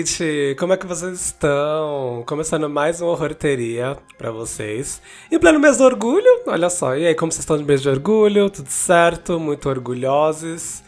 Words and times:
gente? 0.00 0.56
Como 0.58 0.72
é 0.72 0.76
que 0.76 0.86
vocês 0.86 1.20
estão? 1.20 2.24
Começando 2.26 2.68
mais 2.70 3.00
uma 3.02 3.10
horrorteria 3.10 3.98
pra 4.16 4.30
vocês. 4.30 5.00
Em 5.30 5.38
pleno 5.38 5.60
mês 5.60 5.76
do 5.76 5.84
orgulho, 5.84 6.42
olha 6.46 6.70
só. 6.70 6.96
E 6.96 7.06
aí, 7.06 7.14
como 7.14 7.30
vocês 7.30 7.40
estão 7.42 7.58
de 7.58 7.64
mês 7.64 7.82
de 7.82 7.88
orgulho? 7.88 8.48
Tudo 8.48 8.70
certo? 8.70 9.38
Muito 9.38 9.68
orgulhosos? 9.68 10.82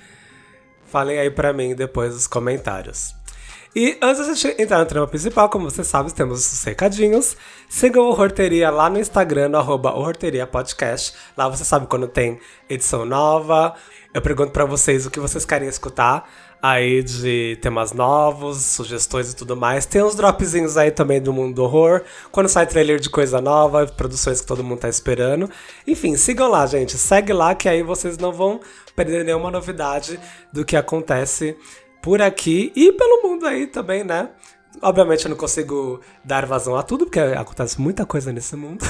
Falem 0.87 1.19
aí 1.19 1.31
pra 1.31 1.53
mim 1.53 1.75
depois 1.75 2.15
nos 2.15 2.27
comentários. 2.27 3.15
E 3.77 3.99
antes 4.03 4.27
da 4.27 4.35
gente 4.35 4.63
entrar 4.63 4.79
no 4.79 4.87
tema 4.87 5.07
principal, 5.07 5.49
como 5.49 5.71
vocês 5.71 5.87
sabem, 5.87 6.13
temos 6.13 6.51
os 6.51 6.65
recadinhos. 6.65 7.37
Sigam 7.69 8.05
o 8.05 8.19
Horteria 8.19 8.71
lá 8.71 8.89
no 8.89 8.99
Instagram, 8.99 9.49
no 9.49 9.59
arroba 9.59 9.93
Podcast. 10.51 11.15
Lá 11.37 11.49
você 11.49 11.65
sabe 11.65 11.87
quando 11.87 12.09
tem 12.09 12.39
edição 12.69 13.05
nova. 13.05 13.75
Eu 14.15 14.23
pergunto 14.23 14.53
para 14.53 14.65
vocês 14.65 15.07
o 15.07 15.11
que 15.11 15.21
vocês 15.21 15.45
querem 15.45 15.69
escutar 15.69 16.29
aí 16.63 17.03
de 17.03 17.59
temas 17.61 17.93
novos, 17.93 18.59
sugestões 18.59 19.33
e 19.33 19.37
tudo 19.37 19.57
mais. 19.57 19.85
Tem 19.85 20.01
uns 20.01 20.15
dropzinhos 20.15 20.77
aí 20.77 20.93
também 20.93 21.21
do 21.21 21.33
mundo 21.33 21.57
do 21.57 21.65
horror. 21.65 22.03
Quando 22.31 22.49
sai 22.49 22.67
trailer 22.69 23.01
de 23.01 23.11
coisa 23.11 23.41
nova, 23.41 23.85
produções 23.87 24.41
que 24.41 24.47
todo 24.47 24.63
mundo 24.63 24.79
tá 24.79 24.89
esperando. 24.89 25.51
Enfim, 25.85 26.17
sigam 26.17 26.49
lá, 26.49 26.65
gente. 26.67 26.97
Segue 26.97 27.33
lá 27.33 27.53
que 27.57 27.69
aí 27.69 27.83
vocês 27.83 28.17
não 28.17 28.33
vão 28.33 28.61
perder 28.95 29.25
nenhuma 29.25 29.51
novidade 29.51 30.21
do 30.53 30.65
que 30.65 30.77
acontece 30.77 31.57
por 32.01 32.23
aqui 32.23 32.73
e 32.77 32.93
pelo 32.93 33.23
mundo 33.23 33.45
aí 33.45 33.67
também, 33.67 34.05
né? 34.05 34.31
Obviamente 34.81 35.25
eu 35.25 35.31
não 35.31 35.37
consigo 35.37 36.01
dar 36.25 36.47
vazão 36.47 36.77
a 36.77 36.83
tudo, 36.83 37.05
porque 37.07 37.19
acontece 37.19 37.81
muita 37.81 38.07
coisa 38.07 38.33
nesse 38.33 38.55
mundo. 38.57 38.85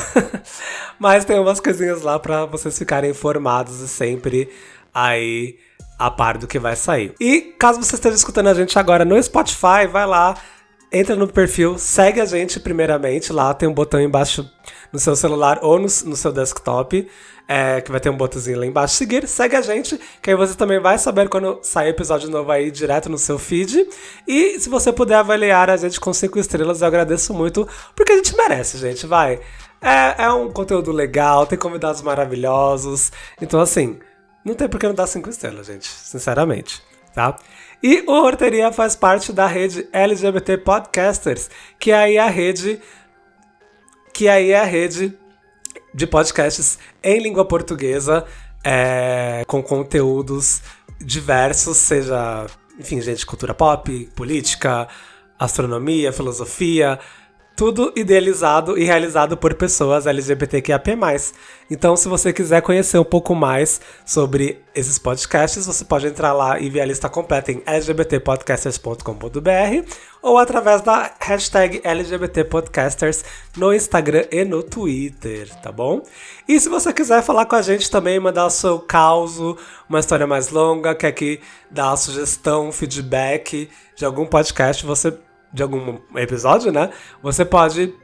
Mas 0.98 1.24
tem 1.24 1.38
umas 1.38 1.58
coisinhas 1.58 2.02
lá 2.02 2.18
para 2.18 2.44
vocês 2.44 2.78
ficarem 2.78 3.10
informados 3.10 3.80
e 3.80 3.88
sempre 3.88 4.48
aí 4.94 5.58
a 6.06 6.10
par 6.10 6.36
do 6.36 6.46
que 6.46 6.58
vai 6.58 6.74
sair. 6.74 7.14
E 7.20 7.54
caso 7.58 7.82
você 7.82 7.94
esteja 7.94 8.16
escutando 8.16 8.48
a 8.48 8.54
gente 8.54 8.78
agora 8.78 9.04
no 9.04 9.20
Spotify, 9.22 9.86
vai 9.90 10.06
lá, 10.06 10.34
entra 10.92 11.14
no 11.14 11.28
perfil, 11.28 11.78
segue 11.78 12.20
a 12.20 12.24
gente 12.24 12.58
primeiramente. 12.58 13.32
Lá 13.32 13.54
tem 13.54 13.68
um 13.68 13.72
botão 13.72 14.00
embaixo 14.00 14.48
no 14.92 14.98
seu 14.98 15.14
celular 15.14 15.60
ou 15.62 15.78
no, 15.78 15.84
no 15.84 16.16
seu 16.16 16.32
desktop. 16.32 17.08
É, 17.48 17.80
que 17.80 17.90
vai 17.90 18.00
ter 18.00 18.08
um 18.08 18.16
botãozinho 18.16 18.58
lá 18.58 18.64
embaixo, 18.64 18.94
seguir, 18.94 19.26
segue 19.26 19.56
a 19.56 19.60
gente, 19.60 20.00
que 20.22 20.30
aí 20.30 20.36
você 20.36 20.54
também 20.54 20.80
vai 20.80 20.96
saber 20.96 21.28
quando 21.28 21.58
sair 21.60 21.88
episódio 21.88 22.30
novo 22.30 22.50
aí 22.50 22.70
direto 22.70 23.10
no 23.10 23.18
seu 23.18 23.36
feed. 23.36 23.84
E 24.26 24.60
se 24.60 24.70
você 24.70 24.92
puder 24.92 25.16
avaliar 25.16 25.68
a 25.68 25.76
gente 25.76 25.98
com 25.98 26.14
cinco 26.14 26.38
estrelas, 26.38 26.80
eu 26.80 26.86
agradeço 26.86 27.34
muito, 27.34 27.68
porque 27.96 28.12
a 28.12 28.16
gente 28.16 28.34
merece, 28.36 28.78
gente, 28.78 29.06
vai. 29.06 29.40
É, 29.82 30.22
é 30.24 30.32
um 30.32 30.52
conteúdo 30.52 30.92
legal, 30.92 31.44
tem 31.44 31.58
convidados 31.58 32.00
maravilhosos. 32.00 33.10
Então, 33.40 33.60
assim, 33.60 33.98
não 34.44 34.54
tem 34.54 34.68
por 34.68 34.78
que 34.78 34.86
não 34.86 34.94
dar 34.94 35.06
cinco 35.06 35.28
estrelas, 35.28 35.66
gente, 35.66 35.88
sinceramente, 35.88 36.82
tá? 37.14 37.36
E 37.82 38.04
o 38.06 38.12
Horteria 38.12 38.72
faz 38.72 38.94
parte 38.94 39.32
da 39.32 39.46
rede 39.46 39.88
LGBT 39.92 40.58
Podcasters, 40.58 41.50
que 41.78 41.92
aí 41.92 42.16
é 42.16 42.20
a 42.20 42.28
rede 42.28 42.80
que 44.12 44.28
aí 44.28 44.50
é 44.50 44.60
a 44.60 44.64
rede 44.64 45.18
de 45.94 46.06
podcasts 46.06 46.78
em 47.02 47.18
língua 47.18 47.44
portuguesa, 47.46 48.26
é, 48.62 49.42
com 49.46 49.62
conteúdos 49.62 50.62
diversos, 51.00 51.78
seja, 51.78 52.46
enfim, 52.78 53.00
gente, 53.00 53.26
cultura 53.26 53.54
pop, 53.54 54.10
política, 54.14 54.86
astronomia, 55.38 56.12
filosofia, 56.12 56.98
tudo 57.56 57.92
idealizado 57.94 58.76
e 58.78 58.84
realizado 58.84 59.36
por 59.36 59.54
pessoas 59.54 60.06
LGBTQIAP+. 60.06 60.96
Então, 61.70 61.96
se 61.96 62.08
você 62.08 62.32
quiser 62.32 62.62
conhecer 62.62 62.98
um 62.98 63.04
pouco 63.04 63.34
mais 63.34 63.80
sobre 64.04 64.60
esses 64.74 64.98
podcasts, 64.98 65.66
você 65.66 65.84
pode 65.84 66.06
entrar 66.06 66.32
lá 66.32 66.58
e 66.58 66.68
ver 66.68 66.80
a 66.80 66.84
lista 66.84 67.08
completa 67.08 67.52
em 67.52 67.62
lgbtpodcasters.com.br 67.66 69.92
ou 70.22 70.38
através 70.38 70.80
da 70.82 71.12
hashtag 71.20 71.80
LGBTpodcasters 71.84 73.24
no 73.56 73.72
Instagram 73.74 74.24
e 74.30 74.44
no 74.44 74.62
Twitter, 74.62 75.48
tá 75.60 75.72
bom? 75.72 76.02
E 76.48 76.60
se 76.60 76.68
você 76.68 76.92
quiser 76.92 77.22
falar 77.22 77.46
com 77.46 77.56
a 77.56 77.62
gente 77.62 77.90
também, 77.90 78.20
mandar 78.20 78.46
o 78.46 78.50
seu 78.50 78.78
caos, 78.78 79.38
uma 79.88 80.00
história 80.00 80.26
mais 80.26 80.50
longa, 80.50 80.94
quer 80.94 81.12
que 81.12 81.40
dá 81.70 81.96
sugestão, 81.96 82.70
feedback 82.70 83.70
de 83.96 84.04
algum 84.04 84.26
podcast, 84.26 84.84
você 84.86 85.12
de 85.52 85.62
algum 85.62 85.98
episódio, 86.16 86.72
né? 86.72 86.88
Você 87.22 87.44
pode 87.44 87.94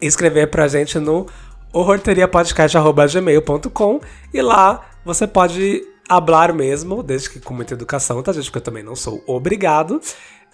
escrever 0.00 0.50
pra 0.50 0.68
gente 0.68 0.98
no 0.98 1.26
horrorteriapodcast.gmail.com 1.72 4.00
e 4.34 4.42
lá 4.42 4.84
você 5.04 5.26
pode 5.26 5.82
hablar 6.08 6.52
mesmo, 6.52 7.02
desde 7.02 7.30
que 7.30 7.40
com 7.40 7.54
muita 7.54 7.74
educação, 7.74 8.22
tá, 8.22 8.32
gente? 8.32 8.44
Porque 8.44 8.58
eu 8.58 8.62
também 8.62 8.82
não 8.82 8.94
sou 8.94 9.24
obrigado. 9.26 10.00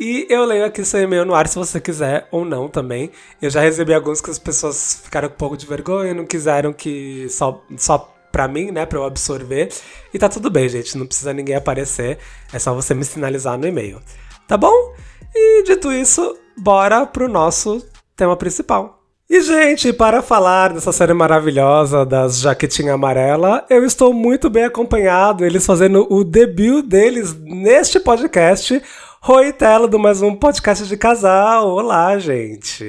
E 0.00 0.28
eu 0.30 0.44
leio 0.44 0.64
aqui 0.64 0.84
seu 0.84 1.02
e-mail 1.02 1.24
no 1.24 1.34
ar 1.34 1.48
se 1.48 1.56
você 1.56 1.80
quiser 1.80 2.28
ou 2.30 2.44
não 2.44 2.68
também. 2.68 3.10
Eu 3.42 3.50
já 3.50 3.60
recebi 3.60 3.92
alguns 3.92 4.20
que 4.20 4.30
as 4.30 4.38
pessoas 4.38 5.00
ficaram 5.02 5.28
com 5.28 5.34
um 5.34 5.38
pouco 5.38 5.56
de 5.56 5.66
vergonha, 5.66 6.14
não 6.14 6.24
quiseram 6.24 6.72
que 6.72 7.26
só, 7.28 7.64
só 7.76 8.14
pra 8.30 8.46
mim, 8.46 8.70
né, 8.70 8.86
pra 8.86 8.98
eu 8.98 9.04
absorver. 9.04 9.70
E 10.14 10.18
tá 10.18 10.28
tudo 10.28 10.50
bem, 10.50 10.68
gente, 10.68 10.96
não 10.96 11.06
precisa 11.06 11.32
ninguém 11.32 11.56
aparecer, 11.56 12.18
é 12.52 12.58
só 12.60 12.72
você 12.72 12.94
me 12.94 13.04
sinalizar 13.04 13.58
no 13.58 13.66
e-mail. 13.66 14.00
Tá 14.46 14.56
bom? 14.56 14.94
E 15.34 15.62
dito 15.64 15.92
isso, 15.92 16.36
bora 16.56 17.06
pro 17.06 17.28
nosso 17.28 17.84
tema 18.16 18.36
principal. 18.36 18.98
E, 19.30 19.42
gente, 19.42 19.92
para 19.92 20.22
falar 20.22 20.72
dessa 20.72 20.90
série 20.90 21.12
maravilhosa 21.12 22.06
das 22.06 22.40
Jaquetinha 22.40 22.94
Amarela, 22.94 23.62
eu 23.68 23.84
estou 23.84 24.14
muito 24.14 24.48
bem 24.48 24.64
acompanhado, 24.64 25.44
eles 25.44 25.66
fazendo 25.66 26.06
o 26.10 26.24
debut 26.24 26.82
deles 26.82 27.36
neste 27.38 28.00
podcast. 28.00 28.82
Oi, 29.28 29.52
Telo, 29.52 29.86
do 29.86 29.98
mais 29.98 30.22
um 30.22 30.34
podcast 30.34 30.86
de 30.86 30.96
casal. 30.96 31.68
Olá, 31.68 32.18
gente. 32.18 32.84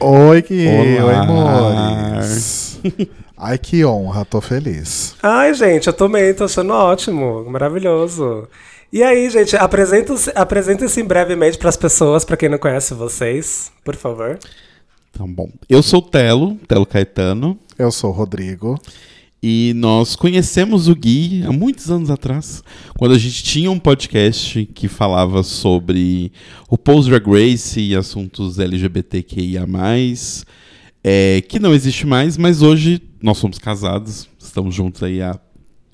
Oi, 0.00 0.42
que 0.42 0.66
Oi, 0.66 1.14
amores. 1.14 2.80
Ai, 3.38 3.56
que 3.58 3.84
honra, 3.84 4.24
tô 4.24 4.40
feliz. 4.40 5.14
Ai, 5.22 5.54
gente, 5.54 5.86
eu 5.86 5.92
também, 5.92 6.34
tô 6.34 6.44
achando 6.44 6.72
ótimo, 6.72 7.44
maravilhoso. 7.48 8.48
E 8.94 9.02
aí, 9.02 9.28
gente, 9.28 9.56
apresenta-se 9.56 10.30
apresenta 10.36 10.86
brevemente 11.02 11.58
para 11.58 11.68
as 11.68 11.76
pessoas, 11.76 12.24
para 12.24 12.36
quem 12.36 12.48
não 12.48 12.58
conhece 12.58 12.94
vocês, 12.94 13.72
por 13.82 13.96
favor. 13.96 14.38
Tá 15.12 15.26
bom. 15.26 15.50
Eu 15.68 15.82
sou 15.82 15.98
o 15.98 16.02
Telo, 16.02 16.54
Telo 16.68 16.86
Caetano. 16.86 17.58
Eu 17.76 17.90
sou 17.90 18.10
o 18.10 18.12
Rodrigo. 18.12 18.80
E 19.42 19.72
nós 19.74 20.14
conhecemos 20.14 20.86
o 20.86 20.94
Gui 20.94 21.42
há 21.44 21.50
muitos 21.50 21.90
anos 21.90 22.08
atrás, 22.08 22.62
quando 22.96 23.16
a 23.16 23.18
gente 23.18 23.42
tinha 23.42 23.68
um 23.68 23.80
podcast 23.80 24.64
que 24.66 24.86
falava 24.86 25.42
sobre 25.42 26.30
o 26.70 26.78
Pose 26.78 27.10
Drag 27.10 27.26
Race 27.26 27.80
e 27.80 27.96
assuntos 27.96 28.60
LGBTQIA+, 28.60 29.66
é, 31.02 31.42
que 31.48 31.58
não 31.58 31.74
existe 31.74 32.06
mais, 32.06 32.36
mas 32.36 32.62
hoje 32.62 33.02
nós 33.20 33.38
somos 33.38 33.58
casados, 33.58 34.28
estamos 34.38 34.72
juntos 34.72 35.02
aí 35.02 35.20
há 35.20 35.36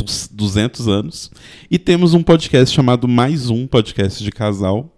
200 0.03 0.89
anos. 0.89 1.31
E 1.71 1.79
temos 1.79 2.15
um 2.15 2.23
podcast 2.23 2.75
chamado 2.75 3.07
Mais 3.07 3.51
Um 3.51 3.67
Podcast 3.67 4.23
de 4.23 4.31
Casal, 4.31 4.95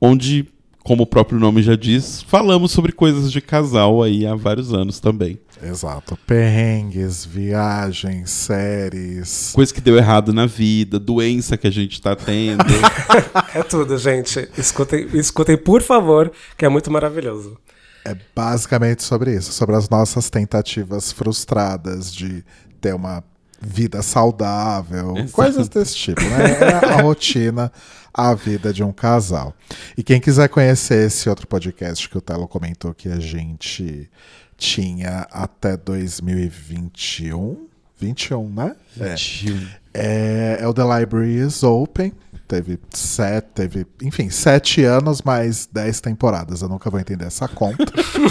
onde, 0.00 0.48
como 0.82 1.04
o 1.04 1.06
próprio 1.06 1.38
nome 1.38 1.62
já 1.62 1.76
diz, 1.76 2.22
falamos 2.22 2.72
sobre 2.72 2.92
coisas 2.92 3.30
de 3.30 3.40
casal 3.40 4.02
aí 4.02 4.26
há 4.26 4.34
vários 4.34 4.72
anos 4.72 5.00
também. 5.00 5.38
Exato. 5.62 6.18
Perrengues, 6.26 7.24
viagens, 7.24 8.30
séries. 8.30 9.52
Coisa 9.54 9.72
que 9.72 9.80
deu 9.80 9.96
errado 9.96 10.32
na 10.32 10.44
vida, 10.44 10.98
doença 10.98 11.56
que 11.56 11.68
a 11.68 11.70
gente 11.70 12.02
tá 12.02 12.16
tendo. 12.16 12.64
é 13.54 13.62
tudo, 13.62 13.96
gente. 13.96 14.48
Escutem, 14.58 15.06
escutem, 15.14 15.56
por 15.56 15.80
favor, 15.80 16.32
que 16.58 16.64
é 16.64 16.68
muito 16.68 16.90
maravilhoso. 16.90 17.56
É 18.04 18.16
basicamente 18.34 19.04
sobre 19.04 19.36
isso, 19.36 19.52
sobre 19.52 19.76
as 19.76 19.88
nossas 19.88 20.28
tentativas 20.28 21.12
frustradas 21.12 22.12
de 22.12 22.44
ter 22.80 22.92
uma 22.92 23.22
vida 23.62 24.02
saudável, 24.02 25.16
Exato. 25.16 25.32
coisas 25.32 25.68
desse 25.68 25.94
tipo, 25.94 26.20
né? 26.20 26.58
É 26.60 26.74
a 26.92 27.02
rotina, 27.02 27.72
a 28.12 28.34
vida 28.34 28.72
de 28.72 28.82
um 28.82 28.92
casal. 28.92 29.54
E 29.96 30.02
quem 30.02 30.20
quiser 30.20 30.48
conhecer 30.48 31.06
esse 31.06 31.28
outro 31.28 31.46
podcast 31.46 32.08
que 32.08 32.18
o 32.18 32.20
Telo 32.20 32.48
comentou 32.48 32.92
que 32.92 33.08
a 33.08 33.20
gente 33.20 34.10
tinha 34.56 35.26
até 35.30 35.76
2021, 35.76 37.68
21, 37.98 38.48
né? 38.48 38.76
21. 38.96 39.66
É, 39.94 40.58
é 40.60 40.68
o 40.68 40.74
The 40.74 40.82
Library 40.82 41.36
is 41.36 41.62
Open. 41.62 42.12
Teve 42.48 42.78
sete, 42.90 43.46
teve, 43.54 43.86
enfim, 44.02 44.28
sete 44.28 44.84
anos 44.84 45.22
mais 45.22 45.66
dez 45.72 46.00
temporadas. 46.00 46.60
Eu 46.60 46.68
nunca 46.68 46.90
vou 46.90 47.00
entender 47.00 47.24
essa 47.24 47.48
conta. 47.48 47.86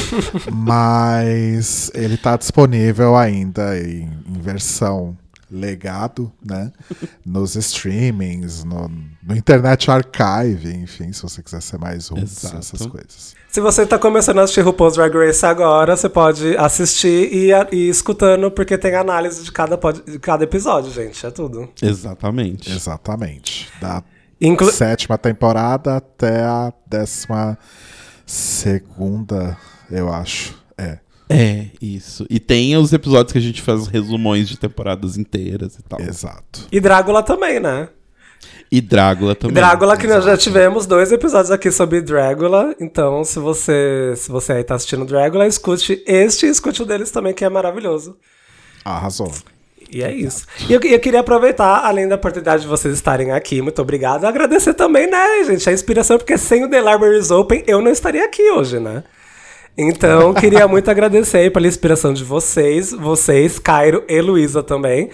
Mas 0.53 1.89
ele 1.95 2.15
está 2.15 2.37
disponível 2.37 3.15
ainda 3.15 3.75
em, 3.79 4.11
em 4.27 4.39
versão 4.39 5.17
legado, 5.51 6.31
né? 6.44 6.71
Nos 7.25 7.56
streamings, 7.56 8.63
no, 8.63 8.89
no, 9.21 9.36
Internet 9.36 9.92
Archive, 9.92 10.74
enfim, 10.74 11.12
se 11.12 11.21
você 11.21 11.44
quiser 11.44 11.62
ser 11.62 11.77
mais 11.77 12.09
um, 12.09 12.18
essas 12.18 12.86
coisas. 12.88 13.36
Se 13.50 13.59
você 13.59 13.81
está 13.83 14.00
começando 14.00 14.39
a 14.39 14.44
assistir 14.44 14.62
RuPaul's 14.62 14.95
Drag 14.95 15.13
Race 15.13 15.45
agora, 15.45 15.98
você 15.98 16.07
pode 16.07 16.56
assistir 16.56 17.30
e 17.33 17.51
ir 17.51 17.89
escutando, 17.89 18.50
porque 18.50 18.77
tem 18.77 18.95
análise 18.95 19.44
de 19.44 19.51
cada, 19.51 19.77
de 19.77 20.18
cada 20.19 20.45
episódio, 20.45 20.89
gente. 20.92 21.25
É 21.25 21.30
tudo. 21.30 21.69
Exatamente. 21.81 22.71
Exatamente. 22.71 23.69
Dá 23.81 24.01
Inclu- 24.39 24.71
sétima 24.71 25.18
temporada 25.18 25.98
até 25.98 26.44
a 26.44 26.71
décima 26.88 27.57
segunda, 28.25 29.57
eu 29.92 30.12
acho. 30.12 30.57
É. 30.77 31.00
É, 31.31 31.67
isso. 31.81 32.25
E 32.29 32.39
tem 32.39 32.75
os 32.75 32.91
episódios 32.93 33.31
que 33.31 33.37
a 33.37 33.41
gente 33.41 33.61
faz 33.61 33.87
resumões 33.87 34.49
de 34.49 34.57
temporadas 34.57 35.17
inteiras 35.17 35.75
e 35.75 35.83
tal. 35.83 36.01
Exato. 36.01 36.67
E 36.71 36.79
Drácula 36.79 37.23
também, 37.23 37.59
né? 37.59 37.89
E 38.71 38.79
Drácula 38.81 39.35
também. 39.35 39.55
Drácula, 39.55 39.97
que 39.97 40.07
nós 40.07 40.23
já 40.23 40.37
tivemos 40.37 40.85
dois 40.85 41.11
episódios 41.11 41.51
aqui 41.51 41.71
sobre 41.71 42.01
Drácula. 42.01 42.75
Então, 42.79 43.23
se 43.23 43.39
você, 43.39 44.13
se 44.15 44.31
você 44.31 44.53
aí 44.53 44.63
tá 44.63 44.75
assistindo 44.75 45.05
Drácula, 45.05 45.47
escute 45.47 46.03
este 46.07 46.45
e 46.45 46.49
escute 46.49 46.81
o 46.81 46.85
deles 46.85 47.11
também, 47.11 47.33
que 47.33 47.43
é 47.43 47.49
maravilhoso. 47.49 48.17
Arrasou. 48.83 49.31
E 49.91 50.01
é 50.01 50.13
isso. 50.13 50.45
E 50.69 50.73
eu, 50.73 50.79
eu 50.81 50.99
queria 50.99 51.19
aproveitar, 51.19 51.85
além 51.85 52.07
da 52.07 52.15
oportunidade 52.15 52.61
de 52.61 52.67
vocês 52.67 52.93
estarem 52.93 53.31
aqui, 53.31 53.61
muito 53.61 53.81
obrigado, 53.81 54.23
agradecer 54.23 54.73
também, 54.73 55.05
né, 55.05 55.43
gente, 55.43 55.69
a 55.69 55.73
inspiração, 55.73 56.17
porque 56.17 56.37
sem 56.37 56.63
o 56.63 56.69
The 56.69 56.79
Libraries 56.79 57.29
Open 57.29 57.63
eu 57.67 57.81
não 57.81 57.91
estaria 57.91 58.23
aqui 58.23 58.49
hoje, 58.51 58.79
né? 58.79 59.03
Então, 59.77 60.33
queria 60.33 60.68
muito 60.68 60.89
agradecer 60.91 61.38
aí 61.38 61.50
pela 61.50 61.68
inspiração 61.68 62.13
de 62.13 62.23
vocês, 62.23 62.91
vocês, 62.91 63.57
Cairo 63.57 64.03
e 64.07 64.19
Luísa 64.21 64.62
também. 64.62 65.09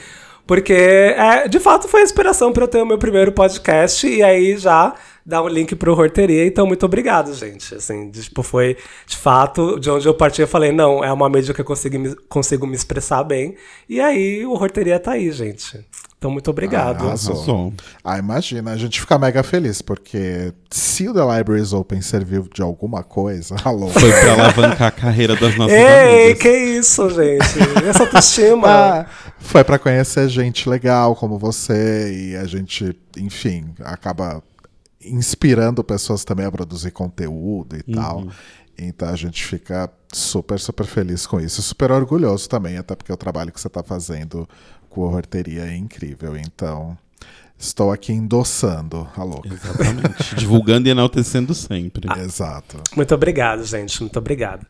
Porque, 0.48 0.74
é, 0.74 1.48
de 1.48 1.60
fato, 1.60 1.90
foi 1.90 2.02
a 2.02 2.04
inspiração 2.04 2.54
para 2.54 2.64
eu 2.64 2.68
ter 2.68 2.82
o 2.82 2.86
meu 2.86 2.98
primeiro 2.98 3.34
podcast 3.34 4.08
e 4.08 4.24
aí 4.24 4.58
já 4.58 4.96
dar 5.26 5.44
um 5.44 5.48
link 5.50 5.76
pro 5.76 5.94
Horteria. 5.94 6.46
Então, 6.46 6.66
muito 6.66 6.86
obrigado, 6.86 7.34
gente. 7.34 7.76
Assim, 7.76 8.10
de, 8.10 8.24
tipo, 8.24 8.42
foi, 8.42 8.78
de 9.06 9.18
fato, 9.18 9.78
de 9.78 9.90
onde 9.90 10.08
eu 10.08 10.14
parti, 10.14 10.42
eu 10.42 10.48
falei, 10.48 10.72
não, 10.72 11.04
é 11.04 11.12
uma 11.12 11.30
mídia 11.30 11.54
que 11.54 11.60
eu 11.60 11.66
consigo 11.66 12.00
me, 12.00 12.16
consigo 12.30 12.66
me 12.66 12.76
expressar 12.76 13.26
bem. 13.26 13.56
E 13.90 14.00
aí, 14.00 14.46
o 14.46 14.54
Horteria 14.54 14.98
tá 14.98 15.12
aí, 15.12 15.30
gente. 15.32 15.86
Então, 16.18 16.32
muito 16.32 16.50
obrigado. 16.50 17.04
Ah, 17.04 17.08
arrasou. 17.10 17.36
Arrasou. 17.36 17.74
Ah, 18.04 18.18
imagina, 18.18 18.72
a 18.72 18.78
gente 18.78 19.00
fica 19.00 19.20
mega 19.20 19.44
feliz, 19.44 19.84
porque 19.84 20.52
se 20.72 21.08
o 21.08 21.14
The 21.14 21.38
Libraries 21.38 21.74
Open 21.74 22.02
serviu 22.02 22.50
de 22.52 22.62
alguma 22.62 23.04
coisa, 23.04 23.56
alô. 23.64 23.88
Foi 23.90 24.10
pra 24.10 24.34
alavancar 24.34 24.88
a 24.88 24.92
carreira 24.92 25.36
das 25.36 25.56
nossas 25.56 25.78
Ei, 25.78 26.24
amigas. 26.24 26.42
que 26.42 26.50
isso, 26.50 27.10
gente? 27.12 27.88
Essa 27.88 28.04
autoestima. 28.04 28.68
Ah, 28.68 29.06
foi 29.40 29.64
pra 29.64 29.80
conhecer 29.80 30.28
gente 30.30 30.68
legal 30.70 31.16
como 31.16 31.38
você 31.38 32.14
e 32.14 32.36
a 32.36 32.46
gente, 32.46 32.98
enfim, 33.18 33.74
acaba 33.84 34.44
inspirando 35.04 35.84
pessoas 35.84 36.24
também 36.24 36.46
a 36.46 36.52
produzir 36.52 36.92
conteúdo 36.92 37.76
e 37.78 37.84
tal. 37.94 38.28
Então 38.78 39.10
a 39.10 39.16
gente 39.16 39.44
fica 39.44 39.90
super, 40.12 40.60
super 40.60 40.86
feliz 40.86 41.26
com 41.26 41.40
isso. 41.40 41.62
Super 41.62 41.92
orgulhoso 41.92 42.48
também, 42.48 42.78
até 42.78 42.96
porque 42.96 43.12
o 43.12 43.18
trabalho 43.18 43.52
que 43.52 43.60
você 43.60 43.70
tá 43.70 43.82
fazendo 43.82 44.48
com 44.98 45.06
a 45.08 45.16
horteria 45.16 45.62
é 45.62 45.76
incrível. 45.76 46.36
Então, 46.36 46.98
estou 47.56 47.92
aqui 47.92 48.12
endossando 48.12 49.08
a 49.16 49.24
louca. 49.24 49.48
Exatamente. 49.48 50.34
Divulgando 50.36 50.88
e 50.88 50.92
enaltecendo 50.92 51.54
sempre. 51.54 52.10
Exato. 52.20 52.82
Muito 52.96 53.14
obrigado, 53.14 53.64
gente. 53.64 54.02
Muito 54.02 54.18
obrigado. 54.18 54.66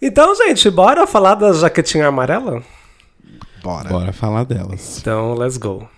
Então, 0.00 0.32
gente, 0.36 0.70
bora 0.70 1.08
falar 1.08 1.34
da 1.34 1.52
jaquetinha 1.52 2.06
amarela? 2.06 2.62
Bora. 3.60 3.88
Bora 3.88 4.12
falar 4.12 4.44
delas. 4.44 4.98
Então, 5.00 5.34
let's 5.34 5.56
go. 5.56 5.88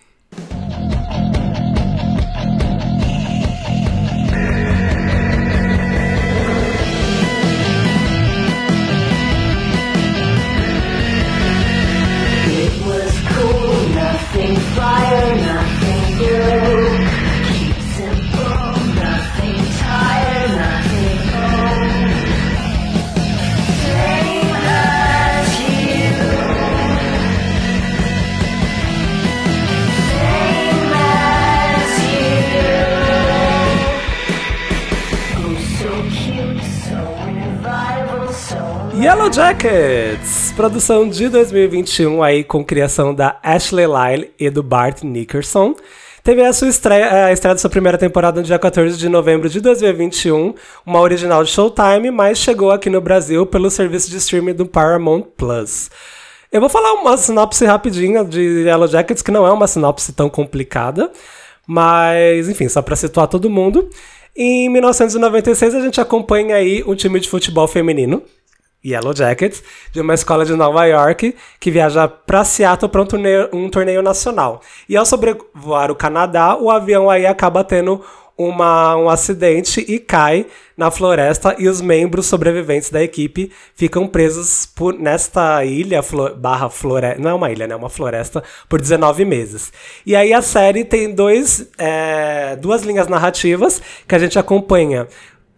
Yellow 39.01 39.33
Jackets, 39.33 40.53
produção 40.55 41.09
de 41.09 41.31
2021 41.31 42.23
aí 42.23 42.45
com 42.45 42.63
criação 42.63 43.15
da 43.15 43.39
Ashley 43.43 43.87
Lyle 43.87 44.31
e 44.39 44.51
do 44.51 44.63
Bart 44.63 45.03
Nickerson. 45.03 45.75
Teve 46.23 46.45
a 46.45 46.53
sua 46.53 46.69
estreia, 46.69 47.25
a 47.25 47.33
estreia 47.33 47.55
da 47.55 47.59
sua 47.59 47.71
primeira 47.71 47.97
temporada 47.97 48.39
no 48.39 48.47
dia 48.47 48.59
14 48.59 48.99
de 48.99 49.09
novembro 49.09 49.49
de 49.49 49.59
2021, 49.59 50.53
uma 50.85 51.01
original 51.01 51.43
de 51.43 51.51
Showtime, 51.51 52.11
mas 52.11 52.37
chegou 52.37 52.71
aqui 52.71 52.91
no 52.91 53.01
Brasil 53.01 53.47
pelo 53.47 53.71
serviço 53.71 54.11
de 54.11 54.19
streaming 54.19 54.53
do 54.53 54.67
Paramount 54.67 55.23
Plus. 55.35 55.91
Eu 56.53 56.61
vou 56.61 56.69
falar 56.69 56.93
uma 56.93 57.17
sinopse 57.17 57.65
rapidinha 57.65 58.23
de 58.23 58.65
Yellow 58.67 58.87
Jackets, 58.87 59.23
que 59.23 59.31
não 59.31 59.47
é 59.47 59.51
uma 59.51 59.67
sinopse 59.67 60.13
tão 60.13 60.29
complicada, 60.29 61.11
mas 61.67 62.51
enfim, 62.51 62.69
só 62.69 62.83
para 62.83 62.97
situar 62.97 63.29
todo 63.29 63.49
mundo. 63.49 63.89
Em 64.37 64.69
1996 64.69 65.75
a 65.75 65.81
gente 65.81 66.03
acompanha 66.03 66.57
aí 66.57 66.85
um 66.87 66.95
time 66.95 67.19
de 67.19 67.31
futebol 67.31 67.67
feminino, 67.67 68.23
Yellow 68.85 69.15
Jackets, 69.15 69.63
de 69.93 70.01
uma 70.01 70.15
escola 70.15 70.45
de 70.45 70.55
Nova 70.55 70.85
York, 70.87 71.35
que 71.59 71.71
viaja 71.71 72.09
para 72.09 72.45
Seattle 72.45 72.91
para 72.91 73.03
um 73.03 73.07
torneio, 73.07 73.49
um 73.53 73.69
torneio 73.69 74.03
nacional. 74.03 74.61
E 74.89 74.97
ao 74.97 75.05
sobrevoar 75.05 75.91
o 75.91 75.97
Canadá, 75.97 76.57
o 76.57 76.71
avião 76.71 77.11
aí 77.11 77.27
acaba 77.27 77.63
tendo 77.63 78.03
uma, 78.41 78.97
um 78.97 79.11
acidente 79.11 79.85
e 79.87 79.99
cai 79.99 80.47
na 80.75 80.91
floresta 80.91 81.55
e 81.59 81.69
os 81.69 81.83
membros 81.83 82.25
sobreviventes 82.25 82.89
da 82.89 83.03
equipe 83.03 83.53
ficam 83.75 84.09
presos 84.09 84.65
por, 84.65 84.95
nesta 84.99 85.63
ilha 85.63 86.01
barra 86.39 86.71
floresta, 86.71 87.21
não 87.21 87.29
é 87.29 87.35
uma 87.35 87.51
ilha, 87.51 87.67
né, 87.67 87.75
é 87.75 87.77
uma 87.77 87.91
floresta, 87.91 88.43
por 88.67 88.81
19 88.81 89.27
meses. 89.27 89.71
E 90.07 90.17
aí 90.17 90.33
a 90.33 90.41
série 90.41 90.87
tem 90.87 91.15
dois, 91.15 91.69
é, 91.77 92.57
duas 92.57 92.81
linhas 92.81 93.09
narrativas 93.09 93.83
que 94.09 94.15
a 94.15 94.19
gente 94.19 94.39
acompanha 94.39 95.07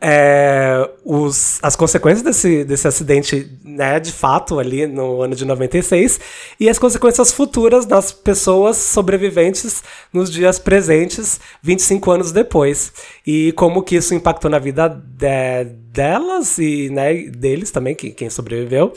é, 0.04 0.90
os, 1.04 1.60
as 1.62 1.76
consequências 1.76 2.22
desse, 2.22 2.64
desse 2.64 2.88
acidente, 2.88 3.48
né, 3.64 4.00
de 4.00 4.10
fato, 4.10 4.58
ali 4.58 4.84
no 4.84 5.22
ano 5.22 5.36
de 5.36 5.44
96, 5.44 6.18
e 6.58 6.68
as 6.68 6.76
consequências 6.76 7.32
futuras 7.32 7.86
das 7.86 8.10
pessoas 8.10 8.76
sobreviventes 8.76 9.84
nos 10.12 10.28
dias 10.28 10.58
presentes, 10.58 11.38
25 11.62 12.10
anos 12.10 12.32
depois. 12.32 12.92
E 13.24 13.52
como 13.52 13.80
que 13.82 13.94
isso 13.94 14.12
impactou 14.12 14.50
na 14.50 14.58
vida 14.58 14.88
de- 14.88 15.64
delas 15.92 16.58
e 16.58 16.90
né, 16.90 17.14
deles 17.14 17.70
também, 17.70 17.94
que, 17.94 18.10
quem 18.10 18.28
sobreviveu. 18.28 18.92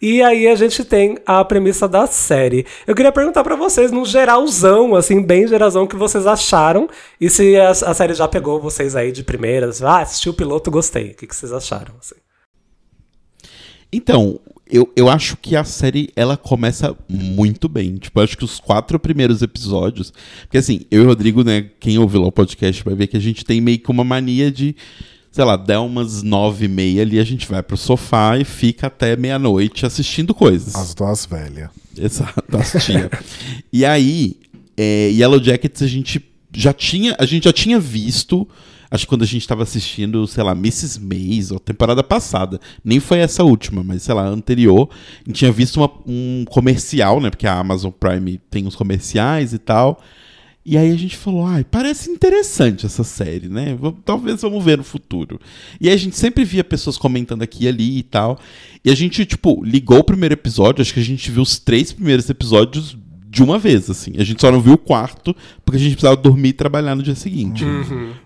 E 0.00 0.22
aí 0.22 0.48
a 0.48 0.54
gente 0.54 0.82
tem 0.82 1.18
a 1.26 1.44
premissa 1.44 1.86
da 1.86 2.06
série. 2.06 2.64
Eu 2.86 2.94
queria 2.94 3.12
perguntar 3.12 3.44
pra 3.44 3.54
vocês, 3.54 3.92
num 3.92 4.04
geralzão, 4.04 4.94
assim, 4.94 5.22
bem 5.22 5.46
geralzão, 5.46 5.82
o 5.82 5.88
que 5.88 5.96
vocês 5.96 6.26
acharam. 6.26 6.88
E 7.20 7.28
se 7.28 7.56
a, 7.56 7.70
a 7.70 7.94
série 7.94 8.14
já 8.14 8.26
pegou 8.26 8.58
vocês 8.58 8.96
aí 8.96 9.12
de 9.12 9.22
primeiras. 9.22 9.82
Ah, 9.82 10.00
assisti 10.00 10.30
o 10.30 10.34
piloto, 10.34 10.70
gostei. 10.70 11.10
O 11.10 11.14
que, 11.14 11.26
que 11.26 11.36
vocês 11.36 11.52
acharam? 11.52 11.94
assim? 12.00 12.14
Então, 13.92 14.40
eu, 14.70 14.90
eu 14.96 15.08
acho 15.08 15.36
que 15.36 15.56
a 15.56 15.64
série 15.64 16.10
ela 16.16 16.36
começa 16.36 16.96
muito 17.08 17.68
bem. 17.68 17.96
Tipo, 17.96 18.20
acho 18.20 18.38
que 18.38 18.44
os 18.44 18.60
quatro 18.60 18.98
primeiros 18.98 19.42
episódios. 19.42 20.12
Porque 20.42 20.58
assim, 20.58 20.82
eu 20.90 21.02
e 21.02 21.04
o 21.04 21.08
Rodrigo, 21.08 21.42
né, 21.42 21.68
quem 21.78 21.98
ouviu 21.98 22.22
lá 22.22 22.28
o 22.28 22.32
podcast 22.32 22.82
vai 22.84 22.94
ver 22.94 23.08
que 23.08 23.16
a 23.16 23.20
gente 23.20 23.44
tem 23.44 23.60
meio 23.60 23.78
que 23.78 23.90
uma 23.90 24.04
mania 24.04 24.50
de. 24.50 24.74
Sei 25.32 25.44
lá, 25.44 25.56
der 25.56 25.78
umas 25.78 26.22
nove 26.22 26.64
e 26.64 26.68
meia 26.68 27.02
ali, 27.02 27.18
a 27.18 27.24
gente 27.24 27.46
vai 27.46 27.62
pro 27.62 27.76
sofá 27.76 28.36
e 28.36 28.44
fica 28.44 28.88
até 28.88 29.16
meia-noite 29.16 29.86
assistindo 29.86 30.34
coisas. 30.34 30.74
As 30.74 30.92
duas 30.94 31.24
velhas. 31.24 31.70
Exato, 31.96 32.44
as 32.56 32.72
tia. 32.84 33.08
e 33.72 33.84
aí, 33.84 34.36
é, 34.76 35.08
Yellow 35.12 35.40
Jackets 35.42 35.82
a 35.82 35.86
gente 35.86 36.20
já 36.52 36.72
tinha, 36.72 37.14
a 37.18 37.24
gente 37.24 37.44
já 37.44 37.52
tinha 37.52 37.78
visto, 37.78 38.48
acho 38.90 39.04
que 39.04 39.08
quando 39.08 39.22
a 39.22 39.26
gente 39.26 39.42
estava 39.42 39.62
assistindo, 39.62 40.26
sei 40.26 40.42
lá, 40.42 40.50
Mrs. 40.50 40.98
Maisel, 41.00 41.60
temporada 41.60 42.02
passada, 42.02 42.60
nem 42.84 42.98
foi 42.98 43.18
essa 43.18 43.44
última, 43.44 43.84
mas 43.84 44.02
sei 44.02 44.14
lá, 44.16 44.26
anterior, 44.26 44.88
a 45.24 45.28
gente 45.28 45.36
tinha 45.38 45.52
visto 45.52 45.76
uma- 45.76 45.92
um 46.06 46.44
comercial, 46.50 47.20
né, 47.20 47.30
porque 47.30 47.46
a 47.46 47.56
Amazon 47.56 47.92
Prime 47.92 48.40
tem 48.50 48.66
uns 48.66 48.74
comerciais 48.74 49.52
e 49.52 49.58
tal. 49.58 50.02
E 50.70 50.78
aí 50.78 50.92
a 50.92 50.96
gente 50.96 51.16
falou, 51.16 51.44
ai, 51.44 51.64
parece 51.64 52.08
interessante 52.12 52.86
essa 52.86 53.02
série, 53.02 53.48
né? 53.48 53.76
Talvez 54.04 54.40
vamos 54.40 54.64
ver 54.64 54.78
no 54.78 54.84
futuro. 54.84 55.40
E 55.80 55.88
aí 55.88 55.94
a 55.94 55.98
gente 55.98 56.16
sempre 56.16 56.44
via 56.44 56.62
pessoas 56.62 56.96
comentando 56.96 57.42
aqui 57.42 57.64
e 57.64 57.68
ali 57.68 57.98
e 57.98 58.02
tal. 58.04 58.38
E 58.84 58.88
a 58.88 58.94
gente, 58.94 59.26
tipo, 59.26 59.64
ligou 59.64 59.98
o 59.98 60.04
primeiro 60.04 60.34
episódio, 60.34 60.80
acho 60.80 60.94
que 60.94 61.00
a 61.00 61.04
gente 61.04 61.28
viu 61.28 61.42
os 61.42 61.58
três 61.58 61.92
primeiros 61.92 62.30
episódios 62.30 62.96
de 63.28 63.42
uma 63.42 63.58
vez, 63.58 63.90
assim. 63.90 64.12
A 64.16 64.22
gente 64.22 64.40
só 64.40 64.52
não 64.52 64.60
viu 64.60 64.74
o 64.74 64.78
quarto, 64.78 65.34
porque 65.64 65.76
a 65.76 65.80
gente 65.80 65.94
precisava 65.94 66.14
dormir 66.14 66.50
e 66.50 66.52
trabalhar 66.52 66.94
no 66.94 67.02
dia 67.02 67.16
seguinte. 67.16 67.64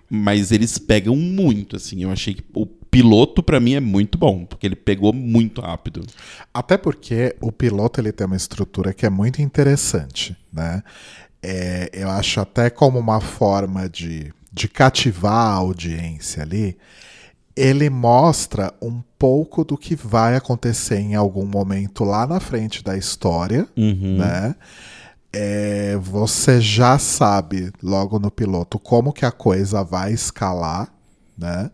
Mas 0.07 0.51
eles 0.51 0.77
pegam 0.77 1.15
muito, 1.15 1.75
assim. 1.75 2.03
Eu 2.03 2.11
achei 2.11 2.35
que 2.35 2.43
o 2.53 2.67
piloto, 2.67 3.41
pra 3.41 3.59
mim, 3.59 3.73
é 3.73 3.79
muito 3.79 4.19
bom, 4.19 4.45
porque 4.45 4.67
ele 4.67 4.75
pegou 4.75 5.11
muito 5.11 5.61
rápido. 5.61 6.03
Até 6.53 6.77
porque 6.77 7.35
o 7.41 7.51
piloto 7.51 7.99
ele 7.99 8.11
tem 8.11 8.27
uma 8.27 8.35
estrutura 8.35 8.93
que 8.93 9.03
é 9.03 9.09
muito 9.09 9.41
interessante, 9.41 10.35
né? 10.53 10.83
É, 11.47 11.91
eu 11.93 12.09
acho 12.09 12.39
até 12.41 12.71
como 12.71 12.97
uma 12.97 13.21
forma 13.21 13.87
de, 13.87 14.33
de 14.51 14.67
cativar 14.67 15.31
a 15.31 15.53
audiência 15.53 16.41
ali, 16.41 16.75
ele 17.55 17.87
mostra 17.87 18.73
um 18.81 18.99
pouco 19.19 19.63
do 19.63 19.77
que 19.77 19.95
vai 19.95 20.35
acontecer 20.35 20.97
em 20.97 21.13
algum 21.13 21.45
momento 21.45 22.03
lá 22.03 22.25
na 22.25 22.39
frente 22.39 22.83
da 22.83 22.97
história, 22.97 23.67
né? 24.17 24.55
É, 25.31 25.95
você 26.01 26.59
já 26.59 26.97
sabe 26.97 27.71
logo 27.83 28.17
no 28.17 28.31
piloto 28.31 28.79
como 28.79 29.13
que 29.13 29.23
a 29.25 29.31
coisa 29.31 29.83
vai 29.83 30.13
escalar, 30.13 30.91
né? 31.37 31.69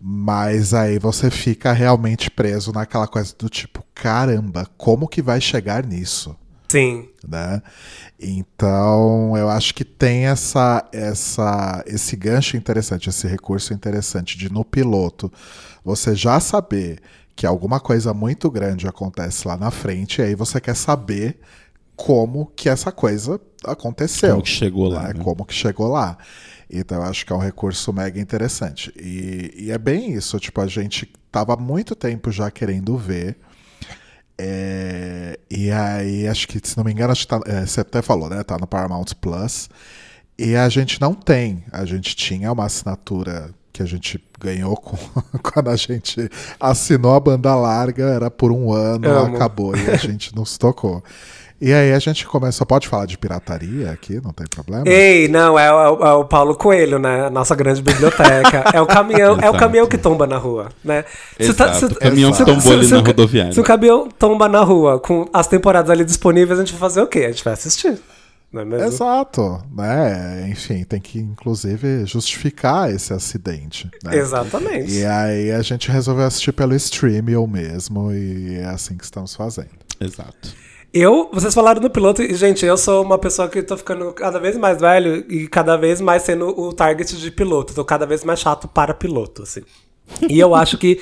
Mas 0.00 0.72
aí 0.72 0.98
você 0.98 1.30
fica 1.30 1.72
realmente 1.72 2.30
preso 2.30 2.72
naquela 2.72 3.06
coisa 3.06 3.34
do 3.38 3.48
tipo, 3.50 3.84
caramba, 3.94 4.66
como 4.78 5.06
que 5.06 5.20
vai 5.20 5.38
chegar 5.40 5.84
nisso? 5.84 6.34
Sim. 6.72 7.08
né? 7.26 7.62
Então, 8.18 9.36
eu 9.36 9.48
acho 9.48 9.74
que 9.74 9.84
tem 9.84 10.26
essa, 10.26 10.88
essa, 10.92 11.82
esse 11.86 12.16
gancho 12.16 12.56
interessante, 12.56 13.08
esse 13.08 13.26
recurso 13.26 13.74
interessante 13.74 14.38
de 14.38 14.50
no 14.50 14.64
piloto 14.64 15.32
você 15.84 16.14
já 16.14 16.38
saber 16.38 17.00
que 17.34 17.46
alguma 17.46 17.80
coisa 17.80 18.14
muito 18.14 18.50
grande 18.50 18.86
acontece 18.86 19.48
lá 19.48 19.56
na 19.56 19.70
frente, 19.70 20.20
e 20.20 20.24
aí 20.24 20.34
você 20.34 20.60
quer 20.60 20.76
saber 20.76 21.40
como 21.96 22.46
que 22.54 22.68
essa 22.68 22.92
coisa 22.92 23.40
aconteceu. 23.64 24.30
Como 24.30 24.42
que 24.42 24.50
chegou 24.50 24.88
lá, 24.88 25.02
né? 25.08 25.14
né? 25.14 25.24
Como 25.24 25.44
que 25.44 25.54
chegou 25.54 25.88
lá. 25.88 26.18
Então, 26.70 26.98
eu 26.98 27.04
acho 27.04 27.26
que 27.26 27.32
é 27.32 27.36
um 27.36 27.40
recurso 27.40 27.92
mega 27.92 28.20
interessante. 28.20 28.92
E, 28.96 29.66
e 29.66 29.70
é 29.70 29.78
bem 29.78 30.12
isso, 30.12 30.38
tipo, 30.38 30.60
a 30.60 30.66
gente 30.66 31.10
tava 31.30 31.54
há 31.54 31.56
muito 31.56 31.94
tempo 31.94 32.30
já 32.30 32.50
querendo 32.50 32.96
ver. 32.96 33.36
É, 34.38 35.38
e 35.50 35.70
aí, 35.70 36.26
acho 36.26 36.48
que, 36.48 36.60
se 36.62 36.76
não 36.76 36.84
me 36.84 36.92
engano, 36.92 37.12
acho 37.12 37.22
que 37.22 37.28
tá, 37.28 37.40
é, 37.46 37.64
você 37.66 37.80
até 37.80 38.02
falou, 38.02 38.28
né? 38.28 38.42
Tá 38.42 38.56
no 38.58 38.66
Paramount 38.66 39.06
Plus. 39.20 39.68
E 40.38 40.56
a 40.56 40.68
gente 40.68 41.00
não 41.00 41.14
tem. 41.14 41.64
A 41.70 41.84
gente 41.84 42.16
tinha 42.16 42.50
uma 42.50 42.64
assinatura 42.64 43.50
que 43.72 43.82
a 43.82 43.86
gente 43.86 44.22
ganhou 44.40 44.76
com- 44.76 44.96
quando 45.42 45.70
a 45.70 45.76
gente 45.76 46.28
assinou 46.58 47.14
a 47.14 47.20
banda 47.20 47.54
larga, 47.54 48.04
era 48.04 48.30
por 48.30 48.50
um 48.52 48.72
ano, 48.72 49.08
Amo. 49.08 49.36
acabou 49.36 49.76
e 49.76 49.90
a 49.90 49.96
gente 49.96 50.34
não 50.34 50.44
se 50.44 50.58
tocou. 50.58 51.02
E 51.64 51.72
aí 51.72 51.92
a 51.92 51.98
gente 52.00 52.26
começou. 52.26 52.66
Pode 52.66 52.88
falar 52.88 53.06
de 53.06 53.16
pirataria 53.16 53.92
aqui, 53.92 54.20
não 54.20 54.32
tem 54.32 54.46
problema? 54.48 54.82
Ei, 54.88 55.28
não, 55.28 55.56
é, 55.56 55.72
o- 55.72 56.04
é 56.04 56.12
o 56.14 56.24
Paulo 56.24 56.56
Coelho, 56.56 56.98
né? 56.98 57.30
Nossa 57.30 57.54
grande 57.54 57.80
biblioteca. 57.80 58.64
É 58.74 58.80
o 58.80 58.86
caminhão, 58.86 59.38
é 59.40 59.48
o 59.48 59.54
caminhão 59.54 59.86
que 59.86 59.96
tomba 59.96 60.26
na 60.26 60.36
rua, 60.38 60.70
né? 60.84 61.04
Se 61.40 61.54
tá- 61.54 61.66
Exato, 61.70 61.78
se- 61.78 61.84
o 61.92 61.94
caminhão 61.96 62.32
que 62.32 62.44
tombou 62.44 62.72
ali 62.72 62.84
se 62.86 62.92
na 62.92 62.98
rodoviária. 63.00 63.52
Se 63.52 63.60
o 63.60 63.62
caminhão 63.62 64.08
tomba 64.08 64.48
na 64.48 64.60
rua 64.60 64.98
com 64.98 65.24
as 65.32 65.46
temporadas 65.46 65.88
ali 65.88 66.04
disponíveis, 66.04 66.58
a 66.58 66.64
gente 66.64 66.72
vai 66.72 66.80
fazer 66.80 67.00
o 67.00 67.06
quê? 67.06 67.20
A 67.20 67.30
gente 67.30 67.44
vai 67.44 67.52
assistir. 67.52 67.96
Não 68.52 68.62
é 68.62 68.64
mesmo? 68.64 68.86
Exato, 68.88 69.62
né? 69.74 70.46
Enfim, 70.50 70.84
tem 70.84 71.00
que 71.00 71.18
inclusive 71.20 72.04
justificar 72.06 72.90
esse 72.90 73.12
acidente. 73.14 73.88
Né? 74.04 74.16
Exatamente. 74.18 74.92
E 74.92 75.06
aí 75.06 75.50
a 75.52 75.62
gente 75.62 75.90
resolveu 75.90 76.26
assistir 76.26 76.52
pelo 76.52 76.74
stream 76.74 77.22
mesmo 77.46 78.12
e 78.12 78.56
é 78.56 78.64
assim 78.66 78.96
que 78.96 79.04
estamos 79.04 79.34
fazendo. 79.34 79.70
Exato. 80.00 80.50
Eu, 80.94 81.30
vocês 81.32 81.54
falaram 81.54 81.80
no 81.80 81.88
piloto, 81.88 82.22
e, 82.22 82.34
gente, 82.34 82.66
eu 82.66 82.76
sou 82.76 83.02
uma 83.02 83.16
pessoa 83.16 83.48
que 83.48 83.62
tô 83.62 83.78
ficando 83.78 84.12
cada 84.12 84.38
vez 84.38 84.58
mais 84.58 84.78
velho 84.78 85.24
e 85.26 85.48
cada 85.48 85.74
vez 85.76 86.02
mais 86.02 86.22
sendo 86.22 86.48
o 86.48 86.70
target 86.70 87.16
de 87.16 87.30
piloto. 87.30 87.74
Tô 87.74 87.82
cada 87.82 88.04
vez 88.04 88.22
mais 88.24 88.40
chato 88.40 88.68
para 88.68 88.92
piloto, 88.92 89.42
assim. 89.42 89.62
E 90.28 90.38
eu 90.38 90.54
acho 90.54 90.76
que 90.76 91.00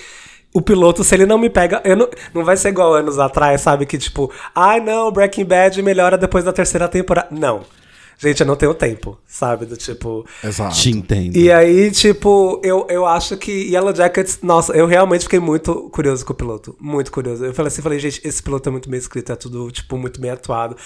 o 0.55 0.63
piloto, 0.63 1.03
se 1.03 1.15
ele 1.15 1.27
não 1.27 1.39
me 1.39 1.51
pega, 1.51 1.81
eu 1.85 1.97
não, 1.97 2.09
não 2.33 2.45
vai 2.45 2.57
ser 2.57 2.69
igual 2.69 2.95
anos 2.95 3.19
atrás, 3.19 3.63
sabe? 3.63 3.85
Que 3.85 3.99
tipo, 3.99 4.33
ai 4.55 4.79
não, 4.79 5.11
Breaking 5.11 5.45
Bad 5.45 5.83
melhora 5.83 6.17
depois 6.17 6.45
da 6.45 6.53
terceira 6.53 6.87
temporada. 6.87 7.29
Não. 7.33 7.63
Gente, 8.23 8.41
eu 8.43 8.47
não 8.47 8.55
tenho 8.55 8.75
tempo, 8.75 9.19
sabe? 9.27 9.65
Do 9.65 9.79
tipo. 9.79 10.27
Exato. 10.45 10.77
Te 10.77 10.91
entendo. 10.91 11.35
E 11.39 11.51
aí, 11.51 11.91
tipo, 11.91 12.61
eu, 12.63 12.87
eu 12.91 13.07
acho 13.07 13.35
que 13.39 13.51
Yellow 13.73 13.95
Jackets, 13.95 14.41
nossa, 14.43 14.75
eu 14.75 14.87
realmente 14.87 15.23
fiquei 15.23 15.39
muito 15.41 15.89
curioso 15.89 16.23
com 16.27 16.35
o 16.35 16.37
piloto. 16.37 16.77
Muito 16.79 17.11
curioso. 17.11 17.47
Eu 17.47 17.55
falei 17.55 17.69
assim, 17.69 17.81
falei, 17.81 17.99
gente, 17.99 18.21
esse 18.23 18.43
piloto 18.43 18.69
é 18.69 18.73
muito 18.73 18.91
bem 18.91 18.99
escrito, 18.99 19.33
é 19.33 19.37
tudo, 19.37 19.71
tipo, 19.71 19.97
muito 19.97 20.21
bem 20.21 20.31
atuado. 20.31 20.77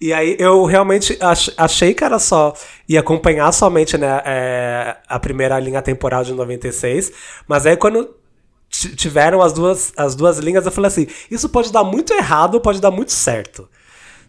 E 0.00 0.12
aí 0.12 0.34
eu 0.40 0.64
realmente 0.64 1.16
ach- 1.20 1.52
achei 1.56 1.94
que 1.94 2.02
era 2.02 2.18
só 2.18 2.54
ia 2.88 2.98
acompanhar 2.98 3.52
somente, 3.52 3.96
né, 3.96 4.20
é, 4.24 4.96
a 5.08 5.18
primeira 5.20 5.60
linha 5.60 5.80
temporal 5.80 6.24
de 6.24 6.32
96. 6.32 7.12
Mas 7.46 7.66
aí 7.66 7.76
quando 7.76 8.10
tiveram 8.68 9.42
as 9.42 9.52
duas, 9.52 9.92
as 9.96 10.14
duas 10.16 10.38
linhas, 10.38 10.66
eu 10.66 10.72
falei 10.72 10.88
assim, 10.88 11.06
isso 11.30 11.48
pode 11.48 11.72
dar 11.72 11.84
muito 11.84 12.12
errado 12.12 12.60
pode 12.60 12.80
dar 12.80 12.90
muito 12.90 13.12
certo. 13.12 13.68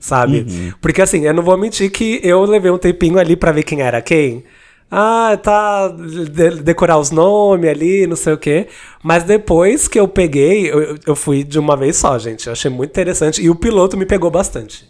Sabe? 0.01 0.73
Porque 0.81 1.01
assim, 1.01 1.25
eu 1.25 1.33
não 1.33 1.43
vou 1.43 1.57
mentir 1.57 1.91
que 1.91 2.19
eu 2.23 2.43
levei 2.43 2.71
um 2.71 2.77
tempinho 2.77 3.19
ali 3.19 3.37
pra 3.37 3.53
ver 3.53 3.63
quem 3.63 3.81
era 3.81 4.01
quem. 4.01 4.43
Ah, 4.89 5.39
tá. 5.41 5.87
de- 5.87 6.61
decorar 6.61 6.97
os 6.97 7.11
nomes 7.11 7.69
ali, 7.69 8.05
não 8.07 8.17
sei 8.17 8.33
o 8.33 8.37
quê. 8.37 8.67
Mas 9.03 9.23
depois 9.23 9.87
que 9.87 9.99
eu 9.99 10.07
peguei, 10.07 10.69
eu, 10.69 10.97
eu 11.07 11.15
fui 11.15 11.43
de 11.45 11.57
uma 11.59 11.77
vez 11.77 11.95
só, 11.97 12.19
gente. 12.19 12.47
Eu 12.47 12.53
achei 12.53 12.69
muito 12.69 12.89
interessante. 12.89 13.41
E 13.41 13.49
o 13.49 13.55
piloto 13.55 13.95
me 13.95 14.05
pegou 14.05 14.29
bastante. 14.31 14.89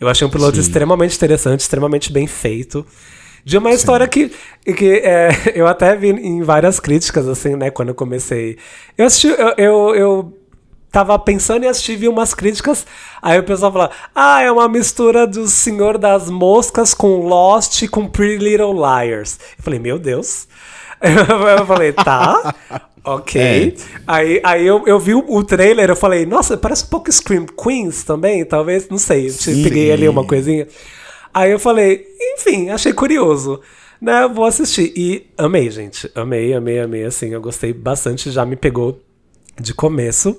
Eu 0.00 0.08
achei 0.08 0.26
um 0.26 0.30
piloto 0.30 0.60
extremamente 0.60 1.16
interessante, 1.16 1.60
extremamente 1.60 2.12
bem 2.12 2.26
feito. 2.26 2.84
De 3.44 3.56
uma 3.56 3.70
história 3.70 4.06
que, 4.06 4.30
que 4.76 5.00
é, 5.02 5.30
eu 5.56 5.66
até 5.66 5.96
vi 5.96 6.10
em 6.10 6.42
várias 6.42 6.78
críticas, 6.78 7.26
assim, 7.28 7.56
né, 7.56 7.70
quando 7.70 7.88
eu 7.88 7.94
comecei. 7.94 8.58
Eu 8.98 9.06
assisti, 9.06 9.28
eu, 9.28 9.54
eu, 9.56 9.94
eu 9.94 10.37
tava 10.90 11.18
pensando 11.18 11.64
em 11.64 11.68
assistir, 11.68 11.96
vi 11.96 12.08
umas 12.08 12.34
críticas, 12.34 12.86
aí 13.20 13.38
o 13.38 13.42
pessoal 13.42 13.72
falava, 13.72 13.92
ah, 14.14 14.42
é 14.42 14.50
uma 14.50 14.68
mistura 14.68 15.26
do 15.26 15.46
Senhor 15.46 15.98
das 15.98 16.30
Moscas 16.30 16.94
com 16.94 17.26
Lost 17.26 17.82
e 17.82 17.88
com 17.88 18.08
Pretty 18.08 18.42
Little 18.42 18.74
Liars. 18.74 19.38
Eu 19.56 19.64
falei, 19.64 19.78
meu 19.78 19.98
Deus. 19.98 20.46
Eu 21.00 21.64
falei, 21.64 21.92
tá, 21.92 22.52
ok. 23.04 23.76
Aí, 24.04 24.40
aí 24.42 24.66
eu, 24.66 24.82
eu 24.84 24.98
vi 24.98 25.14
o, 25.14 25.24
o 25.28 25.44
trailer, 25.44 25.90
eu 25.90 25.94
falei, 25.94 26.26
nossa, 26.26 26.56
parece 26.56 26.86
um 26.86 26.88
pouco 26.88 27.12
Scream 27.12 27.46
Queens 27.46 28.02
também, 28.02 28.44
talvez, 28.44 28.88
não 28.88 28.98
sei. 28.98 29.30
Sim. 29.30 29.62
peguei 29.62 29.92
ali 29.92 30.08
uma 30.08 30.24
coisinha. 30.24 30.66
Aí 31.32 31.52
eu 31.52 31.58
falei, 31.60 32.04
enfim, 32.34 32.70
achei 32.70 32.92
curioso. 32.92 33.60
Né, 34.00 34.26
vou 34.26 34.44
assistir. 34.44 34.92
E 34.96 35.26
amei, 35.38 35.70
gente. 35.70 36.10
Amei, 36.16 36.52
amei, 36.52 36.80
amei. 36.80 37.04
Assim, 37.04 37.28
eu 37.28 37.40
gostei 37.40 37.72
bastante, 37.72 38.32
já 38.32 38.44
me 38.44 38.56
pegou 38.56 39.00
de 39.60 39.74
começo. 39.74 40.36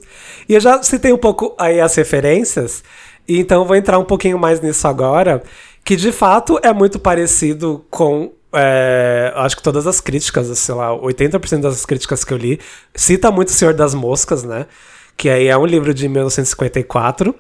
E 0.48 0.54
eu 0.56 0.60
já 0.60 0.82
citei 0.84 1.12
um 1.14 1.18
pouco 1.18 1.56
aí 1.60 1.80
as 1.80 1.96
referências, 1.96 2.84
então 3.28 3.66
vou 3.66 3.76
entrar 3.76 4.00
um 4.00 4.06
pouquinho 4.06 4.38
mais 4.40 4.60
nisso 4.62 4.88
agora, 4.88 5.42
que 5.84 5.96
de 5.96 6.12
fato 6.12 6.60
é 6.64 6.74
muito 6.74 7.00
parecido 7.00 7.86
com. 7.90 8.32
é, 8.54 9.32
acho 9.36 9.56
que 9.58 9.64
todas 9.64 9.86
as 9.88 10.02
críticas, 10.02 10.48
sei 10.58 10.76
lá, 10.76 10.90
80% 10.98 11.62
das 11.62 11.86
críticas 11.86 12.24
que 12.24 12.34
eu 12.34 12.38
li, 12.38 12.60
cita 12.96 13.32
muito 13.32 13.50
O 13.50 13.52
Senhor 13.52 13.74
das 13.74 13.94
Moscas, 13.94 14.44
né? 14.44 14.66
Que 15.16 15.30
aí 15.30 15.48
é 15.48 15.58
um 15.58 15.66
livro 15.66 15.94
de 15.94 16.08
1954 16.08 17.36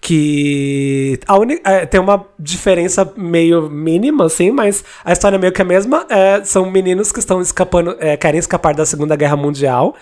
que 0.00 1.18
a 1.26 1.36
uni- 1.38 1.60
é, 1.64 1.84
tem 1.84 2.00
uma 2.00 2.24
diferença 2.38 3.12
meio 3.16 3.68
mínima, 3.68 4.26
assim, 4.26 4.50
mas 4.50 4.84
a 5.04 5.12
história 5.12 5.36
é 5.36 5.38
meio 5.38 5.52
que 5.52 5.60
a 5.62 5.64
mesma. 5.64 6.06
É, 6.08 6.42
são 6.44 6.70
meninos 6.70 7.10
que 7.12 7.18
estão 7.18 7.40
escapando, 7.40 7.96
é, 7.98 8.16
querem 8.16 8.38
escapar 8.38 8.74
da 8.74 8.86
Segunda 8.86 9.16
Guerra 9.16 9.36
Mundial. 9.36 9.94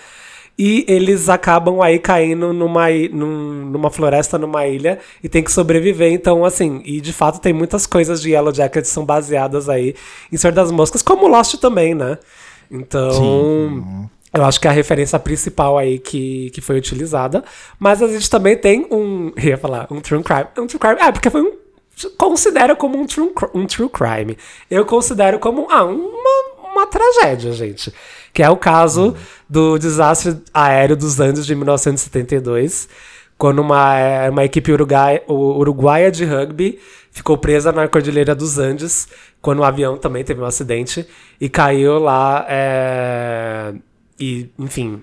E 0.58 0.84
eles 0.88 1.28
acabam 1.28 1.82
aí 1.82 1.98
caindo 1.98 2.52
numa, 2.52 2.88
num- 3.12 3.66
numa 3.66 3.90
floresta, 3.90 4.38
numa 4.38 4.66
ilha, 4.66 4.98
e 5.22 5.28
tem 5.28 5.42
que 5.42 5.52
sobreviver. 5.52 6.10
Então, 6.12 6.44
assim, 6.44 6.80
e 6.84 7.00
de 7.00 7.12
fato 7.12 7.40
tem 7.40 7.52
muitas 7.52 7.86
coisas 7.86 8.22
de 8.22 8.30
Yellow 8.30 8.54
Jackets 8.54 8.88
que 8.88 8.94
são 8.94 9.04
baseadas 9.04 9.68
aí 9.68 9.94
em 10.32 10.36
Senhor 10.36 10.52
das 10.54 10.70
Moscas, 10.72 11.02
como 11.02 11.28
Lost 11.28 11.56
também, 11.56 11.94
né? 11.94 12.16
Então, 12.70 14.08
eu 14.32 14.44
acho 14.44 14.60
que 14.60 14.66
é 14.66 14.70
a 14.70 14.75
referência 14.75 15.18
principal 15.18 15.78
aí 15.78 15.98
que, 15.98 16.50
que 16.50 16.60
foi 16.60 16.76
utilizada. 16.78 17.44
Mas 17.78 18.02
a 18.02 18.08
gente 18.08 18.28
também 18.28 18.56
tem 18.56 18.86
um. 18.90 19.32
Eu 19.36 19.44
ia 19.50 19.58
falar, 19.58 19.86
um 19.90 20.00
true 20.00 20.22
crime. 20.22 20.46
Um 20.58 20.66
true 20.66 20.78
crime. 20.78 21.00
É, 21.00 21.12
porque 21.12 21.30
foi 21.30 21.42
um. 21.42 21.52
Considera 22.18 22.76
como 22.76 22.98
um 22.98 23.06
true, 23.06 23.32
um 23.54 23.66
true 23.66 23.88
crime. 23.88 24.36
Eu 24.70 24.84
considero 24.84 25.38
como 25.38 25.66
ah, 25.70 25.84
uma, 25.84 26.70
uma 26.72 26.86
tragédia, 26.86 27.52
gente. 27.52 27.92
Que 28.37 28.43
é 28.43 28.50
o 28.50 28.57
caso 28.59 29.14
do 29.49 29.78
desastre 29.78 30.37
aéreo 30.52 30.95
dos 30.95 31.19
Andes 31.19 31.47
de 31.47 31.55
1972. 31.55 32.87
Quando 33.38 33.61
uma, 33.61 33.99
eh, 33.99 34.28
uma 34.28 34.45
equipe 34.45 34.71
uruguai- 34.71 35.23
u- 35.26 35.59
uruguaia 35.59 36.11
de 36.11 36.23
rugby 36.26 36.78
ficou 37.11 37.38
presa 37.38 37.73
na 37.73 37.88
Cordilheira 37.88 38.35
dos 38.35 38.59
Andes, 38.59 39.09
quando 39.40 39.61
o 39.61 39.64
avião 39.64 39.97
também 39.97 40.23
teve 40.23 40.43
um 40.43 40.45
acidente 40.45 41.07
e 41.40 41.49
caiu 41.49 41.99
lá. 41.99 42.45
eh, 42.47 43.73
e, 44.21 44.50
enfim, 44.59 45.00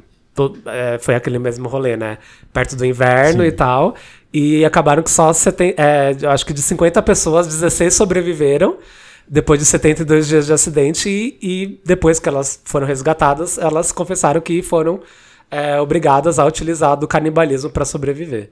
eh, 0.68 1.00
foi 1.00 1.16
aquele 1.16 1.40
mesmo 1.40 1.68
rolê, 1.68 1.98
né? 1.98 2.20
Perto 2.52 2.76
do 2.76 2.86
inverno 2.86 3.44
e 3.44 3.52
tal. 3.52 3.96
E 4.32 4.64
acabaram 4.64 5.02
que 5.02 5.10
só. 5.10 5.34
seten- 5.34 5.74
eu 6.22 6.30
acho 6.30 6.46
que 6.46 6.54
de 6.54 6.62
50 6.62 7.02
pessoas, 7.02 7.48
16 7.48 7.96
sobreviveram 7.96 8.78
depois 9.28 9.60
de 9.60 9.66
72 9.66 10.28
dias 10.28 10.46
de 10.46 10.54
acidente 10.54 11.10
e, 11.10 11.38
e 11.42 11.82
depois 11.86 12.20
que 12.20 12.28
elas 12.28 12.62
foram 12.66 12.86
resgatadas, 12.86 13.58
elas 13.58 13.92
confessaram 13.92 14.42
que 14.42 14.62
foram 14.62 15.02
é, 15.50 15.80
obrigadas 15.80 16.40
a 16.40 16.46
utilizar 16.46 16.98
do 16.98 17.08
canibalismo 17.08 17.70
para 17.70 17.86
sobreviver. 17.86 18.52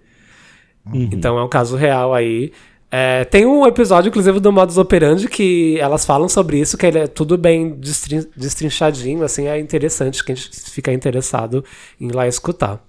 Então 1.12 1.38
é 1.38 1.44
um 1.44 1.50
caso 1.50 1.76
real 1.76 2.14
aí. 2.14 2.52
É, 2.90 3.24
tem 3.24 3.46
um 3.46 3.66
episódio, 3.66 4.10
inclusive, 4.10 4.40
do 4.40 4.52
Modus 4.52 4.78
Operandi 4.78 5.28
que 5.30 5.78
elas 5.80 6.06
falam 6.06 6.28
sobre 6.28 6.60
isso, 6.60 6.78
que 6.78 6.86
ele 6.86 7.00
é 7.00 7.08
tudo 7.08 7.38
bem 7.38 7.76
destrin- 7.76 8.28
destrinchadinho, 8.36 9.24
assim, 9.24 9.48
é 9.48 9.58
interessante 9.60 10.24
que 10.24 10.32
a 10.32 10.36
gente 10.36 10.50
fica 10.70 10.92
interessado 10.92 11.64
em 12.00 12.08
ir 12.08 12.16
lá 12.16 12.28
escutar. 12.28 12.84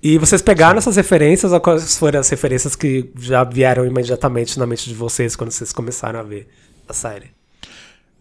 E 0.00 0.18
vocês 0.18 0.42
pegaram 0.42 0.78
essas 0.78 0.96
referências, 0.96 1.52
ou 1.52 1.60
quais 1.60 1.96
foram 1.96 2.20
as 2.20 2.28
referências 2.28 2.76
que 2.76 3.10
já 3.18 3.42
vieram 3.44 3.84
imediatamente 3.86 4.58
na 4.58 4.66
mente 4.66 4.88
de 4.88 4.94
vocês 4.94 5.34
quando 5.34 5.50
vocês 5.50 5.72
começaram 5.72 6.20
a 6.20 6.22
ver 6.22 6.48
a 6.92 6.94
série? 6.94 7.30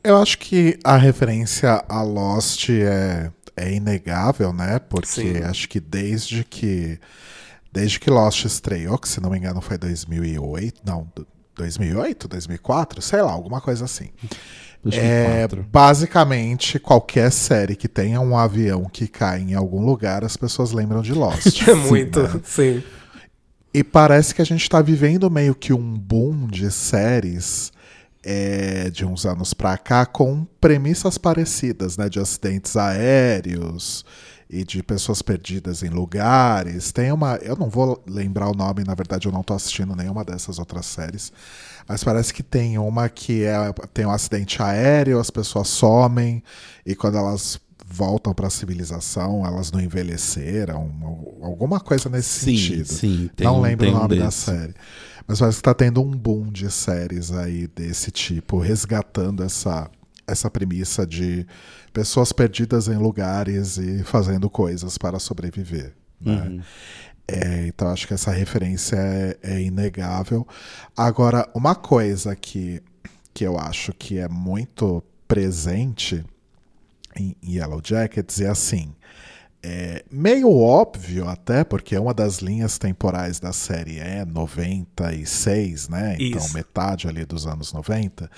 Eu 0.04 0.18
acho 0.18 0.38
que 0.40 0.80
a 0.84 0.98
referência 0.98 1.84
a 1.88 2.02
Lost 2.02 2.70
é, 2.70 3.32
é 3.56 3.72
inegável, 3.74 4.52
né? 4.52 4.80
Porque 4.80 5.08
Sim. 5.08 5.38
acho 5.44 5.70
que 5.70 5.80
desde 5.80 6.44
que 6.44 7.00
desde 7.72 8.00
que 8.00 8.10
Lost 8.10 8.44
estreou, 8.46 8.98
que 8.98 9.08
se 9.08 9.22
não 9.22 9.30
me 9.30 9.38
engano 9.38 9.62
foi 9.62 9.78
2008, 9.78 10.82
não, 10.86 11.08
do- 11.16 11.28
2008, 11.56 12.28
2004, 12.28 13.02
sei 13.02 13.22
lá, 13.22 13.32
alguma 13.32 13.62
coisa 13.62 13.86
assim. 13.86 14.10
É, 14.92 15.48
2004. 15.48 15.64
basicamente, 15.72 16.80
qualquer 16.80 17.32
série 17.32 17.76
que 17.76 17.88
tenha 17.88 18.20
um 18.20 18.36
avião 18.36 18.86
que 18.86 19.08
cai 19.08 19.40
em 19.42 19.54
algum 19.54 19.86
lugar, 19.86 20.24
as 20.26 20.36
pessoas 20.36 20.72
lembram 20.72 21.02
de 21.02 21.14
Lost. 21.14 21.62
É 21.70 21.76
muito, 21.76 22.24
né? 22.24 22.42
sim. 22.44 22.84
E 23.74 23.84
parece 23.84 24.34
que 24.36 24.42
a 24.42 24.46
gente 24.46 24.68
tá 24.68 24.82
vivendo 24.82 25.30
meio 25.30 25.56
que 25.56 25.72
um 25.72 25.94
boom 25.98 26.48
de 26.48 26.70
séries 26.72 27.72
é, 28.24 28.90
de 28.90 29.06
uns 29.06 29.26
anos 29.26 29.54
pra 29.54 29.78
cá 29.78 30.06
com 30.06 30.46
premissas 30.60 31.18
parecidas, 31.18 31.98
né? 31.98 32.10
De 32.10 32.20
acidentes 32.20 32.76
aéreos 32.76 34.06
e 34.50 34.66
de 34.66 34.84
pessoas 34.84 35.22
perdidas 35.22 35.82
em 35.82 35.90
lugares. 35.90 36.92
Tem 36.92 37.12
uma. 37.12 37.36
Eu 37.38 37.56
não 37.56 37.70
vou 37.70 38.04
lembrar 38.06 38.50
o 38.50 38.54
nome, 38.54 38.84
na 38.84 38.94
verdade, 38.94 39.28
eu 39.28 39.32
não 39.32 39.44
tô 39.44 39.54
assistindo 39.54 39.96
nenhuma 39.96 40.26
dessas 40.26 40.60
outras 40.60 40.86
séries. 40.86 41.32
Mas 41.88 42.04
parece 42.04 42.34
que 42.34 42.44
tem 42.44 42.78
uma 42.78 43.08
que 43.08 43.44
é, 43.46 43.56
tem 43.94 44.06
um 44.06 44.12
acidente 44.12 44.62
aéreo, 44.62 45.20
as 45.20 45.30
pessoas 45.30 45.70
somem, 45.70 46.44
e 46.86 46.96
quando 46.96 47.18
elas 47.18 47.60
voltam 47.92 48.34
pra 48.34 48.50
civilização, 48.50 49.46
elas 49.46 49.72
não 49.72 49.82
envelheceram, 49.82 50.90
alguma 51.42 51.80
coisa 51.80 52.10
nesse 52.10 52.40
Sim, 52.40 52.58
sentido. 52.58 52.88
sim, 52.88 53.30
tem 53.36 53.46
não 53.46 53.60
lembro 53.60 53.86
tem 53.86 53.94
o 53.94 53.98
um 53.98 54.00
nome 54.02 54.18
da 54.18 54.32
série. 54.32 54.74
Mas 55.28 55.40
parece 55.40 55.58
que 55.58 55.64
tá 55.64 55.74
tendo 55.74 56.02
um 56.02 56.12
boom 56.12 56.50
de 56.52 56.70
séries 56.72 57.32
aí 57.32 57.68
desse 57.68 58.10
tipo, 58.12 58.60
resgatando 58.60 59.44
essa, 59.44 59.90
essa 60.26 60.50
premissa 60.50 61.06
de 61.06 61.46
pessoas 61.94 62.32
perdidas 62.32 62.88
em 62.88 62.98
lugares 62.98 63.78
e 63.78 64.04
fazendo 64.04 64.50
coisas 64.50 64.98
para 64.98 65.20
sobreviver. 65.20 65.94
né? 66.20 66.62
É, 67.28 67.68
então 67.68 67.90
acho 67.90 68.08
que 68.08 68.14
essa 68.14 68.32
referência 68.32 68.96
é, 68.96 69.38
é 69.42 69.62
inegável. 69.62 70.46
Agora, 70.98 71.48
uma 71.54 71.76
coisa 71.76 72.36
que, 72.36 72.82
que 73.34 73.46
eu 73.46 73.58
acho 73.58 73.94
que 73.94 74.18
é 74.18 74.28
muito 74.28 75.04
presente 75.28 76.26
em 77.16 77.36
Yellow 77.44 77.82
Jackets 77.84 78.40
é 78.42 78.48
assim. 78.48 78.94
É 79.64 80.04
meio 80.10 80.52
óbvio 80.52 81.28
até, 81.28 81.64
porque 81.64 81.96
uma 81.96 82.14
das 82.14 82.40
linhas 82.40 82.80
temporais 82.80 83.40
da 83.40 83.54
série 83.54 84.00
é 84.00 84.26
96, 84.26 85.88
né? 85.88 86.16
Então 86.20 86.44
Isso. 86.44 86.54
metade 86.54 87.08
ali 87.08 87.26
dos 87.26 87.46
anos 87.46 87.72
90. 87.72 88.30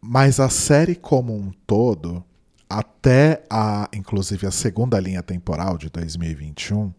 Mas 0.00 0.40
a 0.40 0.48
série 0.48 0.94
como 0.94 1.36
um 1.36 1.52
todo, 1.66 2.24
até 2.68 3.42
a, 3.50 3.86
inclusive 3.92 4.46
a 4.46 4.50
segunda 4.50 4.98
linha 4.98 5.22
temporal 5.22 5.76
de 5.76 5.90
2021, 5.90 6.90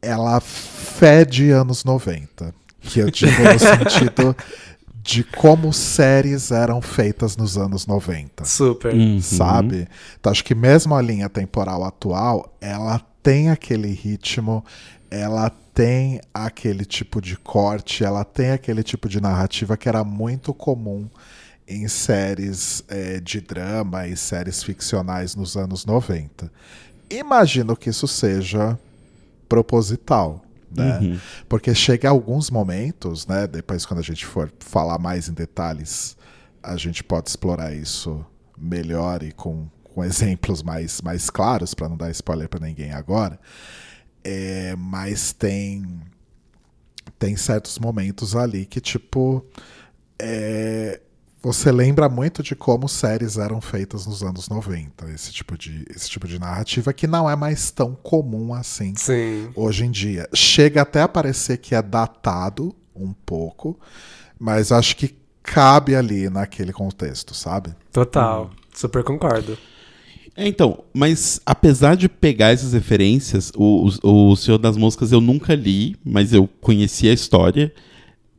ela 0.00 0.38
fede 0.40 1.50
anos 1.50 1.82
90. 1.82 2.54
Que 2.80 3.00
eu 3.00 3.10
digo 3.10 3.32
no 3.42 3.58
sentido 3.58 4.36
de 5.08 5.24
como 5.24 5.72
séries 5.72 6.50
eram 6.50 6.82
feitas 6.82 7.34
nos 7.34 7.56
anos 7.56 7.86
90 7.86 8.44
Super. 8.44 8.92
Uhum. 8.92 9.22
sabe? 9.22 9.88
Então 10.20 10.30
acho 10.30 10.44
que 10.44 10.54
mesmo 10.54 10.94
a 10.94 11.00
linha 11.00 11.30
temporal 11.30 11.82
atual, 11.82 12.54
ela 12.60 13.00
tem 13.22 13.48
aquele 13.48 13.88
ritmo, 13.88 14.62
ela 15.10 15.48
tem 15.72 16.20
aquele 16.34 16.84
tipo 16.84 17.22
de 17.22 17.38
corte, 17.38 18.04
ela 18.04 18.22
tem 18.22 18.50
aquele 18.50 18.82
tipo 18.82 19.08
de 19.08 19.18
narrativa 19.18 19.78
que 19.78 19.88
era 19.88 20.04
muito 20.04 20.52
comum 20.52 21.08
em 21.66 21.88
séries 21.88 22.84
eh, 22.88 23.18
de 23.18 23.40
drama 23.40 24.06
e 24.06 24.14
séries 24.14 24.62
ficcionais 24.62 25.34
nos 25.34 25.56
anos 25.56 25.86
90. 25.86 26.52
Imagino 27.08 27.74
que 27.74 27.88
isso 27.88 28.06
seja 28.06 28.78
proposital. 29.48 30.44
Né? 30.70 31.20
Porque 31.48 31.74
chega 31.74 32.08
a 32.08 32.10
alguns 32.10 32.50
momentos, 32.50 33.26
né? 33.26 33.46
Depois, 33.46 33.86
quando 33.86 34.00
a 34.00 34.02
gente 34.02 34.26
for 34.26 34.52
falar 34.60 34.98
mais 34.98 35.28
em 35.28 35.32
detalhes, 35.32 36.16
a 36.62 36.76
gente 36.76 37.02
pode 37.02 37.30
explorar 37.30 37.74
isso 37.74 38.24
melhor 38.56 39.22
e 39.22 39.32
com, 39.32 39.68
com 39.84 40.04
exemplos 40.04 40.62
mais, 40.62 41.00
mais 41.00 41.30
claros, 41.30 41.74
para 41.74 41.88
não 41.88 41.96
dar 41.96 42.10
spoiler 42.10 42.48
para 42.48 42.66
ninguém 42.66 42.92
agora. 42.92 43.38
É, 44.24 44.74
mas 44.76 45.32
tem 45.32 46.00
tem 47.18 47.36
certos 47.36 47.78
momentos 47.78 48.36
ali 48.36 48.64
que, 48.64 48.80
tipo, 48.80 49.44
é, 50.18 51.00
você 51.42 51.70
lembra 51.70 52.08
muito 52.08 52.42
de 52.42 52.54
como 52.54 52.88
séries 52.88 53.36
eram 53.36 53.60
feitas 53.60 54.06
nos 54.06 54.22
anos 54.22 54.48
90. 54.48 55.10
Esse 55.10 55.32
tipo 55.32 55.56
de, 55.56 55.84
esse 55.94 56.10
tipo 56.10 56.26
de 56.26 56.38
narrativa 56.38 56.92
que 56.92 57.06
não 57.06 57.28
é 57.30 57.36
mais 57.36 57.70
tão 57.70 57.94
comum 57.94 58.52
assim 58.52 58.94
Sim. 58.96 59.48
hoje 59.54 59.84
em 59.84 59.90
dia. 59.90 60.28
Chega 60.34 60.82
até 60.82 61.02
a 61.02 61.08
parecer 61.08 61.58
que 61.58 61.74
é 61.74 61.82
datado 61.82 62.74
um 62.94 63.12
pouco, 63.12 63.78
mas 64.38 64.72
acho 64.72 64.96
que 64.96 65.16
cabe 65.42 65.94
ali 65.94 66.28
naquele 66.28 66.72
contexto, 66.72 67.34
sabe? 67.34 67.74
Total. 67.92 68.50
Super 68.74 69.02
concordo. 69.04 69.56
É, 70.36 70.46
então, 70.46 70.84
mas 70.92 71.40
apesar 71.44 71.96
de 71.96 72.08
pegar 72.08 72.50
essas 72.50 72.72
referências, 72.72 73.50
o, 73.56 73.88
o, 74.02 74.30
o 74.30 74.36
Senhor 74.36 74.58
das 74.58 74.76
Moscas 74.76 75.10
eu 75.10 75.20
nunca 75.20 75.54
li, 75.54 75.96
mas 76.04 76.32
eu 76.32 76.48
conheci 76.60 77.08
a 77.08 77.12
história. 77.12 77.72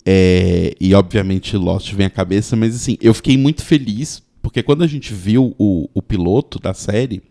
É, 0.06 0.76
e 0.80 0.94
obviamente 0.94 1.56
Lost 1.58 1.94
vem 1.94 2.06
à 2.06 2.10
cabeça, 2.10 2.56
mas 2.56 2.76
assim, 2.76 2.98
eu 3.02 3.14
fiquei 3.14 3.38
muito 3.38 3.64
feliz, 3.64 4.24
porque 4.42 4.64
quando 4.64 4.84
a 4.84 4.88
gente 4.88 5.14
viu 5.14 5.56
o, 5.58 5.90
o 5.94 6.02
piloto 6.02 6.60
da 6.60 6.74
série, 6.74 7.22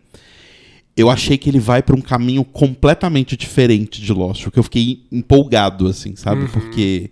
eu 0.95 1.09
achei 1.09 1.37
que 1.37 1.49
ele 1.49 1.59
vai 1.59 1.81
para 1.81 1.95
um 1.95 2.01
caminho 2.01 2.43
completamente 2.43 3.37
diferente 3.37 4.01
de 4.01 4.11
Lost, 4.13 4.43
porque 4.43 4.59
eu 4.59 4.63
fiquei 4.63 5.03
empolgado, 5.11 5.87
assim, 5.87 6.15
sabe? 6.15 6.47
Porque 6.49 7.11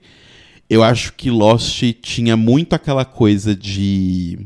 eu 0.70 0.84
acho 0.84 1.14
que 1.14 1.30
Lost 1.30 1.84
tinha 2.02 2.36
muito 2.36 2.74
aquela 2.74 3.06
coisa 3.06 3.56
de 3.56 4.40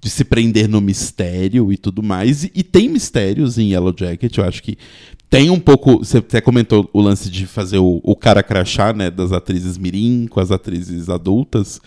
de 0.00 0.08
se 0.08 0.24
prender 0.24 0.68
no 0.68 0.80
mistério 0.80 1.72
e 1.72 1.76
tudo 1.76 2.02
mais. 2.02 2.44
E, 2.44 2.52
e 2.54 2.62
tem 2.62 2.88
mistérios 2.88 3.58
em 3.58 3.72
Yellow 3.72 3.94
Jacket, 3.96 4.36
eu 4.38 4.44
acho 4.44 4.62
que 4.62 4.78
tem 5.30 5.50
um 5.50 5.60
pouco. 5.60 5.98
Você 5.98 6.18
até 6.18 6.40
comentou 6.40 6.88
o 6.92 7.00
lance 7.00 7.30
de 7.30 7.46
fazer 7.46 7.78
o, 7.78 8.00
o 8.02 8.16
cara 8.16 8.42
crachá, 8.42 8.92
né? 8.92 9.10
Das 9.10 9.32
atrizes 9.32 9.76
mirim 9.76 10.26
com 10.28 10.40
as 10.40 10.50
atrizes 10.50 11.08
adultas. 11.08 11.80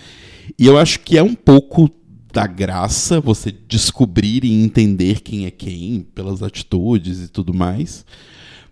E 0.57 0.65
eu 0.65 0.77
acho 0.77 0.99
que 0.99 1.17
é 1.17 1.23
um 1.23 1.35
pouco 1.35 1.89
da 2.31 2.47
graça 2.47 3.19
você 3.19 3.53
descobrir 3.67 4.45
e 4.45 4.63
entender 4.63 5.21
quem 5.21 5.45
é 5.45 5.51
quem 5.51 6.05
pelas 6.15 6.41
atitudes 6.41 7.19
e 7.23 7.27
tudo 7.27 7.53
mais. 7.53 8.05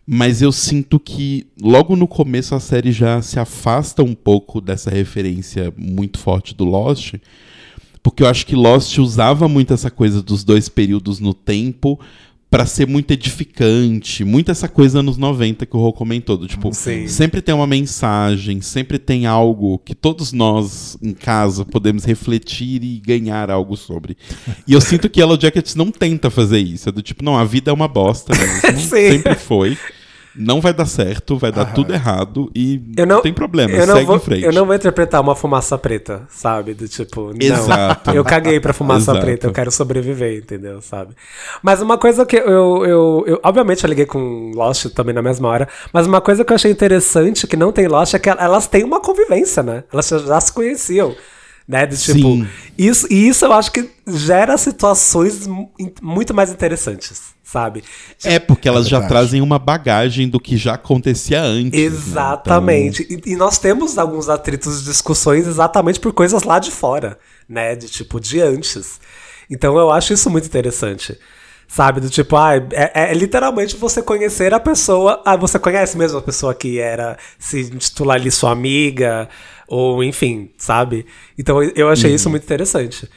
Mas 0.05 0.41
eu 0.41 0.51
sinto 0.51 0.99
que 0.99 1.47
logo 1.62 1.95
no 1.95 2.08
começo 2.08 2.55
a 2.55 2.60
série 2.60 2.91
já 2.91 3.21
se 3.21 3.39
afasta 3.39 4.01
um 4.03 4.15
pouco 4.15 4.60
dessa 4.60 4.89
referência 4.89 5.73
muito 5.77 6.17
forte 6.17 6.55
do 6.55 6.65
Lost. 6.65 7.15
Porque 8.01 8.23
eu 8.23 8.27
acho 8.27 8.45
que 8.45 8.55
Lost 8.55 8.97
usava 8.97 9.47
muito 9.47 9.73
essa 9.73 9.91
coisa 9.91 10.21
dos 10.21 10.43
dois 10.43 10.69
períodos 10.69 11.19
no 11.19 11.34
tempo 11.34 11.99
pra 12.49 12.65
ser 12.65 12.88
muito 12.88 13.12
edificante, 13.12 14.23
muito 14.23 14.49
essa 14.49 14.67
coisa 14.67 14.99
anos 14.99 15.17
90 15.17 15.65
que 15.65 15.77
o 15.77 15.79
Rô 15.79 15.93
comentou, 15.93 16.35
do 16.35 16.47
tipo, 16.47 16.73
Sim. 16.73 17.07
sempre 17.07 17.41
tem 17.41 17.53
uma 17.53 17.67
mensagem, 17.67 18.59
sempre 18.59 18.97
tem 18.97 19.27
algo 19.27 19.77
que 19.79 19.93
todos 19.93 20.33
nós 20.33 20.97
em 21.01 21.13
casa 21.13 21.63
podemos 21.63 22.03
refletir 22.05 22.83
e 22.83 22.99
ganhar 22.99 23.51
algo 23.51 23.77
sobre. 23.77 24.17
E 24.67 24.73
eu 24.73 24.81
sinto 24.81 25.09
que 25.09 25.19
Yellow 25.19 25.39
Jackets 25.39 25.75
não 25.75 25.91
tenta 25.91 26.29
fazer 26.31 26.59
isso, 26.59 26.89
é 26.89 26.91
do 26.91 27.03
tipo, 27.03 27.23
não, 27.23 27.38
a 27.38 27.43
vida 27.43 27.69
é 27.69 27.73
uma 27.73 27.88
bosta, 27.88 28.33
né? 28.35 28.47
Sim. 28.77 29.12
sempre 29.12 29.35
foi. 29.35 29.77
Não 30.39 30.62
vai 30.62 30.73
dar 30.73 30.86
certo, 30.86 31.38
vai 31.38 31.52
dar 31.52 31.65
tudo 31.73 31.93
errado 31.93 32.49
e 32.56 32.82
Eu 32.95 33.06
não, 33.06 33.17
não 33.17 33.21
tem 33.21 33.34
problema, 33.34 33.73
eu 33.73 33.86
não 33.86 33.95
segue 33.95 34.06
vou, 34.06 34.15
em 34.15 34.19
frente. 34.19 34.45
Eu 34.45 34.54
não 34.54 34.65
vou 34.65 34.73
interpretar 34.73 35.19
uma 35.19 35.36
fumaça 35.36 35.78
preta, 35.78 36.23
sabe? 36.30 36.73
Do 36.73 36.88
tipo, 36.88 37.34
não, 37.34 37.38
Exato. 37.41 38.12
eu 38.12 38.23
caguei 38.23 38.58
pra 38.58 38.71
fumaça 38.71 39.12
Exato. 39.12 39.19
preta, 39.19 39.47
eu 39.47 39.52
quero 39.52 39.69
sobreviver, 39.69 40.38
entendeu? 40.38 40.82
Sabe? 40.82 41.13
Mas 41.62 41.82
uma 41.82 41.97
coisa 41.97 42.25
que 42.25 42.38
eu, 42.38 42.86
eu, 42.86 43.23
eu. 43.28 43.39
Obviamente 43.43 43.84
eu 43.84 43.89
liguei 43.89 44.06
com 44.06 44.52
Lost 44.56 44.86
também 44.93 45.13
na 45.13 45.21
mesma 45.21 45.49
hora, 45.49 45.67
mas 45.91 46.08
uma 46.08 46.21
coisa 46.21 46.45
que 46.45 46.54
eu 46.54 46.56
achei 46.56 46.71
interessante 46.71 47.45
que 47.45 47.58
não 47.58 47.73
tem 47.73 47.89
Lost 47.89 48.13
é 48.13 48.19
que 48.19 48.30
elas 48.30 48.65
têm 48.65 48.86
uma 48.86 49.02
convivência, 49.02 49.62
né? 49.62 49.84
Elas 49.91 50.08
já 50.08 50.39
se 50.39 50.54
conheciam. 50.54 51.13
Né? 51.69 51.86
De, 51.86 51.95
tipo, 52.01 52.17
Sim. 52.19 52.47
isso, 52.75 53.05
e 53.12 53.27
isso 53.27 53.45
eu 53.45 53.53
acho 53.53 53.71
que 53.71 53.88
gera 54.08 54.58
situações 54.58 55.45
mu- 55.45 55.71
muito 56.01 56.34
mais 56.34 56.49
interessantes, 56.51 57.21
sabe? 57.43 57.84
É, 58.23 58.39
porque 58.39 58.67
elas 58.67 58.89
já 58.89 58.97
verdade. 58.97 59.13
trazem 59.13 59.39
uma 59.39 59.60
bagagem 59.60 60.27
do 60.27 60.39
que 60.39 60.58
já 60.58 60.73
acontecia 60.73 61.43
antes. 61.43 61.79
né? 61.79 61.86
Exatamente. 61.86 63.05
E, 63.08 63.34
e 63.34 63.36
nós 63.36 63.60
temos 63.60 63.99
alguns 63.99 64.29
atritos 64.29 64.79
de 64.79 64.86
discussões 64.86 65.45
exatamente 65.45 65.99
por 65.99 66.12
coisas 66.12 66.41
lá 66.41 66.58
de 66.58 66.71
fora, 66.71 67.19
né? 67.47 67.75
De 67.75 67.88
tipo, 67.88 68.19
de 68.19 68.41
antes. 68.41 68.99
Então 69.47 69.77
eu 69.77 69.91
acho 69.91 70.12
isso 70.12 70.27
muito 70.27 70.45
interessante. 70.47 71.19
Sabe? 71.71 72.01
Do 72.01 72.10
tipo, 72.10 72.36
ah, 72.36 72.55
é, 72.71 73.12
é 73.12 73.13
literalmente 73.13 73.77
você 73.77 74.01
conhecer 74.01 74.55
a 74.55 74.60
pessoa. 74.60 75.21
Ah, 75.23 75.36
você 75.36 75.60
conhece 75.60 75.95
mesmo 75.99 76.17
a 76.17 76.21
pessoa 76.23 76.51
que 76.55 76.79
era 76.79 77.15
se 77.38 77.62
intitular 77.62 78.15
ali 78.19 78.32
sua 78.32 78.49
amiga, 78.51 79.29
ou 79.69 80.03
enfim, 80.03 80.49
sabe? 80.58 81.05
Então 81.38 81.62
eu 81.62 81.89
achei 81.89 82.12
isso 82.12 82.29
muito 82.29 82.43
interessante. 82.43 83.08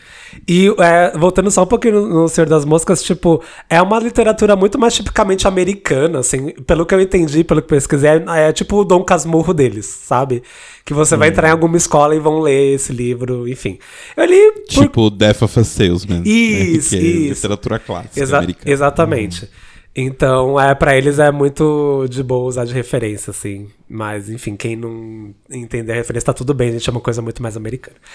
E 0.46 0.68
é, 0.78 1.16
voltando 1.16 1.50
só 1.50 1.62
um 1.62 1.66
pouquinho 1.66 2.06
no, 2.06 2.28
Senhor 2.28 2.46
das 2.46 2.64
Moscas, 2.64 3.02
tipo, 3.02 3.42
é 3.68 3.80
uma 3.80 3.98
literatura 3.98 4.54
muito 4.54 4.78
mais 4.78 4.94
tipicamente 4.94 5.48
americana, 5.48 6.20
assim, 6.20 6.50
pelo 6.66 6.84
que 6.84 6.94
eu 6.94 7.00
entendi, 7.00 7.42
pelo 7.42 7.62
que 7.62 7.68
pesquisei, 7.68 8.10
é, 8.10 8.48
é 8.48 8.52
tipo 8.52 8.76
o 8.76 8.84
Dom 8.84 9.02
Casmurro 9.02 9.54
deles, 9.54 9.86
sabe? 9.86 10.42
Que 10.84 10.92
você 10.92 11.16
vai 11.16 11.28
entrar 11.28 11.48
em 11.48 11.52
alguma 11.52 11.76
escola 11.76 12.14
e 12.14 12.18
vão 12.18 12.40
ler 12.40 12.74
esse 12.74 12.92
livro, 12.92 13.48
enfim. 13.48 13.78
Eu 14.16 14.24
li 14.24 14.52
por 14.52 14.82
Tipo 14.84 15.10
Death 15.10 15.42
of 15.42 15.60
a 15.60 15.64
Salesman. 15.64 16.22
Isso, 16.24 16.94
né? 16.94 17.00
que 17.00 17.06
é 17.06 17.10
isso. 17.10 17.34
literatura 17.34 17.78
clássica 17.78 18.20
Exa- 18.20 18.38
americana. 18.38 18.70
Exatamente. 18.70 19.48
Então, 19.94 20.58
é, 20.58 20.74
para 20.74 20.96
eles 20.96 21.18
é 21.18 21.30
muito 21.30 22.06
de 22.08 22.22
boa 22.22 22.46
usar 22.46 22.64
de 22.64 22.72
referência, 22.72 23.30
assim. 23.30 23.68
Mas, 23.88 24.30
enfim, 24.30 24.56
quem 24.56 24.74
não 24.74 25.34
entender 25.50 25.92
a 25.92 25.96
referência 25.96 26.26
tá 26.26 26.32
tudo 26.32 26.54
bem, 26.54 26.70
a 26.70 26.72
gente 26.72 26.88
é 26.88 26.92
uma 26.92 27.00
coisa 27.00 27.20
muito 27.20 27.42
mais 27.42 27.56
americana. 27.56 27.96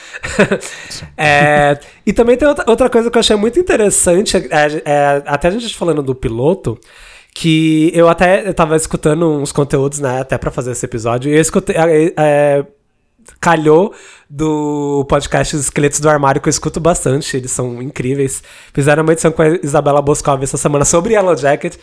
É, 1.16 1.80
e 2.06 2.14
também 2.14 2.38
tem 2.38 2.48
outra, 2.48 2.90
coisa 2.90 3.12
que 3.12 3.18
eu 3.18 3.20
achei 3.20 3.36
muito 3.36 3.60
interessante, 3.60 4.38
é, 4.38 4.82
é, 4.86 5.24
até 5.26 5.48
a 5.48 5.52
gente 5.52 5.76
falando 5.76 6.02
do 6.02 6.16
piloto, 6.16 6.80
que 7.34 7.92
eu 7.94 8.08
até 8.08 8.48
eu 8.48 8.54
tava 8.54 8.76
escutando 8.76 9.28
uns 9.30 9.52
conteúdos, 9.52 10.00
né, 10.00 10.22
até 10.22 10.38
pra 10.38 10.52
fazer 10.52 10.72
esse 10.72 10.86
episódio, 10.86 11.32
e 11.32 11.36
eu 11.36 11.42
escutei. 11.42 11.76
é, 11.76 12.14
é, 12.18 12.66
calhou 13.40 13.94
do 14.30 15.06
podcast 15.10 15.56
Esqueletos 15.56 16.00
do 16.00 16.10
Armário, 16.10 16.42
que 16.42 16.50
eu 16.50 16.52
escuto 16.52 16.80
bastante, 16.80 17.38
eles 17.38 17.52
são 17.52 17.82
incríveis. 17.82 18.44
Fizeram 18.74 19.04
uma 19.04 19.14
edição 19.14 19.32
com 19.32 19.42
a 19.42 19.50
Isabela 19.64 20.02
Boscov 20.02 20.44
essa 20.44 20.58
semana 20.58 20.84
sobre 20.84 21.14
Yellow 21.14 21.38
Jacket, 21.38 21.76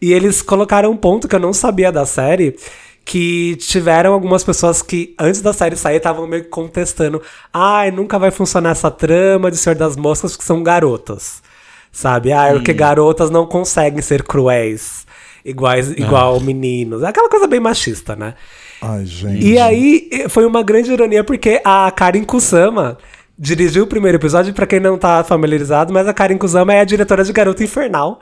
e 0.00 0.12
eles 0.12 0.42
colocaram 0.42 0.90
um 0.90 0.96
ponto 0.96 1.28
que 1.28 1.34
eu 1.34 1.40
não 1.40 1.52
sabia 1.52 1.92
da 1.92 2.06
série, 2.06 2.56
que 3.04 3.56
tiveram 3.56 4.12
algumas 4.12 4.42
pessoas 4.44 4.80
que, 4.80 5.14
antes 5.18 5.42
da 5.42 5.52
série 5.52 5.76
sair, 5.76 5.96
estavam 5.96 6.26
meio 6.26 6.44
que 6.44 6.48
contestando. 6.48 7.20
Ai, 7.52 7.90
nunca 7.90 8.18
vai 8.18 8.30
funcionar 8.30 8.70
essa 8.70 8.90
trama 8.90 9.50
de 9.50 9.56
Senhor 9.56 9.76
das 9.76 9.96
Moscas, 9.96 10.32
porque 10.32 10.46
são 10.46 10.62
garotas. 10.62 11.42
Sabe? 11.90 12.32
Ah, 12.32 12.50
porque 12.52 12.72
garotas 12.72 13.28
não 13.28 13.46
conseguem 13.46 14.00
ser 14.00 14.22
cruéis. 14.22 15.06
Iguais, 15.44 15.90
igual 15.90 16.40
meninos. 16.40 17.02
É 17.02 17.08
aquela 17.08 17.28
coisa 17.28 17.46
bem 17.46 17.60
machista, 17.60 18.16
né? 18.16 18.34
Ai, 18.82 19.06
gente. 19.06 19.46
E 19.46 19.58
aí 19.60 20.26
foi 20.28 20.44
uma 20.44 20.62
grande 20.62 20.92
ironia 20.92 21.22
porque 21.22 21.60
a 21.64 21.88
Karin 21.92 22.24
Kusama 22.24 22.98
dirigiu 23.38 23.84
o 23.84 23.86
primeiro 23.86 24.18
episódio, 24.18 24.52
pra 24.52 24.66
quem 24.66 24.80
não 24.80 24.98
tá 24.98 25.22
familiarizado, 25.22 25.92
mas 25.92 26.08
a 26.08 26.12
Karin 26.12 26.36
Kusama 26.36 26.74
é 26.74 26.80
a 26.80 26.84
diretora 26.84 27.24
de 27.24 27.32
Garota 27.32 27.62
Infernal. 27.62 28.20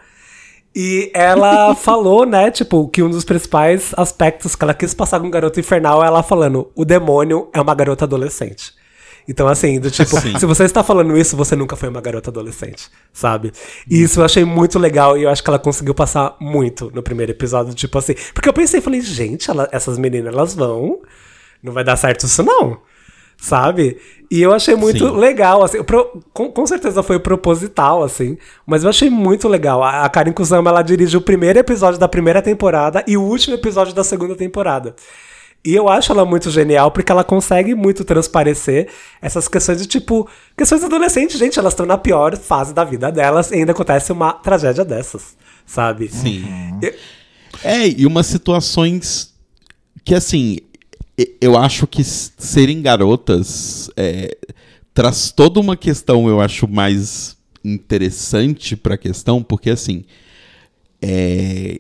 E 0.77 1.11
ela 1.15 1.75
falou, 1.77 2.27
né, 2.27 2.51
tipo, 2.51 2.89
que 2.89 3.03
um 3.03 3.11
dos 3.11 3.25
principais 3.25 3.93
aspectos 3.97 4.55
que 4.55 4.63
ela 4.63 4.75
quis 4.75 4.93
passar 4.93 5.19
com 5.19 5.31
Garota 5.31 5.59
Infernal 5.59 6.05
é 6.05 6.07
ela 6.07 6.23
falando: 6.23 6.71
o 6.75 6.85
demônio 6.85 7.49
é 7.53 7.61
uma 7.61 7.75
garota 7.75 8.05
adolescente. 8.05 8.73
Então, 9.31 9.47
assim, 9.47 9.79
do 9.79 9.93
tipo, 9.93 10.21
Sim. 10.21 10.37
se 10.37 10.45
você 10.45 10.65
está 10.65 10.83
falando 10.83 11.17
isso, 11.17 11.37
você 11.37 11.55
nunca 11.55 11.77
foi 11.77 11.89
uma 11.89 12.01
garota 12.01 12.31
adolescente, 12.31 12.91
sabe? 13.13 13.53
E 13.89 14.03
isso 14.03 14.19
eu 14.19 14.25
achei 14.25 14.45
muito 14.45 14.77
legal 14.77 15.17
e 15.17 15.23
eu 15.23 15.31
acho 15.31 15.41
que 15.41 15.49
ela 15.49 15.59
conseguiu 15.59 15.95
passar 15.95 16.35
muito 16.41 16.91
no 16.93 17.01
primeiro 17.01 17.31
episódio, 17.31 17.73
tipo 17.73 17.97
assim. 17.97 18.15
Porque 18.35 18.49
eu 18.49 18.53
pensei, 18.53 18.81
falei, 18.81 19.01
gente, 19.01 19.49
ela- 19.49 19.69
essas 19.71 19.97
meninas, 19.99 20.35
elas 20.35 20.53
vão. 20.55 20.99
Não 21.63 21.73
vai 21.73 21.85
dar 21.85 21.97
certo 21.97 22.27
isso, 22.27 22.43
não. 22.43 22.79
Sabe? 23.41 23.99
E 24.29 24.43
eu 24.43 24.53
achei 24.53 24.75
muito 24.75 25.09
Sim. 25.09 25.17
legal, 25.17 25.63
assim, 25.63 25.81
pro- 25.85 26.21
com, 26.35 26.51
com 26.51 26.67
certeza 26.67 27.01
foi 27.03 27.21
proposital, 27.21 28.03
assim, 28.03 28.37
mas 28.67 28.83
eu 28.83 28.91
achei 28.91 29.09
muito 29.09 29.47
legal. 29.49 29.81
A, 29.83 30.03
a 30.05 30.09
Karin 30.09 30.33
Kusama, 30.33 30.71
ela 30.71 30.83
dirige 30.83 31.17
o 31.17 31.21
primeiro 31.21 31.59
episódio 31.59 32.01
da 32.01 32.09
primeira 32.09 32.43
temporada 32.43 33.05
e 33.07 33.17
o 33.17 33.23
último 33.23 33.55
episódio 33.55 33.95
da 33.95 34.03
segunda 34.03 34.35
temporada. 34.35 34.95
E 35.65 35.75
eu 35.75 35.89
acho 35.89 36.11
ela 36.11 36.25
muito 36.25 36.51
genial 36.51 36.91
porque 36.91 37.13
ela 37.13 37.23
consegue 37.23 37.75
muito 37.75 38.03
transparecer 38.05 38.89
essas 39.21 39.47
questões 39.47 39.81
de 39.83 39.87
tipo, 39.87 40.27
questões 40.57 40.83
adolescentes, 40.83 41.39
gente, 41.39 41.59
elas 41.59 41.75
estão 41.75 41.85
na 41.85 41.99
pior 41.99 42.35
fase 42.37 42.73
da 42.73 42.83
vida 42.83 43.13
delas 43.13 43.51
e 43.51 43.57
ainda 43.57 43.73
acontece 43.73 44.11
uma 44.11 44.33
tragédia 44.33 44.85
dessas, 44.85 45.37
sabe? 45.67 46.09
Sim. 46.09 46.45
Eu- 46.81 46.95
É, 47.63 47.87
e 47.87 48.07
umas 48.07 48.27
situações 48.27 49.35
que, 50.03 50.15
assim, 50.15 50.59
eu 51.41 51.59
acho 51.59 51.87
que 51.87 52.03
serem 52.03 52.81
garotas 52.81 53.91
é, 53.97 54.35
traz 54.95 55.31
toda 55.31 55.61
uma 55.61 55.77
questão, 55.77 56.27
eu 56.27 56.41
acho, 56.41 56.67
mais 56.67 57.37
interessante 57.63 58.77
pra 58.77 58.97
questão, 58.97 59.43
porque, 59.43 59.69
assim, 59.69 60.05
é, 61.03 61.79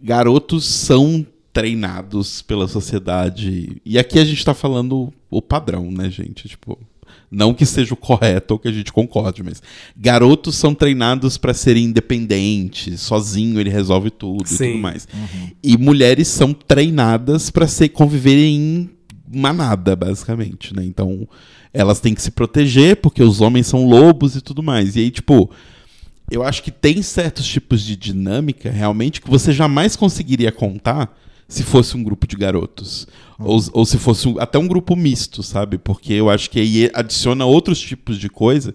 garotos 0.00 0.64
são 0.66 1.26
treinados 1.56 2.42
pela 2.42 2.68
sociedade. 2.68 3.80
E 3.82 3.98
aqui 3.98 4.18
a 4.18 4.24
gente 4.26 4.44
tá 4.44 4.52
falando 4.52 5.10
o 5.30 5.40
padrão, 5.40 5.90
né, 5.90 6.10
gente? 6.10 6.46
Tipo, 6.46 6.78
não 7.30 7.54
que 7.54 7.64
seja 7.64 7.94
o 7.94 7.96
correto 7.96 8.52
ou 8.52 8.60
que 8.60 8.68
a 8.68 8.72
gente 8.72 8.92
concorde, 8.92 9.42
mas 9.42 9.62
garotos 9.96 10.54
são 10.54 10.74
treinados 10.74 11.38
pra 11.38 11.54
serem 11.54 11.84
independentes, 11.84 13.00
sozinho 13.00 13.58
ele 13.58 13.70
resolve 13.70 14.10
tudo 14.10 14.44
e 14.44 14.48
Sim. 14.50 14.72
tudo 14.72 14.78
mais. 14.80 15.08
E 15.62 15.78
mulheres 15.78 16.28
são 16.28 16.52
treinadas 16.52 17.48
pra 17.48 17.66
ser 17.66 17.88
conviverem 17.88 18.54
em 18.54 18.90
manada, 19.34 19.96
basicamente, 19.96 20.76
né? 20.76 20.84
Então, 20.84 21.26
elas 21.72 22.00
têm 22.00 22.12
que 22.12 22.20
se 22.20 22.32
proteger 22.32 22.96
porque 22.96 23.22
os 23.22 23.40
homens 23.40 23.66
são 23.66 23.88
lobos 23.88 24.36
e 24.36 24.42
tudo 24.42 24.62
mais. 24.62 24.94
E 24.94 25.00
aí, 25.00 25.10
tipo, 25.10 25.50
eu 26.30 26.42
acho 26.42 26.62
que 26.62 26.70
tem 26.70 27.00
certos 27.00 27.46
tipos 27.46 27.80
de 27.80 27.96
dinâmica 27.96 28.70
realmente 28.70 29.22
que 29.22 29.30
você 29.30 29.54
jamais 29.54 29.96
conseguiria 29.96 30.52
contar 30.52 31.16
se 31.48 31.62
fosse 31.62 31.96
um 31.96 32.02
grupo 32.02 32.26
de 32.26 32.36
garotos. 32.36 33.06
Ou, 33.38 33.60
ou 33.72 33.84
se 33.86 33.98
fosse 33.98 34.28
um- 34.28 34.38
até 34.40 34.58
um 34.58 34.66
grupo 34.66 34.96
misto, 34.96 35.42
sabe? 35.42 35.78
Porque 35.78 36.12
eu 36.12 36.28
acho 36.30 36.50
que 36.50 36.58
aí 36.60 36.90
adiciona 36.94 37.44
outros 37.44 37.78
tipos 37.80 38.18
de 38.18 38.28
coisa 38.28 38.74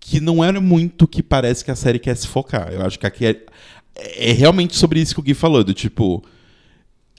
que 0.00 0.20
não 0.20 0.42
era 0.42 0.60
muito 0.60 1.02
o 1.02 1.08
que 1.08 1.22
parece 1.22 1.64
que 1.64 1.70
a 1.70 1.76
série 1.76 1.98
quer 1.98 2.16
se 2.16 2.26
focar. 2.26 2.72
Eu 2.72 2.84
acho 2.84 2.98
que 2.98 3.06
aqui 3.06 3.26
é, 3.26 3.44
é 4.16 4.32
realmente 4.32 4.74
sobre 4.76 5.00
isso 5.00 5.14
que 5.14 5.20
o 5.20 5.22
Gui 5.22 5.34
falou, 5.34 5.62
do 5.62 5.74
tipo. 5.74 6.24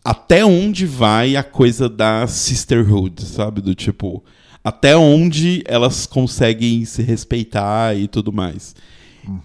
Até 0.04 0.44
onde 0.46 0.86
vai 0.86 1.36
a 1.36 1.44
coisa 1.44 1.88
da 1.88 2.26
sisterhood, 2.26 3.24
sabe? 3.24 3.62
Do 3.62 3.76
tipo. 3.76 4.24
Até 4.64 4.98
onde 4.98 5.62
elas 5.68 6.06
conseguem 6.06 6.84
se 6.86 7.02
respeitar 7.04 7.96
e 7.96 8.08
tudo 8.08 8.32
mais. 8.34 8.76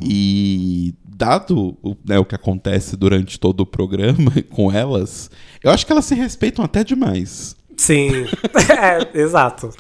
E 0.00 0.94
dado 1.16 1.76
o, 1.82 1.96
né, 2.06 2.18
o 2.18 2.24
que 2.24 2.34
acontece 2.34 2.96
durante 2.96 3.38
todo 3.38 3.60
o 3.60 3.66
programa 3.66 4.32
com 4.50 4.70
elas, 4.72 5.30
eu 5.62 5.70
acho 5.70 5.86
que 5.86 5.92
elas 5.92 6.04
se 6.04 6.14
respeitam 6.14 6.64
até 6.64 6.82
demais. 6.84 7.54
Sim, 7.76 8.08
é, 9.14 9.18
exato. 9.20 9.70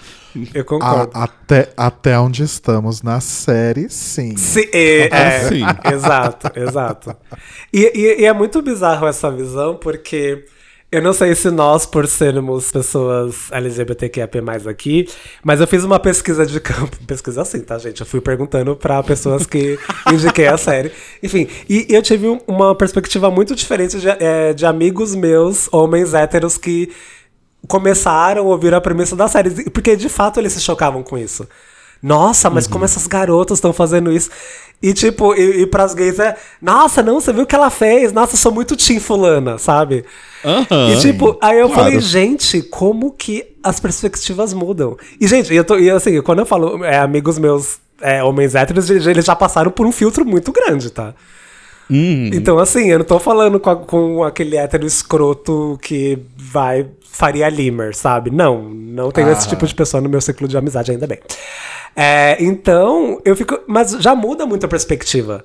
Eu 0.52 0.62
A- 0.62 0.64
concordo. 0.64 1.10
até, 1.14 1.72
até 1.76 2.18
onde 2.18 2.42
estamos 2.42 3.02
na 3.02 3.20
série, 3.20 3.88
sim. 3.88 4.36
Sim, 4.36 4.64
é, 4.72 5.08
é, 5.16 5.40
Sim. 5.48 5.62
exato, 5.92 6.50
exato. 6.58 7.16
E, 7.72 7.92
e- 7.94 8.20
e 8.22 8.24
é 8.24 8.32
muito 8.32 8.60
bizarro 8.60 9.06
essa 9.06 9.30
visão, 9.30 9.76
porque 9.76 10.44
eu 10.94 11.02
não 11.02 11.12
sei 11.12 11.34
se 11.34 11.50
nós, 11.50 11.84
por 11.86 12.06
sermos 12.06 12.70
pessoas 12.70 13.50
LGBTQIAP+, 13.50 14.38
aqui, 14.68 15.08
mas 15.42 15.60
eu 15.60 15.66
fiz 15.66 15.84
uma 15.84 15.98
pesquisa 15.98 16.46
de 16.46 16.58
campo, 16.60 16.96
pesquisa 17.06 17.42
assim, 17.42 17.60
tá, 17.60 17.78
gente? 17.78 18.00
Eu 18.00 18.06
fui 18.06 18.20
perguntando 18.20 18.76
pra 18.76 19.02
pessoas 19.02 19.46
que 19.46 19.78
indiquei 20.12 20.46
a 20.46 20.56
série. 20.56 20.92
Enfim, 21.22 21.48
e 21.68 21.86
eu 21.90 22.02
tive 22.02 22.28
um- 22.28 22.40
uma 22.46 22.74
perspectiva 22.74 23.30
muito 23.30 23.54
diferente 23.54 23.98
de, 24.00 24.08
é, 24.08 24.52
de 24.52 24.64
amigos 24.66 25.14
meus, 25.14 25.68
homens 25.72 26.14
héteros, 26.14 26.56
que 26.56 26.90
começaram 27.66 28.42
a 28.42 28.44
ouvir 28.46 28.74
a 28.74 28.80
premissa 28.80 29.16
da 29.16 29.26
série, 29.28 29.70
porque 29.70 29.96
de 29.96 30.08
fato 30.08 30.38
eles 30.38 30.52
se 30.52 30.60
chocavam 30.60 31.02
com 31.02 31.16
isso. 31.16 31.48
Nossa, 32.02 32.50
mas 32.50 32.66
como 32.66 32.84
essas 32.84 33.06
garotas 33.06 33.56
estão 33.56 33.72
fazendo 33.72 34.12
isso? 34.12 34.28
E 34.82 34.92
tipo, 34.92 35.34
e, 35.34 35.62
e 35.62 35.66
pras 35.66 35.94
gays 35.94 36.18
é, 36.18 36.36
nossa, 36.60 37.02
não, 37.02 37.20
você 37.20 37.32
viu 37.32 37.44
o 37.44 37.46
que 37.46 37.54
ela 37.54 37.70
fez? 37.70 38.12
Nossa, 38.12 38.36
sou 38.36 38.52
muito 38.52 38.76
Tim 38.76 38.98
Fulana, 39.00 39.56
sabe? 39.56 40.04
Aham. 40.44 40.92
E 40.92 41.00
tipo, 41.00 41.38
aí 41.40 41.58
eu 41.58 41.68
Claro. 41.70 41.84
falei, 41.84 42.00
gente, 42.00 42.60
como 42.62 43.10
que 43.12 43.46
as 43.62 43.80
perspectivas 43.80 44.52
mudam? 44.52 44.96
E, 45.18 45.26
gente, 45.26 45.54
eu 45.54 45.64
tô, 45.64 45.78
e 45.78 45.90
assim, 45.90 46.20
quando 46.20 46.40
eu 46.40 46.46
falo 46.46 46.84
é, 46.84 46.98
amigos 46.98 47.38
meus, 47.38 47.78
é, 48.00 48.22
homens 48.22 48.54
héteros, 48.54 48.90
eles 48.90 49.24
já 49.24 49.34
passaram 49.34 49.70
por 49.70 49.86
um 49.86 49.92
filtro 49.92 50.22
muito 50.24 50.52
grande, 50.52 50.90
tá? 50.90 51.14
Hum, 51.90 52.30
Então, 52.32 52.58
assim, 52.58 52.90
eu 52.90 52.98
não 52.98 53.06
tô 53.06 53.18
falando 53.18 53.58
com, 53.60 53.70
a- 53.70 53.76
com 53.76 54.22
aquele 54.24 54.56
hétero 54.56 54.86
escroto 54.86 55.78
que 55.82 56.18
vai 56.36 56.86
Faria 57.14 57.48
Limer, 57.48 57.96
sabe? 57.96 58.28
Não, 58.28 58.68
não 58.68 59.12
tenho 59.12 59.30
esse 59.30 59.42
Aham. 59.42 59.50
tipo 59.50 59.66
de 59.66 59.74
pessoa 59.74 60.00
no 60.00 60.08
meu 60.08 60.20
ciclo 60.20 60.48
de 60.48 60.58
amizade, 60.58 60.90
ainda 60.90 61.06
bem. 61.06 61.20
É, 61.94 62.36
então, 62.42 63.22
eu 63.24 63.36
fico. 63.36 63.56
Mas 63.68 63.92
já 63.92 64.16
muda 64.16 64.44
muito 64.44 64.66
a 64.66 64.68
perspectiva. 64.68 65.44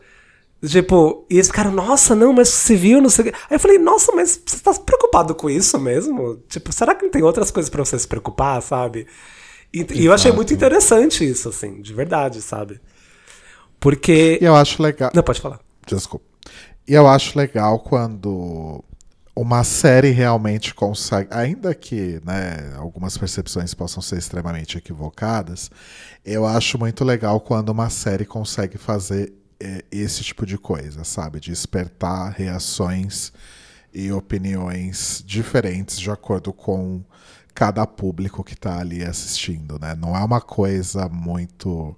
Tipo, 0.65 1.27
e 1.29 1.35
eles 1.35 1.45
ficaram, 1.45 1.71
nossa, 1.71 2.15
não, 2.15 2.33
mas 2.33 2.49
você 2.49 2.75
viu, 2.75 2.99
não 2.99 3.07
sei 3.07 3.25
o 3.25 3.31
quê. 3.31 3.37
Aí 3.49 3.55
eu 3.55 3.59
falei, 3.59 3.77
nossa, 3.77 4.11
mas 4.13 4.41
você 4.43 4.57
tá 4.57 4.73
preocupado 4.73 5.35
com 5.35 5.47
isso 5.47 5.79
mesmo? 5.79 6.37
Tipo, 6.49 6.73
será 6.73 6.95
que 6.95 7.03
não 7.03 7.11
tem 7.11 7.21
outras 7.21 7.51
coisas 7.51 7.69
pra 7.69 7.85
você 7.85 7.97
se 7.99 8.07
preocupar, 8.07 8.59
sabe? 8.63 9.05
E, 9.71 9.85
e 9.93 10.05
eu 10.05 10.11
achei 10.11 10.31
muito 10.31 10.51
interessante 10.51 11.23
isso, 11.23 11.49
assim, 11.49 11.81
de 11.81 11.93
verdade, 11.93 12.41
sabe? 12.41 12.81
Porque. 13.79 14.39
E 14.41 14.45
eu 14.45 14.55
acho 14.55 14.81
legal. 14.81 15.11
Não, 15.13 15.21
pode 15.21 15.39
falar. 15.39 15.59
Desculpa. 15.85 16.25
E 16.87 16.95
eu 16.95 17.07
acho 17.07 17.37
legal 17.37 17.79
quando 17.79 18.83
uma 19.41 19.63
série 19.63 20.09
realmente 20.09 20.73
consegue, 20.73 21.29
ainda 21.31 21.73
que 21.73 22.21
né, 22.25 22.73
algumas 22.75 23.17
percepções 23.17 23.73
possam 23.73 24.01
ser 24.01 24.17
extremamente 24.17 24.77
equivocadas, 24.77 25.71
eu 26.25 26.45
acho 26.45 26.77
muito 26.77 27.05
legal 27.05 27.39
quando 27.39 27.69
uma 27.69 27.89
série 27.89 28.25
consegue 28.25 28.77
fazer 28.77 29.31
eh, 29.57 29.85
esse 29.89 30.25
tipo 30.25 30.45
de 30.45 30.57
coisa, 30.57 31.05
sabe? 31.05 31.39
Despertar 31.39 32.33
reações 32.33 33.31
e 33.93 34.11
opiniões 34.11 35.23
diferentes 35.25 35.97
de 35.97 36.11
acordo 36.11 36.51
com 36.51 37.01
cada 37.55 37.87
público 37.87 38.43
que 38.43 38.55
está 38.55 38.77
ali 38.77 39.05
assistindo, 39.05 39.79
né? 39.79 39.95
Não 39.95 40.17
é 40.17 40.23
uma 40.23 40.41
coisa 40.41 41.07
muito 41.07 41.95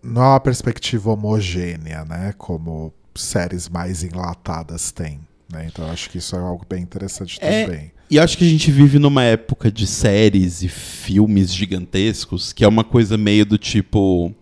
não 0.00 0.22
é 0.22 0.26
uma 0.28 0.40
perspectiva 0.40 1.10
homogênea, 1.10 2.04
né? 2.04 2.32
Como 2.38 2.94
séries 3.16 3.68
mais 3.68 4.04
enlatadas 4.04 4.92
têm. 4.92 5.28
Né? 5.52 5.66
Então 5.66 5.86
eu 5.86 5.92
acho 5.92 6.08
que 6.10 6.18
isso 6.18 6.36
é 6.36 6.38
algo 6.38 6.64
bem 6.68 6.82
interessante 6.82 7.38
É, 7.40 7.64
também. 7.64 7.92
E 8.10 8.18
acho 8.18 8.36
que 8.36 8.44
a 8.44 8.48
gente 8.48 8.70
vive 8.70 8.98
numa 8.98 9.22
época 9.22 9.70
de 9.70 9.86
séries 9.86 10.62
e 10.62 10.68
filmes 10.68 11.54
gigantescos 11.54 12.52
que 12.52 12.64
é 12.64 12.68
uma 12.68 12.84
coisa 12.84 13.16
meio 13.16 13.46
do 13.46 13.58
tipo. 13.58 14.32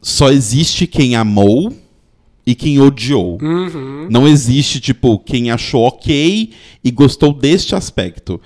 Só 0.00 0.30
existe 0.30 0.86
quem 0.86 1.16
amou 1.16 1.72
e 2.46 2.54
quem 2.54 2.80
odiou. 2.80 3.38
Não 4.08 4.26
existe, 4.28 4.78
tipo, 4.78 5.18
quem 5.18 5.50
achou 5.50 5.84
ok 5.84 6.52
e 6.84 6.90
gostou 6.92 7.34
deste 7.34 7.74
aspecto. 7.74 8.40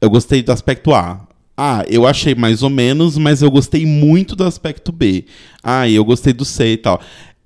Eu 0.00 0.08
gostei 0.08 0.42
do 0.42 0.50
aspecto 0.50 0.94
A. 0.94 1.28
Ah, 1.54 1.84
eu 1.86 2.06
achei 2.06 2.34
mais 2.34 2.62
ou 2.62 2.70
menos, 2.70 3.18
mas 3.18 3.42
eu 3.42 3.50
gostei 3.50 3.84
muito 3.84 4.34
do 4.34 4.42
aspecto 4.42 4.90
B. 4.90 5.26
Ah, 5.62 5.86
eu 5.86 6.02
gostei 6.02 6.32
do 6.32 6.46
C 6.46 6.72
e 6.72 6.76
tal. 6.78 6.98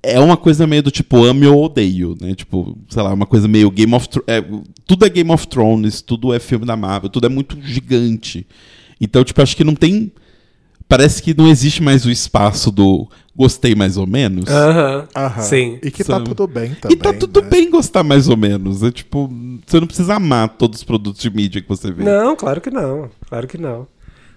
É 0.07 0.21
uma 0.21 0.37
coisa 0.37 0.67
meio 0.67 0.83
do 0.83 0.91
tipo 0.91 1.25
ame 1.25 1.47
ou 1.47 1.65
odeio, 1.65 2.17
né? 2.21 2.35
Tipo, 2.35 2.79
sei 2.89 3.03
lá, 3.03 3.13
uma 3.13 3.27
coisa 3.27 3.49
meio 3.49 3.71
Game 3.71 3.95
of 3.95 4.09
Thrones. 4.09 4.63
tudo 4.87 5.05
é 5.05 5.09
Game 5.09 5.31
of 5.31 5.47
Thrones, 5.49 6.01
tudo 6.01 6.33
é 6.33 6.39
filme 6.39 6.65
da 6.65 6.77
Marvel, 6.77 7.11
tudo 7.11 7.27
é 7.27 7.29
muito 7.29 7.59
gigante. 7.63 8.47
Então, 9.01 9.25
tipo, 9.25 9.43
acho 9.43 9.57
que 9.57 9.65
não 9.65 9.75
tem. 9.75 10.13
Parece 10.89 11.21
que 11.23 11.35
não 11.37 11.49
existe 11.49 11.83
mais 11.83 12.07
o 12.07 12.11
espaço 12.11 12.71
do 12.71 13.09
gostei 13.35 13.75
mais 13.75 13.97
ou 13.97 14.07
menos. 14.07 14.49
Aham. 14.49 15.09
Aham. 15.15 15.43
Sim. 15.43 15.79
E 15.83 15.91
que 15.91 16.03
tá 16.03 16.21
tudo 16.21 16.47
bem 16.47 16.75
também. 16.75 16.97
e 16.97 17.01
tá 17.01 17.13
tudo 17.13 17.43
né? 17.43 17.49
bem 17.49 17.71
gostar 17.71 18.03
mais 18.03 18.29
ou 18.29 18.37
menos. 18.37 18.83
É 18.83 18.91
tipo, 18.91 19.31
você 19.67 19.79
não 19.79 19.87
precisa 19.87 20.15
amar 20.15 20.49
todos 20.51 20.79
os 20.79 20.85
produtos 20.85 21.21
de 21.21 21.29
mídia 21.29 21.61
que 21.61 21.69
você 21.69 21.91
vê. 21.91 22.03
Não, 22.03 22.35
claro 22.35 22.61
que 22.61 22.71
não. 22.71 23.11
Claro 23.29 23.47
que 23.47 23.59
não. 23.59 23.87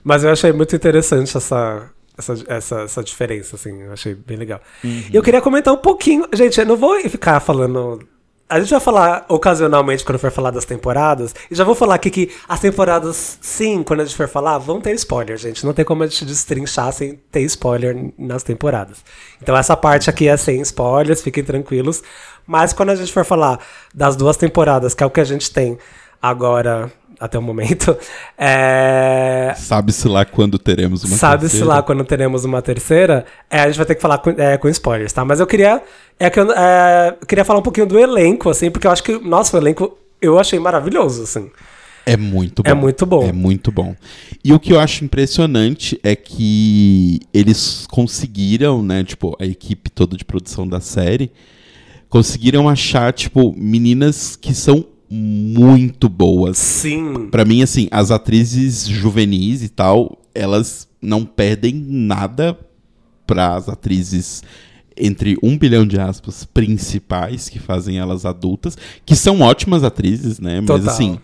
Mas 0.04 0.24
eu 0.24 0.32
achei 0.32 0.52
muito 0.52 0.76
interessante 0.76 1.36
essa, 1.36 1.90
essa, 2.20 2.34
essa, 2.48 2.82
essa 2.82 3.04
diferença, 3.04 3.56
assim. 3.56 3.82
Eu 3.82 3.94
achei 3.94 4.14
bem 4.14 4.38
legal. 4.38 4.62
E 4.84 5.16
eu 5.16 5.24
queria 5.24 5.42
comentar 5.42 5.74
um 5.74 5.78
pouquinho. 5.78 6.28
Gente, 6.34 6.60
eu 6.60 6.66
não 6.66 6.78
vou 6.78 7.00
ficar 7.10 7.40
falando. 7.40 8.00
A 8.48 8.60
gente 8.60 8.72
vai 8.72 8.80
falar 8.80 9.26
ocasionalmente 9.30 10.04
quando 10.04 10.18
for 10.18 10.32
falar 10.32 10.52
das 10.52 10.66
temporadas. 10.66 11.34
E 11.50 11.56
já 11.56 11.64
vou 11.64 11.76
falar 11.76 11.96
aqui 11.96 12.10
que 12.10 12.32
as 12.48 12.60
temporadas, 12.60 13.38
sim, 13.42 13.84
quando 13.84 14.02
a 14.02 14.06
gente 14.06 14.18
for 14.18 14.28
falar, 14.28 14.58
vão 14.58 14.82
ter 14.82 14.94
spoiler, 14.96 15.38
gente. 15.38 15.66
Não 15.66 15.74
tem 15.74 15.86
como 15.86 16.04
a 16.04 16.08
gente 16.08 16.26
destrinchar 16.26 16.92
sem 16.92 17.20
ter 17.32 17.42
spoiler 17.42 18.12
nas 18.18 18.44
temporadas. 18.44 18.98
Então 19.42 19.56
essa 19.56 19.78
parte 19.78 20.10
aqui 20.10 20.28
é 20.28 20.36
sem 20.36 20.60
spoilers, 20.62 21.22
fiquem 21.22 21.44
tranquilos. 21.44 22.02
Mas 22.46 22.74
quando 22.74 22.90
a 22.90 22.96
gente 22.96 23.14
for 23.14 23.24
falar 23.24 23.60
das 23.94 24.16
duas 24.16 24.36
temporadas, 24.36 24.96
que 24.96 25.04
é 25.04 25.06
o 25.06 25.12
que 25.12 25.22
a 25.22 25.26
gente 25.26 25.52
tem 25.52 25.78
agora 26.20 26.92
até 27.20 27.38
o 27.38 27.42
momento, 27.42 27.98
é, 28.38 29.54
Sabe-se 29.58 30.08
lá 30.08 30.26
quando 30.26 30.58
teremos 30.58 31.04
uma 31.04 31.18
Sabe-se 31.18 31.52
terceira. 31.52 31.66
lá 31.68 31.84
quando 31.84 32.04
teremos 32.06 32.46
uma 32.46 32.62
terceira, 32.62 33.26
é, 33.50 33.60
a 33.62 33.68
gente 33.68 33.78
vai 33.78 33.86
ter 33.86 33.96
que 33.96 34.02
falar 34.02 34.20
com, 34.20 34.30
é, 34.32 34.58
com 34.58 34.70
spoilers, 34.70 35.12
tá? 35.12 35.26
Mas 35.26 35.40
eu 35.40 35.48
queria. 35.48 35.82
É 36.20 36.30
que 36.30 36.40
eu, 36.40 36.52
é, 36.52 37.18
eu 37.22 37.28
queria 37.28 37.46
falar 37.46 37.60
um 37.60 37.64
pouquinho 37.64 37.88
do 37.88 37.98
elenco, 38.00 38.50
assim, 38.50 38.70
porque 38.70 38.88
eu 38.88 38.92
acho 38.92 39.04
que, 39.04 39.18
nossa, 39.20 39.56
o 39.56 39.60
elenco 39.60 39.98
eu 40.22 40.38
achei 40.38 40.60
maravilhoso, 40.60 41.24
assim. 41.24 41.50
É 42.06 42.18
muito 42.18 42.64
bom. 42.64 42.70
É 42.70 42.74
muito 42.74 43.06
bom. 43.06 43.24
É 43.24 43.32
muito 43.32 43.72
bom. 43.72 43.96
E 44.44 44.52
o 44.52 44.60
que 44.60 44.74
eu 44.74 44.80
acho 44.80 45.06
impressionante 45.06 46.00
é 46.04 46.16
que 46.16 47.20
eles 47.34 47.86
conseguiram, 47.88 48.82
né, 48.82 49.04
tipo, 49.04 49.36
a 49.40 49.46
equipe 49.46 49.90
toda 49.90 50.18
de 50.18 50.26
produção 50.26 50.68
da 50.68 50.80
série, 50.80 51.32
conseguiram 52.10 52.68
achar, 52.68 53.14
tipo, 53.14 53.54
meninas 53.56 54.36
que 54.36 54.54
são 54.54 54.86
muito 55.10 56.08
boas. 56.08 56.58
Sim. 56.58 57.28
Pra 57.32 57.44
mim, 57.44 57.64
assim, 57.64 57.88
as 57.92 58.12
atrizes 58.12 58.88
juvenis 58.88 59.64
e 59.64 59.70
tal, 59.70 60.22
elas 60.36 60.88
não 61.02 61.26
perdem 61.26 61.74
nada 61.74 62.58
para 63.26 63.56
as 63.56 63.68
atrizes 63.68 64.44
entre 64.96 65.38
um 65.42 65.58
bilhão 65.58 65.88
de 65.88 66.00
aspas 66.00 66.44
principais 66.44 67.48
que 67.48 67.58
fazem 67.58 67.98
elas 67.98 68.26
adultas, 68.26 68.78
que 69.06 69.16
são 69.16 69.40
ótimas 69.42 69.84
atrizes, 69.84 70.40
né? 70.40 70.60
Mas 70.60 70.68
Total. 70.68 70.94
assim, 70.94 71.20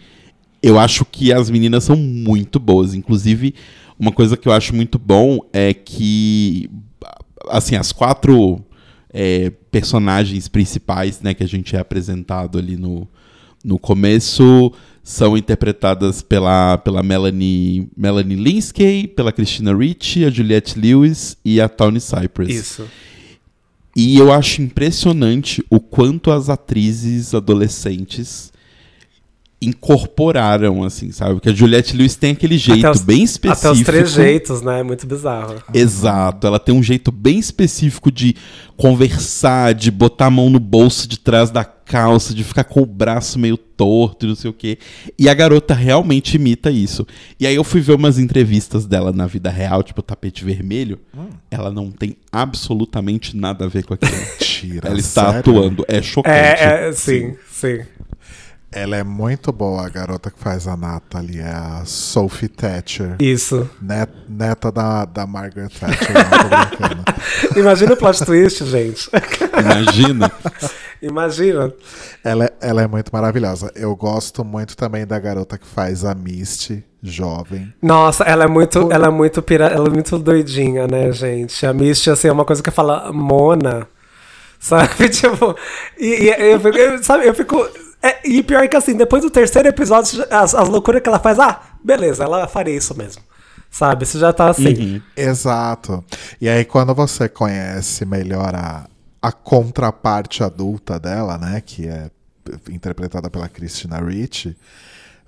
eu 0.64 0.80
acho 0.80 1.04
que 1.06 1.34
as 1.34 1.50
meninas 1.50 1.84
são 1.84 1.96
muito 1.96 2.60
boas. 2.60 2.94
Inclusive, 2.94 3.54
uma 4.00 4.12
coisa 4.12 4.38
que 4.38 4.48
eu 4.48 4.54
acho 4.54 4.74
muito 4.74 4.98
bom 4.98 5.40
é 5.52 5.74
que, 5.74 6.70
assim, 7.50 7.76
as 7.76 7.92
quatro 7.92 8.64
é, 9.14 9.52
personagens 9.70 10.48
principais, 10.48 11.22
né, 11.22 11.34
que 11.34 11.44
a 11.44 11.48
gente 11.48 11.76
é 11.76 11.80
apresentado 11.80 12.58
ali 12.58 12.78
no, 12.78 13.08
no 13.66 13.80
começo 13.80 14.72
são 15.04 15.36
interpretadas 15.38 16.22
pela, 16.22 16.78
pela 16.78 17.02
Melanie, 17.04 17.88
Melanie 17.98 18.36
Linsky, 18.38 19.08
pela 19.08 19.32
Christina 19.32 19.76
Ricci, 19.76 20.24
a 20.26 20.30
Juliette 20.30 20.80
Lewis 20.80 21.38
e 21.44 21.60
a 21.60 21.68
Tawny 21.68 22.00
Cypress. 22.00 22.50
Isso. 22.56 22.86
E 23.96 24.18
eu 24.18 24.32
acho 24.32 24.62
impressionante 24.62 25.64
o 25.70 25.80
quanto 25.80 26.30
as 26.32 26.50
atrizes 26.50 27.34
adolescentes 27.34 28.52
incorporaram, 29.62 30.84
assim, 30.84 31.12
sabe? 31.12 31.36
Porque 31.36 31.50
a 31.50 31.54
Juliette 31.54 31.96
Lewis 31.96 32.16
tem 32.16 32.32
aquele 32.32 32.58
jeito 32.58 32.88
os- 32.90 33.02
bem 33.02 33.24
específico. 33.24 33.68
Até 33.68 33.72
os 33.80 33.86
trejeitos, 33.86 34.62
né? 34.62 34.84
Muito 34.84 35.08
bizarro. 35.08 35.56
Exato, 35.74 36.46
ela 36.46 36.60
tem 36.60 36.76
um 36.76 36.84
jeito 36.84 37.12
bem 37.12 37.40
específico 37.40 38.12
de 38.12 38.36
conversar, 38.76 39.74
de 39.74 39.90
botar 39.90 40.28
a 40.28 40.30
mão 40.32 40.50
no 40.50 40.60
bolso 40.60 41.08
de 41.08 41.18
trás 41.18 41.50
da 41.50 41.64
calça, 41.86 42.34
de 42.34 42.44
ficar 42.44 42.64
com 42.64 42.82
o 42.82 42.86
braço 42.86 43.38
meio 43.38 43.58
torto 43.58 44.26
e 44.26 44.30
não 44.30 44.36
sei 44.36 44.50
o 44.50 44.54
quê. 44.54 44.78
E 45.18 45.30
a 45.30 45.34
garota 45.34 45.74
realmente 45.74 46.36
imita 46.36 46.72
isso. 46.72 47.06
E 47.40 47.46
aí 47.46 47.56
eu 47.56 47.64
fui 47.64 47.82
ver 47.82 47.94
umas 47.94 48.18
entrevistas 48.18 48.86
dela 48.86 49.12
na 49.12 49.28
vida 49.28 49.50
real, 49.50 49.84
tipo 49.84 50.02
tapete 50.02 50.44
vermelho. 50.44 51.00
Ela 51.52 51.72
não 51.72 51.92
tem 51.92 52.18
absolutamente 52.32 53.38
nada 53.38 53.66
a 53.66 53.68
ver 53.68 53.86
com 53.86 53.94
aquilo. 53.94 54.12
Mentira. 54.12 54.90
ela 54.90 55.00
está 55.00 55.26
sério? 55.26 55.40
atuando, 55.40 55.86
é 55.88 56.02
chocante. 56.02 56.36
É, 56.36 56.88
é, 56.90 56.92
sim, 56.92 57.36
sim. 57.52 57.80
Ela 58.72 58.98
é 58.98 59.04
muito 59.06 59.54
boa, 59.54 59.86
a 59.86 59.90
garota 59.90 60.30
que 60.30 60.38
faz 60.38 60.68
a 60.68 60.76
Natalie, 60.76 61.40
é 61.40 61.48
a 61.48 61.84
Sophie 61.86 62.50
Thatcher. 62.50 63.16
Isso. 63.20 63.70
Net- 63.82 64.12
neta 64.28 64.70
da, 64.70 65.06
da 65.06 65.26
Margaret 65.26 65.70
Thatcher. 65.70 66.16
Imagina 67.56 67.94
o 67.94 67.98
plot 67.98 68.26
twist, 68.26 68.66
gente. 68.66 69.10
Imagina. 69.58 70.30
Ela, 71.06 71.12
Imagina. 71.12 71.74
é- 72.24 72.54
ela 72.70 72.82
é 72.84 72.88
muito 72.88 73.10
maravilhosa. 73.14 73.72
Eu 73.76 73.96
gosto 73.96 74.44
muito 74.44 74.76
também 74.76 75.06
da 75.06 75.20
garota 75.20 75.58
que 75.58 75.66
faz 75.68 76.04
a 76.06 76.14
Misty, 76.16 76.84
jovem. 77.02 77.74
Nossa, 77.82 78.24
ela 78.24 78.46
é 78.46 78.48
muito, 78.48 78.92
ela 78.92 79.08
é 79.08 79.12
muito 79.12 79.42
pira, 79.42 79.68
ela 79.68 79.88
é 79.88 79.92
muito 79.92 80.18
doidinha, 80.18 80.88
né, 80.88 81.12
gente? 81.12 81.66
A 81.66 81.74
Misty, 81.74 82.10
assim, 82.10 82.28
é 82.28 82.32
uma 82.32 82.46
coisa 82.46 82.64
que 82.64 82.72
fala 82.72 83.12
Mona, 83.12 83.88
sabe? 84.60 85.10
Tipo, 85.10 85.56
e, 86.00 86.26
e 86.26 86.52
eu 86.54 86.60
fico, 86.60 86.78
eu- 86.78 87.04
sabe, 87.04 87.28
eu 87.28 87.34
fico... 87.34 87.58
é, 88.02 88.28
e 88.28 88.42
pior 88.42 88.68
que 88.68 88.76
assim, 88.76 88.96
depois 88.96 89.22
do 89.24 89.30
terceiro 89.30 89.68
episódio, 89.68 90.26
as, 90.32 90.56
as 90.56 90.70
loucuras 90.70 91.02
que 91.02 91.10
ela 91.10 91.20
faz, 91.20 91.40
ah, 91.40 91.60
beleza, 91.84 92.24
ela 92.24 92.48
faria 92.48 92.76
isso 92.76 92.98
mesmo, 92.98 93.22
sabe? 93.70 94.06
Você 94.06 94.18
já 94.18 94.34
tá 94.34 94.50
assim. 94.50 94.74
Uhum. 94.96 95.02
Exato. 95.16 96.04
E 96.42 96.50
aí, 96.50 96.66
quando 96.66 96.94
você 96.96 97.30
conhece 97.30 98.06
melhor 98.06 98.56
a, 98.56 98.86
a 99.28 99.32
contraparte 99.32 100.44
adulta 100.44 101.00
dela, 101.00 101.38
né? 101.38 101.62
Que 101.66 101.88
é 101.88 102.10
interpretada 102.70 103.30
pela 103.30 103.50
Christina 103.50 103.98
Ricci, 104.00 104.56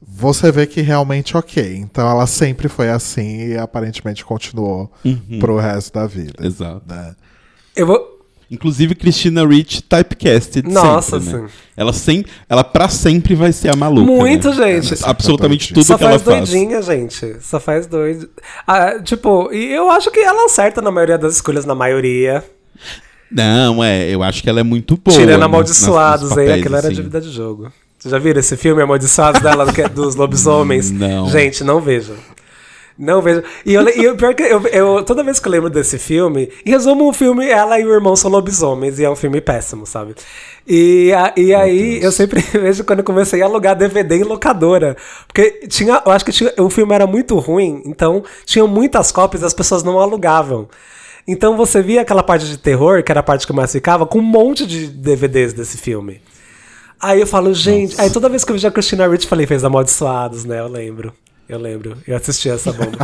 você 0.01 0.51
vê 0.51 0.67
que 0.67 0.81
realmente 0.81 1.35
ok. 1.35 1.75
Então 1.77 2.07
ela 2.09 2.27
sempre 2.27 2.67
foi 2.69 2.89
assim 2.89 3.47
e 3.47 3.57
aparentemente 3.57 4.23
continuou 4.23 4.91
pro 5.39 5.57
resto 5.57 5.93
da 5.93 6.05
vida. 6.05 6.45
Exato. 6.45 6.83
né? 6.87 7.15
Eu 7.75 7.87
vou... 7.87 8.17
Inclusive, 8.49 8.95
Christina 8.95 9.45
Ricci 9.45 9.81
typecasted 9.81 10.65
Nossa, 10.71 11.19
sempre, 11.19 11.41
né? 11.41 11.47
sim. 11.49 11.53
Ela, 11.75 11.91
sem, 11.91 12.25
ela 12.47 12.63
pra 12.63 12.87
sempre 12.87 13.35
vai 13.35 13.51
ser 13.51 13.73
a 13.73 13.75
maluca, 13.75 14.09
Muito, 14.09 14.49
né? 14.53 14.79
gente. 14.81 14.93
Ela- 15.03 15.09
Absolutamente 15.11 15.67
Só 15.67 15.73
tudo 15.73 15.83
Só 15.85 15.97
que 15.97 16.03
ela 16.05 16.11
faz 16.19 16.21
faz. 16.21 16.49
doidinha, 16.49 16.81
gente. 16.81 17.37
Só 17.41 17.59
faz 17.59 17.87
doido. 17.87 18.29
Ah, 18.65 18.99
tipo, 19.03 19.51
e 19.51 19.73
eu 19.73 19.89
acho 19.91 20.09
que 20.11 20.19
ela 20.21 20.45
acerta 20.45 20.81
na 20.81 20.89
maioria 20.91 21.17
das 21.17 21.33
escolhas, 21.35 21.65
na 21.65 21.75
maioria. 21.75 22.41
Não, 23.31 23.83
é, 23.83 24.09
eu 24.09 24.23
acho 24.23 24.41
que 24.41 24.49
ela 24.49 24.59
é 24.59 24.63
muito 24.63 24.97
boa. 24.97 25.15
Tirando 25.17 25.43
Amaldiçoados, 25.43 26.29
papéis, 26.29 26.51
Aquilo 26.51 26.75
era 26.75 26.87
assim. 26.87 26.95
dívida 26.95 27.19
de 27.21 27.29
jogo. 27.31 27.71
Vocês 27.99 28.11
já 28.11 28.19
viram 28.19 28.39
esse 28.39 28.55
filme, 28.55 28.81
Amaldiçoados 28.81 29.41
dela, 29.41 29.65
dos 29.93 30.15
lobisomens? 30.15 30.91
Não. 30.91 31.29
Gente, 31.29 31.63
não 31.63 31.81
vejam. 31.81 32.15
Não 32.97 33.21
vejo. 33.21 33.43
E, 33.63 33.73
eu, 33.75 33.87
e 33.89 34.07
o 34.07 34.15
pior 34.15 34.33
que 34.33 34.41
eu, 34.41 34.59
eu- 34.67 35.03
toda 35.03 35.23
vez 35.23 35.39
que 35.39 35.47
eu 35.47 35.51
lembro 35.51 35.69
desse 35.69 35.99
filme, 35.99 36.49
em 36.65 36.71
resumo, 36.71 37.07
o 37.07 37.13
filme, 37.13 37.47
ela 37.47 37.79
e 37.79 37.85
o 37.85 37.93
irmão 37.93 38.15
são 38.15 38.29
lobisomens, 38.31 38.97
e 38.97 39.03
é 39.03 39.09
um 39.09 39.15
filme 39.15 39.39
péssimo, 39.39 39.85
sabe? 39.85 40.15
E, 40.65 41.13
a- 41.13 41.31
e 41.37 41.53
aí, 41.53 42.01
eu 42.01 42.11
sempre 42.11 42.39
vejo 42.53 42.83
quando 42.83 42.99
eu 42.99 43.05
comecei 43.05 43.41
a 43.41 43.45
alugar 43.45 43.75
DVD 43.75 44.15
em 44.15 44.23
locadora. 44.23 44.97
Porque 45.27 45.67
tinha, 45.67 46.01
eu 46.03 46.11
acho 46.11 46.25
que 46.25 46.31
tinha, 46.31 46.51
o 46.57 46.69
filme 46.71 46.93
era 46.95 47.05
muito 47.05 47.37
ruim, 47.37 47.83
então 47.85 48.23
tinham 48.45 48.67
muitas 48.67 49.11
cópias 49.11 49.43
e 49.43 49.45
as 49.45 49.53
pessoas 49.53 49.83
não 49.83 49.99
alugavam. 49.99 50.67
Então 51.27 51.57
você 51.57 51.81
via 51.81 52.01
aquela 52.01 52.23
parte 52.23 52.45
de 52.45 52.57
terror, 52.57 53.03
que 53.03 53.11
era 53.11 53.19
a 53.19 53.23
parte 53.23 53.45
que 53.45 53.51
eu 53.51 53.55
mais 53.55 53.71
ficava, 53.71 54.05
com 54.05 54.19
um 54.19 54.23
monte 54.23 54.65
de 54.65 54.87
DVDs 54.87 55.53
desse 55.53 55.77
filme. 55.77 56.21
Aí 56.99 57.19
eu 57.19 57.27
falo, 57.27 57.53
gente. 57.53 57.99
Aí 57.99 58.09
toda 58.09 58.29
vez 58.29 58.43
que 58.43 58.51
eu 58.51 58.55
vejo 58.55 58.67
a 58.67 58.71
Christina 58.71 59.07
Ricci, 59.07 59.27
falei, 59.27 59.45
fez 59.45 59.63
Amaldiçoados, 59.63 60.45
né? 60.45 60.59
Eu 60.59 60.67
lembro. 60.67 61.13
Eu 61.47 61.59
lembro. 61.59 61.97
Eu 62.07 62.15
assisti 62.15 62.49
essa 62.49 62.71
bomba. 62.73 62.97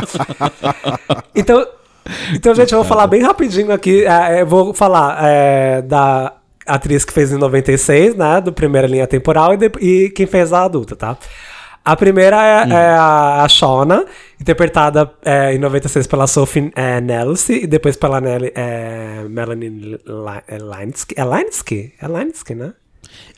então, 1.34 1.66
então, 2.34 2.54
gente, 2.54 2.72
eu 2.72 2.78
vou 2.78 2.88
falar 2.88 3.06
bem 3.06 3.22
rapidinho 3.22 3.72
aqui. 3.72 4.04
é, 4.04 4.42
eu 4.42 4.46
vou 4.46 4.74
falar 4.74 5.18
é, 5.24 5.82
da 5.82 6.32
atriz 6.66 7.04
que 7.04 7.12
fez 7.12 7.30
em 7.32 7.36
96, 7.38 8.14
né? 8.16 8.40
Do 8.40 8.52
primeira 8.52 8.86
linha 8.86 9.06
temporal, 9.06 9.54
e, 9.54 9.56
de- 9.56 9.72
e 9.80 10.10
quem 10.10 10.26
fez 10.26 10.52
a 10.52 10.64
adulta, 10.64 10.96
tá? 10.96 11.16
A 11.84 11.94
primeira 11.96 12.36
é, 12.42 12.70
é 12.70 12.88
a, 12.94 13.42
a 13.44 13.48
Shona, 13.48 14.06
interpretada 14.40 15.12
é, 15.22 15.52
em 15.54 15.58
96 15.58 16.06
pela 16.06 16.26
Sophie 16.26 16.72
é, 16.74 17.00
Nelson 17.00 17.52
e 17.52 17.66
depois 17.66 17.94
pela 17.96 18.20
Nelly, 18.22 18.52
é, 18.54 19.24
Melanie 19.28 19.68
Li- 19.68 20.00
é 20.48 20.56
Linsky. 20.58 21.14
É 21.18 21.24
Linsky? 21.24 21.92
É 22.00 22.06
Linsky, 22.08 22.54
né? 22.54 22.72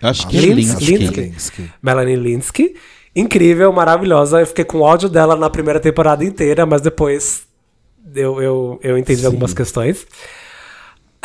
Eu 0.00 0.08
acho 0.08 0.28
que 0.28 0.36
é 0.38 0.40
Lins- 0.40 0.76
é 0.80 0.84
Linsky. 0.84 1.20
Linsky. 1.22 1.70
Melanie 1.82 2.16
Linsky. 2.16 2.74
Incrível, 3.16 3.72
maravilhosa. 3.72 4.40
Eu 4.40 4.46
fiquei 4.46 4.64
com 4.64 4.80
ódio 4.80 5.08
dela 5.08 5.34
na 5.34 5.50
primeira 5.50 5.80
temporada 5.80 6.24
inteira, 6.24 6.64
mas 6.66 6.80
depois 6.80 7.46
eu, 8.14 8.40
eu, 8.40 8.78
eu 8.82 8.96
entendi 8.96 9.26
algumas 9.26 9.52
questões. 9.54 10.06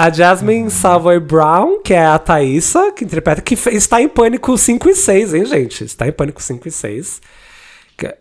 A 0.02 0.10
Jasmine 0.10 0.72
Savoy 0.72 1.20
Brown, 1.20 1.80
que 1.84 1.94
é 1.94 2.04
a 2.04 2.18
Thaísa, 2.18 2.92
que 2.92 3.06
interpreta, 3.06 3.40
que 3.40 3.54
está 3.54 4.02
em 4.02 4.10
Pânico 4.10 4.58
5 4.58 4.90
e 4.90 4.96
6, 4.96 5.36
hein, 5.36 5.46
gente? 5.46 5.84
Está 5.84 6.08
em 6.08 6.12
Pânico 6.12 6.42
5 6.42 6.68
e 6.68 6.72
6. 6.72 7.22
Que- 7.96 8.16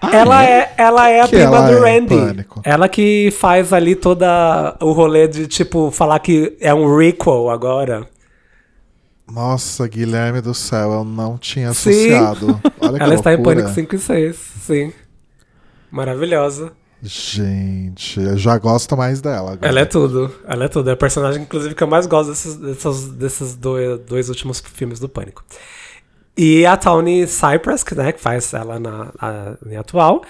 ela, 0.00 0.42
é? 0.42 0.72
ela 0.78 1.10
é 1.10 1.20
a 1.20 1.28
Que 1.28 1.36
prima 1.36 1.60
do 1.70 1.84
é 1.84 1.98
Randy. 1.98 2.46
Ela 2.64 2.88
que 2.88 3.30
faz 3.32 3.74
ali 3.74 3.94
toda 3.94 4.78
o 4.80 4.92
rolê 4.92 5.28
de, 5.28 5.46
tipo, 5.46 5.90
falar 5.90 6.20
que 6.20 6.56
é 6.58 6.72
um 6.72 6.96
requel 6.96 7.50
agora. 7.50 8.08
Nossa, 9.30 9.86
Guilherme 9.86 10.40
do 10.40 10.54
céu, 10.54 10.90
eu 10.90 11.04
não 11.04 11.36
tinha 11.36 11.68
associado. 11.68 12.58
Ela 12.98 13.14
está 13.14 13.34
em 13.34 13.36
loucura. 13.36 13.56
Pânico 13.56 13.74
5 13.74 13.94
e 13.94 13.98
6, 13.98 14.36
sim. 14.62 14.92
Maravilhosa. 15.90 16.72
Gente, 17.02 18.36
já 18.36 18.58
gosto 18.58 18.96
mais 18.96 19.20
dela 19.20 19.52
agora. 19.52 19.68
Ela 19.68 19.80
é 19.80 19.84
tudo. 19.84 20.34
Ela 20.46 20.64
é 20.64 20.68
tudo. 20.68 20.90
É 20.90 20.92
a 20.94 20.96
personagem, 20.96 21.42
inclusive, 21.42 21.74
que 21.74 21.82
eu 21.82 21.86
mais 21.86 22.06
gosto 22.06 22.30
desses, 22.30 22.56
desses, 22.56 23.08
desses 23.10 23.54
dois, 23.54 24.00
dois 24.00 24.28
últimos 24.28 24.60
filmes 24.60 24.98
do 24.98 25.08
Pânico. 25.08 25.44
E 26.36 26.66
a 26.66 26.76
Tawny 26.76 27.26
Cypress, 27.26 27.82
que, 27.82 27.94
né, 27.94 28.12
que 28.12 28.20
faz 28.20 28.52
ela 28.52 28.78
na, 28.80 29.12
na 29.20 29.56
linha 29.64 29.80
atual. 29.80 30.22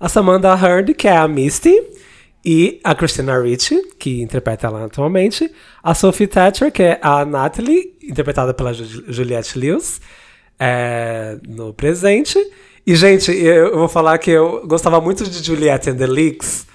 A 0.00 0.08
Samantha 0.08 0.54
Heard, 0.54 0.94
que 0.94 1.08
é 1.08 1.16
a 1.16 1.28
Misty. 1.28 1.74
E 2.46 2.78
a 2.84 2.94
Christina 2.94 3.40
Ricci, 3.40 3.80
que 3.98 4.20
interpreta 4.20 4.66
ela 4.66 4.84
atualmente. 4.84 5.50
A 5.82 5.94
Sophie 5.94 6.26
Thatcher, 6.26 6.70
que 6.70 6.82
é 6.82 6.98
a 7.00 7.24
Natalie, 7.24 7.96
interpretada 8.02 8.52
pela 8.52 8.74
Ju- 8.74 9.04
Juliette 9.08 9.58
Lewis, 9.58 9.98
é, 10.58 11.38
no 11.48 11.72
presente. 11.72 12.38
E, 12.86 12.94
gente, 12.94 13.32
eu, 13.32 13.76
vou 13.78 13.88
falar 13.88 14.18
que 14.18 14.30
eu 14.30 14.62
gostava 14.66 15.00
muito 15.00 15.24
de 15.28 15.42
Juliette 15.42 15.90
and 15.90 15.96
the 15.96 16.06
Leaks, 16.06 16.66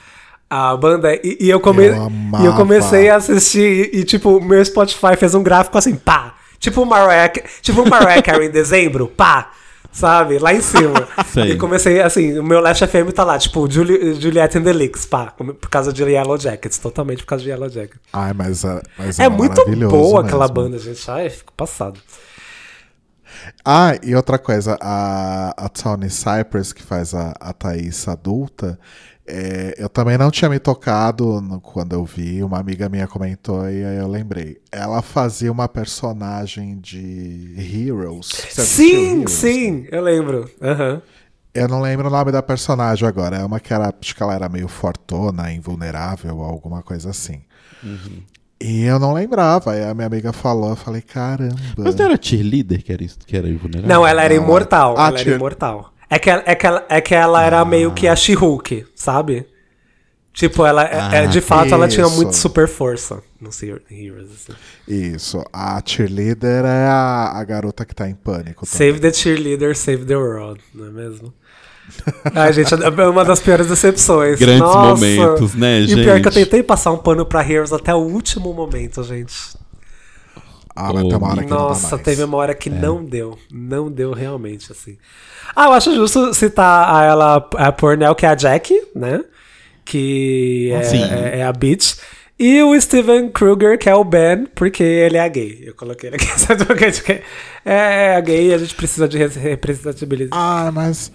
a 0.50 0.76
banda, 0.76 1.14
e, 1.24 1.38
e 1.40 1.50
eu, 1.50 1.60
come, 1.60 1.86
Eu 1.86 2.12
e 2.42 2.46
eu 2.46 2.56
comecei 2.56 3.10
a 3.10 3.18
assistir, 3.18 3.92
e, 3.94 4.04
tipo, 4.04 4.42
meu 4.42 4.64
Spotify 4.66 5.16
fez 5.18 5.36
um 5.36 5.44
gráfico 5.44 5.78
assim, 5.78 5.96
pá! 5.96 6.36
Tipo 6.60 6.82
o 6.82 6.86
Mariah, 6.86 7.32
tipo 7.62 7.88
Mariah 7.88 8.22
Carey 8.22 8.48
em 8.48 8.52
dezembro, 8.52 9.08
pá! 9.08 9.52
Sabe? 9.92 10.38
Lá 10.38 10.54
em 10.54 10.62
cima. 10.62 11.08
Sei. 11.34 11.52
E 11.52 11.58
comecei, 11.58 12.00
assim, 12.02 12.38
o 12.38 12.44
meu 12.44 12.60
Last 12.60 12.86
FM 12.86 13.12
tá 13.14 13.24
lá, 13.24 13.38
tipo, 13.40 13.70
Juli 13.70 14.14
Juliette 14.20 14.58
and 14.58 14.64
the 14.64 14.74
Leaks, 14.74 15.06
pá! 15.06 15.28
Por 15.38 15.70
causa 15.70 15.94
de 15.94 16.04
Yellow 16.04 16.38
Jackets, 16.40 16.78
totalmente 16.80 17.20
por 17.24 17.28
causa 17.30 17.44
de 17.44 17.50
Yellow 17.50 17.70
Jackets. 17.70 18.00
Ai, 18.14 18.34
mas, 18.34 18.64
é- 18.64 18.82
mas 18.98 19.20
É, 19.20 19.26
é, 19.26 19.30
muito 19.30 19.64
boa 19.88 20.22
aquela 20.22 20.46
mesmo. 20.48 20.54
banda, 20.56 20.78
gente. 20.80 21.10
Ai, 21.10 21.30
fico 21.30 21.54
passado. 21.54 22.00
Ah, 23.64 23.94
e 24.04 24.16
outra 24.16 24.38
coisa, 24.40 24.78
a, 24.82 25.50
a 25.66 25.70
Tony 25.70 26.10
Cypress, 26.10 26.74
que 26.74 26.82
faz 26.84 27.14
a, 27.14 27.34
a 27.40 27.54
Thaís 27.54 28.08
adulta, 28.08 28.80
é, 29.28 29.76
eu 29.78 29.88
também 29.90 30.18
não 30.18 30.32
tinha 30.32 30.50
me 30.50 30.58
tocado 30.60 31.40
no- 31.42 31.62
quando 31.62 31.94
eu 31.94 32.04
vi, 32.06 32.44
uma 32.44 32.60
amiga 32.60 32.90
minha 32.90 33.08
comentou 33.08 33.70
e 33.70 33.84
aí 33.86 33.98
eu 33.98 34.08
lembrei. 34.08 34.60
Ela 34.72 35.02
fazia 35.02 35.52
uma 35.52 35.68
personagem 35.68 36.80
de 36.80 37.56
Heroes. 37.58 38.28
Sim, 38.50 39.22
Heroes? 39.22 39.32
sim, 39.32 39.88
eu 39.92 40.02
lembro. 40.02 40.50
Aham. 40.62 41.02
Eu 41.54 41.68
não 41.68 41.82
lembro 41.82 42.08
o 42.08 42.12
nome 42.12 42.32
da 42.32 42.42
personagem 42.44 43.08
agora. 43.08 43.38
É 43.38 43.44
uma 43.46 43.60
que 43.60 43.74
era, 43.74 43.94
acho 44.02 44.16
que 44.16 44.22
ela 44.24 44.34
era 44.36 44.48
meio 44.50 44.68
fortona, 44.68 45.52
invulnerável, 45.52 46.42
alguma 46.42 46.82
coisa 46.84 47.10
assim. 47.10 47.44
E 48.62 48.84
eu 48.84 49.00
não 49.00 49.14
lembrava. 49.14 49.72
Aí 49.72 49.84
a 49.84 49.94
minha 49.94 50.08
amiga 50.08 50.34
falou, 50.34 50.70
eu 50.72 50.76
falei, 50.76 51.02
caramba. 51.02 51.56
Mas 51.78 51.96
não 51.96 52.06
era 52.06 52.20
cheerleader 52.22 52.84
que 52.84 52.92
era, 52.92 53.04
isso- 53.04 53.20
que 53.26 53.36
era 53.38 53.48
invulnerável? 53.48 53.88
Não, 53.90 54.06
ela 54.06 54.24
era 54.24 54.36
Não, 54.36 54.44
imortal. 54.44 54.96
ah, 54.98 55.08
ela 55.08 55.10
era 55.16 55.24
tinha- 55.24 55.36
imortal. 55.36 55.94
É 56.10 56.18
que, 56.20 56.30
ela- 56.30 56.44
é, 56.46 56.56
que 56.56 56.66
ela, 56.68 56.86
é 56.90 57.02
que 57.02 57.16
ela 57.16 57.44
era 57.44 57.64
meio 57.64 57.92
que 57.94 58.08
a 58.08 58.16
She-Hulk, 58.16 58.86
sabe? 58.96 59.46
Tipo, 60.34 60.66
ela, 60.66 60.84
é- 60.86 61.24
é, 61.24 61.28
de 61.28 61.42
fato, 61.42 61.74
ela 61.74 61.88
tinha 61.88 62.06
isso. 62.06 62.16
muito 62.16 62.34
super 62.36 62.68
força 62.68 63.22
nos 63.42 63.62
Hero- 63.62 63.82
Heroes. 63.92 64.30
Assim. 64.32 64.54
Isso. 64.88 65.44
A 65.52 65.82
cheerleader 65.86 66.66
é 66.66 66.88
a, 66.88 67.32
a 67.36 67.44
garota 67.44 67.86
que 67.86 67.94
tá 67.94 68.10
em 68.10 68.16
pânico. 68.16 68.66
também. 68.66 68.78
Save 68.78 69.00
the 69.00 69.12
cheerleader, 69.14 69.76
save 69.76 70.06
the 70.06 70.16
world, 70.16 70.60
não 70.74 70.86
é 70.88 70.90
mesmo? 70.92 71.34
Ai, 72.36 72.54
gente, 72.54 72.74
é 72.74 73.08
uma 73.08 73.24
das 73.26 73.40
piores 73.40 73.68
decepções. 73.68 74.40
Grandes 74.40 74.60
Nossa. 74.62 74.80
momentos, 74.90 75.54
né, 75.56 75.82
E 75.82 75.94
o 75.94 75.98
pior 75.98 76.18
é 76.18 76.22
que 76.22 76.28
eu 76.28 76.32
gente? 76.32 76.46
tentei 76.46 76.64
passar 76.64 76.92
um 76.92 76.98
pano 76.98 77.26
pra 77.26 77.48
Heroes 77.48 77.72
até 77.74 77.94
o 77.94 78.00
último 78.00 78.54
momento, 78.54 79.04
gente. 79.04 79.34
Ah, 80.76 80.94
mas 80.94 81.04
tem 81.08 81.16
uma 81.18 81.28
hora 81.30 81.44
que 81.44 81.50
não 81.50 81.58
Nossa, 81.58 81.90
mais. 81.96 82.04
teve 82.04 82.24
uma 82.24 82.38
hora 82.38 82.56
que 82.56 82.70
não 82.70 83.04
deu. 83.04 83.38
Não 83.52 83.92
deu 83.92 84.14
realmente, 84.14 84.72
assim. 84.72 84.98
Ah, 85.56 85.66
eu 85.66 85.74
acho 85.74 85.94
justo 85.94 86.34
citar 86.34 86.96
a 86.96 87.04
ela, 87.04 87.50
a 87.58 87.72
Pornell, 87.72 88.16
que 88.16 88.26
é 88.26 88.30
a 88.30 88.36
Jack, 88.36 88.74
né? 88.96 89.22
Que 89.84 90.72
é, 90.72 90.96
é- 91.36 91.40
é 91.40 91.44
a 91.44 91.52
Bitch. 91.52 91.96
E 92.42 92.62
o 92.64 92.80
Steven 92.80 93.28
Kruger, 93.30 93.78
que 93.78 93.90
é 93.90 93.96
o 93.96 94.04
Ben, 94.06 94.46
porque 94.56 94.82
ele 94.82 95.18
é 95.18 95.28
gay. 95.28 95.62
Eu 95.66 95.76
coloquei 95.76 96.08
ele 96.10 96.16
aqui, 96.16 96.28
É, 97.66 98.14
é 98.16 98.22
gay 98.22 98.48
e 98.48 98.54
a 98.54 98.58
gente 98.58 98.74
precisa 98.76 99.10
de 99.10 99.18
re- 99.18 99.28
representatividade. 99.28 100.30
Ah, 100.32 100.72
mas 100.74 101.12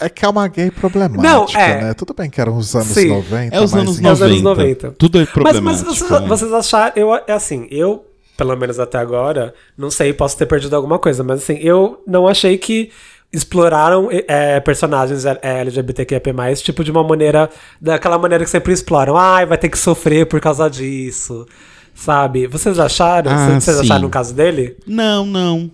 é 0.00 0.08
que 0.08 0.24
é 0.24 0.28
uma 0.28 0.46
gay 0.48 0.70
problemática, 0.70 1.22
Não, 1.22 1.46
é. 1.54 1.84
né? 1.84 1.94
Tudo 1.94 2.14
bem 2.14 2.28
que 2.30 2.40
eram 2.40 2.56
os 2.56 2.74
anos 2.74 2.88
Sim. 2.88 3.08
90, 3.08 3.54
É 3.56 3.60
os 3.60 3.72
mas 3.72 3.82
anos 3.82 3.98
em- 3.98 4.02
90. 4.02 4.08
É 4.08 4.12
os 4.12 4.22
anos 4.22 4.42
90. 4.42 4.90
Tudo 4.98 5.18
é 5.18 5.20
Mas, 5.20 5.30
problemático. 5.30 5.66
mas 5.88 5.98
vocês, 5.98 6.10
né? 6.10 6.26
vocês 6.28 6.52
acharam. 6.52 6.92
Eu, 6.96 7.14
é 7.14 7.32
assim, 7.32 7.66
eu, 7.70 8.04
pelo 8.36 8.56
menos 8.56 8.80
até 8.80 8.98
agora, 8.98 9.54
não 9.76 9.90
sei, 9.90 10.12
posso 10.12 10.36
ter 10.36 10.46
perdido 10.46 10.74
alguma 10.74 10.98
coisa, 10.98 11.22
mas 11.22 11.42
assim, 11.42 11.58
eu 11.60 12.02
não 12.06 12.26
achei 12.26 12.56
que 12.58 12.90
exploraram 13.32 14.08
é, 14.10 14.60
personagens 14.60 15.24
é, 15.24 15.38
LGBTQIA, 15.42 16.20
tipo, 16.62 16.84
de 16.84 16.90
uma 16.90 17.02
maneira. 17.02 17.48
Daquela 17.80 18.18
maneira 18.18 18.44
que 18.44 18.50
sempre 18.50 18.72
exploram. 18.72 19.16
Ai, 19.16 19.46
vai 19.46 19.56
ter 19.56 19.68
que 19.70 19.78
sofrer 19.78 20.26
por 20.26 20.40
causa 20.40 20.68
disso. 20.68 21.46
Sabe? 21.94 22.46
Vocês 22.46 22.78
acharam? 22.78 23.30
Ah, 23.30 23.58
vocês 23.60 23.76
sim. 23.76 23.82
acharam 23.82 24.02
no 24.02 24.10
caso 24.10 24.34
dele? 24.34 24.76
Não, 24.86 25.24
não. 25.26 25.70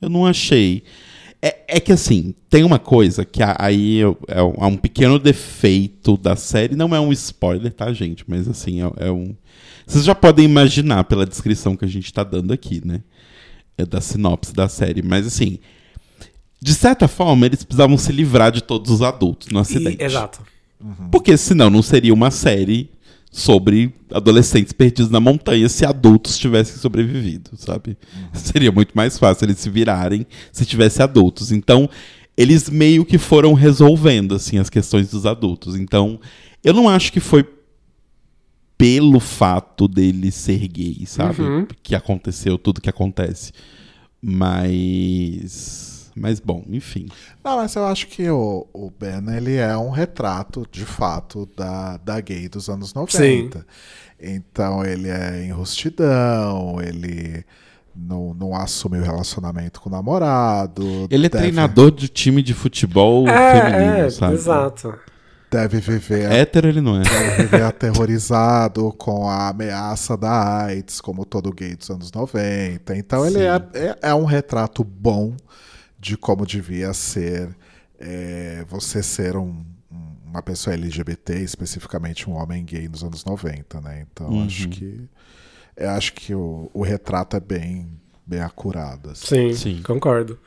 Eu 0.00 0.08
não 0.08 0.26
achei. 0.26 0.82
É, 1.46 1.76
é 1.76 1.80
que 1.80 1.92
assim, 1.92 2.34
tem 2.50 2.64
uma 2.64 2.78
coisa 2.78 3.24
que 3.24 3.40
aí 3.58 3.98
eu- 3.98 4.18
é, 4.26 4.42
um, 4.42 4.54
é 4.58 4.66
um 4.66 4.76
pequeno 4.76 5.18
defeito 5.18 6.16
da 6.16 6.34
série. 6.34 6.74
Não 6.74 6.94
é 6.94 7.00
um 7.00 7.12
spoiler, 7.12 7.72
tá, 7.72 7.92
gente? 7.92 8.24
Mas 8.26 8.48
assim, 8.48 8.82
é, 8.82 8.90
é 9.06 9.10
um. 9.12 9.34
Vocês 9.86 10.04
já 10.04 10.14
podem 10.14 10.44
imaginar 10.44 11.04
pela 11.04 11.24
descrição 11.24 11.76
que 11.76 11.84
a 11.84 11.88
gente 11.88 12.12
tá 12.12 12.24
dando 12.24 12.52
aqui, 12.52 12.82
né? 12.84 13.00
É 13.78 13.84
da 13.86 14.00
sinopse 14.00 14.52
da 14.52 14.68
série. 14.68 15.02
Mas 15.02 15.26
assim, 15.26 15.58
de 16.60 16.74
certa 16.74 17.06
forma, 17.06 17.46
eles 17.46 17.62
precisavam 17.62 17.96
se 17.96 18.10
livrar 18.10 18.50
de 18.50 18.62
todos 18.62 18.90
os 18.90 19.02
adultos 19.02 19.48
no 19.48 19.58
E- 19.58 19.62
acidente. 19.62 20.02
exato. 20.02 20.40
Porque 21.12 21.36
senão 21.36 21.70
não 21.70 21.82
seria 21.82 22.12
uma 22.12 22.30
série 22.30 22.90
sobre 23.36 23.92
adolescentes 24.10 24.72
perdidos 24.72 25.10
na 25.10 25.20
montanha 25.20 25.68
se 25.68 25.84
adultos 25.84 26.38
tivessem 26.38 26.76
sobrevivido, 26.76 27.50
sabe? 27.58 27.94
Seria 28.32 28.72
muito 28.72 28.92
mais 28.94 29.18
fácil 29.18 29.44
eles 29.44 29.58
se 29.58 29.68
virarem 29.68 30.26
se 30.50 30.64
tivesse 30.64 31.02
adultos. 31.02 31.52
Então, 31.52 31.86
eles 32.34 32.70
meio 32.70 33.04
que 33.04 33.18
foram 33.18 33.52
resolvendo 33.52 34.34
assim 34.34 34.56
as 34.56 34.70
questões 34.70 35.10
dos 35.10 35.26
adultos. 35.26 35.76
Então, 35.76 36.18
eu 36.64 36.72
não 36.72 36.88
acho 36.88 37.12
que 37.12 37.20
foi 37.20 37.46
pelo 38.78 39.20
fato 39.20 39.86
dele 39.86 40.30
ser 40.30 40.66
gay, 40.66 41.04
sabe? 41.04 41.42
Uhum. 41.42 41.66
Que 41.82 41.94
aconteceu 41.94 42.56
tudo 42.56 42.80
que 42.80 42.88
acontece. 42.88 43.52
Mas 44.18 45.95
mas 46.16 46.40
bom, 46.40 46.64
enfim. 46.68 47.06
Não, 47.44 47.56
mas 47.56 47.74
eu 47.74 47.84
acho 47.86 48.06
que 48.08 48.28
o, 48.28 48.66
o 48.72 48.90
Ben, 48.90 49.36
ele 49.36 49.56
é 49.56 49.76
um 49.76 49.90
retrato, 49.90 50.66
de 50.70 50.84
fato, 50.84 51.48
da, 51.56 51.98
da 51.98 52.20
gay 52.20 52.48
dos 52.48 52.68
anos 52.68 52.94
90. 52.94 53.66
Então, 54.18 54.84
ele 54.84 55.08
é 55.08 55.44
enrustidão, 55.44 56.80
ele 56.80 57.44
não, 57.94 58.34
não 58.34 58.54
assume 58.54 58.98
o 58.98 59.02
relacionamento 59.02 59.80
com 59.80 59.88
o 59.88 59.92
namorado. 59.92 61.06
Ele 61.10 61.26
é 61.26 61.28
deve, 61.28 61.42
treinador 61.44 61.90
de 61.90 62.08
time 62.08 62.42
de 62.42 62.54
futebol 62.54 63.28
É, 63.28 63.60
feminino, 63.60 63.96
é, 64.06 64.10
sabe? 64.10 64.34
exato. 64.34 64.98
Deve 65.48 65.78
viver, 65.78 66.30
Hétero 66.30 66.68
ele 66.68 66.80
não 66.80 67.00
é. 67.00 67.04
deve 67.04 67.42
viver 67.44 67.62
aterrorizado 67.62 68.92
com 68.98 69.28
a 69.28 69.48
ameaça 69.50 70.16
da 70.16 70.64
AIDS, 70.64 71.00
como 71.00 71.24
todo 71.24 71.52
gay 71.52 71.76
dos 71.76 71.88
anos 71.88 72.10
90. 72.10 72.96
Então, 72.96 73.24
ele 73.24 73.38
é, 73.38 73.54
é, 73.74 73.98
é 74.02 74.14
um 74.14 74.24
retrato 74.24 74.82
bom 74.82 75.34
de 76.06 76.16
como 76.16 76.46
devia 76.46 76.92
ser 76.94 77.48
é, 77.98 78.64
você 78.68 79.02
ser 79.02 79.36
um, 79.36 79.64
um- 79.90 80.16
uma 80.24 80.42
pessoa 80.42 80.74
LGBT, 80.74 81.34
especificamente 81.40 82.28
um 82.28 82.34
homem 82.34 82.64
gay 82.64 82.86
nos 82.88 83.02
anos 83.02 83.24
90, 83.24 83.80
né? 83.80 84.04
Então 84.12 84.28
Uhum. 84.28 84.44
acho 84.44 84.68
que 84.68 85.00
eu 85.76 85.90
acho 85.90 86.12
que 86.12 86.34
o, 86.34 86.70
o 86.74 86.82
retrato 86.82 87.36
é 87.36 87.40
bem 87.40 87.88
bem 88.26 88.40
acurado. 88.40 89.10
assim. 89.10 89.52
Sim, 89.52 89.54
Sim. 89.54 89.82
concordo. 89.82 90.38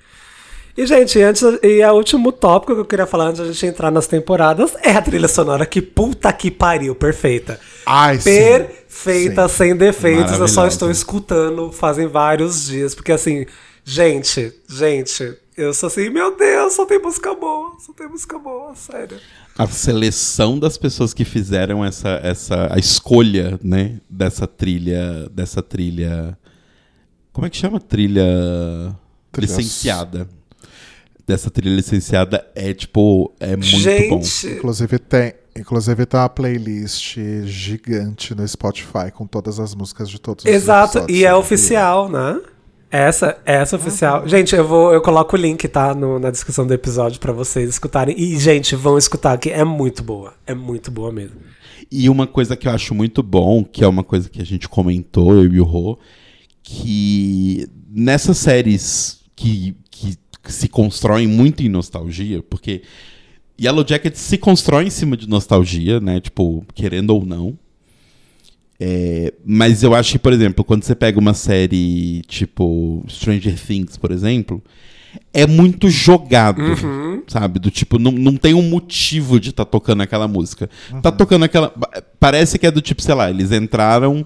E, 0.77 0.85
gente, 0.85 1.21
antes, 1.21 1.41
e 1.63 1.83
o 1.83 1.93
último 1.93 2.31
tópico 2.31 2.73
que 2.75 2.79
eu 2.81 2.85
queria 2.85 3.05
falar 3.07 3.25
antes 3.29 3.39
da 3.41 3.47
gente 3.51 3.65
entrar 3.65 3.91
nas 3.91 4.07
temporadas 4.07 4.73
é 4.81 4.91
a 4.91 5.01
trilha 5.01 5.27
sonora 5.27 5.65
que 5.65 5.81
puta 5.81 6.31
que 6.31 6.49
pariu, 6.51 6.93
perfeita. 6.95 7.59
Ai, 7.85 8.17
sim. 8.17 8.29
Perfeita, 8.29 9.47
Sim. 9.49 9.55
sem 9.55 9.75
defeitos. 9.75 10.39
Eu 10.39 10.47
só 10.47 10.65
estou 10.67 10.89
escutando 10.91 11.71
fazem 11.71 12.07
vários 12.07 12.67
dias. 12.67 12.93
Porque 12.95 13.11
assim, 13.11 13.45
gente, 13.83 14.53
gente, 14.69 15.37
eu 15.59 15.73
sou 15.73 15.87
assim, 15.87 16.09
meu 16.09 16.35
Deus, 16.37 16.73
só 16.73 16.85
tem 16.85 16.99
música 16.99 17.33
boa, 17.35 17.75
só 17.79 17.91
tem 17.91 18.07
música 18.07 18.39
boa, 18.39 18.73
sério. 18.75 19.17
a 19.57 19.67
seleção 19.67 20.57
das 20.57 20.77
pessoas 20.77 21.13
que 21.13 21.25
fizeram 21.25 21.83
essa, 21.83 22.19
essa 22.23 22.73
a 22.73 22.79
escolha, 22.79 23.59
né, 23.61 23.99
dessa 24.09 24.47
trilha, 24.47 25.29
dessa 25.29 25.61
trilha, 25.61 26.37
como 27.33 27.45
é 27.45 27.49
que 27.49 27.57
chama 27.57 27.79
trilha, 27.79 28.23
licenciada? 29.37 30.27
Dessa 31.27 31.51
trilha 31.51 31.75
licenciada 31.75 32.45
é 32.55 32.73
tipo 32.73 33.33
é 33.39 33.55
muito 33.55 33.69
bom. 34.09 34.23
gente, 34.23 34.47
Inclusive 34.47 34.97
tem, 34.97 35.33
inclusive 35.55 36.05
tem 36.05 36.19
uma 36.19 36.29
playlist 36.29 37.17
gigante 37.43 38.33
no 38.33 38.47
Spotify 38.47 39.11
com 39.13 39.27
todas 39.27 39.59
as 39.59 39.75
músicas 39.75 40.09
de 40.09 40.19
todos 40.19 40.43
os 40.43 40.51
exato, 40.51 41.05
e 41.07 41.25
é 41.25 41.35
oficial, 41.35 42.09
né? 42.09 42.41
Essa, 42.91 43.37
essa 43.45 43.75
Uhum. 43.75 43.81
oficial. 43.83 44.27
Gente, 44.27 44.55
eu 44.55 44.67
vou, 44.67 44.91
eu 44.93 45.01
coloco 45.01 45.35
o 45.35 45.39
link, 45.39 45.67
tá, 45.67 45.93
no- 45.93 46.17
na 46.19 46.31
descrição 46.31 46.65
do 46.65 46.73
episódio 46.73 47.19
pra 47.19 47.31
vocês 47.31 47.69
escutarem. 47.69 48.15
E, 48.19 48.37
gente, 48.39 48.75
vão 48.75 48.97
escutar 48.97 49.37
que 49.37 49.49
é 49.51 49.63
muito 49.63 50.01
boa, 50.03 50.33
é 50.47 50.55
muito 50.55 50.89
boa 50.89 51.11
mesmo. 51.11 51.37
E 51.91 52.09
uma 52.09 52.25
coisa 52.25 52.55
que 52.55 52.67
eu 52.67 52.71
acho 52.71 52.95
muito 52.95 53.21
bom, 53.21 53.63
que 53.63 53.83
é 53.83 53.87
uma 53.87 54.03
coisa 54.03 54.27
que 54.29 54.41
a 54.41 54.45
gente 54.45 54.67
comentou, 54.67 55.33
eu 55.35 55.45
e 55.53 55.59
o 55.59 55.63
Rô, 55.63 55.99
que 56.63 57.67
nessas 57.91 58.37
séries 58.37 59.19
que, 59.35 59.75
que 59.91 60.15
se 60.45 60.67
constroem 60.67 61.27
muito 61.27 61.61
em 61.63 61.69
nostalgia, 61.69 62.41
porque 62.43 62.81
Yellow 63.61 63.85
Jacket 63.87 64.15
se 64.15 64.37
constrói 64.37 64.85
em 64.85 64.89
cima 64.89 65.17
de 65.17 65.27
nostalgia, 65.27 65.99
né? 65.99 66.19
Tipo, 66.21 66.63
querendo 66.73 67.09
ou 67.11 67.25
não. 67.25 67.57
É, 68.79 69.33
mas 69.45 69.83
eu 69.83 69.93
acho 69.93 70.13
que, 70.13 70.19
por 70.19 70.31
exemplo, 70.31 70.63
quando 70.63 70.83
você 70.83 70.95
pega 70.95 71.19
uma 71.19 71.33
série 71.33 72.21
tipo 72.27 73.03
Stranger 73.09 73.59
Things, 73.59 73.97
por 73.97 74.11
exemplo, 74.11 74.63
é 75.33 75.45
muito 75.45 75.89
jogado, 75.89 76.61
sabe? 77.27 77.59
Do 77.59 77.69
tipo, 77.69 77.99
não, 77.99 78.11
não 78.11 78.37
tem 78.37 78.53
um 78.53 78.61
motivo 78.61 79.39
de 79.39 79.49
estar 79.49 79.65
tocando 79.65 80.01
aquela 80.01 80.27
música. 80.27 80.69
Tá 81.01 81.11
tocando 81.11 81.43
aquela. 81.43 81.73
Parece 82.19 82.57
que 82.57 82.65
é 82.65 82.71
do 82.71 82.81
tipo, 82.81 83.01
sei 83.01 83.15
lá, 83.15 83.29
eles 83.29 83.51
entraram 83.51 84.25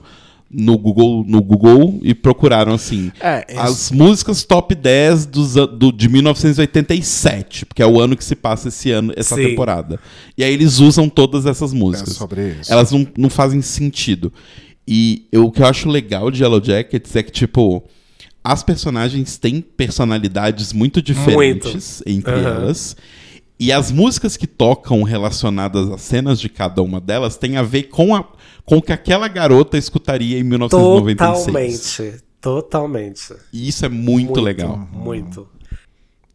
no 0.54 0.78
Google, 0.78 1.24
no 1.28 1.41
Google 1.41 1.99
e 2.04 2.14
procuraram 2.14 2.74
assim. 2.74 3.12
É, 3.20 3.45
isso- 3.49 3.60
as 3.60 3.91
músicas 3.91 4.43
top 4.43 4.76
10 4.76 5.26
dos, 5.26 5.54
do, 5.56 5.91
de 5.91 6.08
1987, 6.10 7.66
porque 7.66 7.82
é 7.82 7.86
o 7.88 7.99
ano 7.99 8.16
que 8.16 8.24
se 8.24 8.36
passa 8.36 8.68
esse 8.68 8.91
ano, 8.91 9.14
essa 9.16 9.36
Sim. 9.36 9.43
temporada. 9.49 9.99
E 10.38 10.43
aí 10.43 10.54
eles 10.54 10.80
usam 10.80 11.10
todas 11.10 11.45
essas 11.45 11.74
É 11.74 11.76
músicas. 11.76 12.14
sobre 12.16 12.56
isso. 12.60 12.72
Elas 12.72 12.91
não, 12.91 13.08
não 13.18 13.30
fazem 13.30 13.62
sentido. 13.62 14.32
E 14.88 15.26
eu- 15.32 15.45
o 15.45 15.51
que 15.51 15.62
eu 15.62 15.66
acho 15.66 15.89
legal 15.89 16.30
de 16.30 16.43
Yellow 16.43 16.62
Jackets 16.64 17.16
é 17.16 17.24
que, 17.24 17.32
tipo, 17.32 17.84
as 18.43 18.62
personagens 18.64 19.38
têm 19.38 19.62
personalidades 19.62 20.74
muito 20.74 21.01
diferentes 21.01 22.04
entre 22.06 22.32
Aham. 22.34 22.43
elas. 22.56 22.95
E 23.64 23.72
as 23.72 23.93
músicas 23.93 24.36
que 24.36 24.45
tocam 24.45 25.03
relacionadas 25.03 25.89
às 25.89 26.01
cenas 26.01 26.38
de 26.38 26.49
cada 26.49 26.84
uma 26.84 26.99
delas 26.99 27.38
têm 27.38 27.55
a 27.55 27.64
ver 27.64 27.84
com, 27.84 28.14
a, 28.14 28.22
com 28.66 28.76
o 28.76 28.82
que 28.82 28.91
aquela 28.91 29.26
garota 29.30 29.78
escutaria 29.78 30.38
em 30.38 30.43
1996. 30.43 31.95
Totalmente, 31.95 32.24
totalmente. 32.41 33.34
E 33.53 33.70
isso 33.70 33.86
é 33.86 33.88
muito, 33.88 34.41
legal. 34.41 34.78
Muito. 34.91 35.47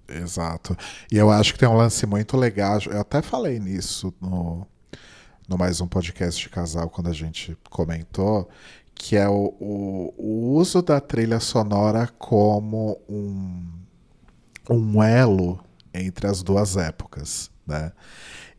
Exato. 0.08 0.74
E 1.12 1.18
eu 1.18 1.30
acho 1.30 1.52
que 1.52 1.58
tem 1.58 1.68
um 1.68 1.76
lance 1.76 2.06
muito 2.06 2.34
legal. 2.34 2.78
Eu 2.90 3.02
até 3.02 3.20
falei 3.20 3.58
nisso 3.58 4.10
no, 4.22 4.66
no 5.46 5.58
mais 5.58 5.82
um 5.82 5.86
podcast 5.86 6.40
de 6.40 6.48
casal, 6.48 6.88
quando 6.88 7.10
a 7.10 7.12
gente 7.12 7.54
comentou, 7.68 8.48
que 8.94 9.16
é 9.16 9.28
o, 9.28 9.54
o, 9.60 10.14
o 10.16 10.56
uso 10.56 10.80
da 10.80 10.98
trilha 10.98 11.40
sonora 11.40 12.08
como 12.18 12.98
um, 13.06 13.66
um 14.70 15.02
elo 15.02 15.60
entre 16.00 16.26
as 16.26 16.42
duas 16.42 16.76
épocas, 16.76 17.50
né? 17.66 17.92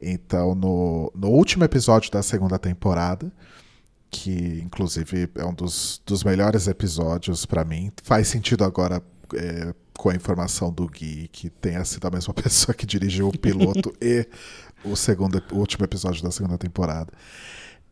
Então, 0.01 0.55
no, 0.55 1.11
no 1.15 1.29
último 1.29 1.63
episódio 1.63 2.11
da 2.11 2.23
segunda 2.23 2.57
temporada, 2.57 3.31
que 4.09 4.61
inclusive 4.63 5.29
é 5.35 5.45
um 5.45 5.53
dos, 5.53 6.01
dos 6.05 6.23
melhores 6.23 6.67
episódios 6.67 7.45
pra 7.45 7.63
mim. 7.63 7.91
Faz 8.03 8.27
sentido 8.27 8.63
agora 8.63 9.03
é, 9.35 9.73
com 9.97 10.09
a 10.09 10.15
informação 10.15 10.71
do 10.71 10.87
Gui, 10.87 11.27
que 11.31 11.49
tenha 11.49 11.83
sido 11.85 12.07
a 12.07 12.11
mesma 12.11 12.33
pessoa 12.35 12.73
que 12.73 12.85
dirigiu 12.85 13.27
o 13.27 13.37
piloto 13.37 13.93
e 14.01 14.27
o, 14.83 14.95
segundo, 14.95 15.43
o 15.51 15.57
último 15.57 15.85
episódio 15.85 16.23
da 16.23 16.31
segunda 16.31 16.57
temporada. 16.57 17.11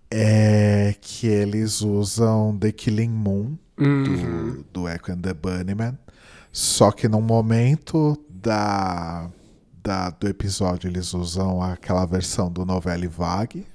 É 0.10 0.95
que 1.02 1.28
eles 1.28 1.82
usam 1.82 2.58
The 2.58 2.72
Killing 2.72 3.10
Moon 3.10 3.58
do, 3.78 4.64
do 4.72 4.88
Echo 4.88 5.12
and 5.12 5.20
the 5.20 5.34
Bunnyman. 5.34 5.98
Só 6.52 6.91
que 6.91 7.10
num 7.10 7.22
momento 7.22 8.18
da, 8.30 9.30
da, 9.88 10.09
do 10.09 10.27
episódio 10.27 10.89
eles 10.89 11.13
usam 11.13 11.63
aquela 11.63 12.05
versão 12.05 12.51
do 12.51 12.65
Novelle 12.65 13.07
Vague. 13.07 13.65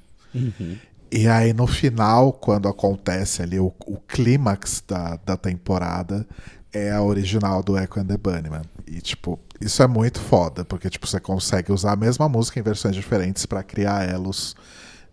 E 1.10 1.26
aí 1.26 1.54
no 1.54 1.66
final, 1.66 2.34
quando 2.34 2.68
acontece 2.68 3.42
ali 3.42 3.58
o, 3.58 3.72
o 3.86 3.96
clímax 4.06 4.84
da, 4.86 5.18
da 5.24 5.36
temporada, 5.38 6.26
é 6.70 6.90
a 6.90 7.02
original 7.02 7.62
do 7.62 7.78
Echo 7.78 7.98
and 7.98 8.06
the 8.06 8.18
Bunnyman. 8.18 8.62
E 8.86 9.00
tipo, 9.00 9.40
isso 9.58 9.82
é 9.82 9.86
muito 9.86 10.20
foda, 10.20 10.66
porque 10.66 10.90
tipo, 10.90 11.06
você 11.06 11.18
consegue 11.18 11.72
usar 11.72 11.92
a 11.92 11.96
mesma 11.96 12.28
música 12.28 12.60
em 12.60 12.62
versões 12.62 12.94
diferentes 12.94 13.46
pra 13.46 13.62
criar 13.62 14.06
elos 14.06 14.54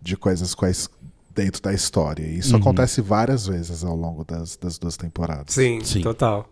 de 0.02 0.18
coisas 0.18 0.54
quais 0.54 0.88
dentro 1.34 1.62
da 1.62 1.72
história. 1.72 2.24
E 2.24 2.38
isso 2.38 2.54
acontece 2.56 3.00
várias 3.00 3.46
vezes 3.46 3.84
ao 3.84 3.96
longo 3.96 4.22
das, 4.22 4.56
das 4.56 4.78
duas 4.78 4.98
temporadas. 4.98 5.54
Sim, 5.54 5.82
Sim. 5.82 6.02
total. 6.02 6.46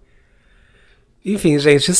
Enfim, 1.25 1.59
gente, 1.59 1.91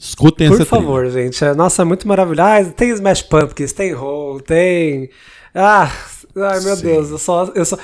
Escutem 0.00 0.48
por 0.48 0.54
essa 0.60 0.64
trilha. 0.66 0.82
favor, 0.82 1.10
gente. 1.10 1.44
é- 1.44 1.54
Nossa, 1.54 1.82
é 1.82 1.84
muito 1.84 2.06
maravilhoso. 2.06 2.42
Ah, 2.48 2.64
tem 2.64 2.90
Smash 2.90 3.22
Pumpkins, 3.22 3.72
tem 3.72 3.94
Hole, 3.94 4.42
tem. 4.42 5.10
Ah, 5.54 5.90
ai 6.36 6.60
meu 6.60 6.76
Sim. 6.76 6.82
Deus, 6.82 7.10
eu 7.10 7.18
só. 7.18 7.44
Eu 7.54 7.64
só... 7.64 7.76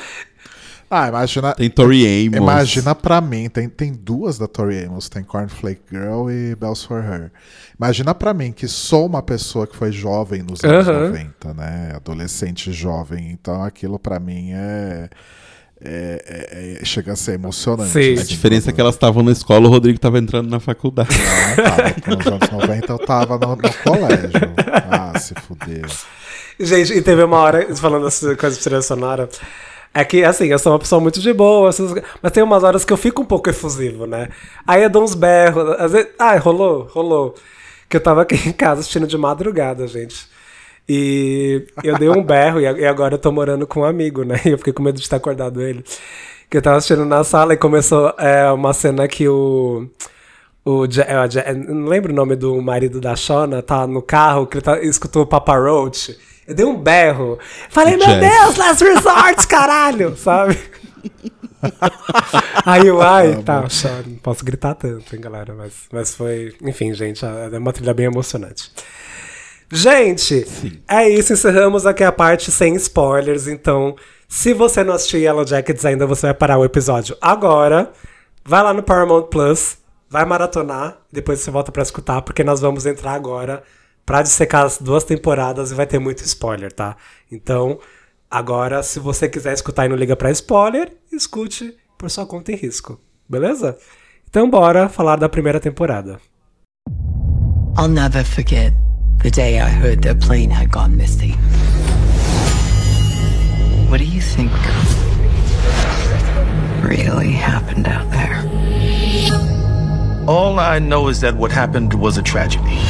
Ah, 0.90 1.08
imagina. 1.08 1.54
Tem 1.54 1.68
Tori 1.68 2.06
Amos. 2.26 2.36
Imagina 2.36 2.94
pra 2.94 3.20
mim, 3.20 3.48
tem, 3.48 3.68
tem 3.68 3.92
duas 3.92 4.38
da 4.38 4.46
Tori 4.46 4.84
Amos, 4.84 5.08
tem 5.08 5.24
Cornflake 5.24 5.80
Girl 5.90 6.30
e 6.30 6.54
Bells 6.54 6.86
for 6.86 7.02
Her. 7.02 7.32
Imagina 7.76 8.14
pra 8.14 8.32
mim 8.32 8.52
que 8.52 8.68
sou 8.68 9.06
uma 9.06 9.20
pessoa 9.22 9.66
que 9.66 9.74
foi 9.74 9.90
jovem 9.90 10.42
nos 10.42 10.62
anos 10.62 10.86
Aham. 10.86 11.08
90, 11.08 11.54
né? 11.54 11.92
Adolescente 11.96 12.70
jovem. 12.72 13.30
Então 13.32 13.62
aquilo 13.64 13.98
pra 13.98 14.20
mim 14.20 14.52
é. 14.52 15.08
É- 15.80 16.22
é- 16.26 16.82
é- 16.82 16.84
chega 16.84 17.12
a 17.12 17.16
ser 17.16 17.32
emocionante. 17.32 17.90
Sim. 17.90 18.16
A 18.16 18.20
assim, 18.20 18.28
diferença 18.34 18.70
é 18.70 18.72
que 18.72 18.80
elas 18.80 18.94
estavam 18.94 19.22
na 19.22 19.32
escola, 19.32 19.66
o 19.66 19.70
Rodrigo 19.70 19.96
estava 19.96 20.18
entrando 20.18 20.48
na 20.48 20.60
faculdade. 20.60 21.10
Não, 21.56 21.64
tava, 21.64 22.16
nos 22.16 22.26
anos 22.26 22.50
90 22.50 22.92
eu 22.92 22.98
tava 22.98 23.38
no, 23.38 23.56
no 23.56 23.74
colégio. 23.82 24.30
Ah, 24.90 25.18
se 25.18 25.34
fuder. 25.34 25.84
Gente, 26.58 26.92
e 26.92 27.02
teve 27.02 27.22
uma 27.22 27.38
hora, 27.38 27.74
falando 27.76 28.06
essas 28.06 28.36
coisas 28.36 28.58
de 28.58 28.64
trilha 28.64 28.82
sonora, 28.82 29.28
É 29.92 30.04
que, 30.04 30.24
assim, 30.24 30.46
eu 30.46 30.58
sou 30.58 30.72
uma 30.72 30.78
pessoa 30.78 31.00
muito 31.00 31.20
de 31.20 31.32
boa, 31.32 31.70
mas 32.20 32.32
tem 32.32 32.42
umas 32.42 32.64
horas 32.64 32.84
que 32.84 32.92
eu 32.92 32.96
fico 32.96 33.22
um 33.22 33.24
pouco 33.24 33.48
efusivo, 33.48 34.06
né? 34.06 34.28
Aí 34.66 34.82
eu 34.82 34.90
dou 34.90 35.04
uns 35.04 35.14
berros. 35.14 35.76
Às 35.78 35.92
vezes, 35.92 36.08
ai, 36.18 36.36
rolou, 36.38 36.88
rolou. 36.92 37.34
Que 37.88 37.96
eu 37.96 38.00
tava 38.00 38.22
aqui 38.22 38.34
em 38.48 38.52
casa 38.52 38.80
assistindo 38.80 39.06
de 39.06 39.16
madrugada, 39.16 39.86
gente. 39.86 40.26
E 40.88 41.66
eu 41.82 41.96
dei 41.98 42.08
um 42.10 42.22
berro 42.22 42.60
e 42.60 42.86
agora 42.86 43.14
eu 43.14 43.18
tô 43.18 43.32
morando 43.32 43.66
com 43.66 43.80
um 43.80 43.84
amigo, 43.84 44.22
né? 44.24 44.40
E 44.44 44.50
eu 44.50 44.58
fiquei 44.58 44.72
com 44.72 44.82
medo 44.82 44.96
de 44.96 45.02
estar 45.02 45.16
acordado 45.16 45.62
ele. 45.62 45.82
Que 46.50 46.58
eu 46.58 46.62
tava 46.62 46.76
assistindo 46.76 47.04
na 47.04 47.24
sala 47.24 47.54
e 47.54 47.56
começou 47.56 48.12
é, 48.18 48.50
uma 48.52 48.72
cena 48.74 49.08
que 49.08 49.26
o. 49.28 49.88
O 50.64 50.84
é, 50.84 51.20
o 51.20 51.30
Ja- 51.30 51.52
não 51.54 51.86
lembro 51.88 52.12
o 52.12 52.14
nome 52.16 52.36
do 52.36 52.60
marido 52.62 53.00
da 53.00 53.14
Shona, 53.16 53.62
tá 53.62 53.86
no 53.86 54.00
carro, 54.00 54.46
que 54.46 54.56
ele 54.58 54.62
tá, 54.62 54.78
escutou 54.82 55.22
o 55.22 55.26
Papa 55.26 55.56
Roach. 55.56 56.18
Eu 56.46 56.54
dei 56.54 56.64
um 56.64 56.76
berro. 56.76 57.38
Falei, 57.70 57.96
meu. 57.96 58.06
Deus, 58.20 58.56
Last 58.56 58.84
Resort, 58.84 59.46
caralho, 59.46 60.16
sabe? 60.18 60.58
Aí 62.64 62.86
eu, 62.86 63.00
ai, 63.00 63.42
tá, 63.42 63.62
não 64.06 64.16
posso 64.16 64.44
gritar 64.44 64.74
tanto, 64.74 65.14
hein, 65.14 65.20
galera, 65.20 65.54
mas, 65.54 65.72
mas 65.90 66.14
foi, 66.14 66.54
enfim, 66.62 66.92
gente, 66.92 67.24
é 67.24 67.58
uma 67.58 67.72
trilha 67.72 67.94
bem 67.94 68.06
emocionante. 68.06 68.70
Gente, 69.70 70.46
é 70.86 71.08
isso, 71.08 71.32
encerramos 71.32 71.86
aqui 71.86 72.04
a 72.04 72.12
parte 72.12 72.50
sem 72.50 72.74
spoilers, 72.76 73.48
então, 73.48 73.96
se 74.28 74.52
você 74.52 74.84
não 74.84 74.94
assistiu 74.94 75.20
Yellow 75.20 75.46
Jackets 75.46 75.84
ainda, 75.84 76.06
você 76.06 76.26
vai 76.26 76.34
parar 76.34 76.58
o 76.58 76.64
episódio 76.64 77.16
agora, 77.20 77.90
vai 78.44 78.62
lá 78.62 78.72
no 78.74 78.82
Paramount 78.82 79.24
Plus, 79.24 79.78
vai 80.08 80.24
maratonar, 80.24 80.98
depois 81.10 81.40
você 81.40 81.50
volta 81.50 81.72
pra 81.72 81.82
escutar, 81.82 82.22
porque 82.22 82.44
nós 82.44 82.60
vamos 82.60 82.86
entrar 82.86 83.12
agora 83.12 83.62
pra 84.04 84.22
dissecar 84.22 84.64
as 84.64 84.78
duas 84.78 85.02
temporadas 85.02 85.70
e 85.70 85.74
vai 85.74 85.86
ter 85.86 85.98
muito 85.98 86.22
spoiler, 86.24 86.70
tá? 86.70 86.96
Então, 87.32 87.80
agora, 88.30 88.82
se 88.82 89.00
você 89.00 89.28
quiser 89.28 89.54
escutar 89.54 89.86
e 89.86 89.88
não 89.88 89.96
liga 89.96 90.14
pra 90.14 90.30
spoiler, 90.30 90.92
escute 91.10 91.74
por 91.98 92.10
sua 92.10 92.26
conta 92.26 92.52
e 92.52 92.54
risco, 92.54 93.00
beleza? 93.28 93.78
Então, 94.28 94.48
bora 94.48 94.88
falar 94.88 95.16
da 95.16 95.28
primeira 95.28 95.58
temporada. 95.58 96.20
I'll 97.76 97.88
never 97.88 98.24
forget 98.24 98.83
the 99.24 99.30
day 99.30 99.58
I 99.58 99.70
heard 99.70 100.02
their 100.02 100.14
plane 100.14 100.50
had 100.50 100.70
gone 100.70 100.98
missing. 100.98 101.32
What 103.88 103.96
do 103.96 104.04
you 104.04 104.20
think 104.20 104.52
really 106.84 107.32
happened 107.32 107.88
out 107.88 108.10
there? 108.10 108.44
All 110.28 110.58
I 110.58 110.78
know 110.78 111.08
is 111.08 111.22
that 111.22 111.34
what 111.34 111.50
happened 111.50 111.94
was 111.94 112.18
a 112.18 112.22
tragedy. 112.22 112.82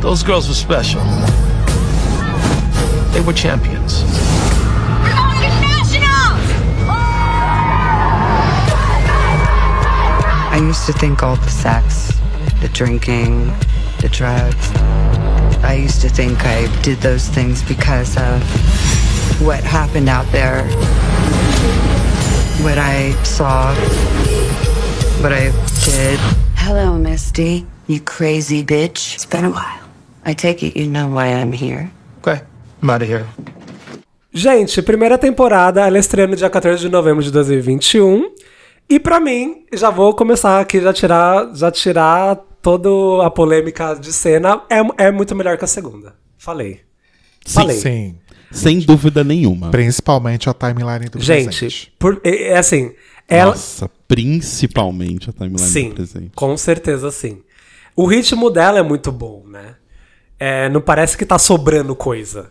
Those 0.00 0.24
girls 0.24 0.48
were 0.48 0.54
special. 0.54 1.00
They 3.12 3.20
were 3.20 3.32
champions. 3.32 4.02
I 10.50 10.58
used 10.60 10.86
to 10.86 10.92
think 10.92 11.22
all 11.22 11.36
the 11.36 11.50
sex, 11.50 12.12
the 12.60 12.68
drinking, 12.72 13.54
the 14.00 14.08
drugs. 14.08 14.70
I 15.64 15.74
used 15.74 16.00
to 16.02 16.08
think 16.08 16.44
I 16.44 16.66
did 16.82 16.98
those 16.98 17.26
things 17.28 17.62
because 17.62 18.16
of 18.16 18.42
what 19.40 19.62
happened 19.64 20.08
out 20.08 20.26
there. 20.30 20.64
What 22.62 22.78
I 22.78 23.12
saw. 23.24 23.74
What 25.22 25.32
I 25.32 25.50
did. 25.84 26.18
Hello, 26.56 26.96
Misty. 26.98 27.66
You 27.86 28.00
crazy 28.00 28.64
bitch. 28.64 29.14
It's 29.14 29.26
been 29.26 29.44
a 29.44 29.50
while. 29.50 29.84
I 30.24 30.34
take 30.34 30.62
it 30.62 30.76
you 30.76 30.86
know 30.86 31.08
why 31.08 31.26
I'm 31.26 31.52
here. 31.52 31.90
Okay, 32.18 32.42
I'm 32.82 32.90
out 32.90 33.02
of 33.02 33.08
here. 33.08 33.26
Gente, 34.32 34.82
primeira 34.82 35.18
temporada, 35.18 35.86
ela 35.86 35.98
estreia 35.98 36.28
no 36.28 36.36
dia 36.36 36.50
14 36.50 36.80
de 36.80 36.88
novembro 36.88 37.22
de 37.22 37.32
2021. 37.32 38.30
E 38.88 39.00
pra 39.00 39.18
mim, 39.18 39.64
já 39.72 39.90
vou 39.90 40.14
começar 40.14 40.60
aqui, 40.60 40.80
já 40.80 40.92
tirar, 40.92 41.54
já 41.54 41.70
tirar 41.70 42.38
toda 42.62 43.26
a 43.26 43.30
polêmica 43.30 43.94
de 43.94 44.12
cena. 44.12 44.62
É, 44.68 45.06
é 45.06 45.10
muito 45.10 45.34
melhor 45.34 45.56
que 45.56 45.64
a 45.64 45.68
segunda. 45.68 46.14
Falei. 46.36 46.80
Falei. 47.46 47.76
Sim. 47.76 48.18
Sem 48.50 48.78
dúvida 48.80 49.22
nenhuma. 49.22 49.70
Principalmente 49.70 50.48
a 50.48 50.54
timeline 50.54 51.08
do 51.10 51.20
Gente, 51.20 51.58
presente. 51.58 51.92
por, 51.98 52.20
é, 52.24 52.48
é 52.52 52.58
assim, 52.58 52.94
ela. 53.28 53.50
Nossa, 53.50 53.90
principalmente 54.06 55.28
a 55.28 55.32
timeline 55.32 55.58
Sim, 55.58 55.90
do 55.90 55.96
presente. 55.96 56.30
com 56.34 56.56
certeza 56.56 57.10
sim. 57.10 57.42
O 57.94 58.06
ritmo 58.06 58.50
dela 58.50 58.78
é 58.78 58.82
muito 58.82 59.12
bom, 59.12 59.44
né? 59.46 59.74
É, 60.38 60.68
não 60.68 60.80
parece 60.80 61.16
que 61.18 61.26
tá 61.26 61.38
sobrando 61.38 61.94
coisa. 61.94 62.50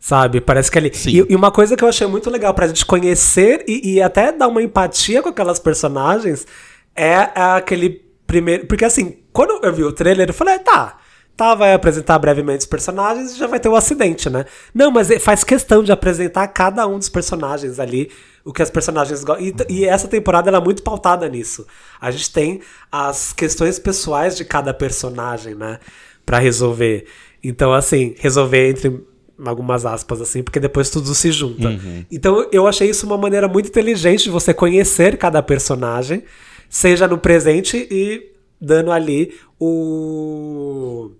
Sabe? 0.00 0.40
Parece 0.40 0.70
que 0.70 0.78
ele. 0.78 0.92
Sim. 0.94 1.10
E, 1.10 1.32
e 1.32 1.36
uma 1.36 1.50
coisa 1.50 1.76
que 1.76 1.82
eu 1.82 1.88
achei 1.88 2.06
muito 2.06 2.30
legal 2.30 2.52
pra 2.54 2.68
gente 2.68 2.84
conhecer 2.84 3.64
e, 3.66 3.94
e 3.94 4.02
até 4.02 4.30
dar 4.30 4.48
uma 4.48 4.62
empatia 4.62 5.22
com 5.22 5.28
aquelas 5.28 5.58
personagens 5.58 6.46
é 6.94 7.14
aquele 7.34 8.04
primeiro. 8.26 8.66
Porque 8.66 8.84
assim, 8.84 9.18
quando 9.38 9.64
eu 9.64 9.72
vi 9.72 9.84
o 9.84 9.92
trailer, 9.92 10.28
eu 10.28 10.34
falei, 10.34 10.54
"Ah, 10.54 10.58
tá. 10.58 10.98
Tá, 11.36 11.54
vai 11.54 11.72
apresentar 11.72 12.18
brevemente 12.18 12.62
os 12.62 12.66
personagens 12.66 13.30
e 13.30 13.38
já 13.38 13.46
vai 13.46 13.60
ter 13.60 13.68
o 13.68 13.76
acidente, 13.76 14.28
né? 14.28 14.44
Não, 14.74 14.90
mas 14.90 15.08
ele 15.08 15.20
faz 15.20 15.44
questão 15.44 15.84
de 15.84 15.92
apresentar 15.92 16.48
cada 16.48 16.84
um 16.88 16.98
dos 16.98 17.08
personagens 17.08 17.78
ali, 17.78 18.10
o 18.44 18.52
que 18.52 18.60
as 18.60 18.68
personagens 18.68 19.22
gostam. 19.22 19.46
E, 19.46 19.54
e 19.68 19.84
essa 19.84 20.08
temporada 20.08 20.50
ela 20.50 20.58
é 20.58 20.60
muito 20.60 20.82
pautada 20.82 21.28
nisso. 21.28 21.64
A 22.00 22.10
gente 22.10 22.32
tem 22.32 22.60
as 22.90 23.32
questões 23.32 23.78
pessoais 23.78 24.36
de 24.36 24.44
cada 24.44 24.74
personagem, 24.74 25.54
né? 25.54 25.78
Pra 26.26 26.40
resolver. 26.40 27.06
Então, 27.40 27.72
assim, 27.72 28.16
resolver 28.18 28.70
entre 28.70 29.00
algumas 29.46 29.86
aspas, 29.86 30.20
assim, 30.20 30.42
porque 30.42 30.58
depois 30.58 30.90
tudo 30.90 31.14
se 31.14 31.30
junta. 31.30 31.70
Então, 32.10 32.48
eu 32.50 32.66
achei 32.66 32.90
isso 32.90 33.06
uma 33.06 33.16
maneira 33.16 33.46
muito 33.46 33.68
inteligente 33.68 34.24
de 34.24 34.30
você 34.30 34.52
conhecer 34.52 35.16
cada 35.16 35.40
personagem, 35.40 36.24
seja 36.68 37.06
no 37.06 37.18
presente 37.18 37.86
e 37.88 38.36
dando 38.60 38.90
ali 38.92 39.34
o 39.58 41.10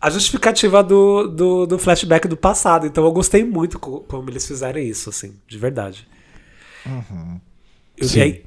a 0.00 0.10
justificativa 0.10 0.82
do, 0.82 1.26
do, 1.26 1.66
do 1.66 1.78
flashback 1.78 2.28
do 2.28 2.36
passado. 2.36 2.86
Então 2.86 3.04
eu 3.04 3.10
gostei 3.12 3.42
muito 3.44 3.78
co- 3.80 4.00
como 4.02 4.30
eles 4.30 4.46
fizeram 4.46 4.78
isso, 4.80 5.10
assim, 5.10 5.34
de 5.46 5.58
verdade. 5.58 6.06
Eu, 7.96 8.08
Sim. 8.08 8.18
e 8.18 8.22
aí- 8.22 8.44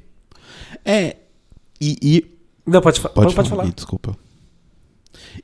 É. 0.84 1.16
E, 1.80 1.96
e 2.02 2.24
não, 2.66 2.80
pode, 2.80 3.00
fa- 3.00 3.08
Pode, 3.10 3.34
pode 3.34 3.48
falar, 3.50 3.62
falar. 3.64 3.74
Desculpa. 3.74 4.16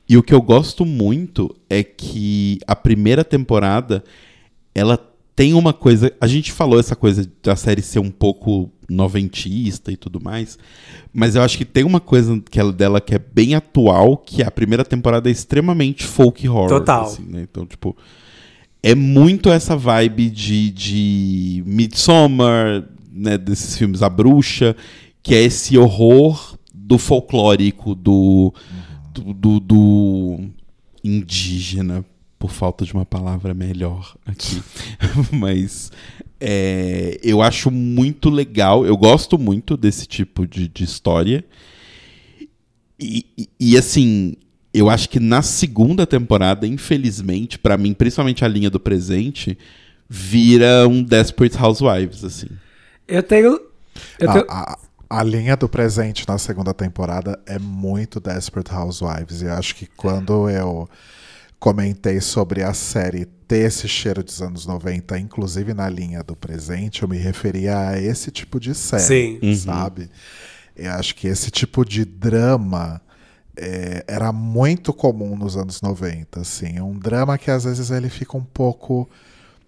E 0.09 0.17
o 0.17 0.23
que 0.23 0.33
eu 0.33 0.41
gosto 0.41 0.85
muito 0.87 1.55
é 1.69 1.83
que 1.83 2.59
a 2.67 2.75
primeira 2.75 3.23
temporada 3.25 4.03
ela 4.75 4.97
tem 5.39 5.55
uma 5.55 5.72
coisa. 5.72 6.12
A 6.20 6.26
gente 6.26 6.51
falou 6.51 6.80
essa 6.80 6.97
coisa 6.97 7.30
da 7.45 7.55
série 7.55 7.80
ser 7.80 8.01
um 8.01 8.11
pouco 8.11 8.72
noventista 8.91 9.93
e 9.93 9.97
tudo 9.97 10.20
mais, 10.20 10.59
mas 11.12 11.36
eu 11.36 11.43
acho 11.43 11.57
que 11.57 11.64
tem 11.64 11.84
uma 11.84 12.01
coisa 12.01 12.43
que 12.51 12.59
ela, 12.59 12.72
dela 12.72 13.01
que 13.01 13.14
é 13.14 13.18
bem 13.20 13.55
atual, 13.55 14.16
que 14.16 14.43
a 14.43 14.51
primeira 14.51 14.84
temporada 14.84 15.28
é 15.28 15.32
extremamente 15.32 16.03
folk 16.03 16.49
horror. 16.49 16.68
Total. 16.68 17.05
assim, 17.05 17.22
né? 17.22 17.47
Então, 17.49 17.64
tipo, 17.64 17.97
é 18.82 18.97
muito 18.97 19.49
essa 19.49 19.76
vibe 19.76 20.28
de, 20.30 20.70
de 20.72 21.62
Midsommar, 21.64 22.84
né, 23.12 23.39
desses 23.39 23.76
filmes 23.78 24.03
A 24.03 24.09
Bruxa, 24.09 24.74
que 25.22 25.36
é 25.36 25.43
esse 25.43 25.78
horror 25.78 26.59
do 26.74 26.99
folclórico, 26.99 27.95
do, 27.95 28.53
do, 29.14 29.32
do- 29.34 29.61
do 29.61 30.41
indígena, 31.05 32.05
por 32.39 32.51
falta 32.51 32.84
de 32.84 32.93
uma 32.95 33.05
palavra 33.05 33.53
melhor 33.55 34.16
aqui. 34.26 34.62
Mas 35.32 35.91
é, 36.41 37.18
eu 37.22 37.43
acho 37.43 37.70
muito 37.70 38.30
legal, 38.30 38.86
eu 38.86 38.97
gosto 38.97 39.36
muito 39.39 39.76
desse 39.76 40.07
tipo 40.07 40.47
de, 40.47 40.68
de 40.68 40.84
história. 40.84 41.45
E, 42.99 43.24
e- 43.36 43.49
e, 43.61 43.76
assim, 43.78 44.34
eu 44.74 44.89
acho 44.91 45.09
que 45.09 45.20
na 45.20 45.43
segunda 45.43 46.07
temporada, 46.07 46.66
infelizmente, 46.66 47.59
pra 47.59 47.76
mim, 47.76 47.93
principalmente 47.95 48.45
a 48.45 48.49
linha 48.49 48.70
do 48.70 48.80
presente, 48.80 49.57
vira 50.09 50.86
um 50.89 51.03
Desperate 51.03 51.57
Housewives, 51.57 52.24
assim. 52.24 52.49
Eu 53.07 53.22
tenho. 53.22 53.61
Eu 54.18 54.32
tenho 54.32 54.45
A, 54.49 54.72
a- 54.74 54.78
a 55.11 55.22
linha 55.22 55.57
do 55.57 55.68
presente 55.68 56.24
na 56.28 56.36
segunda 56.39 56.74
temporada 56.74 57.39
é 57.47 57.59
muito 57.59 58.20
Desperate 58.20 58.72
Housewives. 58.72 59.43
E 59.43 59.47
eu 59.47 59.53
acho 59.55 59.74
que 59.74 59.86
quando 59.86 60.51
eu 60.51 60.89
comentei 61.59 62.21
sobre 62.21 62.63
a 62.63 62.73
série 62.73 63.25
ter 63.25 63.67
esse 63.67 63.89
cheiro 63.89 64.23
dos 64.23 64.41
anos 64.43 64.67
90, 64.67 65.19
inclusive 65.19 65.73
na 65.75 65.89
linha 65.89 66.23
do 66.23 66.37
presente, 66.37 67.03
eu 67.03 67.09
me 67.09 67.17
referia 67.17 67.89
a 67.89 68.01
esse 68.01 68.31
tipo 68.31 68.61
de 68.61 68.75
série, 68.75 69.39
Sim. 69.41 69.57
sabe? 69.57 70.11
Eu 70.77 70.93
acho 70.93 71.15
que 71.15 71.27
esse 71.27 71.51
tipo 71.51 71.85
de 71.85 72.05
drama 72.05 73.01
é, 73.57 74.05
era 74.07 74.33
muito 74.33 74.93
comum 74.93 75.37
nos 75.37 75.57
anos 75.57 75.81
90, 75.81 76.41
assim. 76.41 76.77
É 76.77 76.83
um 76.83 76.97
drama 76.97 77.37
que 77.37 77.51
às 77.51 77.65
vezes 77.65 77.91
ele 77.91 78.09
fica 78.09 78.37
um 78.37 78.45
pouco 78.45 79.09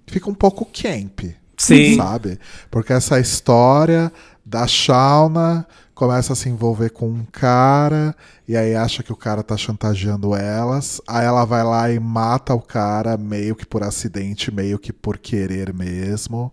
fica 0.06 0.28
um 0.28 0.34
pouco 0.34 0.64
camp, 0.66 1.20
Sim. 1.56 1.96
sabe? 1.96 2.38
Porque 2.70 2.92
essa 2.92 3.18
história 3.18 4.12
da 4.44 4.66
Shauna 4.66 5.66
começa 6.00 6.32
a 6.32 6.36
se 6.36 6.48
envolver 6.48 6.88
com 6.88 7.10
um 7.10 7.26
cara, 7.30 8.16
e 8.48 8.56
aí 8.56 8.74
acha 8.74 9.02
que 9.02 9.12
o 9.12 9.16
cara 9.16 9.42
tá 9.42 9.54
chantageando 9.54 10.34
elas. 10.34 10.98
Aí 11.06 11.26
ela 11.26 11.44
vai 11.44 11.62
lá 11.62 11.92
e 11.92 12.00
mata 12.00 12.54
o 12.54 12.60
cara, 12.62 13.18
meio 13.18 13.54
que 13.54 13.66
por 13.66 13.82
acidente, 13.82 14.50
meio 14.50 14.78
que 14.78 14.94
por 14.94 15.18
querer 15.18 15.74
mesmo. 15.74 16.50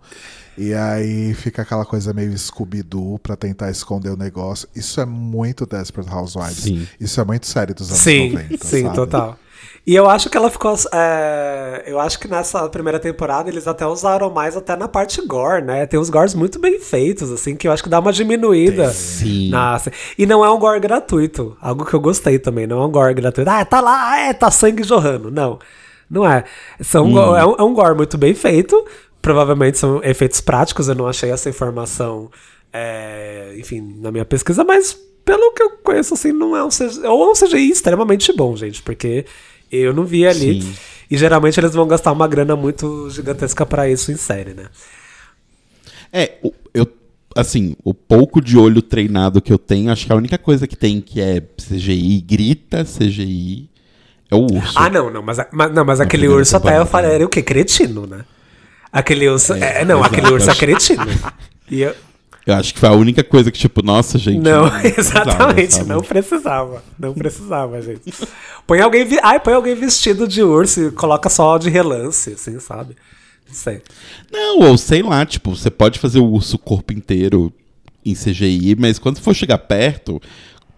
E 0.58 0.74
aí 0.74 1.34
fica 1.34 1.62
aquela 1.62 1.86
coisa 1.86 2.14
meio 2.14 2.38
Scooby-Doo 2.38 3.20
pra 3.20 3.38
tentar 3.38 3.72
esconder 3.72 4.10
o 4.10 4.18
negócio. 4.18 4.68
Isso 4.76 5.00
é 5.00 5.06
muito 5.06 5.66
Desperate 5.66 6.14
Housewives. 6.14 6.64
Sim. 6.64 6.86
Isso 7.00 7.22
é 7.22 7.24
muito 7.24 7.48
sério 7.48 7.74
dos 7.74 7.88
anos 7.88 8.02
Sim, 8.02 8.34
90. 8.34 8.66
sim, 8.68 8.84
sabe? 8.84 8.95
total. 8.95 9.39
E 9.86 9.95
eu 9.95 10.10
acho 10.10 10.30
que 10.30 10.36
ela 10.38 10.49
ficou. 10.49 10.76
é, 10.93 11.84
eu 11.88 11.99
acho 11.99 12.20
que 12.20 12.28
nessa 12.28 12.68
primeira 12.70 12.99
temporada 12.99 13.49
eles 13.49 13.68
até 13.68 13.86
usaram 13.88 14.30
mais 14.30 14.58
até 14.58 14.76
na 14.76 14.88
parte 14.88 15.22
gore, 15.26 15.64
né? 15.64 15.86
Tem 15.86 15.99
uns 15.99 16.10
gores 16.10 16.34
muito 16.34 16.60
bem 16.60 16.80
feitos, 16.80 17.32
assim, 17.32 17.55
que 17.55 17.68
eu 17.68 17.72
acho 17.72 17.82
que 17.84 17.89
dá 17.89 17.99
uma 17.99 18.12
diminuída. 18.12 18.89
Sim. 18.91 19.49
na- 19.49 19.82
e 20.18 20.26
não 20.26 20.43
é 20.43 20.49
um 20.51 20.60
gore 20.60 20.80
gratuito. 20.80 21.55
Algo 21.62 21.86
que 21.86 21.93
eu 21.93 21.99
gostei 22.01 22.38
também. 22.38 22.68
Não 22.68 22.82
é 22.82 22.86
um 22.86 22.91
gore 22.91 23.14
gratuito. 23.14 23.49
Ah, 23.49 23.64
tá 23.64 23.80
lá, 23.80 24.12
ah, 24.12 24.20
é, 24.20 24.34
tá 24.34 24.51
sangue 24.51 24.84
jorrando. 24.84 25.32
Não. 25.32 25.58
Não 26.10 26.30
é. 26.30 26.43
São, 26.82 27.05
é, 27.38 27.45
um, 27.45 27.55
é 27.55 27.64
um 27.64 27.74
gore 27.74 27.95
muito 27.95 28.18
bem 28.18 28.34
feito. 28.34 28.86
Provavelmente 29.22 29.78
são 29.78 30.01
efeitos 30.03 30.39
práticos. 30.41 30.88
Eu 30.89 30.95
não 30.95 31.08
achei 31.08 31.32
essa 31.32 31.49
informação, 31.49 32.30
é, 32.74 33.53
enfim, 33.58 33.95
na 34.01 34.12
minha 34.12 34.26
pesquisa, 34.26 34.64
mas 34.64 34.97
pelo 35.28 35.51
que 35.51 35.61
eu 35.61 35.71
conheço, 35.84 36.13
assim, 36.13 36.32
não 36.32 36.55
é 36.55 36.63
um 36.63 36.69
CGI. 36.69 37.05
Ou 37.05 37.28
é 37.28 37.32
um 37.32 37.34
CGI 37.34 37.69
extremamente 37.69 38.32
bom, 38.32 38.55
gente, 38.55 38.82
porque 38.82 39.25
eu 39.69 39.93
não 39.93 40.05
vi 40.05 40.25
ali. 40.25 40.61
Sim. 40.61 40.73
E 41.11 41.17
geralmente 41.17 41.59
eles 41.59 41.73
vão 41.73 41.86
gastar 41.86 42.13
uma 42.13 42.28
grana 42.30 42.55
muito 42.55 43.09
gigantesca 43.09 43.65
pra 43.65 43.89
isso 43.89 44.09
em 44.09 44.15
série, 44.15 44.53
né? 44.53 44.67
É, 46.13 46.36
eu. 46.73 46.88
Assim, 47.36 47.75
o 47.84 47.93
pouco 47.93 48.41
de 48.41 48.57
olho 48.57 48.82
treinado 48.82 49.41
que 49.41 49.53
eu 49.53 49.59
tenho, 49.59 49.91
acho 49.91 50.07
que 50.07 50.11
a 50.11 50.15
única 50.15 50.38
coisa 50.39 50.65
que 50.65 50.75
tem 50.75 50.99
que 51.01 51.21
é 51.21 51.39
CGI, 51.39 52.21
grita 52.21 52.84
CGI, 52.84 53.69
é 54.32 54.36
o 54.36 54.39
urso. 54.39 54.73
Ah, 54.80 54.89
não, 54.89 55.11
não, 55.11 55.21
mas, 55.21 55.38
mas- 55.51 55.71
não, 55.73 55.86
mas 55.86 55.99
aquele 55.99 56.28
urso 56.28 56.55
até 56.57 56.80
eu 56.80 56.86
falei, 56.86 57.11
era 57.11 57.25
o 57.25 57.30
quê? 57.30 57.43
Cretino, 57.43 58.07
né? 58.07 58.25
Aquele 58.91 59.28
urso. 59.30 59.53
É, 59.53 59.86
não, 59.86 59.99
exato. 59.99 60.15
aquele 60.15 60.34
urso 60.34 60.49
é 60.49 60.55
cretino. 60.55 61.03
E 61.69 61.82
eu, 61.82 61.93
Eu 62.48 62.54
acho 62.56 62.74
que 62.74 62.80
foi 62.80 62.88
a 62.88 62.93
única 62.93 63.26
coisa 63.26 63.52
que, 63.52 63.60
tipo, 63.60 63.84
nossa, 63.84 64.18
gente. 64.18 64.39
não, 64.39 64.70
precisava, 64.80 65.22
exatamente, 65.28 65.74
sabe? 65.74 65.89
não 65.89 66.02
precisava. 66.02 66.84
Não 66.98 67.14
precisava, 67.14 67.82
gente. 67.82 68.14
Põe 68.66 68.80
alguém, 68.80 69.04
vi- 69.04 69.20
ai, 69.22 69.38
põe 69.38 69.54
alguém 69.54 69.76
vestido 69.76 70.26
de 70.26 70.41
urso 70.41 70.88
e 70.88 70.91
coloca 70.91 71.30
só 71.30 71.58
de 71.58 71.70
relance, 71.70 72.32
assim, 72.32 72.58
sabe? 72.62 72.95
Não 73.48 73.54
sei. 73.54 73.82
Não, 74.32 74.60
ou 74.62 74.78
sei 74.78 75.04
lá, 75.04 75.26
tipo, 75.26 75.54
você 75.54 75.70
pode 75.70 76.00
fazer 76.00 76.20
o 76.20 76.26
urso 76.26 76.58
corpo 76.58 76.93
inteiro 76.93 77.52
em 78.06 78.14
CGI, 78.14 78.78
mas 78.80 78.98
quando 78.98 79.20
for 79.20 79.34
chegar 79.36 79.58
perto, 79.58 80.22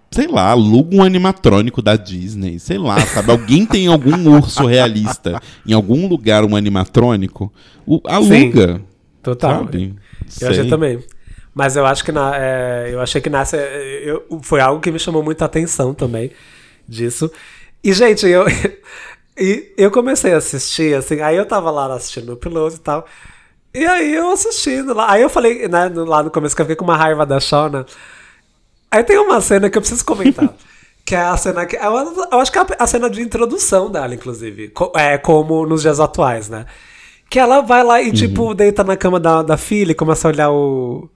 sei 0.09 0.27
lá, 0.27 0.49
aluga 0.49 0.95
um 0.95 1.03
animatrônico 1.03 1.83
da 1.83 1.95
Disney, 1.95 2.57
sei 2.57 2.79
lá, 2.79 2.99
sabe? 3.05 3.29
Alguém 3.29 3.63
tem 3.65 3.85
algum 3.85 4.17
urso 4.35 4.65
realista 4.65 5.39
em 5.67 5.73
algum 5.73 6.07
lugar, 6.07 6.43
um 6.43 6.55
animatrônico, 6.55 7.53
o, 7.85 8.01
aluga, 8.05 8.81
Total. 9.21 9.65
sabe? 9.65 9.93
Eu 10.41 10.49
achei 10.49 10.61
Sei. 10.61 10.69
também. 10.69 10.99
Mas 11.59 11.75
eu 11.75 11.85
acho 11.85 12.05
que 12.05 12.11
na, 12.13 12.31
é, 12.37 12.89
eu 12.93 13.01
achei 13.01 13.19
que 13.19 13.29
nessa 13.29 13.57
é, 13.57 14.01
eu- 14.05 14.23
foi 14.41 14.61
algo 14.61 14.79
que 14.79 14.89
me 14.89 14.97
chamou 14.97 15.21
muita 15.21 15.43
atenção 15.43 15.93
também 15.93 16.31
disso. 16.87 17.29
E 17.83 17.91
gente, 17.91 18.25
eu 18.25 18.45
e 19.37 19.73
eu 19.77 19.91
comecei 19.91 20.33
a 20.33 20.37
assistir 20.37 20.95
assim, 20.95 21.19
aí 21.19 21.35
eu 21.35 21.45
tava 21.45 21.69
lá 21.69 21.93
assistindo 21.93 22.31
o 22.31 22.37
piloto 22.37 22.77
e 22.77 22.79
tal. 22.79 23.05
E 23.73 23.85
aí 23.85 24.15
eu 24.15 24.31
assistindo 24.31 24.93
lá, 24.93 25.11
aí 25.11 25.21
eu 25.21 25.29
falei, 25.29 25.67
né, 25.67 25.91
lá 25.93 26.23
no 26.23 26.31
começo 26.31 26.55
que 26.55 26.61
eu 26.61 26.65
fiquei 26.65 26.77
com 26.77 26.85
uma 26.85 26.95
raiva 26.95 27.25
da 27.25 27.41
Shona. 27.41 27.85
Aí 28.89 29.03
tem 29.03 29.17
uma 29.17 29.41
cena 29.41 29.69
que 29.69 29.77
eu 29.77 29.81
preciso 29.81 30.05
comentar. 30.05 30.49
Que 31.05 31.15
é 31.15 31.21
a 31.21 31.35
cena 31.37 31.65
que. 31.65 31.75
Eu, 31.75 31.91
eu 32.31 32.39
acho 32.39 32.51
que 32.51 32.59
é 32.59 32.65
a, 32.77 32.85
cena 32.85 33.09
de 33.09 33.19
introdução 33.19 33.89
dela, 33.89 34.13
inclusive. 34.13 34.71
é, 34.95 35.17
como 35.17 35.65
nos 35.65 35.81
dias 35.81 35.99
atuais, 35.99 36.49
né? 36.49 36.67
Que 37.27 37.39
ela 37.39 37.61
vai 37.61 37.83
lá 37.83 37.99
e, 37.99 38.11
tipo, 38.11 38.53
deita 38.53 38.83
na 38.83 38.95
cama 38.95 39.19
da, 39.19 39.41
da 39.41 39.57
filha 39.57 39.91
e 39.91 39.95
começa 39.95 40.27
a 40.27 40.31
olhar 40.31 40.51
o, 40.51 41.09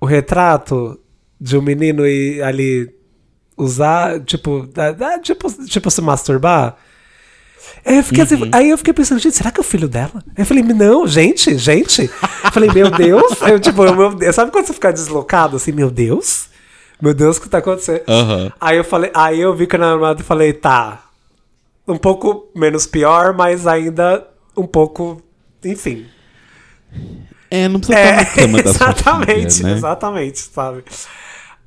o 0.00 0.06
retrato 0.06 0.98
de 1.40 1.56
um 1.56 1.62
menino 1.62 2.06
e 2.06 2.42
ali 2.42 2.94
usar, 3.56 4.20
tipo, 4.20 4.68
tipo, 5.22 5.64
tipo 5.64 5.90
se 5.90 6.00
masturbar. 6.02 6.76
Aí 7.84 7.96
eu, 7.96 8.02
fiquei 8.02 8.22
assim, 8.22 8.50
aí 8.52 8.70
eu 8.70 8.78
fiquei 8.78 8.92
pensando, 8.92 9.20
gente, 9.20 9.36
será 9.36 9.50
que 9.50 9.60
é 9.60 9.62
o 9.62 9.64
filho 9.64 9.88
dela? 9.88 10.22
Aí 10.28 10.42
eu 10.42 10.46
falei, 10.46 10.62
não, 10.62 11.06
gente, 11.06 11.56
gente. 11.56 12.02
Eu 12.44 12.52
falei, 12.52 12.70
meu 12.70 12.90
Deus. 12.90 13.42
Aí 13.42 13.52
eu, 13.54 13.60
tipo, 13.60 13.84
eu, 13.84 13.94
meu 13.94 14.14
Deus. 14.14 14.34
Sabe 14.34 14.50
quando 14.50 14.66
você 14.66 14.72
fica 14.72 14.92
deslocado 14.92 15.56
assim, 15.56 15.72
meu 15.72 15.90
Deus? 15.90 16.48
Meu 17.00 17.14
Deus, 17.14 17.36
o 17.36 17.40
que 17.40 17.48
tá 17.48 17.58
acontecendo? 17.58 18.02
Aham. 18.08 18.52
Aí 18.60 18.76
eu 18.76 18.84
falei, 18.84 19.10
aí 19.14 19.40
eu 19.40 19.54
vi 19.54 19.66
que 19.66 19.76
na 19.76 19.92
armada 19.92 20.20
e 20.20 20.24
falei, 20.24 20.52
tá. 20.52 21.04
Um 21.86 21.96
pouco 21.96 22.50
menos 22.54 22.86
pior, 22.86 23.34
mas 23.34 23.66
ainda 23.66 24.26
um 24.56 24.66
pouco. 24.66 25.22
Enfim. 25.64 26.06
É, 27.56 27.68
não 27.68 27.80
precisa 27.80 27.98
estar 27.98 28.12
na 28.12 28.24
cama 28.24 28.62
da 28.62 28.70
exatamente, 28.70 29.56
filha, 29.56 29.68
né? 29.70 29.72
exatamente, 29.72 30.38
sabe? 30.40 30.84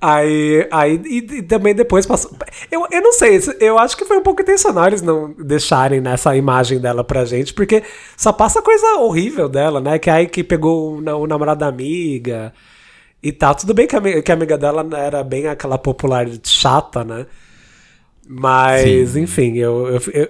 Aí, 0.01 0.65
aí 0.71 1.01
e, 1.05 1.17
e 1.17 1.41
também 1.43 1.75
depois 1.75 2.05
passou. 2.05 2.31
Eu, 2.71 2.87
eu 2.89 3.01
não 3.01 3.11
sei, 3.11 3.37
eu 3.59 3.77
acho 3.77 3.97
que 3.97 4.05
foi 4.05 4.17
um 4.17 4.23
pouco 4.23 4.41
intencional 4.41 4.87
eles 4.87 5.01
não 5.01 5.33
deixarem 5.33 5.99
nessa 5.99 6.35
imagem 6.37 6.79
dela 6.79 7.03
pra 7.03 7.25
gente, 7.25 7.53
porque 7.53 7.83
só 8.15 8.31
passa 8.31 8.61
coisa 8.61 8.95
horrível 8.99 9.49
dela, 9.49 9.81
né? 9.81 9.99
Que 9.99 10.09
aí 10.09 10.25
que 10.27 10.41
pegou 10.43 10.97
o, 10.97 11.01
na- 11.01 11.17
o 11.17 11.27
namorado 11.27 11.59
da 11.59 11.67
amiga 11.67 12.53
e 13.21 13.31
tal. 13.33 13.55
Tudo 13.55 13.73
bem 13.73 13.87
que 13.87 13.95
a, 13.95 14.21
que 14.21 14.31
a 14.31 14.35
amiga 14.35 14.57
dela 14.57 14.87
era 14.97 15.21
bem 15.21 15.47
aquela 15.47 15.77
popular 15.77 16.25
chata, 16.45 17.03
né? 17.03 17.25
Mas, 18.27 19.15
enfim, 19.17 19.57
eu, 19.57 19.87
eu, 19.87 20.01
eu- 20.13 20.29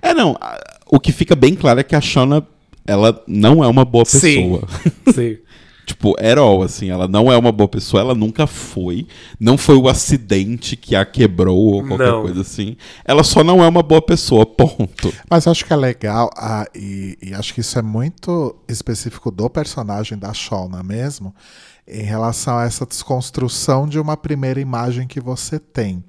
É, 0.00 0.14
não, 0.14 0.38
o 0.86 1.00
que 1.00 1.12
fica 1.12 1.34
bem 1.34 1.54
claro 1.54 1.80
é 1.80 1.82
que 1.82 1.96
a 1.96 2.00
Shona, 2.00 2.46
ela 2.86 3.22
não 3.26 3.62
é 3.62 3.66
uma 3.68 3.84
boa 3.84 4.04
Sim. 4.04 4.20
pessoa. 4.20 4.68
sim. 5.14 5.38
Tipo, 5.86 6.14
at 6.18 6.38
all, 6.38 6.62
assim, 6.62 6.88
ela 6.90 7.06
não 7.06 7.30
é 7.30 7.36
uma 7.36 7.52
boa 7.52 7.68
pessoa, 7.68 8.00
ela 8.00 8.14
nunca 8.14 8.46
foi. 8.46 9.06
Não 9.38 9.58
foi 9.58 9.76
o 9.76 9.86
acidente 9.86 10.76
que 10.76 10.96
a 10.96 11.04
quebrou 11.04 11.58
ou 11.74 11.86
qualquer 11.86 12.10
Não. 12.10 12.22
coisa 12.22 12.40
assim. 12.40 12.76
Ela 13.04 13.22
só 13.22 13.44
não 13.44 13.62
é 13.62 13.68
uma 13.68 13.82
boa 13.82 14.00
pessoa, 14.00 14.46
ponto. 14.46 15.12
Mas 15.28 15.44
eu 15.44 15.52
acho 15.52 15.64
que 15.64 15.72
é 15.72 15.76
legal, 15.76 16.30
ah, 16.36 16.66
e, 16.74 17.18
e 17.22 17.34
acho 17.34 17.52
que 17.52 17.60
isso 17.60 17.78
é 17.78 17.82
muito 17.82 18.56
específico 18.66 19.30
do 19.30 19.48
personagem 19.50 20.16
da 20.16 20.32
Shona 20.32 20.82
mesmo, 20.82 21.34
em 21.86 22.02
relação 22.02 22.58
a 22.58 22.64
essa 22.64 22.86
desconstrução 22.86 23.86
de 23.86 23.98
uma 23.98 24.16
primeira 24.16 24.60
imagem 24.60 25.06
que 25.06 25.20
você 25.20 25.58
tem. 25.58 26.02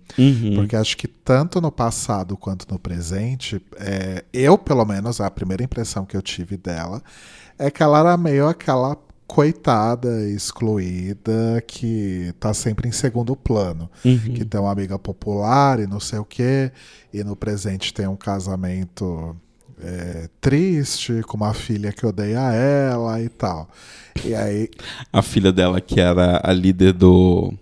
Porque 0.56 0.76
acho 0.76 0.96
que 0.96 1.08
tanto 1.08 1.60
no 1.60 1.72
passado 1.72 2.38
quanto 2.38 2.66
no 2.72 2.80
presente, 2.80 3.62
é, 3.78 4.24
eu, 4.32 4.58
pelo 4.58 4.86
menos, 4.86 5.20
a 5.20 5.30
primeira 5.30 5.64
impressão 5.64 6.06
que 6.06 6.16
eu 6.16 6.22
tive 6.22 6.56
dela 6.56 7.02
é 7.60 7.70
que 7.70 7.84
ela 7.84 8.00
era 8.00 8.18
meio 8.18 8.48
aquela 8.48 8.98
coitada, 9.28 10.30
excluída, 10.30 11.62
que 11.68 12.34
tá 12.40 12.54
sempre 12.54 12.88
em 12.88 12.92
segundo 12.92 13.36
plano. 13.36 13.90
Que 14.34 14.46
tem 14.46 14.62
uma 14.62 14.72
amiga 14.72 14.98
popular 15.00 15.80
e 15.80 15.88
não 15.88 16.00
sei 16.00 16.20
o 16.20 16.26
quê, 16.26 16.72
e 17.14 17.24
no 17.24 17.36
presente 17.36 17.94
tem 17.94 18.08
um 18.08 18.16
casamento 18.16 19.36
é, 19.82 20.30
triste, 20.40 21.22
com 21.28 21.38
uma 21.38 21.54
filha 21.54 21.92
que 21.92 22.06
odeia 22.06 22.40
ela 22.52 23.22
e 23.22 23.30
tal. 23.30 23.70
E 24.24 24.34
aí, 24.34 24.70
A 25.12 25.22
filha 25.22 25.52
dela, 25.52 25.82
que 25.82 26.00
era 26.00 26.40
a 26.44 26.54
líder 26.54 26.94
do, 26.94 27.54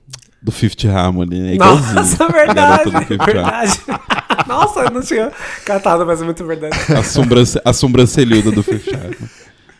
do 0.42 0.52
Fifth 0.52 0.86
Harmony, 0.86 1.40
né? 1.40 1.54
Igualzinho. 1.56 1.96
Nossa, 1.96 2.28
verdade, 2.30 2.92
verdade. 3.26 3.80
Nossa, 4.48 4.82
eu 4.82 4.92
não 4.92 5.02
tinha 5.02 5.32
catado, 5.66 6.06
mas 6.06 6.22
é 6.22 6.26
muito 6.26 6.46
verdade. 6.46 6.78
A, 6.94 7.04
sobrance, 7.04 7.60
a 7.64 7.74
sobrancelhuda 7.74 8.52
do 8.52 8.62
Fifth 8.62 8.94
Harmony. 8.94 9.30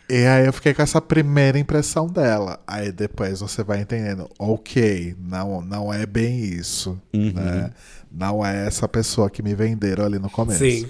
E 0.08 0.26
aí 0.26 0.46
eu 0.46 0.52
fiquei 0.52 0.74
com 0.74 0.82
essa 0.82 1.00
primeira 1.00 1.58
impressão 1.58 2.06
dela. 2.06 2.60
Aí 2.66 2.92
depois 2.92 3.40
você 3.40 3.64
vai 3.64 3.80
entendendo, 3.80 4.28
ok, 4.38 5.16
não, 5.18 5.62
não 5.62 5.92
é 5.92 6.04
bem 6.04 6.40
isso, 6.44 7.00
né? 7.12 7.70
Não 8.12 8.44
é 8.44 8.66
essa 8.66 8.86
pessoa 8.86 9.30
que 9.30 9.42
me 9.42 9.54
venderam 9.54 10.04
ali 10.04 10.18
no 10.18 10.28
começo. 10.30 10.58
Sim. 10.58 10.86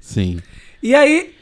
Sim. 0.00 0.38
E 0.82 0.94
aí, 0.94 1.34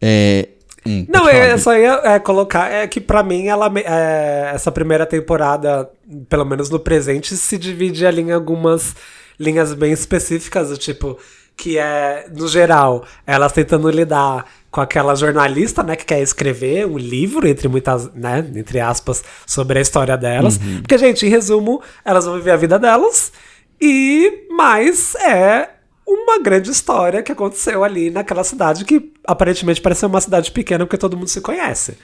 É. 0.00 0.48
hum, 0.86 1.06
Não, 1.08 1.20
pode 1.22 1.32
falar, 1.32 1.48
eu 1.50 1.58
só 1.58 1.76
ia 1.76 2.00
é, 2.04 2.18
colocar 2.18 2.70
é 2.70 2.86
que 2.86 3.00
pra 3.00 3.22
mim 3.22 3.46
ela 3.46 3.72
é, 3.76 4.50
essa 4.54 4.70
primeira 4.72 5.06
temporada, 5.06 5.88
pelo 6.28 6.44
menos 6.44 6.68
no 6.70 6.78
presente, 6.80 7.36
se 7.36 7.56
divide 7.56 8.04
ali 8.06 8.22
em 8.22 8.32
algumas 8.32 8.94
linhas 9.38 9.72
bem 9.74 9.92
específicas, 9.92 10.68
do 10.68 10.76
tipo 10.76 11.18
que 11.56 11.76
é 11.78 12.26
no 12.34 12.48
geral 12.48 13.04
elas 13.26 13.52
tentando 13.52 13.88
lidar 13.90 14.46
com 14.70 14.80
aquela 14.80 15.14
jornalista, 15.14 15.82
né, 15.82 15.94
que 15.94 16.04
quer 16.06 16.20
escrever 16.22 16.86
um 16.86 16.96
livro 16.96 17.46
entre 17.46 17.68
muitas, 17.68 18.10
né, 18.14 18.38
entre 18.56 18.80
aspas, 18.80 19.22
sobre 19.46 19.78
a 19.78 19.82
história 19.82 20.16
delas, 20.16 20.58
porque 20.80 20.96
gente, 20.96 21.26
em 21.26 21.28
resumo, 21.28 21.82
elas 22.04 22.24
vão 22.24 22.36
viver 22.36 22.52
a 22.52 22.56
vida 22.56 22.78
delas 22.78 23.30
e 23.78 24.46
mais 24.50 25.14
é 25.16 25.68
uma 26.06 26.38
grande 26.40 26.70
história 26.70 27.22
que 27.22 27.32
aconteceu 27.32 27.84
ali 27.84 28.10
naquela 28.10 28.44
cidade 28.44 28.84
que 28.84 29.12
aparentemente 29.26 29.80
parece 29.80 30.00
ser 30.00 30.06
uma 30.06 30.20
cidade 30.20 30.50
pequena 30.50 30.84
porque 30.84 30.98
todo 30.98 31.16
mundo 31.16 31.28
se 31.28 31.40
conhece. 31.40 31.96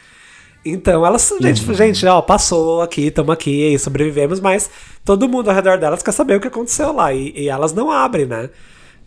Então, 0.64 1.07
elas, 1.07 1.32
gente, 1.40 1.74
gente, 1.74 2.05
ó, 2.07 2.20
passou 2.20 2.82
aqui, 2.82 3.07
estamos 3.07 3.32
aqui, 3.32 3.72
e 3.72 3.78
sobrevivemos, 3.78 4.40
mas 4.40 4.68
todo 5.05 5.28
mundo 5.28 5.49
ao 5.49 5.55
redor 5.55 5.78
delas 5.78 6.03
quer 6.03 6.12
saber 6.12 6.36
o 6.36 6.40
que 6.40 6.49
aconteceu 6.49 6.92
lá. 6.92 7.12
E, 7.14 7.32
e 7.36 7.49
elas 7.49 7.72
não 7.72 7.90
abrem, 7.90 8.26
né? 8.26 8.51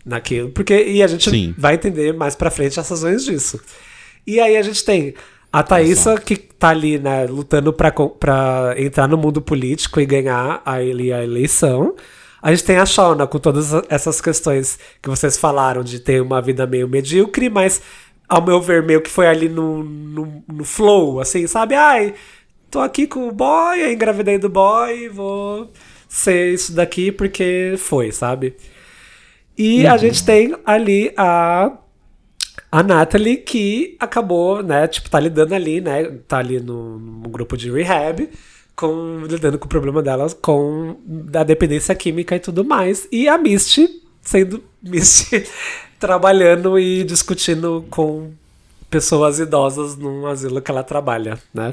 Naquilo. 0.04 0.48
Porque, 0.50 0.74
e 0.84 1.02
a 1.02 1.06
gente 1.06 1.28
Sim. 1.30 1.54
vai 1.56 1.74
entender 1.74 2.12
mais 2.14 2.34
pra 2.34 2.50
frente 2.50 2.80
as 2.80 2.88
razões 2.88 3.24
disso. 3.24 3.60
E 4.26 4.40
aí 4.40 4.56
a 4.56 4.62
gente 4.62 4.82
tem 4.84 5.14
a 5.52 5.62
Thaísa, 5.62 6.18
que 6.18 6.36
tá 6.36 6.70
ali, 6.70 6.98
né, 6.98 7.26
lutando 7.26 7.72
pra 7.72 7.92
entrar 8.78 9.06
no 9.06 9.18
mundo 9.18 9.40
político 9.42 10.00
e 10.00 10.06
ganhar 10.06 10.62
a, 10.64 10.82
ele- 10.82 11.12
a 11.12 11.22
eleição. 11.22 11.94
A 12.42 12.50
gente 12.50 12.64
tem 12.64 12.76
a 12.76 12.84
Shauna 12.84 13.24
com 13.26 13.38
todas 13.38 13.72
essas 13.88 14.20
questões 14.20 14.76
que 15.00 15.08
vocês 15.08 15.38
falaram 15.38 15.84
de 15.84 16.00
ter 16.00 16.20
uma 16.20 16.42
vida 16.42 16.66
meio 16.66 16.88
medíocre, 16.88 17.48
mas 17.48 17.80
ao 18.28 18.44
meu 18.44 18.60
ver, 18.60 18.82
meio 18.82 19.00
que 19.00 19.10
foi 19.10 19.28
ali 19.28 19.48
no, 19.48 19.84
no, 19.84 20.44
no 20.48 20.64
flow, 20.64 21.20
assim, 21.20 21.46
sabe? 21.46 21.76
Ai, 21.76 22.14
tô 22.68 22.80
aqui 22.80 23.06
com 23.06 23.28
o 23.28 23.32
boy, 23.32 23.92
engravidei 23.92 24.38
do 24.38 24.48
boy, 24.48 25.08
vou 25.08 25.70
ser 26.08 26.52
isso 26.52 26.74
daqui 26.74 27.12
porque 27.12 27.74
foi, 27.78 28.10
sabe? 28.10 28.56
E 29.56 29.86
a 29.86 29.96
gente 29.96 30.24
tem 30.24 30.54
ali 30.64 31.12
a 31.16 31.78
a 32.70 32.82
Natalie 32.82 33.36
que 33.36 33.96
acabou, 34.00 34.62
né, 34.62 34.88
tipo, 34.88 35.10
tá 35.10 35.20
lidando 35.20 35.54
ali, 35.54 35.80
né, 35.80 36.04
tá 36.26 36.38
ali 36.38 36.58
no, 36.58 36.98
no 36.98 37.28
grupo 37.28 37.54
de 37.54 37.70
rehab, 37.70 38.28
com, 38.76 39.24
lidando 39.28 39.58
com 39.58 39.66
o 39.66 39.68
problema 39.68 40.02
dela 40.02 40.28
com 40.40 40.96
a 41.34 41.44
dependência 41.44 41.94
química 41.94 42.36
e 42.36 42.40
tudo 42.40 42.64
mais. 42.64 43.06
E 43.10 43.28
a 43.28 43.38
Misty, 43.38 43.88
sendo 44.20 44.62
Misty, 44.82 45.44
trabalhando 45.98 46.78
e 46.78 47.04
discutindo 47.04 47.84
com 47.90 48.30
pessoas 48.90 49.38
idosas 49.38 49.96
num 49.96 50.26
asilo 50.26 50.60
que 50.60 50.70
ela 50.70 50.82
trabalha, 50.82 51.38
né. 51.52 51.72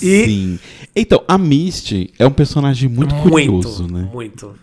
E 0.00 0.24
Sim. 0.24 0.58
Então, 0.94 1.22
a 1.26 1.36
Misty 1.36 2.12
é 2.18 2.26
um 2.26 2.30
personagem 2.32 2.88
muito, 2.88 3.14
curioso, 3.16 3.86
né? 3.88 4.08
muito. 4.12 4.54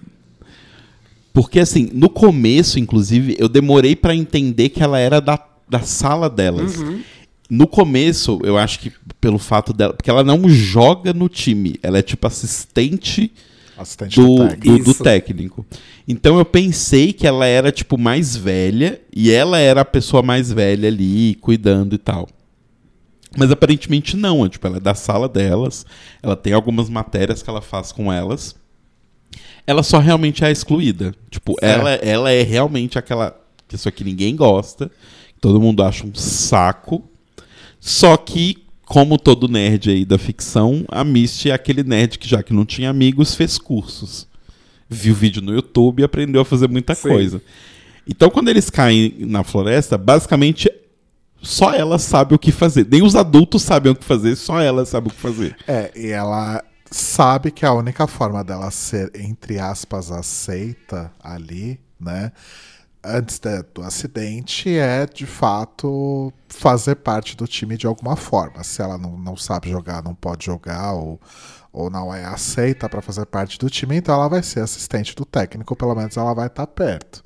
Porque, 1.34 1.60
assim, 1.60 1.90
no 1.94 2.10
começo, 2.10 2.80
inclusive, 2.80 3.36
eu 3.38 3.48
demorei 3.48 3.96
pra 3.96 4.16
entender 4.16 4.70
que 4.70 4.82
ela 4.82 4.98
era 4.98 5.20
da, 5.20 5.40
da 5.70 5.82
sala 5.82 6.30
delas. 6.30 6.78
Uhum. 6.78 7.02
No 7.50 7.68
começo, 7.68 8.40
eu 8.44 8.58
acho 8.58 8.80
que 8.80 8.92
pelo 9.22 9.40
fato 9.40 9.72
dela. 9.74 9.94
Porque 9.94 10.10
ela 10.10 10.24
não 10.24 10.50
joga 10.50 11.14
no 11.14 11.30
time. 11.30 11.76
Ela 11.82 12.00
é 12.00 12.02
tipo 12.02 12.28
assistente 12.28 13.32
Assistente 13.78 14.16
do, 14.20 14.36
do 14.36 14.48
técnico. 14.48 14.84
do, 14.84 14.94
técnico. 15.04 15.66
Então 16.08 16.38
eu 16.40 16.46
pensei 16.46 17.14
que 17.14 17.28
ela 17.28 17.46
era, 17.46 17.72
tipo, 17.72 17.98
mais 17.98 18.36
velha. 18.36 19.00
E 19.16 19.32
ela 19.32 19.60
era 19.60 19.82
a 19.82 19.86
pessoa 19.86 20.22
mais 20.24 20.52
velha 20.52 20.88
ali, 20.88 21.36
cuidando 21.36 21.94
e 21.94 21.98
tal. 21.98 22.28
Mas 23.38 23.52
aparentemente 23.52 24.18
não. 24.18 24.46
é, 24.46 24.50
Tipo, 24.50 24.68
ela 24.68 24.78
é 24.78 24.80
da 24.82 24.96
sala 24.96 25.30
delas. 25.30 25.86
Ela 26.24 26.36
tem 26.36 26.54
algumas 26.54 26.90
matérias 26.90 27.44
que 27.44 27.50
ela 27.50 27.62
faz 27.62 27.92
com 27.92 28.12
elas. 28.12 28.56
Ela 29.66 29.84
só 29.84 30.00
realmente 30.00 30.44
é 30.44 30.52
excluída. 30.52 31.14
Tipo, 31.30 31.56
É. 31.62 31.72
ela, 31.72 31.92
ela 31.92 32.32
é 32.32 32.42
realmente 32.42 32.98
aquela 32.98 33.40
pessoa 33.68 33.92
que 33.92 34.04
ninguém 34.04 34.36
gosta. 34.36 34.90
que 34.90 35.40
Todo 35.42 35.62
mundo 35.62 35.84
acha 35.84 36.06
um 36.06 36.16
saco. 36.16 37.04
Só 37.80 38.18
que, 38.18 38.64
como 38.86 39.18
todo 39.18 39.48
nerd 39.48 39.90
aí 39.90 40.06
da 40.06 40.18
ficção, 40.18 40.86
a 40.88 41.04
Misty 41.04 41.50
é 41.50 41.54
aquele 41.54 41.84
nerd 41.84 42.18
que, 42.18 42.28
já 42.28 42.42
que 42.42 42.54
não 42.54 42.66
tinha 42.66 42.90
amigos, 42.90 43.36
fez 43.36 43.58
cursos. 43.58 44.28
Viu 44.90 45.14
vídeo 45.14 45.42
no 45.42 45.54
YouTube 45.54 46.02
e 46.02 46.04
aprendeu 46.04 46.42
a 46.42 46.46
fazer 46.46 46.70
muita 46.70 46.96
Sim. 46.96 47.10
coisa. 47.10 47.42
Então, 48.08 48.30
quando 48.30 48.48
eles 48.48 48.70
caem 48.70 49.14
na 49.20 49.44
floresta, 49.44 49.98
basicamente 49.98 50.72
só 51.42 51.74
ela 51.74 52.00
sabe 52.00 52.34
o 52.34 52.40
que 52.40 52.52
fazer. 52.52 52.88
Nem 52.90 53.04
os 53.04 53.16
adultos 53.16 53.62
sabem 53.62 53.92
o 53.92 53.96
que 53.96 54.04
fazer, 54.04 54.36
só 54.36 54.60
ela 54.60 54.86
sabe 54.86 55.08
o 55.08 55.12
que 55.12 55.20
fazer. 55.20 55.56
É, 55.68 55.92
e 55.96 56.08
ela 56.08 56.64
sabe 56.90 57.52
que 57.52 57.66
a 57.66 57.74
única 57.74 58.08
forma 58.08 58.44
dela 58.44 58.72
ser, 58.72 59.12
entre 59.16 59.60
aspas, 59.60 60.12
aceita 60.12 61.12
ali, 61.22 61.80
né? 62.00 62.32
Antes 63.08 63.40
da- 63.40 63.64
do 63.74 63.82
acidente, 63.82 64.70
é 64.78 65.06
de 65.06 65.26
fato 65.26 66.32
fazer 66.50 66.96
parte 66.96 67.36
do 67.38 67.48
time 67.48 67.78
de 67.78 67.88
alguma 67.88 68.16
forma. 68.16 68.64
Se 68.64 68.82
ela 68.82 68.98
não, 68.98 69.18
não 69.18 69.36
sabe 69.38 69.70
jogar, 69.70 70.04
não 70.04 70.14
pode 70.16 70.46
jogar, 70.46 70.94
ou, 70.94 71.20
ou 71.72 71.90
não 71.90 72.14
é 72.14 72.26
aceita 72.26 72.90
para 72.90 73.02
fazer 73.02 73.26
parte 73.26 73.58
do 73.58 73.70
time, 73.70 73.96
então 73.98 74.14
ela 74.16 74.28
vai 74.28 74.44
ser 74.44 74.60
assistente 74.62 75.16
do 75.16 75.24
técnico, 75.26 75.76
pelo 75.76 75.96
menos 75.96 76.18
ela 76.18 76.34
vai 76.34 76.48
estar 76.48 76.68
perto. 76.68 77.24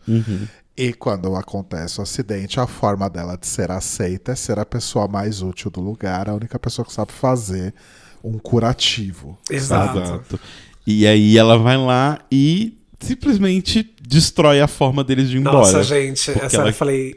E 0.78 0.94
quando 0.94 1.36
acontece 1.36 2.00
o 2.00 2.04
acidente, 2.04 2.60
a 2.60 2.66
forma 2.66 3.10
dela 3.10 3.38
de 3.38 3.46
ser 3.46 3.70
aceita 3.72 4.32
é 4.32 4.36
ser 4.36 4.58
a 4.58 4.66
pessoa 4.66 5.08
mais 5.08 5.42
útil 5.42 5.70
do 5.70 5.82
lugar, 5.82 6.30
a 6.30 6.34
única 6.34 6.58
pessoa 6.58 6.86
que 6.86 6.94
sabe 6.94 7.12
fazer 7.12 7.74
um 8.24 8.38
curativo. 8.40 9.38
Exato. 9.50 10.00
E 10.88 11.06
aí 11.06 11.38
ela 11.38 11.58
vai 11.58 11.78
lá 11.78 12.20
e 12.32 12.78
simplesmente 13.00 13.94
destrói 14.12 14.60
a 14.62 14.68
forma 14.68 15.04
deles 15.04 15.30
de 15.30 15.38
ir 15.38 15.40
embora. 15.40 15.58
Nossa, 15.58 15.82
gente, 15.84 16.30
essa 16.32 16.58
ela- 16.58 16.70
eu 16.70 16.74
falei. 16.74 17.16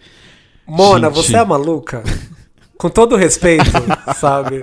Mona, 0.67 1.09
Gente. 1.09 1.17
você 1.17 1.37
é 1.37 1.45
maluca? 1.45 2.03
Com 2.79 2.89
todo 2.89 3.17
respeito, 3.17 3.65
sabe? 4.17 4.61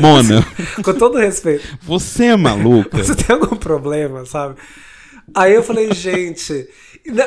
Mona, 0.00 0.46
Com 0.82 0.94
todo 0.94 1.18
respeito. 1.18 1.62
você 1.82 2.26
é 2.26 2.36
maluca? 2.36 2.96
Você 3.02 3.14
tem 3.14 3.34
algum 3.36 3.56
problema, 3.56 4.24
sabe? 4.24 4.54
Aí 5.34 5.54
eu 5.54 5.62
falei, 5.62 5.92
gente. 5.92 6.66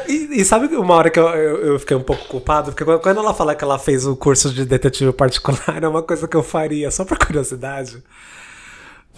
E, 0.08 0.39
e- 0.41 0.45
sabe 0.45 0.74
uma 0.76 0.95
hora 0.95 1.10
que 1.12 1.20
eu, 1.20 1.28
eu, 1.30 1.58
eu 1.74 1.80
fiquei 1.80 1.95
um 1.95 2.02
pouco 2.02 2.26
culpado? 2.28 2.72
Porque 2.72 2.84
quando- 3.00 3.20
ela 3.20 3.34
fala 3.34 3.54
que 3.54 3.64
ela 3.64 3.78
fez 3.78 4.06
o 4.08 4.16
curso 4.16 4.52
de 4.52 4.66
detetive 4.66 5.12
particular, 5.14 5.78
é 5.84 5.88
uma 5.88 6.02
coisa 6.02 6.28
que 6.28 6.36
eu 6.36 6.43
faria, 6.43 6.89
só 6.89 7.06
por 7.06 7.18
curiosidade. 7.20 8.02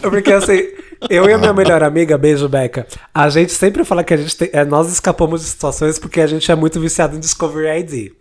Porque 0.02 0.32
assim, 0.32 0.68
eu 1.10 1.30
e 1.30 1.34
a 1.34 1.38
minha 1.38 1.54
melhor 1.54 1.84
amiga, 1.84 2.18
beijo 2.18 2.48
Beca, 2.48 2.88
a 3.14 3.30
gente 3.30 3.52
sempre 3.52 3.84
fala 3.84 4.04
que 4.04 4.14
a 4.14 4.18
gente 4.18 4.36
tem, 4.36 4.50
é, 4.54 4.64
nós 4.66 4.92
escapamos 4.92 5.42
de 5.42 5.48
situações 5.48 6.00
porque 6.00 6.22
a 6.22 6.28
gente 6.28 6.50
é 6.52 6.56
muito 6.56 6.80
viciado 6.80 7.16
em 7.16 7.20
Discovery 7.20 7.80
ID. 7.80 8.12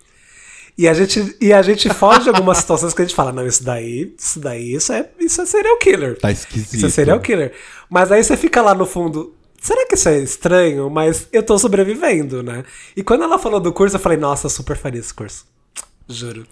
E 0.76 0.86
a 0.86 0.94
gente, 0.94 1.36
e 1.40 1.52
a 1.52 1.60
gente 1.60 1.88
foge 1.92 2.24
de 2.24 2.28
algumas 2.28 2.58
situações 2.58 2.94
que 2.94 3.02
a 3.02 3.04
gente 3.04 3.14
fala, 3.14 3.32
não, 3.32 3.44
isso 3.44 3.64
daí, 3.64 4.14
isso 4.16 4.38
daí, 4.38 4.74
isso 4.74 4.92
é, 4.92 5.08
isso 5.18 5.40
é 5.40 5.46
serial 5.46 5.76
killer. 5.78 6.16
Tá 6.18 6.30
esquisito. 6.30 6.74
Isso 6.74 6.86
é 6.86 6.88
serial 6.88 7.18
killer. 7.18 7.52
Mas 7.90 8.12
aí 8.12 8.22
você 8.22 8.36
fica 8.36 8.62
lá 8.62 8.74
no 8.74 8.86
fundo. 8.86 9.34
Será 9.60 9.84
que 9.88 9.96
isso 9.96 10.08
é 10.08 10.18
estranho? 10.18 10.88
Mas 10.88 11.26
eu 11.32 11.42
tô 11.42 11.58
sobrevivendo, 11.58 12.44
né? 12.44 12.64
E 12.96 13.02
quando 13.02 13.24
ela 13.24 13.40
falou 13.40 13.58
do 13.58 13.72
curso, 13.72 13.96
eu 13.96 14.00
falei, 14.00 14.18
nossa, 14.18 14.46
eu 14.46 14.50
super 14.50 14.76
faria 14.76 15.00
esse 15.00 15.12
curso. 15.12 15.44
Juro. 16.08 16.46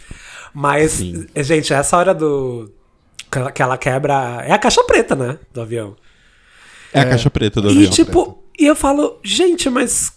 Mas, 0.52 0.92
Sim. 0.92 1.26
gente, 1.36 1.72
essa 1.72 1.96
hora 1.96 2.12
do. 2.12 2.68
Que 3.30 3.38
ela- 3.38 3.52
Que 3.52 3.62
ela 3.62 3.78
quebra. 3.78 4.42
É 4.46 4.52
a 4.52 4.58
caixa 4.58 4.82
preta, 4.84 5.14
né? 5.14 5.38
Do 5.52 5.60
avião. 5.60 5.96
É 6.92 7.00
a 7.00 7.08
caixa 7.08 7.28
preta 7.30 7.60
do 7.60 7.68
E 7.68 7.72
avião. 7.72 7.90
tipo, 7.90 8.42
e 8.58 8.66
eu 8.66 8.74
falo, 8.76 9.18
gente, 9.24 9.68
mas. 9.68 10.12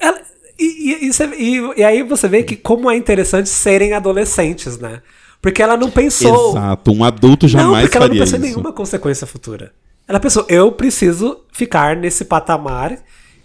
ela- 0.00 0.20
e, 0.58 1.08
e- 1.08 1.10
e 1.10 1.54
e- 1.56 1.80
e 1.80 1.84
aí 1.84 2.02
você 2.02 2.28
vê 2.28 2.42
que 2.42 2.56
como 2.56 2.90
é 2.90 2.96
interessante 2.96 3.48
serem 3.48 3.92
adolescentes, 3.94 4.78
né? 4.78 5.02
Porque 5.40 5.62
ela 5.62 5.76
não 5.76 5.90
pensou. 5.90 6.50
Exato, 6.50 6.90
um 6.92 7.04
adulto 7.04 7.46
Não, 7.46 7.50
jamais 7.50 7.82
porque 7.84 7.96
ela 7.96 8.06
não 8.06 8.10
faria 8.10 8.22
pensou 8.24 8.38
em 8.38 8.42
isso. 8.42 8.50
nenhuma 8.56 8.72
consequência 8.72 9.26
futura. 9.26 9.72
Ela 10.06 10.18
pensou, 10.18 10.44
eu 10.48 10.72
preciso 10.72 11.44
ficar 11.52 11.94
nesse 11.96 12.24
patamar 12.24 12.98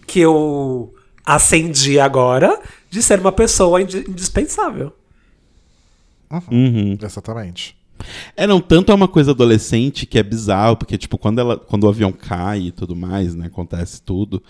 que 0.08 0.20
eu 0.20 0.94
acendi 1.26 2.00
agora 2.00 2.60
de 2.90 3.02
ser 3.04 3.20
uma 3.20 3.32
pessoa 3.32 3.82
indi- 3.82 4.06
indispensável. 4.10 4.92
Uhum. 6.52 6.98
Exatamente. 7.02 7.78
É, 8.36 8.46
não, 8.48 8.60
tanto 8.60 8.92
é 8.92 8.96
uma 8.96 9.08
coisa 9.08 9.32
adolescente 9.32 10.06
que 10.06 10.18
é 10.18 10.24
bizarro, 10.24 10.78
porque, 10.78 10.98
tipo, 10.98 11.18
quando, 11.18 11.40
ela, 11.40 11.58
quando 11.58 11.84
o 11.84 11.90
avião 11.90 12.12
cai 12.12 12.62
e 12.62 12.72
tudo 12.72 12.96
mais, 12.96 13.36
né, 13.36 13.48
acontece 13.48 14.02
tudo, 14.02 14.42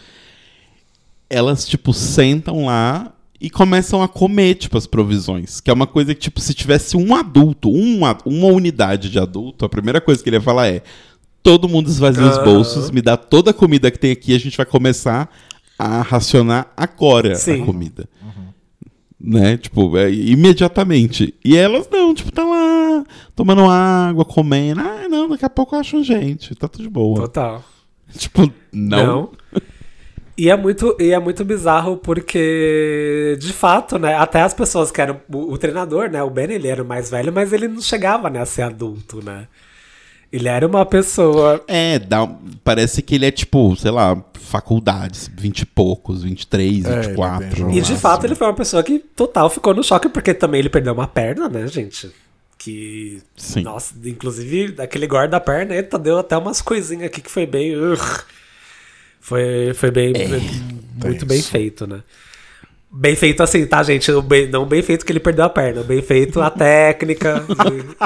elas, 1.30 1.68
tipo, 1.68 1.94
sentam 1.94 2.66
lá 2.66 3.14
e 3.40 3.50
começam 3.50 4.02
a 4.02 4.08
comer, 4.08 4.56
tipo, 4.56 4.78
as 4.78 4.88
provisões. 4.88 5.60
Que 5.60 5.70
é 5.70 5.74
uma 5.74 5.88
coisa 5.88 6.16
que, 6.16 6.22
tipo, 6.22 6.40
se 6.40 6.54
tivesse 6.54 6.96
um 6.96 7.14
adulto, 7.14 7.70
uma, 7.70 8.18
uma 8.26 8.48
unidade 8.48 9.10
de 9.10 9.20
adulto, 9.20 9.66
a 9.66 9.70
primeira 9.70 10.00
coisa 10.00 10.24
que 10.24 10.30
ele 10.30 10.38
ia 10.38 10.42
falar 10.42 10.68
é: 10.68 10.82
todo 11.44 11.68
mundo 11.68 11.90
esvazia 11.90 12.26
os 12.26 12.38
bolsos, 12.38 12.90
me 12.90 13.02
dá 13.02 13.18
toda 13.18 13.52
a 13.52 13.54
comida 13.54 13.92
que 13.92 14.00
tem 14.00 14.12
aqui, 14.12 14.34
a 14.34 14.40
gente 14.40 14.56
vai 14.56 14.66
começar 14.66 15.30
a 15.78 16.02
racionar 16.02 16.72
agora 16.78 17.36
Sim. 17.36 17.62
a 17.62 17.66
comida. 17.66 18.08
Né? 19.20 19.58
Tipo, 19.58 19.98
é, 19.98 20.12
imediatamente. 20.12 21.34
E 21.44 21.56
elas 21.56 21.88
não, 21.92 22.14
tipo, 22.14 22.32
tá 22.32 22.44
lá, 22.44 22.73
tomando 23.36 23.70
água, 23.70 24.26
comendo. 24.26 24.82
Ah, 24.82 25.08
não, 25.10 25.30
daqui 25.30 25.46
a 25.46 25.50
pouco 25.50 25.76
eu 25.76 25.80
acho 25.80 26.04
gente, 26.04 26.54
tá 26.56 26.68
tudo 26.68 26.84
de 26.84 26.90
boa. 26.90 27.22
Total. 27.22 27.64
Tipo, 28.16 28.52
não. 28.72 29.32
E 30.38 30.50
é 30.50 30.58
muito, 30.58 30.96
e 31.00 31.12
é 31.12 31.20
muito 31.20 31.46
bizarro 31.46 31.98
porque, 31.98 33.38
de 33.40 33.54
fato, 33.54 34.00
né? 34.00 34.16
Até 34.16 34.42
as 34.42 34.54
pessoas 34.54 34.92
que 34.92 35.00
eram. 35.02 35.20
O, 35.32 35.54
o 35.54 35.58
treinador, 35.58 36.10
né? 36.10 36.22
O 36.24 36.30
Ben, 36.30 36.52
ele 36.52 36.68
era 36.68 36.82
o 36.82 36.86
mais 36.86 37.10
velho, 37.10 37.32
mas 37.32 37.54
ele 37.54 37.68
não 37.68 37.82
chegava 37.82 38.30
né, 38.30 38.40
a 38.40 38.46
ser 38.46 38.64
adulto, 38.64 39.24
né? 39.24 39.48
Ele 40.32 40.48
era 40.48 40.66
uma 40.66 40.86
pessoa. 40.86 41.64
É, 41.68 42.00
dá, 42.00 42.28
parece 42.64 43.04
que 43.04 43.14
ele 43.14 43.28
é 43.28 43.32
tipo, 43.32 43.76
sei 43.76 43.92
lá, 43.92 44.20
faculdades, 44.34 45.30
20 45.38 45.62
e 45.62 45.66
poucos, 45.68 46.24
23, 46.24 46.86
É, 46.86 46.88
ele 46.88 46.88
é 46.88 46.96
bem 46.96 47.08
24. 47.10 47.56
jovem. 47.56 47.72
E 47.72 47.74
de 47.76 47.80
Máximo. 47.82 48.00
fato 48.00 48.26
ele 48.26 48.36
foi 48.36 48.48
uma 48.48 48.56
pessoa 48.56 48.82
que 48.82 48.98
total 48.98 49.48
ficou 49.52 49.76
no 49.76 49.84
choque, 49.84 50.10
porque 50.10 50.34
também 50.34 50.60
ele 50.60 50.70
perdeu 50.70 50.94
uma 50.94 51.06
perna, 51.08 51.48
né, 51.48 51.68
gente? 51.68 52.12
Que, 52.64 53.22
Sim. 53.36 53.64
nossa, 53.64 53.94
inclusive, 54.06 54.72
daquele 54.72 55.06
guarda-perna, 55.06 55.76
eita, 55.76 56.00
deu 56.00 56.18
até 56.20 56.38
umas 56.38 56.62
coisinhas 56.62 57.08
aqui 57.08 57.20
que 57.20 57.30
foi 57.32 57.46
bem. 57.46 57.76
urgh. 57.76 58.24
foi, 59.20 59.74
foi 59.74 59.92
bem. 59.92 60.14
muito 61.04 61.26
bem 61.26 61.42
feito, 61.42 61.86
né? 61.86 62.02
Bem 62.96 63.16
feito 63.16 63.42
assim, 63.42 63.66
tá, 63.66 63.82
gente? 63.82 64.10
Bem- 64.22 64.48
não 64.48 64.66
bem 64.68 64.82
feito 64.84 65.04
que 65.06 65.12
ele 65.12 65.20
perdeu 65.20 65.46
a 65.46 65.50
perna, 65.50 65.82
bem 65.84 66.02
feito 66.02 66.40
a 66.40 66.50
técnica, 66.52 67.44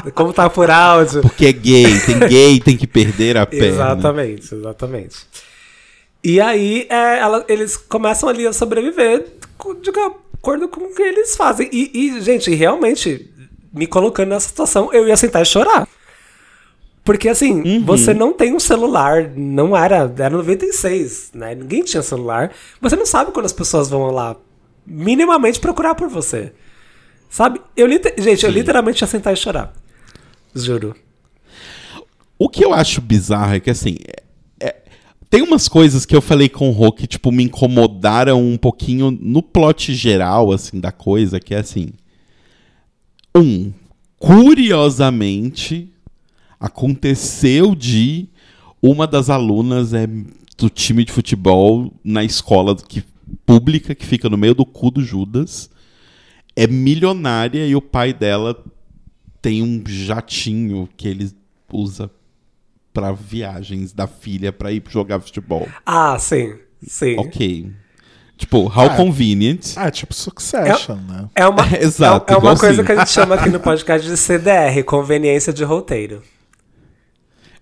de- 0.05 0.11
como 0.13 0.31
tá 0.31 0.49
por 0.49 0.71
áudio. 0.71 1.21
Porque 1.21 1.47
é 1.47 1.51
gay, 1.51 1.83
tem 2.05 2.19
gay, 2.19 2.59
tem 2.61 2.77
que 2.77 2.87
perder 2.87 3.35
a 3.37 3.45
perna. 3.45 3.65
Exatamente, 3.67 4.55
exatamente. 4.55 5.17
E 6.23 6.39
aí 6.39 6.87
é, 6.89 7.19
ela- 7.19 7.45
eles 7.49 7.75
começam 7.75 8.29
ali 8.29 8.47
a 8.47 8.53
sobreviver 8.53 9.25
de 9.81 9.89
acordo 9.89 10.69
com 10.69 10.81
o 10.85 10.95
que 10.95 11.01
eles 11.03 11.35
fazem. 11.35 11.69
E, 11.71 11.91
e, 11.93 12.21
gente, 12.21 12.49
realmente, 12.55 13.29
me 13.73 13.87
colocando 13.87 14.29
nessa 14.29 14.47
situação, 14.47 14.91
eu 14.93 15.07
ia 15.07 15.17
sentar 15.17 15.41
e 15.41 15.45
chorar. 15.45 15.87
Porque 17.03 17.29
assim, 17.29 17.79
você 17.85 18.13
não 18.13 18.33
tem 18.33 18.53
um 18.53 18.59
celular, 18.59 19.31
não 19.35 19.75
era, 19.77 20.13
era 20.17 20.29
96, 20.29 21.31
né? 21.33 21.55
Ninguém 21.55 21.81
tinha 21.83 22.03
celular. 22.03 22.51
Você 22.81 22.97
não 22.97 23.05
sabe 23.05 23.31
quando 23.31 23.45
as 23.45 23.53
pessoas 23.53 23.89
vão 23.89 24.11
lá 24.11 24.35
minimamente 24.85 25.59
procurar 25.59 25.95
por 25.95 26.09
você. 26.09 26.51
Sabe? 27.29 27.61
Eu 27.75 27.87
gente, 28.17 28.43
eu 28.45 28.51
literalmente 28.51 29.01
ia 29.03 29.07
sentar 29.07 29.33
e 29.33 29.37
chorar. 29.37 29.73
Juro. 30.53 30.95
O 32.39 32.49
que 32.49 32.63
eu 32.63 32.73
acho 32.73 33.01
bizarro 33.01 33.55
é 33.55 33.59
que, 33.59 33.69
assim, 33.69 33.97
é- 34.59 34.67
é- 34.67 34.75
tem 35.29 35.41
umas 35.41 35.67
coisas 35.67 36.05
que 36.05 36.15
eu 36.15 36.21
falei 36.21 36.47
com 36.49 36.69
o 36.69 36.71
Rô 36.71 36.91
que, 36.91 37.07
tipo, 37.07 37.31
me 37.31 37.43
incomodaram 37.43 38.41
um 38.41 38.57
pouquinho 38.57 39.11
no 39.11 39.41
plot 39.41 39.93
geral, 39.93 40.51
assim, 40.51 40.79
da 40.79 40.91
coisa, 40.91 41.39
que 41.39 41.55
é 41.55 41.59
assim. 41.59 41.89
Um, 43.35 43.71
curiosamente, 44.17 45.93
aconteceu 46.59 47.75
de 47.75 48.27
uma 48.81 49.07
das 49.07 49.29
alunas 49.29 49.93
é 49.93 50.07
do 50.57 50.69
time 50.69 51.05
de 51.05 51.11
futebol 51.11 51.93
na 52.03 52.23
escola 52.23 52.75
que, 52.75 53.03
pública 53.45 53.93
que 53.93 54.05
fica 54.05 54.27
no 54.29 54.37
meio 54.37 54.55
do 54.55 54.65
cu 54.65 54.89
do 54.89 55.03
Judas. 55.03 55.69
É 56.55 56.65
milionária 56.65 57.67
e 57.67 57.75
o 57.75 57.81
pai 57.81 58.11
dela 58.13 58.63
tem 59.41 59.61
um 59.61 59.83
jatinho 59.85 60.89
que 60.97 61.07
ele 61.07 61.31
usa 61.71 62.09
pra 62.91 63.11
viagens 63.11 63.93
da 63.93 64.07
filha 64.07 64.51
pra 64.51 64.71
ir 64.71 64.81
jogar 64.89 65.19
futebol. 65.19 65.67
Ah, 65.85 66.17
sim. 66.17 66.57
Sim. 66.81 67.15
Ok. 67.19 67.71
Tipo, 68.37 68.67
how 68.67 68.85
Ah. 68.85 68.95
convenient. 68.95 69.73
Ah, 69.75 69.87
é 69.87 69.91
tipo 69.91 70.13
Succession, 70.13 70.95
né? 71.07 71.27
É 71.35 71.47
uma, 71.47 71.63
Exato, 71.81 72.31
é, 72.31 72.35
é 72.35 72.37
uma 72.37 72.55
coisa 72.55 72.81
assim. 72.81 72.85
que 72.85 72.91
a 72.91 72.95
gente 72.99 73.09
chama 73.09 73.35
aqui 73.35 73.49
no 73.49 73.59
podcast 73.59 74.07
de 74.07 74.15
CDR, 74.15 74.83
conveniência 74.85 75.51
de 75.51 75.63
roteiro. 75.63 76.21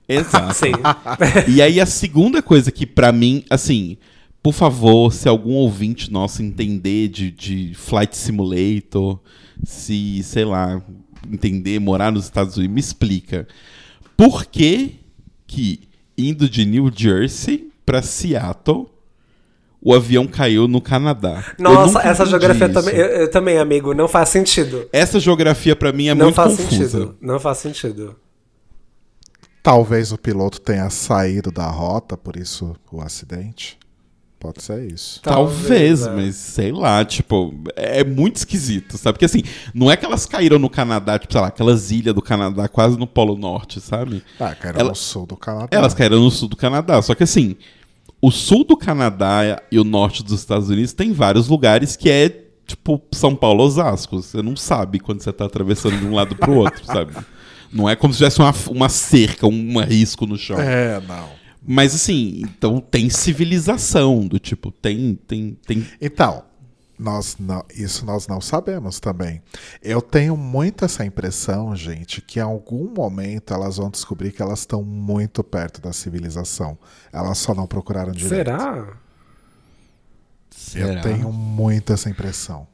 Exato. 0.07 0.53
Sim. 0.53 0.71
E 1.47 1.61
aí 1.61 1.79
a 1.79 1.85
segunda 1.85 2.41
coisa 2.41 2.71
que 2.71 2.85
pra 2.85 3.11
mim, 3.11 3.43
assim, 3.49 3.97
por 4.43 4.53
favor, 4.53 5.11
se 5.13 5.27
algum 5.27 5.53
ouvinte 5.53 6.11
nosso 6.11 6.43
entender 6.43 7.07
de, 7.07 7.31
de 7.31 7.73
Flight 7.73 8.15
Simulator, 8.15 9.19
se, 9.63 10.21
sei 10.23 10.45
lá, 10.45 10.81
entender, 11.31 11.79
morar 11.79 12.11
nos 12.11 12.25
Estados 12.25 12.57
Unidos, 12.57 12.73
me 12.73 12.79
explica. 12.81 13.47
Por 14.15 14.45
que 14.45 14.99
que 15.47 15.79
indo 16.17 16.47
de 16.49 16.65
New 16.65 16.91
Jersey 16.93 17.71
pra 17.85 18.01
Seattle, 18.01 18.87
o 19.87 19.93
avião 19.93 20.25
caiu 20.25 20.67
no 20.67 20.81
Canadá? 20.81 21.43
Nossa, 21.59 21.99
essa 22.01 22.25
geografia 22.25 22.65
isso. 22.65 22.73
também, 22.73 22.95
eu, 22.95 23.05
eu 23.05 23.29
também, 23.31 23.59
amigo, 23.59 23.93
não 23.93 24.07
faz 24.07 24.29
sentido. 24.29 24.89
Essa 24.91 25.19
geografia 25.19 25.75
pra 25.75 25.93
mim 25.93 26.07
é 26.07 26.15
não 26.15 26.25
muito 26.25 26.35
faz 26.35 26.57
confusa. 26.57 26.69
sentido. 26.89 27.15
Não 27.21 27.39
faz 27.39 27.59
sentido. 27.59 28.15
Talvez 29.61 30.11
o 30.11 30.17
piloto 30.17 30.59
tenha 30.61 30.89
saído 30.89 31.51
da 31.51 31.67
rota, 31.67 32.15
por 32.17 32.35
isso 32.35 32.75
o 32.91 32.99
acidente. 33.01 33.77
Pode 34.39 34.61
ser 34.61 34.91
isso. 34.91 35.21
Talvez, 35.23 36.01
Talvez, 36.01 36.07
é. 36.07 36.11
mas 36.11 36.35
sei 36.35 36.71
lá, 36.71 37.03
tipo, 37.03 37.51
é 37.75 38.03
muito 38.03 38.35
esquisito, 38.35 38.95
sabe? 38.97 39.13
Porque 39.13 39.25
assim, 39.25 39.41
não 39.73 39.89
é 39.89 39.97
que 39.97 40.05
elas 40.05 40.25
caíram 40.27 40.59
no 40.59 40.69
Canadá, 40.69 41.17
tipo, 41.17 41.31
sei 41.33 41.41
lá, 41.41 41.47
aquelas 41.47 41.89
ilhas 41.89 42.13
do 42.13 42.21
Canadá 42.21 42.67
quase 42.67 42.97
no 42.99 43.07
Polo 43.07 43.35
Norte, 43.37 43.81
sabe? 43.81 44.23
Ah, 44.39 44.55
era 44.63 44.79
Ela- 44.79 44.89
no 44.89 44.95
sul 44.95 45.25
do 45.25 45.35
Canadá. 45.37 45.67
Elas 45.71 45.93
caíram 45.95 46.19
no 46.19 46.29
sul 46.29 46.47
do 46.47 46.55
Canadá, 46.55 47.01
só 47.01 47.15
que 47.15 47.23
assim, 47.23 47.55
o 48.21 48.31
sul 48.31 48.63
do 48.63 48.77
Canadá 48.77 49.61
e 49.71 49.79
o 49.79 49.83
norte 49.83 50.23
dos 50.23 50.39
Estados 50.39 50.69
Unidos 50.69 50.93
tem 50.93 51.11
vários 51.11 51.47
lugares 51.47 51.95
que 51.95 52.09
é 52.09 52.45
tipo 52.65 53.01
São 53.11 53.35
Paulo 53.35 53.63
Osasco. 53.63 54.21
Você 54.21 54.41
não 54.41 54.55
sabe 54.55 54.99
quando 54.99 55.21
você 55.21 55.31
tá 55.31 55.45
atravessando 55.45 55.99
de 55.99 56.05
um 56.05 56.13
lado 56.13 56.35
pro 56.35 56.53
outro, 56.53 56.83
sabe? 56.85 57.13
Não 57.71 57.89
é 57.89 57.95
como 57.95 58.13
se 58.13 58.17
tivesse 58.17 58.39
uma, 58.39 58.53
uma 58.69 58.89
cerca, 58.89 59.47
um 59.47 59.79
risco 59.81 60.25
no 60.25 60.37
chão. 60.37 60.59
É, 60.59 61.01
não. 61.07 61.29
Mas 61.67 61.95
assim, 61.95 62.41
então 62.41 62.79
tem 62.79 63.09
civilização 63.09 64.27
do 64.27 64.37
tipo, 64.39 64.71
tem 64.71 65.15
tem 65.27 65.57
tem 65.65 65.85
Então, 65.99 66.43
nós 66.97 67.35
não, 67.39 67.63
isso 67.73 68.05
nós 68.05 68.27
não 68.27 68.39
sabemos 68.39 68.99
também. 68.99 69.41
Eu 69.81 70.01
tenho 70.01 70.35
muito 70.37 70.85
essa 70.85 71.05
impressão, 71.05 71.75
gente, 71.75 72.21
que 72.21 72.39
em 72.39 72.43
algum 72.43 72.89
momento 72.93 73.53
elas 73.53 73.77
vão 73.77 73.89
descobrir 73.89 74.31
que 74.31 74.41
elas 74.41 74.59
estão 74.59 74.83
muito 74.83 75.43
perto 75.43 75.81
da 75.81 75.91
civilização. 75.93 76.77
Elas 77.11 77.37
só 77.37 77.53
não 77.53 77.67
procuraram 77.67 78.11
direito. 78.11 78.35
Será? 78.49 78.87
Eu 80.75 80.87
Será? 80.87 81.01
tenho 81.01 81.31
muito 81.31 81.93
essa 81.93 82.09
impressão. 82.09 82.67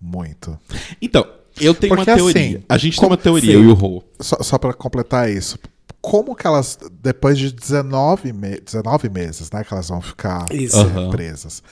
Muito. 0.00 0.58
Então, 1.00 1.26
eu 1.60 1.74
tenho 1.74 1.94
Porque, 1.94 2.10
uma 2.10 2.16
teoria. 2.16 2.42
assim, 2.58 2.64
a 2.68 2.76
gente 2.78 2.98
tem 2.98 3.08
uma 3.08 3.16
teoria, 3.16 3.52
Sim. 3.52 3.56
eu 3.56 3.64
e 3.64 3.66
o 3.68 3.74
Rô. 3.74 4.02
Só, 4.20 4.36
só 4.42 4.58
para 4.58 4.72
completar 4.74 5.30
isso. 5.30 5.58
Como 6.00 6.36
que 6.36 6.46
elas, 6.46 6.78
depois 7.02 7.36
de 7.38 7.50
19, 7.52 8.32
me 8.32 8.60
19 8.60 9.08
meses, 9.08 9.50
né, 9.50 9.64
que 9.64 9.72
elas 9.72 9.88
vão 9.88 10.00
ficar 10.00 10.46
Aham. 10.74 11.10
presas, 11.10 11.62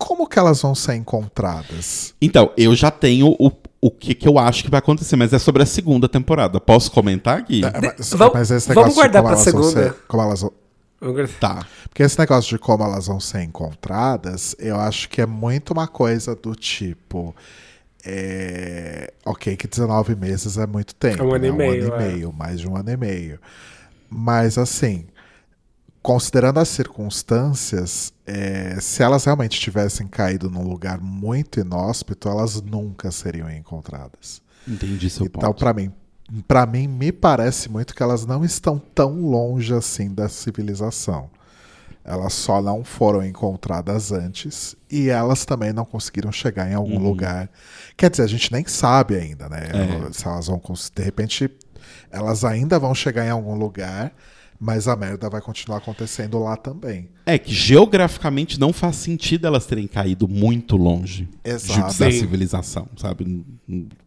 como 0.00 0.26
que 0.26 0.38
elas 0.38 0.60
vão 0.62 0.74
ser 0.74 0.94
encontradas? 0.94 2.14
Então, 2.20 2.50
eu 2.56 2.74
já 2.74 2.90
tenho 2.90 3.36
o, 3.38 3.52
o 3.80 3.90
que, 3.90 4.14
que 4.14 4.26
eu 4.26 4.38
acho 4.38 4.64
que 4.64 4.70
vai 4.70 4.78
acontecer, 4.78 5.14
mas 5.16 5.32
é 5.32 5.38
sobre 5.38 5.62
a 5.62 5.66
segunda 5.66 6.08
temporada. 6.08 6.58
Posso 6.60 6.90
comentar 6.90 7.38
aqui? 7.38 7.62
É, 7.64 7.70
mas, 7.96 8.10
vamos- 8.14 8.34
mas 8.34 8.50
esse 8.50 8.72
vamos 8.72 8.94
negócio 8.94 8.94
de 8.94 8.94
guardar 8.94 9.22
como 9.22 9.34
pra 9.34 9.42
elas 9.42 9.52
vão 9.52 9.62
segunda. 9.62 9.82
ser- 9.92 10.00
como 10.08 10.22
elas 10.22 10.40
vão- 10.40 10.52
Tá. 11.38 11.66
Porque 11.88 12.02
esse 12.02 12.18
negócio 12.18 12.50
de 12.56 12.58
como 12.58 12.84
elas 12.84 13.06
vão 13.06 13.18
ser 13.20 13.42
encontradas, 13.42 14.54
eu 14.58 14.78
acho 14.78 15.08
que 15.08 15.20
é 15.22 15.26
muito 15.26 15.70
uma 15.72 15.86
coisa 15.88 16.34
do 16.34 16.54
tipo. 16.54 17.34
é, 18.04 19.12
Ok, 19.24 19.56
que 19.56 19.66
19 19.68 20.14
meses 20.16 20.56
é 20.58 20.66
muito 20.66 20.94
tempo. 20.94 21.22
Um 21.24 21.34
ano 21.34 21.46
e 21.46 21.50
né? 21.50 21.56
meio, 21.56 21.90
Um 21.90 21.94
ano 21.94 22.02
é. 22.02 22.08
e 22.08 22.12
meio, 22.14 22.32
mais 22.32 22.60
de 22.60 22.68
um 22.68 22.76
ano 22.76 22.90
e 22.90 22.96
meio. 22.96 23.38
Mas 24.08 24.58
assim, 24.58 25.04
considerando 26.02 26.58
as 26.58 26.68
circunstâncias, 26.68 28.12
é, 28.26 28.78
se 28.80 29.02
elas 29.02 29.24
realmente 29.24 29.58
tivessem 29.60 30.06
caído 30.06 30.50
num 30.50 30.62
lugar 30.66 31.00
muito 31.00 31.60
inóspito, 31.60 32.28
elas 32.28 32.60
nunca 32.62 33.10
seriam 33.10 33.50
encontradas. 33.50 34.40
Entendi 34.66 35.10
seu 35.10 35.26
Então, 35.26 35.40
ponto. 35.50 35.58
pra 35.58 35.72
mim, 35.74 35.92
para 36.46 36.64
mim 36.66 36.86
me 36.86 37.12
parece 37.12 37.68
muito 37.68 37.94
que 37.94 38.02
elas 38.02 38.24
não 38.24 38.44
estão 38.44 38.78
tão 38.78 39.20
longe 39.20 39.74
assim 39.74 40.12
da 40.12 40.28
civilização. 40.28 41.30
Elas 42.02 42.32
só 42.32 42.62
não 42.62 42.82
foram 42.82 43.24
encontradas 43.24 44.10
antes 44.10 44.74
e 44.90 45.10
elas 45.10 45.44
também 45.44 45.72
não 45.72 45.84
conseguiram 45.84 46.32
chegar 46.32 46.70
em 46.70 46.74
algum 46.74 46.98
lugar. 46.98 47.50
Quer 47.96 48.10
dizer, 48.10 48.22
a 48.22 48.26
gente 48.26 48.50
nem 48.50 48.66
sabe 48.66 49.16
ainda, 49.16 49.48
né? 49.50 49.68
É. 50.08 50.12
Se 50.12 50.26
elas 50.26 50.46
vão 50.46 50.60
de 50.94 51.02
repente 51.02 51.50
elas 52.10 52.44
ainda 52.44 52.78
vão 52.78 52.94
chegar 52.94 53.26
em 53.26 53.30
algum 53.30 53.54
lugar, 53.54 54.12
mas 54.62 54.86
a 54.86 54.94
merda 54.94 55.30
vai 55.30 55.40
continuar 55.40 55.78
acontecendo 55.78 56.38
lá 56.38 56.54
também. 56.56 57.08
É 57.24 57.38
que 57.38 57.52
geograficamente 57.54 58.60
não 58.60 58.72
faz 58.74 58.96
sentido 58.96 59.46
elas 59.46 59.64
terem 59.64 59.86
caído 59.86 60.28
muito 60.28 60.76
longe 60.76 61.26
Exato. 61.42 61.92
de- 61.94 61.98
da 61.98 62.10
civilização, 62.12 62.86
sabe? 62.96 63.42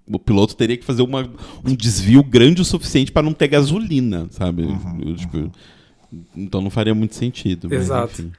O 0.07 0.19
piloto 0.19 0.55
teria 0.55 0.77
que 0.77 0.85
fazer 0.85 1.01
uma, 1.01 1.27
um 1.65 1.75
desvio 1.75 2.23
grande 2.23 2.61
o 2.61 2.65
suficiente 2.65 3.11
para 3.11 3.23
não 3.23 3.33
ter 3.33 3.47
gasolina, 3.47 4.27
sabe? 4.29 4.61
Uhum, 4.63 5.01
Eu, 5.07 5.15
tipo, 5.15 5.51
então 6.37 6.61
não 6.61 6.69
faria 6.69 6.93
muito 6.93 7.15
sentido. 7.15 7.67
mas 7.69 7.79
Exato. 7.81 8.21
enfim. 8.21 8.31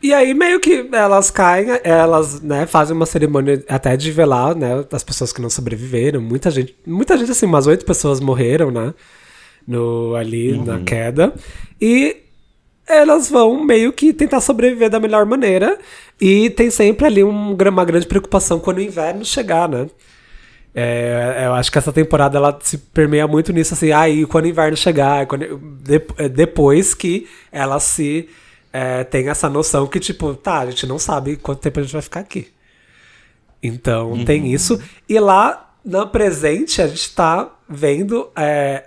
E 0.00 0.12
aí, 0.12 0.34
meio 0.34 0.58
que 0.60 0.88
elas 0.92 1.30
caem, 1.30 1.66
elas, 1.84 2.40
né, 2.40 2.66
fazem 2.66 2.94
uma 2.96 3.06
cerimônia 3.06 3.64
até 3.68 3.96
de 3.96 4.10
velar, 4.10 4.54
né, 4.56 4.84
das 4.90 5.04
pessoas 5.04 5.32
que 5.32 5.40
não 5.40 5.48
sobreviveram. 5.48 6.20
Muita 6.20 6.50
gente, 6.50 6.74
muita 6.86 7.16
gente, 7.16 7.30
assim, 7.30 7.46
umas 7.46 7.66
oito 7.68 7.84
pessoas 7.84 8.18
morreram, 8.20 8.70
né, 8.72 8.92
no, 9.66 10.14
ali 10.14 10.56
na 10.58 10.80
queda. 10.80 11.34
E 11.80 12.16
elas 12.86 13.30
vão 13.30 13.64
meio 13.64 13.92
que 13.92 14.12
tentar 14.12 14.40
sobreviver 14.40 14.90
da 14.90 15.00
melhor 15.00 15.24
maneira. 15.24 15.78
E 16.20 16.50
tem 16.50 16.70
sempre 16.70 17.06
ali 17.06 17.24
um, 17.24 17.54
uma 17.54 17.84
grande 17.84 18.06
preocupação 18.06 18.58
quando 18.60 18.78
o 18.78 18.82
inverno 18.82 19.24
chegar, 19.24 19.68
né. 19.68 19.88
É, 20.74 21.42
eu 21.44 21.52
acho 21.52 21.70
que 21.70 21.76
essa 21.76 21.92
temporada 21.92 22.38
ela 22.38 22.58
se 22.62 22.78
permeia 22.78 23.28
muito 23.28 23.52
nisso, 23.52 23.74
assim, 23.74 23.92
aí 23.92 24.24
quando 24.24 24.46
o 24.46 24.48
inverno 24.48 24.74
chegar, 24.76 25.26
quando, 25.26 25.58
de- 25.58 26.00
é, 26.16 26.28
depois 26.30 26.94
que 26.94 27.28
ela 27.50 27.78
se 27.78 28.26
é, 28.72 29.04
tem 29.04 29.28
essa 29.28 29.50
noção 29.50 29.86
que, 29.86 30.00
tipo, 30.00 30.34
tá, 30.34 30.60
a 30.60 30.66
gente 30.70 30.86
não 30.86 30.98
sabe 30.98 31.36
quanto 31.36 31.60
tempo 31.60 31.78
a 31.78 31.82
gente 31.82 31.92
vai 31.92 32.00
ficar 32.00 32.20
aqui. 32.20 32.48
Então 33.62 34.24
tem 34.24 34.52
isso. 34.52 34.80
E 35.08 35.18
lá 35.20 35.74
na 35.84 36.06
presente, 36.06 36.80
a 36.80 36.86
gente 36.86 37.14
tá 37.14 37.50
vendo 37.68 38.28
é, 38.34 38.84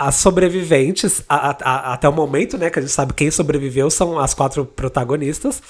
as 0.00 0.14
sobreviventes, 0.14 1.22
a- 1.28 1.50
a- 1.50 1.56
a- 1.62 1.92
até 1.92 2.08
o 2.08 2.12
momento, 2.12 2.56
né, 2.56 2.70
que 2.70 2.78
a 2.78 2.82
gente 2.82 2.90
sabe 2.90 3.12
quem 3.12 3.30
sobreviveu 3.30 3.90
são 3.90 4.18
as 4.18 4.32
quatro 4.32 4.64
protagonistas, 4.64 5.62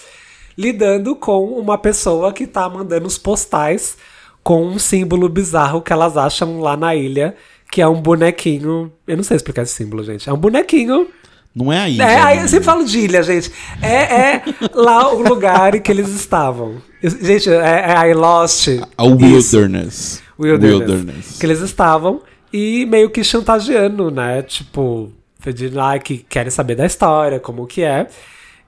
lidando 0.56 1.16
com 1.16 1.46
uma 1.46 1.76
pessoa 1.76 2.32
que 2.32 2.46
tá 2.46 2.68
mandando 2.68 3.08
os 3.08 3.18
postais 3.18 3.96
com 4.42 4.64
um 4.64 4.78
símbolo 4.78 5.28
bizarro 5.28 5.82
que 5.82 5.92
elas 5.92 6.16
acham 6.16 6.60
lá 6.60 6.76
na 6.76 6.94
ilha, 6.94 7.34
que 7.72 7.82
é 7.82 7.88
um 7.88 8.00
bonequinho. 8.00 8.92
Eu 9.04 9.16
não 9.16 9.24
sei 9.24 9.36
explicar 9.36 9.62
esse 9.62 9.74
símbolo, 9.74 10.04
gente. 10.04 10.28
É 10.28 10.32
um 10.32 10.36
bonequinho. 10.38 11.08
Não 11.52 11.72
é 11.72 11.78
a 11.80 11.88
ilha. 11.88 12.02
É, 12.04 12.20
aí 12.20 12.36
né? 12.38 12.44
eu 12.44 12.48
sempre 12.48 12.64
falo 12.64 12.84
de 12.84 13.00
ilha, 13.00 13.24
gente. 13.24 13.50
É, 13.82 13.94
é 14.36 14.42
lá 14.72 15.12
o 15.12 15.20
lugar 15.22 15.74
em 15.74 15.80
que 15.80 15.90
eles 15.90 16.08
estavam. 16.08 16.76
Gente, 17.02 17.50
é, 17.50 17.54
é 17.54 17.96
a 17.96 18.08
I 18.08 18.14
Lost. 18.14 18.68
A 18.96 19.04
Isso. 19.06 19.56
Wilderness. 19.56 20.22
Wilderness, 20.38 21.38
Que 21.38 21.46
eles 21.46 21.60
estavam 21.60 22.22
e 22.52 22.86
meio 22.86 23.10
que 23.10 23.22
chantageando, 23.24 24.10
né? 24.10 24.42
Tipo, 24.42 25.12
pedindo 25.42 25.76
lá 25.76 25.98
que 25.98 26.18
querem 26.18 26.50
saber 26.50 26.74
da 26.74 26.86
história, 26.86 27.40
como 27.40 27.66
que 27.66 27.82
é. 27.82 28.08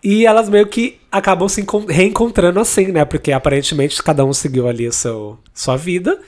E 0.03 0.27
elas 0.27 0.49
meio 0.49 0.67
que 0.67 0.99
acabam 1.11 1.49
se 1.49 1.61
encon- 1.61 1.87
reencontrando 1.87 2.59
assim, 2.61 2.89
né? 2.89 3.05
Porque 3.05 3.33
aparentemente 3.33 4.03
cada 4.03 4.25
um 4.25 4.33
seguiu 4.33 4.67
ali 4.69 4.89
o 4.89 4.93
seu, 4.93 5.39
sua 5.55 5.77
vida. 5.77 6.21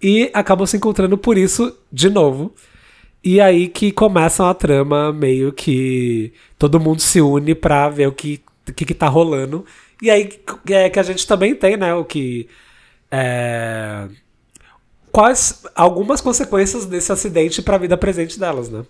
E 0.00 0.30
acabam 0.32 0.66
se 0.66 0.76
encontrando 0.76 1.18
por 1.18 1.36
isso 1.36 1.76
de 1.92 2.08
novo. 2.08 2.54
E 3.22 3.40
aí 3.40 3.68
que 3.68 3.90
começa 3.90 4.48
a 4.48 4.54
trama 4.54 5.12
meio 5.12 5.52
que 5.52 6.32
todo 6.58 6.78
mundo 6.78 7.00
se 7.00 7.20
une 7.20 7.54
pra 7.54 7.88
ver 7.88 8.06
o 8.06 8.12
que, 8.12 8.40
que, 8.76 8.84
que 8.84 8.94
tá 8.94 9.08
rolando. 9.08 9.64
E 10.00 10.10
aí 10.10 10.26
que 10.64 10.72
é 10.74 10.88
que 10.88 11.00
a 11.00 11.02
gente 11.02 11.26
também 11.26 11.54
tem, 11.54 11.76
né? 11.76 11.92
O 11.94 12.04
que. 12.04 12.48
É, 13.10 14.06
quais 15.18 15.64
algumas 15.74 16.20
consequências 16.20 16.86
desse 16.86 17.10
acidente 17.10 17.60
para 17.60 17.74
a 17.74 17.78
vida 17.78 17.96
presente 17.96 18.38
delas, 18.38 18.68
né? 18.68 18.84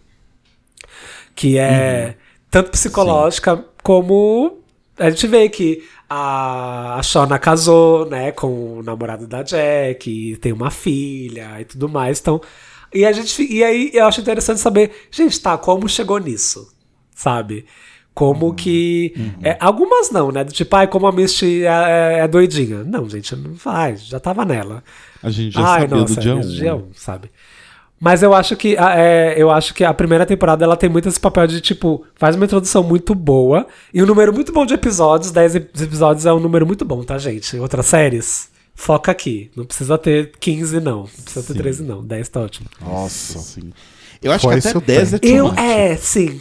Que 1.35 1.57
é 1.57 2.17
tanto 2.51 2.71
psicológica 2.71 3.65
como 3.83 4.59
a 4.99 5.09
gente 5.09 5.27
vê 5.27 5.49
que 5.49 5.89
a, 6.07 6.97
a 6.97 7.03
Shona 7.03 7.39
casou, 7.39 8.05
né, 8.11 8.31
com 8.31 8.77
o 8.77 8.83
namorado 8.83 9.27
da 9.27 9.43
Jack, 9.43 10.11
e 10.11 10.37
tem 10.37 10.53
uma 10.53 10.71
filha 10.71 11.63
e 11.63 11.65
tudo 11.65 11.89
mais. 11.89 12.21
Então, 12.21 12.43
e 12.93 13.07
a 13.07 13.13
gente 13.13 13.43
e 13.51 13.65
aí 13.65 13.91
eu 13.95 14.05
acho 14.05 14.21
interessante 14.21 14.61
saber, 14.61 15.09
gente, 15.11 15.41
tá, 15.41 15.57
como 15.57 15.89
chegou 15.89 16.19
nisso, 16.19 16.71
sabe? 17.15 17.65
Como 18.19 18.53
que. 18.53 19.15
é, 19.43 19.57
algumas 19.61 20.11
não, 20.11 20.33
né? 20.33 20.43
Do 20.43 20.53
tipo, 20.53 20.75
ai, 20.75 20.89
como 20.89 21.07
a 21.07 21.13
Misty 21.13 21.63
é, 21.65 21.69
é- 21.69 22.19
é 22.25 22.29
doidinha. 22.29 22.83
Não, 22.83 23.09
gente, 23.09 23.37
não 23.37 23.55
vai, 23.55 23.97
já 23.97 24.19
tava 24.19 24.45
nela. 24.45 24.83
A 25.23 25.31
gente 25.31 25.55
já 25.55 25.61
Ai, 25.65 25.81
sabia 25.83 25.97
nossa, 25.99 26.15
do 26.17 26.21
dia 26.21 26.33
é 26.33 26.35
1. 26.35 26.41
dia 26.41 26.75
um, 26.75 26.89
sabe? 26.95 27.31
Mas 28.01 28.23
eu 28.23 28.35
acho 28.35 28.57
que 28.57 28.77
a, 28.77 28.99
é, 28.99 29.35
eu 29.37 29.51
acho 29.53 29.73
que 29.73 29.85
a 29.85 29.95
primeira 29.95 30.27
temporada 30.27 30.65
ela 30.65 30.77
tem 30.77 30.89
muito 30.91 31.09
esse 31.09 31.19
papel 31.21 31.47
de 31.47 31.61
tipo, 31.61 32.05
faz 32.17 32.35
uma 32.35 32.45
introdução 32.45 32.83
muito 32.83 33.15
boa 33.15 33.67
e 33.95 34.03
um 34.03 34.07
número 34.07 34.33
muito 34.33 34.53
bom 34.53 34.65
de 34.67 34.75
episódios, 34.75 35.31
10 35.31 35.55
ep- 35.57 35.81
episódios 35.83 36.27
é 36.27 36.33
um 36.33 36.41
número 36.41 36.67
muito 36.67 36.85
bom, 36.85 37.03
tá, 37.05 37.19
gente? 37.19 37.57
Outras 37.57 37.87
séries, 37.87 38.51
foca 38.75 39.11
aqui. 39.13 39.51
Não 39.57 39.65
precisa 39.65 39.97
ter 39.99 40.33
15 40.41 40.81
não, 40.81 40.99
não 41.03 41.05
precisa 41.25 41.43
ter 41.47 41.53
Sim. 41.55 41.59
13 41.59 41.83
não, 41.85 42.05
10 42.05 42.29
tá 42.29 42.41
ótimo. 42.41 42.69
Nossa. 42.81 43.39
Assim. 43.39 43.73
Eu 44.23 44.33
acho 44.33 44.43
Foi 44.45 44.55
que 44.61 44.69
até 44.69 44.69
isso 44.71 44.81
10 44.81 45.15
é 45.15 45.19
Eu 45.23 45.53
é, 45.55 45.97
sim. 45.97 46.41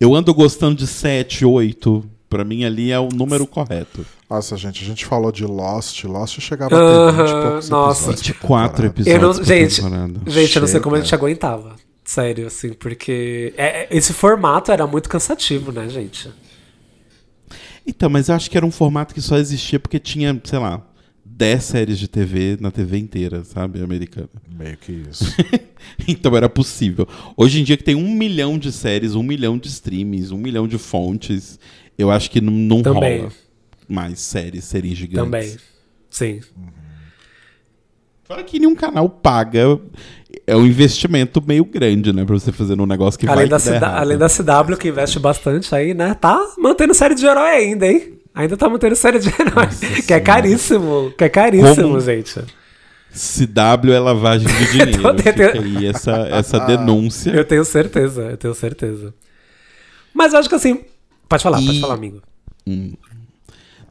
Eu 0.00 0.14
ando 0.14 0.32
gostando 0.32 0.74
de 0.76 0.86
7, 0.86 1.44
8. 1.44 2.04
Pra 2.28 2.44
mim 2.44 2.64
ali 2.64 2.92
é 2.92 2.98
o 2.98 3.08
número 3.08 3.44
correto. 3.46 4.06
Nossa, 4.30 4.56
gente, 4.56 4.82
a 4.84 4.86
gente 4.86 5.04
falou 5.04 5.32
de 5.32 5.44
Lost. 5.44 6.04
Lost 6.04 6.38
chegava 6.40 6.74
a 6.76 7.12
ter 7.12 7.16
20 7.22 7.28
e 7.28 7.32
poucos 7.42 7.68
nossa. 7.68 8.10
episódios 8.12 8.22
por 8.22 8.32
24 8.32 8.42
temporada. 8.42 8.86
episódios. 8.86 9.14
Eu 9.14 9.20
não, 9.20 9.44
gente, 9.44 10.30
gente, 10.32 10.56
eu 10.56 10.60
não 10.60 10.68
sei 10.68 10.80
como 10.80 10.94
a 10.96 11.00
gente 11.00 11.14
aguentava. 11.14 11.74
Sério, 12.04 12.46
assim, 12.46 12.72
porque 12.72 13.52
é- 13.56 13.82
é- 13.82 13.88
esse 13.90 14.12
formato 14.12 14.70
era 14.72 14.86
muito 14.86 15.08
cansativo, 15.08 15.70
né, 15.72 15.88
gente? 15.88 16.30
Então, 17.86 18.08
mas 18.08 18.28
eu 18.28 18.34
acho 18.36 18.48
que 18.50 18.56
era 18.56 18.64
um 18.66 18.70
formato 18.70 19.12
que 19.12 19.20
só 19.20 19.36
existia 19.36 19.80
porque 19.80 19.98
tinha, 19.98 20.40
sei 20.44 20.58
lá, 20.58 20.80
10 21.40 21.64
séries 21.64 21.98
de 21.98 22.06
TV 22.06 22.58
na 22.60 22.70
TV 22.70 22.98
inteira, 22.98 23.42
sabe? 23.44 23.82
Americana. 23.82 24.28
Meio 24.58 24.76
que 24.76 24.92
isso. 24.92 25.24
Então 26.06 26.36
era 26.36 26.48
possível. 26.48 27.08
Hoje 27.34 27.60
em 27.60 27.64
dia 27.64 27.76
que 27.76 27.82
tem 27.82 27.94
um 27.94 28.10
milhão 28.12 28.58
de 28.58 28.70
séries, 28.70 29.14
um 29.14 29.22
milhão 29.22 29.56
de 29.56 29.68
streams, 29.68 30.30
um 30.30 30.36
milhão 30.36 30.68
de 30.68 30.76
fontes, 30.76 31.58
eu 31.96 32.10
acho 32.10 32.30
que 32.30 32.40
não, 32.40 32.52
não 32.52 32.82
Também. 32.82 33.20
rola 33.20 33.32
mais 33.88 34.20
séries 34.20 34.64
serem 34.64 34.94
gigantes. 34.94 35.24
Também. 35.24 35.56
Sim. 36.10 36.40
Fora 38.24 38.44
que 38.44 38.58
nenhum 38.58 38.74
canal 38.74 39.08
paga. 39.08 39.80
É 40.46 40.54
um 40.54 40.66
investimento 40.66 41.42
meio 41.44 41.64
grande, 41.64 42.12
né? 42.12 42.24
Pra 42.24 42.38
você 42.38 42.52
fazer 42.52 42.78
um 42.78 42.86
negócio 42.86 43.18
que 43.18 43.26
Além 43.26 43.48
vai 43.48 43.48
da, 43.48 43.56
que 43.58 43.64
CW, 43.64 43.74
errado. 43.74 43.98
além 43.98 44.18
da 44.18 44.28
CW, 44.28 44.76
que 44.76 44.88
investe 44.88 45.18
bastante 45.18 45.74
aí, 45.74 45.94
né? 45.94 46.12
Tá 46.14 46.38
mantendo 46.58 46.92
série 46.92 47.14
de 47.14 47.24
herói 47.24 47.50
ainda, 47.50 47.86
hein? 47.86 48.19
Ainda 48.34 48.56
tá 48.56 48.68
mantendo 48.68 48.94
série 48.96 49.18
de 49.18 49.28
herói. 49.28 49.64
Nossa 49.66 49.86
que 49.86 49.94
é 49.94 50.02
Senhora. 50.02 50.20
caríssimo. 50.24 51.12
Que 51.16 51.24
é 51.24 51.28
caríssimo, 51.28 51.88
Como- 51.88 52.00
gente. 52.00 52.40
CW 53.12 53.92
é 53.92 53.98
lavagem 53.98 54.46
de 54.46 54.70
dinheiro. 54.70 55.18
Fica 55.18 55.60
aí 55.60 55.86
essa, 55.86 56.12
essa 56.30 56.58
denúncia. 56.60 57.30
Eu 57.32 57.44
tenho 57.44 57.64
certeza, 57.64 58.22
eu 58.22 58.36
tenho 58.36 58.54
certeza. 58.54 59.12
Mas 60.14 60.32
eu 60.32 60.38
acho 60.38 60.48
que 60.48 60.54
assim. 60.54 60.84
Pode 61.28 61.42
falar, 61.42 61.58
pode 61.58 61.78
E- 61.78 61.80
falar, 61.80 61.94
amigo. 61.94 62.22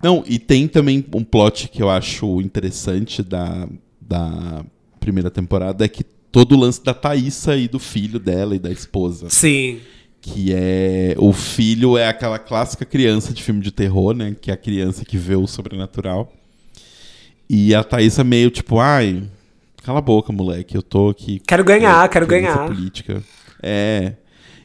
Não, 0.01 0.23
e 0.25 0.39
tem 0.39 0.67
também 0.67 1.05
um 1.13 1.23
plot 1.23 1.67
que 1.67 1.83
eu 1.83 1.89
acho 1.89 2.39
interessante 2.39 3.21
da, 3.21 3.67
da 3.99 4.63
primeira 4.99 5.29
temporada, 5.29 5.83
é 5.83 5.87
que 5.89 6.03
todo 6.31 6.55
o 6.55 6.59
lance 6.59 6.81
da 6.81 6.93
Thaísa 6.93 7.57
e 7.57 7.67
do 7.67 7.79
filho 7.79 8.19
dela 8.19 8.55
e 8.55 8.59
da 8.59 8.71
esposa. 8.71 9.29
Sim. 9.29 9.79
Que 10.21 10.53
é. 10.53 11.15
O 11.17 11.31
filho 11.31 11.97
é 11.97 12.07
aquela 12.07 12.37
clássica 12.37 12.85
criança 12.85 13.33
de 13.33 13.41
filme 13.41 13.61
de 13.61 13.71
terror, 13.71 14.13
né? 14.13 14.35
Que 14.39 14.51
é 14.51 14.53
a 14.53 14.57
criança 14.57 15.05
que 15.05 15.17
vê 15.17 15.35
o 15.35 15.47
sobrenatural. 15.47 16.33
E 17.49 17.73
a 17.73 17.83
Thaísa 17.83 18.23
meio 18.23 18.51
tipo, 18.51 18.79
ai, 18.79 19.23
cala 19.83 19.99
a 19.99 20.01
boca, 20.01 20.31
moleque, 20.31 20.75
eu 20.75 20.83
tô 20.83 21.09
aqui. 21.09 21.41
Quero 21.47 21.63
ganhar, 21.63 22.05
é, 22.05 22.07
quero 22.07 22.27
ganhar. 22.27 22.67
política. 22.67 23.23
É. 23.63 24.13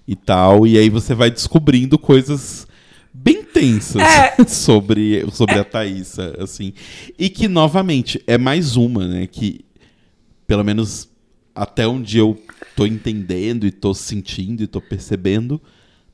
E 0.07 0.15
tal. 0.15 0.67
E 0.67 0.77
aí 0.77 0.91
você 0.91 1.15
vai 1.15 1.31
descobrindo 1.31 1.99
coisas 1.99 2.67
bem 3.13 3.43
tensas 3.43 4.03
É. 4.03 4.35
sobre, 4.47 5.25
sobre 5.31 5.59
a 5.59 5.65
Thaísa, 5.65 6.37
assim. 6.39 6.75
E 7.19 7.31
que, 7.31 7.49
novamente, 7.49 8.23
é 8.27 8.37
mais 8.37 8.77
uma, 8.77 9.07
né? 9.07 9.27
Que, 9.27 9.65
pelo 10.47 10.65
menos 10.65 11.09
até 11.55 11.87
onde 11.87 12.19
eu 12.19 12.37
tô 12.77 12.87
entendendo 12.87 13.67
e 13.67 13.71
tô 13.71 13.95
sentindo 13.95 14.63
e 14.63 14.67
tô 14.67 14.81
percebendo, 14.81 15.61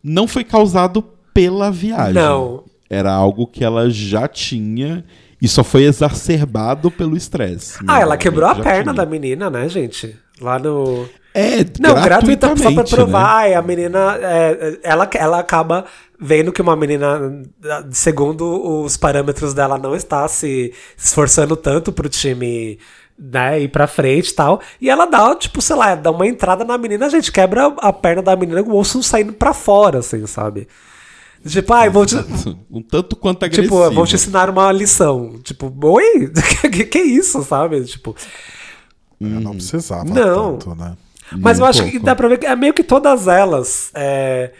não 0.02 0.26
foi 0.28 0.44
causado 0.44 1.02
pela 1.32 1.70
viagem. 1.70 2.14
Não. 2.14 2.64
Era 2.88 3.12
algo 3.12 3.46
que 3.46 3.64
ela 3.64 3.88
já 3.88 4.26
tinha 4.26 5.04
e 5.40 5.48
só 5.48 5.64
foi 5.64 5.84
exacerbado 5.84 6.90
pelo 6.90 7.16
estresse. 7.16 7.78
Ah, 7.86 8.00
ela 8.00 8.16
quebrou 8.16 8.48
a 8.48 8.54
perna 8.54 8.92
tinha. 8.92 8.94
da 8.94 9.06
menina, 9.06 9.48
né, 9.48 9.68
gente? 9.68 10.16
Lá 10.40 10.58
no. 10.58 11.08
É, 11.32 11.58
Não, 11.78 11.94
gratuita 12.02 12.56
só 12.56 12.72
pra 12.72 12.82
provar. 12.84 13.48
né? 13.48 13.54
A 13.54 13.62
menina. 13.62 14.18
é, 14.20 14.78
ela, 14.82 15.08
ela 15.14 15.38
acaba 15.38 15.84
vendo 16.20 16.52
que 16.52 16.60
uma 16.60 16.76
menina, 16.76 17.42
segundo 17.90 18.82
os 18.84 18.96
parâmetros 18.96 19.54
dela, 19.54 19.78
não 19.78 19.94
está 19.94 20.26
se 20.28 20.72
esforçando 20.98 21.56
tanto 21.56 21.92
pro 21.92 22.08
time 22.08 22.78
né, 23.20 23.60
ir 23.60 23.68
pra 23.68 23.86
frente 23.86 24.30
e 24.30 24.34
tal. 24.34 24.60
E 24.80 24.88
ela 24.88 25.04
dá, 25.04 25.34
tipo, 25.36 25.60
sei 25.60 25.76
lá, 25.76 25.94
dá 25.94 26.10
uma 26.10 26.26
entrada 26.26 26.64
na 26.64 26.78
menina, 26.78 27.10
gente, 27.10 27.30
quebra 27.30 27.66
a 27.78 27.92
perna 27.92 28.22
da 28.22 28.34
menina 28.34 28.62
com 28.62 28.70
o 28.70 28.78
osso 28.78 29.02
saindo 29.02 29.32
pra 29.34 29.52
fora, 29.52 29.98
assim, 29.98 30.26
sabe? 30.26 30.66
Tipo, 31.46 31.72
ai, 31.74 31.88
vou 31.90 32.04
te. 32.06 32.16
Um 32.70 32.82
tanto 32.82 33.16
quanto 33.16 33.44
agressivo. 33.44 33.82
Tipo, 33.82 33.94
vou 33.94 34.06
te 34.06 34.14
ensinar 34.14 34.48
uma 34.50 34.70
lição. 34.72 35.38
Tipo, 35.42 35.72
oi? 35.84 36.30
que, 36.72 36.84
que 36.84 36.98
isso, 36.98 37.42
sabe? 37.44 37.82
Tipo. 37.84 38.14
Eu 39.20 39.28
não 39.40 39.52
precisava 39.52 40.04
Não. 40.04 40.56
tanto, 40.58 40.74
né? 40.74 40.96
Mas 41.38 41.58
Nem 41.58 41.62
eu 41.62 41.66
um 41.66 41.70
acho 41.70 41.84
que 41.84 41.90
pouco. 41.92 42.06
dá 42.06 42.14
pra 42.16 42.28
ver 42.28 42.38
que 42.38 42.46
é 42.46 42.56
meio 42.56 42.72
que 42.74 42.82
todas 42.82 43.26
elas. 43.28 43.90
é, 43.94 44.50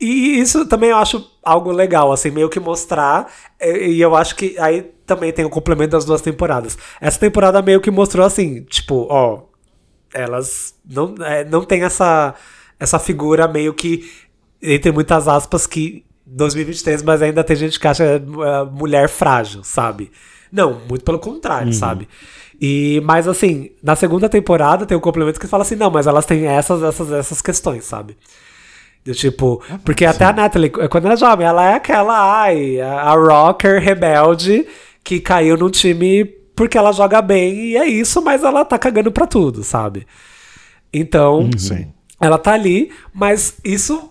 E 0.00 0.38
isso 0.40 0.66
também 0.66 0.90
eu 0.90 0.96
acho 0.96 1.26
algo 1.42 1.70
legal, 1.72 2.12
assim, 2.12 2.30
meio 2.30 2.48
que 2.48 2.60
mostrar. 2.60 3.30
E 3.60 3.92
e 3.96 4.00
eu 4.00 4.14
acho 4.16 4.34
que 4.36 4.56
aí 4.58 4.82
também 5.14 5.32
tem 5.32 5.44
o 5.44 5.50
complemento 5.50 5.92
das 5.92 6.04
duas 6.04 6.20
temporadas. 6.20 6.78
Essa 7.00 7.18
temporada 7.18 7.60
meio 7.60 7.80
que 7.80 7.90
mostrou 7.90 8.24
assim, 8.24 8.62
tipo, 8.62 9.06
ó. 9.10 9.42
Elas 10.14 10.74
não, 10.88 11.14
é, 11.24 11.42
não 11.44 11.64
tem 11.64 11.84
essa, 11.84 12.34
essa 12.78 12.98
figura 12.98 13.48
meio 13.48 13.72
que, 13.72 14.10
entre 14.60 14.92
muitas 14.92 15.26
aspas, 15.26 15.66
que 15.66 16.04
2023, 16.26 17.02
mas 17.02 17.22
ainda 17.22 17.42
tem 17.42 17.56
gente 17.56 17.80
que 17.80 17.88
acha 17.88 18.04
é, 18.04 18.20
mulher 18.70 19.08
frágil, 19.08 19.64
sabe? 19.64 20.10
Não, 20.50 20.80
muito 20.86 21.02
pelo 21.02 21.18
contrário, 21.18 21.72
sabe? 21.72 22.06
E, 22.60 23.00
mas 23.04 23.26
assim, 23.26 23.70
na 23.82 23.96
segunda 23.96 24.28
temporada 24.28 24.84
tem 24.84 24.96
um 24.96 25.00
complemento 25.00 25.40
que 25.40 25.46
fala 25.46 25.62
assim, 25.62 25.76
não, 25.76 25.90
mas 25.90 26.06
elas 26.06 26.26
têm 26.26 26.46
essas, 26.46 26.82
essas, 26.82 27.10
essas 27.10 27.42
questões, 27.42 27.84
sabe? 27.84 28.16
Do 29.04 29.12
tipo, 29.14 29.60
porque 29.84 30.04
até 30.04 30.24
a 30.26 30.32
Natalie, 30.32 30.70
quando 30.70 31.06
ela 31.06 31.14
é 31.14 31.16
jovem, 31.16 31.46
ela 31.46 31.70
é 31.70 31.74
aquela, 31.74 32.42
ai, 32.42 32.80
a 32.80 33.12
rocker 33.14 33.80
rebelde 33.80 34.64
que 35.04 35.20
caiu 35.20 35.56
num 35.56 35.70
time 35.70 36.24
porque 36.54 36.76
ela 36.76 36.92
joga 36.92 37.20
bem 37.22 37.54
e 37.54 37.76
é 37.76 37.86
isso, 37.86 38.22
mas 38.22 38.42
ela 38.42 38.64
tá 38.64 38.78
cagando 38.78 39.10
pra 39.10 39.26
tudo, 39.26 39.64
sabe? 39.64 40.06
Então, 40.92 41.48
Sim. 41.56 41.92
ela 42.20 42.38
tá 42.38 42.52
ali, 42.52 42.92
mas 43.12 43.56
isso 43.64 44.10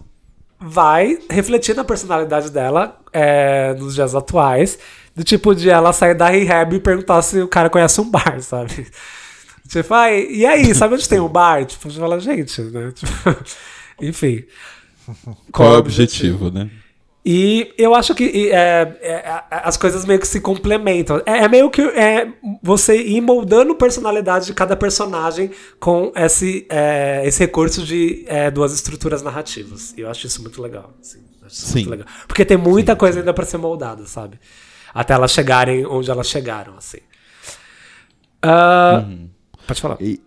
vai 0.59 1.17
refletir 1.29 1.75
na 1.75 1.83
personalidade 1.83 2.49
dela 2.49 2.99
é, 3.13 3.73
nos 3.75 3.95
dias 3.95 4.15
atuais. 4.15 4.77
Do 5.15 5.23
tipo 5.23 5.53
de 5.53 5.69
ela 5.69 5.91
sair 5.91 6.15
da 6.15 6.29
rehab 6.29 6.75
e 6.75 6.79
perguntar 6.79 7.21
se 7.21 7.41
o 7.41 7.47
cara 7.47 7.69
conhece 7.69 7.99
um 7.99 8.09
bar, 8.09 8.39
sabe? 8.41 8.87
Tipo, 9.67 9.93
ai, 9.93 10.27
e 10.29 10.45
aí, 10.45 10.73
sabe 10.73 10.95
onde 10.95 11.07
tem 11.07 11.19
um 11.19 11.27
bar? 11.27 11.65
Tipo, 11.65 11.89
você 11.89 11.99
fala, 11.99 12.19
gente, 12.19 12.61
né? 12.61 12.91
Tipo, 12.95 13.13
enfim. 14.01 14.43
Qual 15.51 15.73
é 15.73 15.75
o 15.75 15.79
objetivo, 15.79 16.49
né? 16.49 16.69
E 17.23 17.71
eu 17.77 17.93
acho 17.93 18.15
que 18.15 18.49
é, 18.51 18.97
é, 19.01 19.43
as 19.49 19.77
coisas 19.77 20.05
meio 20.05 20.19
que 20.19 20.27
se 20.27 20.41
complementam. 20.41 21.21
É, 21.25 21.43
é 21.43 21.47
meio 21.47 21.69
que 21.69 21.81
é, 21.81 22.33
você 22.63 22.97
ir 22.99 23.21
moldando 23.21 23.73
a 23.73 23.75
personalidade 23.75 24.47
de 24.47 24.53
cada 24.55 24.75
personagem 24.75 25.51
com 25.79 26.11
esse, 26.15 26.65
é, 26.67 27.21
esse 27.25 27.39
recurso 27.39 27.83
de 27.83 28.25
é, 28.27 28.49
duas 28.49 28.73
estruturas 28.73 29.21
narrativas. 29.21 29.93
E 29.95 30.01
eu 30.01 30.09
acho 30.09 30.25
isso 30.25 30.41
muito 30.41 30.59
legal. 30.61 30.93
assim, 30.99 31.19
Sim. 31.47 31.73
muito 31.75 31.89
legal. 31.91 32.07
Porque 32.27 32.43
tem 32.43 32.57
muita 32.57 32.95
coisa 32.95 33.19
ainda 33.19 33.33
pra 33.33 33.45
ser 33.45 33.57
moldada, 33.57 34.05
sabe? 34.07 34.39
Até 34.91 35.13
elas 35.13 35.31
chegarem 35.31 35.85
onde 35.85 36.09
elas 36.09 36.27
chegaram, 36.27 36.75
assim. 36.75 36.97
Ah, 38.41 39.05
Pode 39.67 39.79
falar. 39.79 39.97
E- 40.01 40.19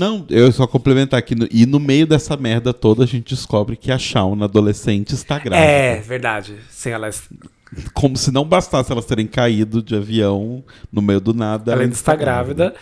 Não, 0.00 0.24
eu 0.30 0.50
só 0.50 0.66
complementar 0.66 1.18
aqui. 1.18 1.34
no- 1.34 1.46
E 1.50 1.66
no 1.66 1.78
meio 1.78 2.06
dessa 2.06 2.36
merda 2.36 2.72
toda, 2.72 3.04
a 3.04 3.06
gente 3.06 3.34
descobre 3.34 3.76
que 3.76 3.92
a 3.92 3.98
Shauna, 3.98 4.46
adolescente, 4.46 5.12
está 5.14 5.38
grávida. 5.38 5.70
É, 5.70 6.00
verdade. 6.00 6.56
Sim, 6.70 6.90
ela, 6.90 7.10
Como 7.92 8.16
se 8.16 8.32
não 8.32 8.44
bastasse 8.44 8.90
elas 8.90 9.04
terem 9.04 9.26
caído 9.26 9.82
de 9.82 9.94
avião 9.94 10.64
no 10.90 11.02
meio 11.02 11.20
do 11.20 11.34
nada. 11.34 11.72
ela 11.72 11.82
ainda 11.82 11.94
está 11.94 12.16
grávida. 12.16 12.74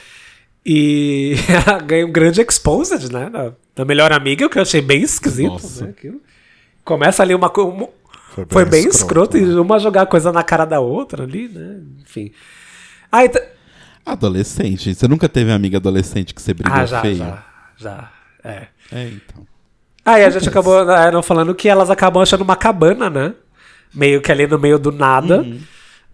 E 0.64 1.34
ela 1.66 1.78
ganha 1.80 2.06
um 2.06 2.12
grande 2.12 2.40
exposed, 2.40 3.10
né? 3.12 3.28
Da, 3.30 3.52
da 3.74 3.84
melhor 3.84 4.12
amiga, 4.12 4.46
o 4.46 4.50
que 4.50 4.58
eu 4.58 4.62
achei 4.62 4.80
bem 4.80 5.02
esquisito. 5.02 5.48
Nossa. 5.52 5.84
Né? 5.84 5.90
Aquilo. 5.90 6.20
Começa 6.84 7.22
ali 7.22 7.34
uma 7.34 7.50
coisa. 7.50 7.70
Foi 8.30 8.44
bem, 8.44 8.52
Foi 8.52 8.64
bem 8.64 8.80
escroto, 8.86 9.36
escroto, 9.36 9.38
e 9.38 9.40
né? 9.54 9.60
uma 9.60 9.78
jogar 9.80 10.06
coisa 10.06 10.30
na 10.30 10.42
cara 10.44 10.64
da 10.64 10.78
outra 10.80 11.24
ali, 11.24 11.48
né? 11.48 11.80
Enfim. 12.02 12.30
Aí, 13.10 13.28
tá- 13.28 13.42
Adolescente. 14.12 14.94
Você 14.94 15.06
nunca 15.06 15.28
teve 15.28 15.52
amiga 15.52 15.78
adolescente 15.78 16.34
que 16.34 16.40
você 16.40 16.54
brigou 16.54 16.72
ah, 16.76 16.86
já, 16.86 17.00
feio? 17.00 17.16
já, 17.16 17.44
já. 17.76 18.10
É. 18.42 18.66
É, 18.92 19.08
então. 19.08 19.46
Aí 20.04 20.24
a 20.24 20.30
gente 20.30 20.48
acabou 20.48 20.84
né, 20.84 21.10
não 21.10 21.22
falando 21.22 21.54
que 21.54 21.68
elas 21.68 21.90
acabam 21.90 22.22
achando 22.22 22.40
uma 22.42 22.56
cabana, 22.56 23.10
né? 23.10 23.34
Meio 23.94 24.22
que 24.22 24.32
ali 24.32 24.46
no 24.46 24.58
meio 24.58 24.78
do 24.78 24.90
nada. 24.90 25.44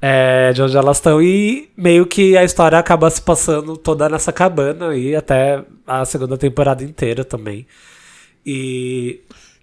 é, 0.02 0.52
de 0.52 0.60
onde 0.60 0.76
elas 0.76 0.96
estão. 0.96 1.22
E 1.22 1.70
meio 1.76 2.06
que 2.06 2.36
a 2.36 2.44
história 2.44 2.78
acaba 2.78 3.08
se 3.08 3.22
passando 3.22 3.76
toda 3.76 4.08
nessa 4.08 4.32
cabana 4.32 4.94
e 4.94 5.14
até 5.14 5.64
a 5.86 6.04
segunda 6.04 6.36
temporada 6.36 6.82
inteira 6.82 7.24
também. 7.24 7.66
E. 8.44 9.20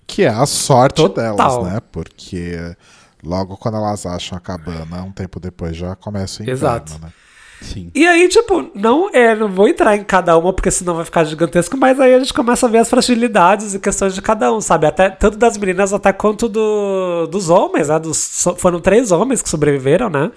Que 0.07 0.23
é 0.23 0.29
a 0.29 0.45
sorte 0.45 0.95
Total. 0.95 1.35
delas, 1.35 1.63
né? 1.63 1.79
Porque 1.91 2.75
logo 3.23 3.55
quando 3.57 3.77
elas 3.77 4.05
acham 4.05 4.37
a 4.37 4.41
cabana, 4.41 5.03
um 5.03 5.11
tempo 5.11 5.39
depois 5.39 5.75
já 5.75 5.95
começa 5.95 6.39
o 6.39 6.43
inverno, 6.43 6.59
Exato. 6.59 6.99
né? 7.01 7.13
Sim. 7.61 7.91
E 7.93 8.07
aí, 8.07 8.27
tipo, 8.27 8.71
não 8.73 9.09
é, 9.13 9.35
não 9.35 9.47
vou 9.47 9.67
entrar 9.67 9.95
em 9.95 10.03
cada 10.03 10.35
uma 10.35 10.51
porque 10.51 10.71
senão 10.71 10.95
vai 10.95 11.05
ficar 11.05 11.23
gigantesco, 11.23 11.77
mas 11.77 11.99
aí 11.99 12.15
a 12.15 12.19
gente 12.19 12.33
começa 12.33 12.65
a 12.65 12.69
ver 12.69 12.79
as 12.79 12.89
fragilidades 12.89 13.75
e 13.75 13.79
questões 13.79 14.15
de 14.15 14.21
cada 14.21 14.51
um, 14.51 14.59
sabe? 14.59 14.87
Até 14.87 15.09
tanto 15.09 15.37
das 15.37 15.57
meninas 15.57 15.93
até 15.93 16.11
quanto 16.11 16.49
do, 16.49 17.27
dos 17.27 17.49
homens, 17.49 17.87
né? 17.87 17.99
Dos, 17.99 18.47
foram 18.57 18.81
três 18.81 19.11
homens 19.11 19.43
que 19.43 19.49
sobreviveram, 19.49 20.09
né? 20.09 20.31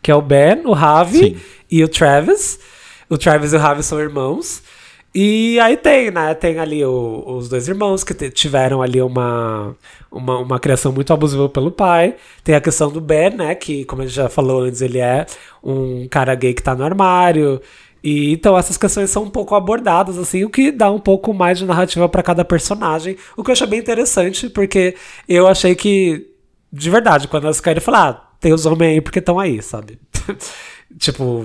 Que 0.00 0.12
é 0.12 0.14
o 0.14 0.22
Ben, 0.22 0.62
o 0.64 0.72
Ravi 0.72 1.42
e 1.68 1.82
o 1.82 1.88
Travis. 1.88 2.60
O 3.10 3.18
Travis 3.18 3.52
e 3.52 3.56
o 3.56 3.58
Ravi 3.58 3.82
são 3.82 3.98
irmãos. 3.98 4.62
E 5.14 5.58
aí 5.60 5.76
tem, 5.76 6.10
né? 6.10 6.34
Tem 6.34 6.58
ali 6.58 6.84
o- 6.84 7.24
os 7.26 7.48
dois 7.48 7.66
irmãos 7.66 8.04
que 8.04 8.14
tiveram 8.30 8.82
ali 8.82 9.00
uma, 9.00 9.74
uma, 10.12 10.38
uma 10.38 10.60
criação 10.60 10.92
muito 10.92 11.12
abusiva 11.12 11.48
pelo 11.48 11.70
pai. 11.72 12.14
Tem 12.44 12.54
a 12.54 12.60
questão 12.60 12.90
do 12.90 13.00
Ben, 13.00 13.30
né? 13.30 13.54
Que, 13.54 13.84
como 13.86 14.02
a 14.02 14.06
gente 14.06 14.14
já 14.14 14.28
falou 14.28 14.60
antes, 14.62 14.80
ele 14.82 14.98
é 14.98 15.26
um 15.64 16.06
cara 16.08 16.34
gay 16.34 16.52
que 16.54 16.62
tá 16.62 16.74
no 16.74 16.84
armário. 16.84 17.60
E 18.04 18.32
então 18.32 18.56
essas 18.56 18.76
questões 18.76 19.10
são 19.10 19.24
um 19.24 19.30
pouco 19.30 19.54
abordadas, 19.56 20.16
assim, 20.18 20.44
o 20.44 20.50
que 20.50 20.70
dá 20.70 20.90
um 20.90 21.00
pouco 21.00 21.34
mais 21.34 21.58
de 21.58 21.64
narrativa 21.64 22.08
pra 22.08 22.22
cada 22.22 22.44
personagem. 22.44 23.16
O 23.36 23.42
que 23.42 23.50
eu 23.50 23.52
achei 23.54 23.66
bem 23.66 23.80
interessante, 23.80 24.48
porque 24.48 24.94
eu 25.28 25.48
achei 25.48 25.74
que, 25.74 26.28
de 26.72 26.90
verdade, 26.90 27.26
quando 27.26 27.44
elas 27.44 27.60
eu 27.64 27.80
falei, 27.80 28.00
ah, 28.00 28.22
tem 28.40 28.52
os 28.52 28.66
homens 28.66 28.92
aí 28.94 29.00
porque 29.00 29.18
estão 29.18 29.38
aí, 29.40 29.60
sabe? 29.62 29.98
tipo, 30.96 31.44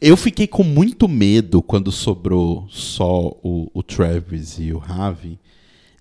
Eu 0.00 0.16
fiquei 0.16 0.46
com 0.46 0.62
muito 0.62 1.08
medo 1.08 1.62
quando 1.62 1.90
sobrou 1.90 2.66
só 2.70 3.28
o, 3.42 3.70
o 3.72 3.82
Travis 3.82 4.58
e 4.58 4.72
o 4.72 4.78
Ravi 4.78 5.38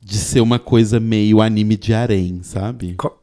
de 0.04 0.18
ser 0.18 0.40
uma 0.42 0.60
coisa 0.60 1.00
meio 1.00 1.42
anime 1.42 1.76
de 1.76 1.94
harém, 1.94 2.42
sabe? 2.44 2.96
co- 2.96 3.18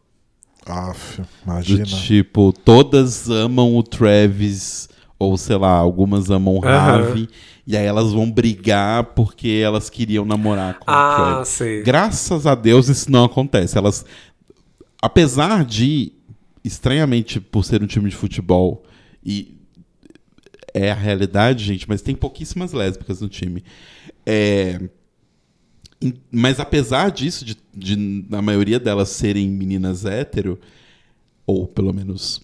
Aff, 0.67 1.21
Do 1.21 1.27
imagina. 1.45 1.85
tipo, 1.85 2.53
todas 2.65 3.29
amam 3.29 3.77
o 3.77 3.83
Travis, 3.83 4.89
ou 5.19 5.37
sei 5.37 5.57
lá, 5.57 5.71
algumas 5.71 6.31
amam 6.31 6.55
o 6.57 6.61
Ravi, 6.61 7.29
e 7.67 7.77
aí 7.77 7.85
elas 7.87 8.13
vão 8.13 8.31
brigar 8.31 9.05
porque 9.15 9.61
elas 9.63 9.89
queriam 9.91 10.25
namorar 10.25 10.79
com 10.79 10.91
o 10.91 10.95
ah, 10.95 11.15
Travis. 11.17 11.49
sei. 11.49 11.83
Graças 11.83 12.47
a 12.47 12.55
Deus 12.55 12.89
isso 12.89 13.11
não 13.13 13.25
acontece. 13.25 13.77
Elas, 13.79 14.05
apesar 15.01 15.65
de, 15.65 16.13
estranhamente, 16.63 17.41
por 17.41 17.65
ser 17.65 17.83
um 17.83 17.87
time 17.87 18.09
de 18.09 18.17
futebol, 18.17 18.83
e 19.25 19.57
é 20.73 20.91
a 20.91 20.95
realidade, 20.95 21.65
gente, 21.65 21.89
mas 21.89 22.03
tem 22.03 22.15
pouquíssimas 22.15 22.73
lésbicas 22.73 23.21
no 23.21 23.29
time. 23.29 23.63
É, 24.27 24.81
em- 26.03 26.15
mas 26.31 26.59
apesar 26.59 27.11
disso, 27.11 27.45
de, 27.45 27.57
de 27.75 28.27
a 28.33 28.43
maioria 28.43 28.81
delas 28.81 29.09
serem 29.11 29.49
meninas 29.49 30.05
hétero, 30.05 30.59
ou 31.47 31.67
pelo 31.67 31.93
menos 31.93 32.43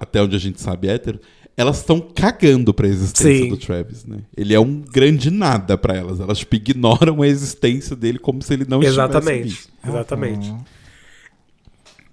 até 0.00 0.20
onde 0.22 0.34
a 0.34 0.38
gente 0.38 0.60
sabe 0.60 0.88
hétero, 0.88 1.20
elas 1.56 1.78
estão 1.78 2.00
cagando 2.00 2.74
pra 2.74 2.88
existência 2.88 3.44
Sim. 3.44 3.48
do 3.48 3.56
Travis, 3.56 4.04
né? 4.04 4.18
Ele 4.36 4.52
é 4.52 4.58
um 4.58 4.80
grande 4.80 5.30
nada 5.30 5.78
pra 5.78 5.94
elas. 5.94 6.18
Elas 6.18 6.38
tipo, 6.38 6.56
ignoram 6.56 7.22
a 7.22 7.28
existência 7.28 7.94
dele 7.94 8.18
como 8.18 8.42
se 8.42 8.52
ele 8.52 8.64
não 8.68 8.82
estivesse 8.82 9.08
Exatamente. 9.08 9.64
ali. 9.84 10.62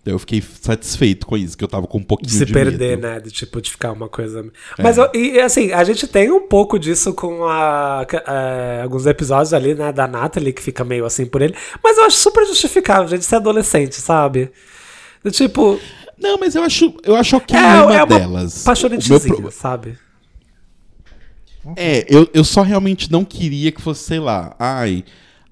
Eu 0.04 0.18
fiquei 0.18 0.41
satisfeito 0.41 1.28
com 1.28 1.38
isso, 1.38 1.56
que 1.56 1.64
eu 1.64 1.68
tava 1.68 1.86
com 1.86 1.99
um 1.99 2.04
pouquinho 2.04 2.32
de 2.32 2.36
se 2.38 2.45
de 2.45 2.52
perder, 2.52 2.97
medo. 2.97 3.02
né? 3.08 3.20
De 3.20 3.30
tipo, 3.30 3.62
de 3.62 3.70
ficar 3.70 3.91
uma 3.91 4.10
coisa. 4.10 4.43
Mas 4.80 4.97
eu- 4.97 5.10
e 5.14 5.39
assim, 5.39 5.72
a 5.72 5.84
gente 5.84 6.08
tem 6.08 6.32
um 6.32 6.47
pouco 6.47 6.80
disso 6.80 7.14
com 7.14 7.45
a, 7.45 8.04
é, 8.28 8.82
alguns 8.82 9.06
episódios 9.06 9.54
ali, 9.54 9.76
né, 9.76 9.91
da 9.93 10.08
Natalie, 10.08 10.54
que 10.54 10.62
fica 10.62 10.84
meio 10.84 11.06
assim 11.06 11.26
por 11.28 11.41
ele. 11.43 11.56
Mas 11.84 11.99
eu 11.99 12.06
acho 12.06 12.18
super 12.18 12.43
justificável, 12.47 13.08
gente, 13.08 13.24
ser 13.26 13.36
adolescente, 13.36 13.93
sabe? 13.95 14.52
Do 15.24 15.30
tipo, 15.30 15.80
Não, 16.18 16.36
mas 16.39 16.56
eu 16.56 16.64
acho, 16.64 16.95
eu 17.04 17.16
acho 17.16 17.38
ok 17.38 17.56
é, 17.56 17.62
uma, 17.62 17.93
é 17.95 18.04
uma 18.04 18.20
delas. 18.20 18.64
Paixonetezinha, 18.64 19.20
pro- 19.36 19.52
sabe? 19.52 19.99
É, 21.76 22.06
eu, 22.10 22.28
eu 22.34 22.43
só 22.43 22.64
realmente 22.64 23.12
não 23.12 23.24
queria 23.24 23.72
que 23.72 23.82
fosse, 23.82 24.04
sei 24.04 24.20
lá, 24.20 24.56
ai, 24.58 25.04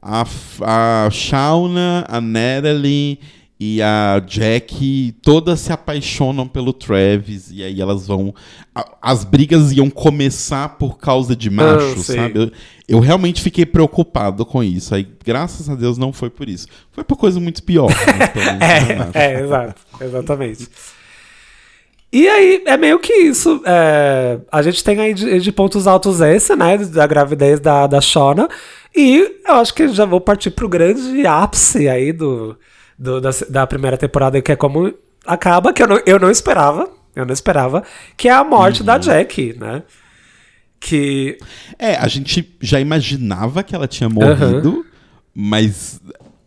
a, 0.02 0.26
a 0.62 1.10
Shauna, 1.12 2.04
a 2.08 2.20
Natalie 2.20 3.20
e 3.60 3.82
a 3.82 4.22
Jack 4.26 5.14
todas 5.22 5.60
se 5.60 5.74
apaixonam 5.74 6.48
pelo 6.48 6.72
Travis 6.72 7.52
e 7.52 7.62
aí 7.62 7.82
elas 7.82 8.08
vão. 8.08 8.34
a- 8.74 8.98
as 9.02 9.26
brigas 9.26 9.74
iam 9.74 9.90
começar 9.90 10.70
por 10.78 10.98
causa 10.98 11.36
de 11.36 11.50
macho, 11.50 12.00
sei. 12.02 12.16
sabe? 12.16 12.40
Eu, 12.40 12.52
eu 12.88 13.00
realmente 13.02 13.42
fiquei 13.42 13.66
preocupado 13.66 14.46
com 14.46 14.64
isso. 14.64 14.96
Aí, 14.96 15.06
graças 15.26 15.70
a 15.70 15.76
Deus, 15.76 15.98
não 15.98 16.14
foi 16.14 16.30
por 16.30 16.48
isso. 16.48 16.68
Foi 16.92 17.04
por 17.04 17.18
coisa 17.18 17.38
muito 17.40 17.62
pior. 17.62 17.90
acho. 17.92 19.18
É, 19.18 19.34
é, 19.34 19.42
exato, 19.42 19.82
exatamente. 20.02 20.68
E 22.12 22.28
aí, 22.28 22.64
é 22.66 22.76
meio 22.78 22.98
que 22.98 23.14
isso. 23.14 23.62
é, 23.66 24.40
a 24.52 24.62
gente 24.62 24.84
tem 24.84 25.00
aí 25.00 25.14
de, 25.14 25.40
de 25.40 25.52
pontos 25.52 25.86
altos 25.86 26.22
esse, 26.22 26.56
né? 26.56 26.78
Da 26.78 27.06
gravidez 27.06 27.60
da, 27.60 27.86
da 27.88 28.00
Shona. 28.02 28.48
E 28.96 29.42
eu 29.46 29.56
acho 29.56 29.74
que 29.74 29.88
já 29.90 30.06
vou 30.06 30.20
partir 30.20 30.50
pro 30.50 30.68
grande 30.68 31.26
ápice 31.28 31.88
aí 31.88 32.12
do, 32.12 32.58
do- 33.00 33.22
da, 33.22 33.30
da 33.50 33.66
primeira 33.66 33.98
temporada, 33.98 34.42
que 34.42 34.52
é 34.52 34.56
como 34.56 34.94
acaba, 35.26 35.72
que 35.74 35.82
eu 35.82 35.88
não, 35.88 36.02
eu 36.06 36.20
não 36.20 36.30
esperava. 36.30 36.88
Eu 37.16 37.26
não 37.26 37.34
esperava. 37.34 37.84
Que 38.16 38.28
é 38.30 38.32
a 38.32 38.44
morte 38.44 38.84
da 38.84 38.98
Jack, 38.98 39.56
né? 39.60 39.82
Que. 40.80 41.38
É, 41.78 41.96
a 41.96 42.08
gente 42.08 42.56
já 42.62 42.80
imaginava 42.80 43.64
que 43.64 43.76
ela 43.76 43.88
tinha 43.88 44.08
morrido, 44.10 44.86
mas 45.34 46.00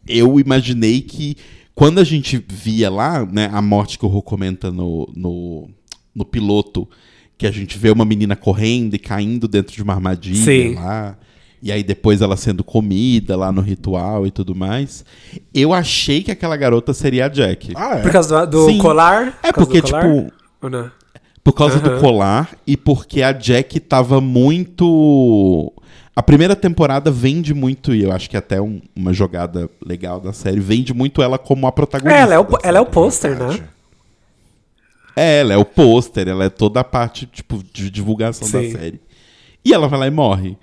eu 0.07 0.39
imaginei 0.41 1.01
que 1.03 1.37
quando 1.75 1.99
a 1.99 2.05
gente 2.05 2.43
via 2.49 2.91
lá, 2.91 3.27
né, 3.27 3.51
a 3.53 3.61
morte 3.61 3.99
que 3.99 4.05
o 4.05 4.09
Ru 4.09 4.23
comenta 4.23 4.71
no, 4.71 5.11
no, 5.15 5.69
no 6.15 6.25
piloto, 6.25 6.89
que 7.37 7.47
a 7.47 7.51
gente 7.51 7.77
vê 7.79 7.91
uma 7.91 8.05
menina 8.05 8.37
correndo 8.37 8.95
e 8.95 8.99
caindo 8.99 9.47
dentro 9.49 9.75
de 9.75 9.83
uma 9.83 9.95
armadilha 9.95 10.45
Sim. 10.45 10.75
lá, 10.75 11.19
e 11.63 11.71
aí 11.71 11.83
depois 11.83 12.21
ela 12.21 12.37
sendo 12.37 12.65
comida 12.65 13.37
lá 13.37 13.53
no 13.53 13.61
ritual 13.61 14.27
e 14.27 14.31
tudo 14.31 14.55
mais, 14.55 15.05
eu 15.55 15.73
achei 15.73 16.23
que 16.23 16.31
aquela 16.31 16.57
garota 16.57 16.93
seria 16.93 17.27
a 17.27 17.29
Jack. 17.29 17.73
Ah, 17.77 17.99
é? 17.99 18.03
Por 18.03 18.11
causa 18.11 18.47
do, 18.47 18.67
do 18.67 18.79
colar? 18.79 19.39
É 19.43 19.53
Por 19.53 19.65
porque, 19.67 19.81
do 19.81 19.89
colar? 19.89 20.03
tipo, 20.03 20.33
Ou 20.61 20.71
não? 20.71 20.91
Por 21.45 21.53
causa 21.53 21.81
do 21.81 21.99
colar 21.99 22.51
e 22.67 22.77
porque 22.77 23.21
a 23.23 23.33
Jack 23.33 23.79
tava 23.81 24.21
muito. 24.21 25.73
A 26.15 26.23
primeira 26.23 26.55
temporada 26.55 27.11
vende 27.11 27.55
muito, 27.55 27.95
e 27.95 28.03
eu 28.03 28.13
acho 28.13 28.29
que 28.29 28.37
até 28.37 28.61
um- 28.61 28.81
uma 28.95 29.13
jogada 29.13 29.69
legal 29.85 30.21
da 30.21 30.33
série, 30.33 30.61
vende 30.61 30.93
muito 30.93 31.23
ela 31.23 31.39
como 31.39 31.67
a 31.67 31.73
protagonista. 31.73 32.19
É, 32.19 32.23
ela 32.23 32.35
é 32.35 32.39
o, 32.39 32.47
ela 32.63 32.79
é 32.79 32.81
o 32.81 32.85
série. 32.85 32.95
pôster, 32.95 33.39
né? 33.39 33.61
É, 35.17 35.41
ela 35.41 35.53
é 35.55 35.57
o 35.57 35.65
pôster, 35.65 36.29
ela 36.29 36.45
é 36.45 36.49
toda 36.49 36.81
a 36.81 36.85
parte, 36.85 37.27
tipo, 37.27 37.63
de 37.73 37.91
divulgação 37.91 38.47
Sim. 38.47 38.73
da 38.73 38.79
série. 38.79 39.01
E 39.65 39.73
ela 39.73 39.89
vai 39.89 39.99
lá 39.99 40.07
e 40.07 40.11
morre. 40.11 40.57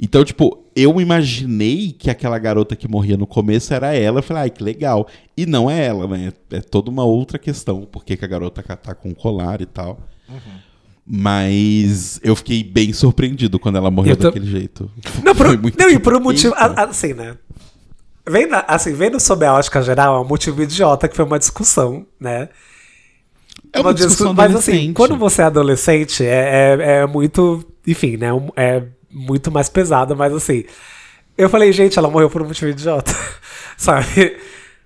Então, 0.00 0.24
tipo, 0.24 0.64
eu 0.74 1.00
imaginei 1.00 1.92
que 1.92 2.10
aquela 2.10 2.38
garota 2.38 2.74
que 2.74 2.88
morria 2.88 3.16
no 3.16 3.26
começo 3.26 3.72
era 3.72 3.94
ela. 3.94 4.18
Eu 4.18 4.22
falei, 4.22 4.42
ai, 4.44 4.50
que 4.50 4.62
legal. 4.62 5.06
E 5.36 5.46
não 5.46 5.70
é 5.70 5.86
ela, 5.86 6.06
né? 6.08 6.32
É 6.50 6.60
toda 6.60 6.90
uma 6.90 7.04
outra 7.04 7.38
questão. 7.38 7.82
Por 7.82 8.04
que 8.04 8.16
que 8.16 8.24
a 8.24 8.28
garota 8.28 8.62
tá 8.62 8.94
com 8.94 9.14
colar 9.14 9.60
e 9.60 9.66
tal. 9.66 10.00
Mas 11.06 12.18
eu 12.22 12.34
fiquei 12.34 12.64
bem 12.64 12.92
surpreendido 12.92 13.58
quando 13.58 13.76
ela 13.76 13.90
morreu 13.90 14.12
Eu 14.12 14.16
tô- 14.16 14.22
daquele 14.24 14.46
jeito. 14.50 14.90
Não, 15.22 15.34
por, 15.34 15.46
Foi 15.46 15.56
muito 15.56 15.78
não 15.78 15.90
e 15.90 15.98
por 15.98 16.14
um 16.16 16.20
motivo. 16.20 16.54
eita. 16.54 16.64
a- 16.64 16.82
a- 16.82 16.84
Assim, 16.88 17.12
né? 17.12 17.36
Vendo, 18.26 18.54
assim, 18.66 18.94
vendo 18.94 19.20
sob 19.20 19.44
a 19.44 19.52
ótica 19.54 19.82
geral, 19.82 20.16
é 20.16 20.20
um 20.24 20.26
motivo 20.28 20.62
idiota 20.62 21.06
que 21.06 21.14
foi 21.14 21.26
uma 21.26 21.38
discussão, 21.38 22.06
né? 22.18 22.48
É 23.70 23.80
uma 23.80 23.92
discussão 23.92 24.32
Mas 24.32 24.54
assim, 24.56 24.94
quando 24.94 25.16
você 25.16 25.42
é 25.42 25.44
adolescente, 25.44 26.24
é, 26.24 26.76
é, 26.80 26.92
é 27.02 27.06
muito. 27.06 27.62
Enfim, 27.86 28.16
né? 28.16 28.28
É 28.56 28.82
muito 29.14 29.50
mais 29.50 29.68
pesado, 29.68 30.16
mas 30.16 30.32
assim. 30.34 30.64
Eu 31.38 31.48
falei, 31.48 31.72
gente, 31.72 31.98
ela 31.98 32.08
morreu 32.10 32.28
por 32.30 32.42
um 32.42 32.46
motivo 32.46 32.70
idiota. 32.70 33.12
Sabe? 33.76 34.36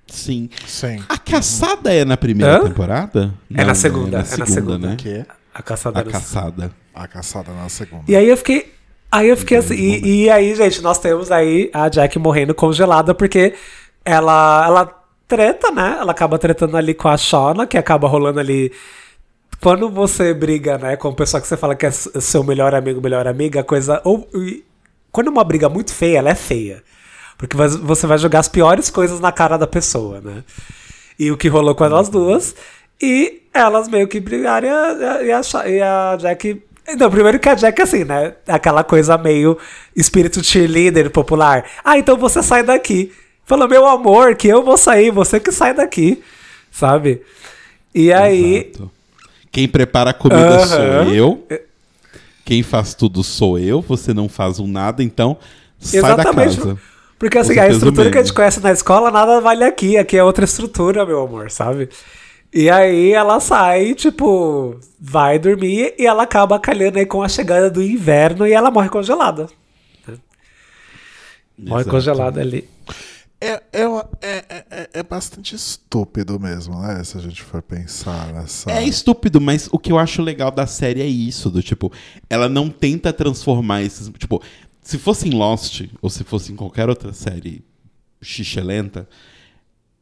Sim. 0.07 0.49
Sim. 0.67 1.03
A 1.09 1.19
caçada 1.19 1.93
é 1.93 2.05
na 2.05 2.17
primeira 2.17 2.57
Hã? 2.59 2.65
temporada? 2.65 3.35
É 3.53 3.59
na 3.59 3.67
Não, 3.67 3.75
segunda, 3.75 4.19
né? 4.19 4.25
é 4.33 4.37
na 4.37 4.47
segunda. 4.47 4.89
né? 4.89 4.97
Que 4.97 5.25
A 5.55 5.63
caçada 5.63 6.01
A 6.01 6.03
dos- 6.03 6.13
caçada. 6.13 6.71
a 6.95 7.07
caçada 7.07 7.53
na 7.53 7.69
segunda. 7.69 8.05
E 8.09 8.17
aí 8.17 8.29
eu 8.29 8.37
fiquei. 8.37 8.73
Aí 9.11 9.29
eu 9.29 9.37
fiquei 9.37 9.59
assim. 9.59 9.75
E, 9.75 10.25
e 10.25 10.31
aí, 10.31 10.55
gente, 10.55 10.81
nós 10.83 10.99
temos 10.99 11.31
aí 11.31 11.71
a 11.75 11.89
Jack 11.89 12.19
morrendo 12.19 12.55
congelada 12.55 13.15
porque 13.15 13.55
ela, 14.05 14.65
ela 14.67 15.03
treta, 15.27 15.71
né? 15.71 15.97
Ela 16.01 16.13
acaba 16.13 16.39
tretando 16.39 16.77
ali 16.77 16.95
com 16.95 17.09
a 17.09 17.17
Shona, 17.17 17.67
que 17.67 17.77
acaba 17.77 18.09
rolando 18.09 18.41
ali. 18.41 18.73
Quando 19.61 19.91
você 19.91 20.33
briga, 20.33 20.79
né, 20.79 20.97
com 20.97 21.09
o 21.09 21.15
pessoal 21.15 21.41
que 21.41 21.49
você 21.49 21.57
fala 21.57 21.75
que 21.75 21.87
é 21.87 21.91
seu 21.91 22.45
melhor 22.45 22.75
amigo, 22.75 23.01
melhor 23.01 23.27
amiga, 23.27 23.65
coisa. 23.65 24.01
Ou, 24.05 24.29
quando 25.11 25.29
uma 25.29 25.43
briga 25.43 25.67
é 25.67 25.69
muito 25.69 25.93
feia, 25.93 26.19
ela 26.19 26.31
é 26.31 26.35
feia. 26.35 26.83
Porque 27.37 27.57
você 27.57 28.07
vai 28.07 28.19
jogar 28.19 28.41
as 28.41 28.49
piores 28.49 28.91
coisas 28.91 29.21
na 29.21 29.33
cara 29.33 29.57
da 29.57 29.67
pessoa, 29.67 30.21
né? 30.21 30.45
E 31.19 31.31
o 31.31 31.37
que 31.37 31.49
rolou 31.49 31.75
com 31.75 31.85
elas 31.85 32.09
duas. 32.09 32.55
E 33.01 33.43
elas 33.55 33.89
meio 33.89 34.09
que 34.09 34.21
brigaram 34.21 34.69
e 34.69 35.33
a, 35.33 35.69
e 35.69 35.83
a, 35.83 36.17
Jack. 36.17 36.63
Não, 36.97 37.11
primeiro 37.11 37.39
que 37.39 37.49
a 37.49 37.55
Jack, 37.55 37.81
assim, 37.81 38.05
né? 38.05 38.35
Aquela 38.47 38.83
coisa 38.83 39.19
meio 39.19 39.59
espírito 39.95 40.43
cheerleader 40.43 41.11
popular. 41.11 41.65
Ah, 41.85 41.99
então 41.99 42.17
você 42.17 42.43
sai 42.43 42.63
daqui. 42.63 43.13
Fala, 43.45 43.69
meu 43.69 43.87
amor, 43.87 44.35
que 44.35 44.49
eu 44.49 44.63
vou 44.63 44.77
sair, 44.77 45.11
você 45.11 45.41
que 45.41 45.53
sai 45.53 45.75
daqui. 45.75 46.23
Sabe? 46.71 47.23
E 47.95 48.13
aí. 48.13 48.71
Exato. 48.75 48.98
Quem 49.51 49.69
prepara 49.69 50.11
a 50.11 50.15
comida 50.15 50.57
Aham. 50.57 50.67
sou 50.67 51.15
eu. 51.15 51.47
Quem 52.45 52.63
faz 52.63 52.95
tudo 52.95 53.23
sou 53.23 53.59
eu. 53.59 53.81
Você 53.83 54.15
não 54.15 54.29
faz 54.29 54.59
um 54.59 54.67
nada, 54.67 55.03
então 55.03 55.37
sai 55.79 55.99
Exatamente. 55.99 56.57
da 56.57 56.63
casa. 56.63 56.79
Porque 57.19 57.37
assim, 57.37 57.59
a 57.59 57.69
estrutura 57.69 58.11
que 58.11 58.19
a 58.19 58.23
gente 58.23 58.33
conhece 58.33 58.61
na 58.61 58.71
escola, 58.71 59.11
nada 59.11 59.41
vale 59.41 59.65
aqui. 59.65 59.97
Aqui 59.97 60.17
é 60.17 60.23
outra 60.23 60.45
estrutura, 60.45 61.05
meu 61.05 61.21
amor, 61.21 61.51
sabe? 61.51 61.89
E 62.55 62.71
aí 62.71 63.13
ela 63.13 63.41
sai, 63.41 63.95
tipo, 63.95 64.79
vai 64.99 65.39
dormir 65.39 65.95
e 65.99 66.07
ela 66.07 66.23
acaba 66.23 66.59
calhando 66.59 66.99
aí 66.99 67.05
com 67.05 67.23
a 67.23 67.29
chegada 67.29 67.71
do 67.71 67.83
inverno 67.83 68.47
e 68.47 68.53
ela 68.53 68.71
morre 68.71 68.89
congelada. 68.89 69.49
Morre 71.59 71.83
Exato. 71.83 71.91
congelada 71.91 72.41
ali. 72.41 72.69
É, 73.41 73.63
é, 73.73 73.83
é, 74.21 74.65
é, 74.71 74.91
é 74.95 75.03
bastante 75.03 75.55
estúpido 75.55 76.41
mesmo, 76.41 76.81
né? 76.81 77.03
Se 77.05 77.17
a 77.17 77.21
gente 77.21 77.41
for 77.43 77.63
pensar 77.63 78.33
nessa. 78.33 78.71
É 78.73 78.83
estúpido, 78.83 79.41
mas 79.41 79.69
o 79.71 79.79
que 79.79 79.93
eu 79.93 79.99
acho 79.99 80.23
legal 80.23 80.51
da 80.51 80.67
série 80.67 81.01
é 81.01 81.07
isso, 81.07 81.49
do 81.49 81.63
tipo, 81.63 81.93
ela 82.29 82.49
não 82.49 82.69
tenta 82.69 83.13
transformar 83.13 83.83
esses, 83.83 84.11
tipo, 84.19 84.43
se 84.83 84.99
fosse 84.99 85.29
em 85.29 85.33
Lost 85.33 85.83
ou 86.03 86.11
se 86.11 86.25
fosse 86.25 86.53
em 86.53 86.57
qualquer 86.57 86.89
outra 86.89 87.13
série 87.13 87.65
xixelenta, 88.21 89.09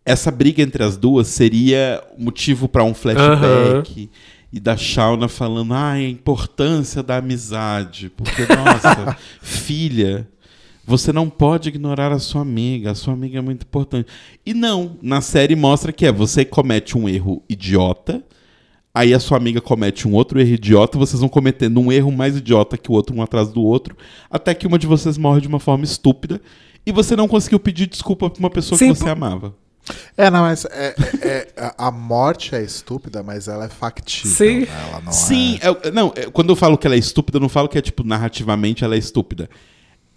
essa 0.05 0.31
briga 0.31 0.63
entre 0.63 0.83
as 0.83 0.97
duas 0.97 1.27
seria 1.27 2.03
motivo 2.17 2.69
pra 2.69 2.85
um 2.85 2.95
flashback 2.95 4.09
e 4.53 4.61
da 4.61 4.77
Shauna 4.77 5.29
falando, 5.29 5.75
ai, 5.75 6.07
a 6.07 6.09
importância 6.09 7.03
da 7.03 7.17
amizade, 7.17 8.09
porque 8.09 8.47
nossa, 8.47 9.17
filha, 9.43 10.27
você 10.87 11.13
não 11.13 11.29
pode 11.29 11.69
ignorar 11.69 12.13
a 12.13 12.19
sua 12.21 12.43
amiga, 12.43 12.93
a 12.93 12.95
sua 12.95 13.13
amiga 13.13 13.39
é 13.39 13.43
muito 13.43 13.65
importante. 13.65 14.07
E 14.45 14.55
não, 14.55 14.97
na 15.03 15.21
série 15.21 15.57
mostra 15.57 15.93
que 15.93 16.07
é 16.07 16.13
você 16.13 16.45
comete 16.45 16.97
um 16.97 17.09
erro 17.09 17.43
idiota, 17.49 18.23
aí 18.95 19.13
a 19.13 19.19
sua 19.19 19.37
amiga 19.37 19.61
comete 19.61 20.07
um 20.07 20.15
outro 20.15 20.41
erro 20.41 20.51
idiota, 20.55 20.97
vocês 20.97 21.19
vão 21.21 21.29
cometendo 21.29 21.81
um 21.81 21.91
erro 21.91 22.13
mais 22.13 22.37
idiota 22.37 22.79
que 22.79 22.91
o 22.91 22.95
outro, 22.95 23.17
um 23.17 23.21
atrás 23.23 23.49
do 23.49 23.63
outro, 23.63 23.97
até 24.31 24.55
que 24.55 24.67
uma 24.67 24.79
de 24.79 24.87
vocês 24.87 25.19
morre 25.19 25.41
de 25.41 25.49
uma 25.49 25.59
forma 25.59 25.85
estúpida 25.85 26.41
e 26.87 26.93
você 26.93 27.17
não 27.17 27.27
conseguiu 27.27 27.59
pedir 27.59 27.89
desculpa 27.89 28.31
pra 28.31 28.39
uma 28.39 28.49
pessoa 28.51 28.79
Sim, 28.79 28.93
que 28.93 28.99
você 29.01 29.09
amava. 29.11 29.55
É, 30.17 30.31
não, 30.31 30.41
mas 30.41 30.65
é, 30.67 30.95
é- 31.21 31.49
é- 31.57 31.75
a- 31.79 31.91
morte 31.93 32.55
é 32.55 32.63
estúpida, 32.63 33.23
mas 33.23 33.49
ela 33.49 33.67
é 33.67 33.69
factível. 33.69 34.37
Sim. 34.37 34.61
né? 34.61 34.67
Ela 34.91 35.01
não 35.01 35.13
Sim, 35.13 35.59
é. 35.61 35.89
é- 35.89 35.91
não, 35.93 36.13
é- 36.17 36.27
quando 36.31 36.51
eu 36.51 36.57
falo 36.57 36.77
que 36.79 36.87
ela 36.87 36.97
é 36.97 36.99
estúpida, 36.99 37.37
eu 37.39 37.41
não 37.41 37.49
falo 37.49 37.69
que 37.69 37.77
é 37.79 37.81
tipo 37.83 38.03
narrativamente 38.05 38.83
ela 38.85 38.95
é 38.95 38.99
estúpida. 38.99 39.49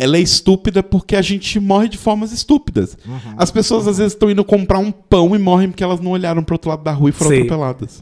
Ela 0.01 0.15
é 0.15 0.21
estúpida 0.21 0.81
porque 0.81 1.13
a 1.13 1.21
gente 1.21 1.59
morre 1.59 1.89
de 1.89 1.97
formas 1.97 2.31
estúpidas. 2.31 2.97
Uhum. 3.05 3.19
As 3.38 3.51
pessoas 3.51 3.85
às 3.85 3.97
vezes 3.97 4.13
estão 4.13 4.31
indo 4.31 4.45
comprar 4.45 4.80
um 4.80 4.91
pão 4.93 5.35
e 5.35 5.38
morrem 5.39 5.67
porque 5.69 5.84
elas 5.84 5.99
não 5.99 6.11
olharam 6.11 6.41
pro 6.41 6.55
outro 6.55 6.69
lado 6.69 6.84
da 6.85 6.91
rua 6.93 7.09
e 7.09 7.11
foram 7.11 7.31
Sim. 7.31 7.38
atropeladas. 7.43 8.01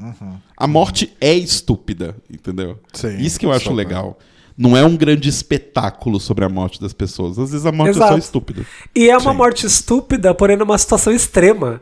A 0.56 0.68
morte 0.68 1.12
é 1.20 1.34
estúpida, 1.34 2.16
entendeu? 2.32 2.78
Sim, 2.94 3.18
Isso 3.18 3.40
que 3.40 3.48
eu 3.48 3.52
acho 3.52 3.74
legal. 3.74 4.20
Não 4.56 4.78
é 4.78 4.86
um 4.86 4.96
grande 4.96 5.28
espetáculo 5.28 6.20
sobre 6.20 6.46
a 6.46 6.50
morte 6.50 6.80
das 6.80 6.94
pessoas. 6.94 7.40
Às 7.40 7.50
vezes 7.52 7.66
a 7.66 7.72
morte 7.72 7.90
é 7.90 7.98
Exato. 7.98 8.12
só 8.14 8.18
estúpida. 8.20 8.64
E 8.96 9.10
é 9.10 9.18
uma 9.18 9.32
Sim. 9.32 9.38
morte 9.38 9.66
estúpida, 9.66 10.36
porém 10.36 10.56
numa 10.56 10.78
situação 10.78 11.12
extrema. 11.12 11.82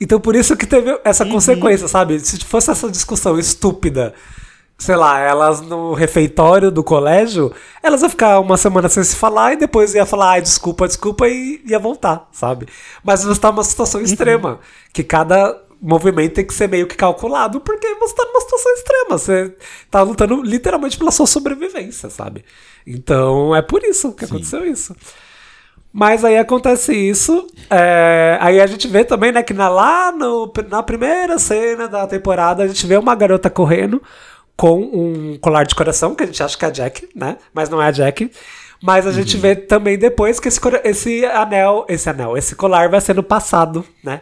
Então 0.00 0.20
por 0.20 0.36
isso 0.36 0.56
que 0.56 0.66
teve 0.66 0.96
essa 1.04 1.24
Uhum. 1.24 1.32
consequência, 1.32 1.88
sabe? 1.88 2.20
Se 2.20 2.38
fosse 2.44 2.70
essa 2.70 2.88
discussão 2.88 3.36
estúpida, 3.36 4.14
sei 4.78 4.94
lá, 4.96 5.18
elas 5.20 5.60
no 5.62 5.94
refeitório 5.94 6.70
do 6.70 6.84
colégio, 6.84 7.52
elas 7.82 8.02
iam 8.02 8.10
ficar 8.10 8.38
uma 8.40 8.56
semana 8.56 8.88
sem 8.88 9.02
se 9.02 9.16
falar 9.16 9.54
e 9.54 9.56
depois 9.56 9.94
ia 9.94 10.04
falar, 10.06 10.32
ai, 10.32 10.42
desculpa, 10.42 10.86
desculpa, 10.86 11.26
e 11.28 11.62
ia 11.66 11.78
voltar, 11.78 12.28
sabe? 12.32 12.66
Mas 13.02 13.24
você 13.24 13.40
tá 13.40 13.50
numa 13.50 13.64
situação 13.64 14.00
Uhum. 14.00 14.06
extrema, 14.06 14.60
que 14.92 15.02
cada 15.02 15.58
movimento 15.80 16.34
tem 16.34 16.44
que 16.46 16.54
ser 16.54 16.68
meio 16.68 16.86
que 16.86 16.96
calculado, 16.96 17.60
porque 17.60 17.86
você 17.96 18.14
tá 18.14 18.24
numa 18.24 18.40
situação 18.40 18.72
extrema, 18.74 19.18
você 19.18 19.56
tá 19.90 20.02
lutando 20.02 20.42
literalmente 20.42 20.98
pela 20.98 21.10
sua 21.10 21.26
sobrevivência, 21.26 22.10
sabe? 22.10 22.44
Então 22.86 23.54
é 23.56 23.62
por 23.62 23.82
isso 23.84 24.12
que 24.12 24.24
aconteceu 24.24 24.66
isso. 24.66 24.94
Mas 25.92 26.24
aí 26.24 26.36
acontece 26.36 26.94
isso. 26.94 27.46
é, 27.70 28.36
aí 28.40 28.60
a 28.60 28.66
gente 28.66 28.86
vê 28.86 29.04
também, 29.04 29.32
né, 29.32 29.42
que 29.42 29.54
na, 29.54 29.68
lá 29.68 30.12
no- 30.12 30.52
na 30.68 30.82
primeira 30.82 31.38
cena 31.38 31.88
da 31.88 32.06
temporada, 32.06 32.62
a 32.62 32.68
gente 32.68 32.86
vê 32.86 32.96
uma 32.98 33.14
garota 33.14 33.48
correndo 33.48 34.02
com 34.56 34.80
um 34.80 35.38
colar 35.38 35.64
de 35.64 35.74
coração, 35.74 36.14
que 36.14 36.22
a 36.22 36.26
gente 36.26 36.42
acha 36.42 36.56
que 36.56 36.64
é 36.64 36.68
a 36.68 36.70
Jack, 36.70 37.08
né? 37.14 37.36
Mas 37.52 37.68
não 37.68 37.80
é 37.80 37.86
a 37.86 37.90
Jack. 37.90 38.30
Mas 38.82 39.06
a 39.06 39.12
gente 39.12 39.36
vê 39.36 39.56
também 39.56 39.98
depois 39.98 40.38
que 40.38 40.48
esse, 40.48 40.60
esse 40.84 41.24
anel, 41.26 41.84
esse 41.88 42.08
anel, 42.08 42.36
esse 42.36 42.54
colar 42.54 42.88
vai 42.88 43.00
sendo 43.00 43.22
passado, 43.22 43.84
né? 44.02 44.20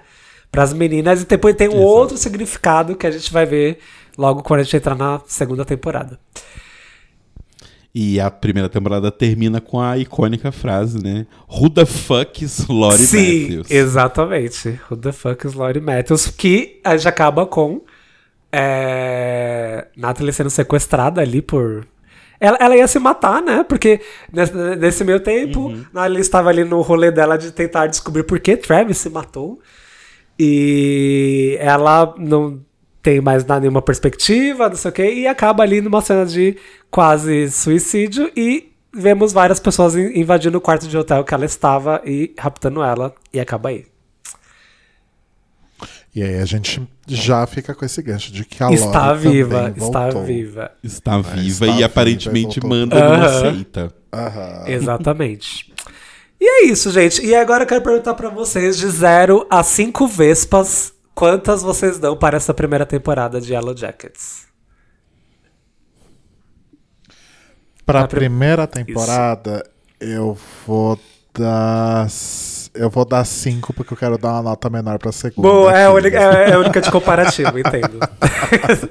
Para 0.50 0.62
as 0.62 0.72
meninas. 0.72 1.22
E 1.22 1.26
depois 1.26 1.56
tem 1.56 1.68
um 1.68 1.80
outro 1.80 2.16
significado 2.16 2.96
que 2.96 3.06
a 3.06 3.10
gente 3.10 3.32
vai 3.32 3.44
ver 3.46 3.78
logo 4.16 4.42
quando 4.42 4.60
a 4.60 4.62
gente 4.62 4.76
entrar 4.76 4.94
na 4.94 5.20
segunda 5.26 5.64
temporada. 5.64 6.18
E 7.94 8.18
a 8.18 8.28
primeira 8.28 8.68
temporada 8.68 9.10
termina 9.12 9.60
com 9.60 9.80
a 9.80 9.96
icônica 9.96 10.50
frase, 10.50 11.00
né? 11.00 11.26
Who 11.48 11.70
the 11.70 11.86
fuck 11.86 12.44
is 12.44 12.66
Lori 12.66 12.98
Sim, 12.98 13.42
Matthews? 13.42 13.70
exatamente. 13.70 14.80
Who 14.90 14.96
the 14.96 15.12
fuck 15.12 15.46
is 15.46 15.54
Lori 15.54 15.80
Matthews? 15.80 16.26
Que 16.26 16.80
a 16.82 16.96
gente 16.96 17.06
acaba 17.06 17.46
com 17.46 17.82
é, 18.56 19.86
Natalie 19.96 20.32
sendo 20.32 20.50
sequestrada 20.50 21.20
ali 21.20 21.42
por. 21.42 21.86
Ela, 22.38 22.56
ela 22.60 22.76
ia 22.76 22.86
se 22.86 22.98
matar, 22.98 23.42
né? 23.42 23.64
Porque 23.68 24.00
nesse, 24.32 24.52
nesse 24.76 25.04
meio 25.04 25.20
tempo, 25.20 25.72
ela 25.94 26.20
estava 26.20 26.50
ali 26.50 26.62
no 26.64 26.80
rolê 26.82 27.10
dela 27.10 27.36
de 27.36 27.50
tentar 27.52 27.86
descobrir 27.86 28.22
por 28.24 28.38
que 28.38 28.56
Travis 28.56 28.98
se 28.98 29.08
matou. 29.10 29.60
E 30.38 31.56
ela 31.60 32.14
não 32.18 32.60
tem 33.02 33.20
mais 33.20 33.44
nenhuma 33.46 33.82
perspectiva, 33.82 34.68
não 34.68 34.76
sei 34.76 34.90
o 34.90 34.94
quê, 34.94 35.12
e 35.14 35.26
acaba 35.26 35.62
ali 35.62 35.80
numa 35.80 36.00
cena 36.00 36.24
de 36.26 36.56
quase 36.90 37.50
suicídio 37.50 38.30
e 38.36 38.72
vemos 38.92 39.32
várias 39.32 39.60
pessoas 39.60 39.94
in- 39.94 40.18
invadindo 40.18 40.56
o 40.58 40.60
quarto 40.60 40.88
de 40.88 40.96
hotel 40.96 41.22
que 41.22 41.34
ela 41.34 41.44
estava 41.44 42.00
e 42.04 42.34
raptando 42.38 42.82
ela, 42.82 43.14
e 43.32 43.38
acaba 43.38 43.68
aí. 43.68 43.84
E 46.14 46.22
aí 46.22 46.38
a 46.38 46.44
gente 46.44 46.80
já 47.08 47.44
fica 47.46 47.74
com 47.74 47.84
esse 47.84 48.00
gancho 48.00 48.32
de 48.32 48.44
que 48.44 48.62
a 48.62 48.70
está 48.70 49.08
Lori 49.12 49.18
viva, 49.30 49.62
também 49.64 49.84
está 49.84 50.08
viva. 50.10 50.70
Está 50.82 51.18
viva 51.18 51.40
está 51.40 51.66
e 51.66 51.72
viva, 51.74 51.86
aparentemente 51.86 52.60
voltou. 52.60 52.78
manda 52.78 52.96
Aham. 53.04 53.52
seita. 53.52 53.94
Aham. 54.12 54.64
Exatamente. 54.68 55.72
E 56.40 56.44
é 56.46 56.66
isso, 56.66 56.90
gente. 56.92 57.24
E 57.24 57.34
agora 57.34 57.64
eu 57.64 57.66
quero 57.66 57.82
perguntar 57.82 58.14
pra 58.14 58.28
vocês, 58.28 58.76
de 58.76 58.86
0 58.88 59.44
a 59.50 59.62
5 59.64 60.06
vespas, 60.06 60.92
quantas 61.14 61.62
vocês 61.62 61.98
dão 61.98 62.16
para 62.16 62.36
essa 62.36 62.54
primeira 62.54 62.86
temporada 62.86 63.40
de 63.40 63.52
Yellow 63.52 63.76
Jackets? 63.76 64.44
Pra 67.84 68.02
A 68.02 68.08
prim- 68.08 68.20
primeira 68.20 68.66
temporada, 68.66 69.68
eu 70.00 70.36
vou 70.66 70.98
dar. 71.38 72.06
Eu 72.74 72.90
vou 72.90 73.04
dar 73.04 73.24
5 73.24 73.72
porque 73.72 73.92
eu 73.92 73.96
quero 73.96 74.18
dar 74.18 74.32
uma 74.32 74.42
nota 74.42 74.68
menor 74.68 74.98
pra 74.98 75.12
segunda. 75.12 75.48
Boa, 75.48 75.72
é 75.72 75.84
a 75.84 75.92
única, 75.92 76.18
é, 76.18 76.50
é 76.50 76.52
a 76.54 76.58
única 76.58 76.80
de 76.80 76.90
comparativo, 76.90 77.58
entendo. 77.58 77.98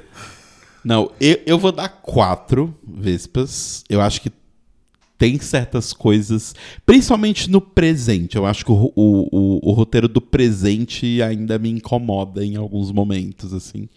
Não, 0.84 1.10
eu, 1.20 1.40
eu 1.46 1.58
vou 1.58 1.72
dar 1.72 1.88
quatro 1.88 2.74
vespas. 2.86 3.84
Eu 3.88 4.00
acho 4.00 4.20
que 4.20 4.30
tem 5.16 5.38
certas 5.38 5.92
coisas, 5.92 6.54
principalmente 6.84 7.50
no 7.50 7.60
presente. 7.60 8.36
Eu 8.36 8.44
acho 8.44 8.64
que 8.64 8.72
o, 8.72 8.92
o, 8.94 9.28
o, 9.32 9.70
o 9.70 9.72
roteiro 9.72 10.08
do 10.08 10.20
presente 10.20 11.22
ainda 11.22 11.58
me 11.58 11.70
incomoda 11.70 12.44
em 12.44 12.56
alguns 12.56 12.90
momentos, 12.92 13.54
assim. 13.54 13.88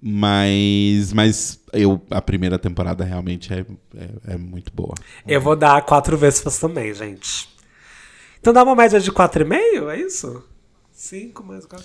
Mas, 0.00 1.12
mas 1.12 1.58
eu, 1.72 2.00
a 2.10 2.20
primeira 2.20 2.58
temporada 2.58 3.02
realmente 3.02 3.52
é, 3.52 3.64
é, 3.96 4.34
é 4.34 4.36
muito 4.36 4.70
boa. 4.72 4.94
Eu 5.26 5.40
vou 5.40 5.56
dar 5.56 5.82
quatro 5.82 6.16
vespas 6.16 6.58
também, 6.58 6.94
gente. 6.94 7.48
Então 8.46 8.54
dá 8.54 8.62
uma 8.62 8.76
média 8.76 9.00
de 9.00 9.10
4,5, 9.10 9.88
é 9.90 9.98
isso? 10.02 10.40
5 10.92 11.42
mais 11.42 11.66
4. 11.66 11.84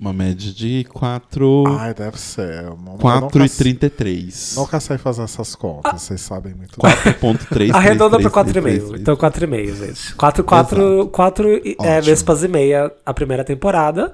Uma 0.00 0.12
média 0.12 0.52
de 0.52 0.82
4, 0.92 1.62
Ai, 1.78 1.94
deve 1.94 2.18
ser. 2.18 2.64
Eu 2.64 2.76
não- 2.76 2.94
eu 2.94 2.98
4 2.98 3.38
nunca- 3.38 3.46
e 3.46 3.48
33. 3.48 4.54
Nunca 4.56 4.80
sei 4.80 4.98
fazer 4.98 5.22
essas 5.22 5.54
contas, 5.54 6.02
vocês 6.02 6.20
sabem 6.20 6.54
muito 6.54 6.76
bem. 6.82 6.90
4.3. 6.90 7.72
Arredonda 7.72 8.18
pra 8.18 8.28
4,5. 8.32 8.96
Então 8.96 9.16
4,5, 9.16 9.76
gente. 9.76 10.12
4, 10.16 10.42
4, 10.42 11.06
4 11.06 11.62
é, 11.78 12.00
vespas 12.00 12.42
e 12.42 12.48
meia 12.48 12.92
a 13.06 13.14
primeira 13.14 13.44
temporada. 13.44 14.12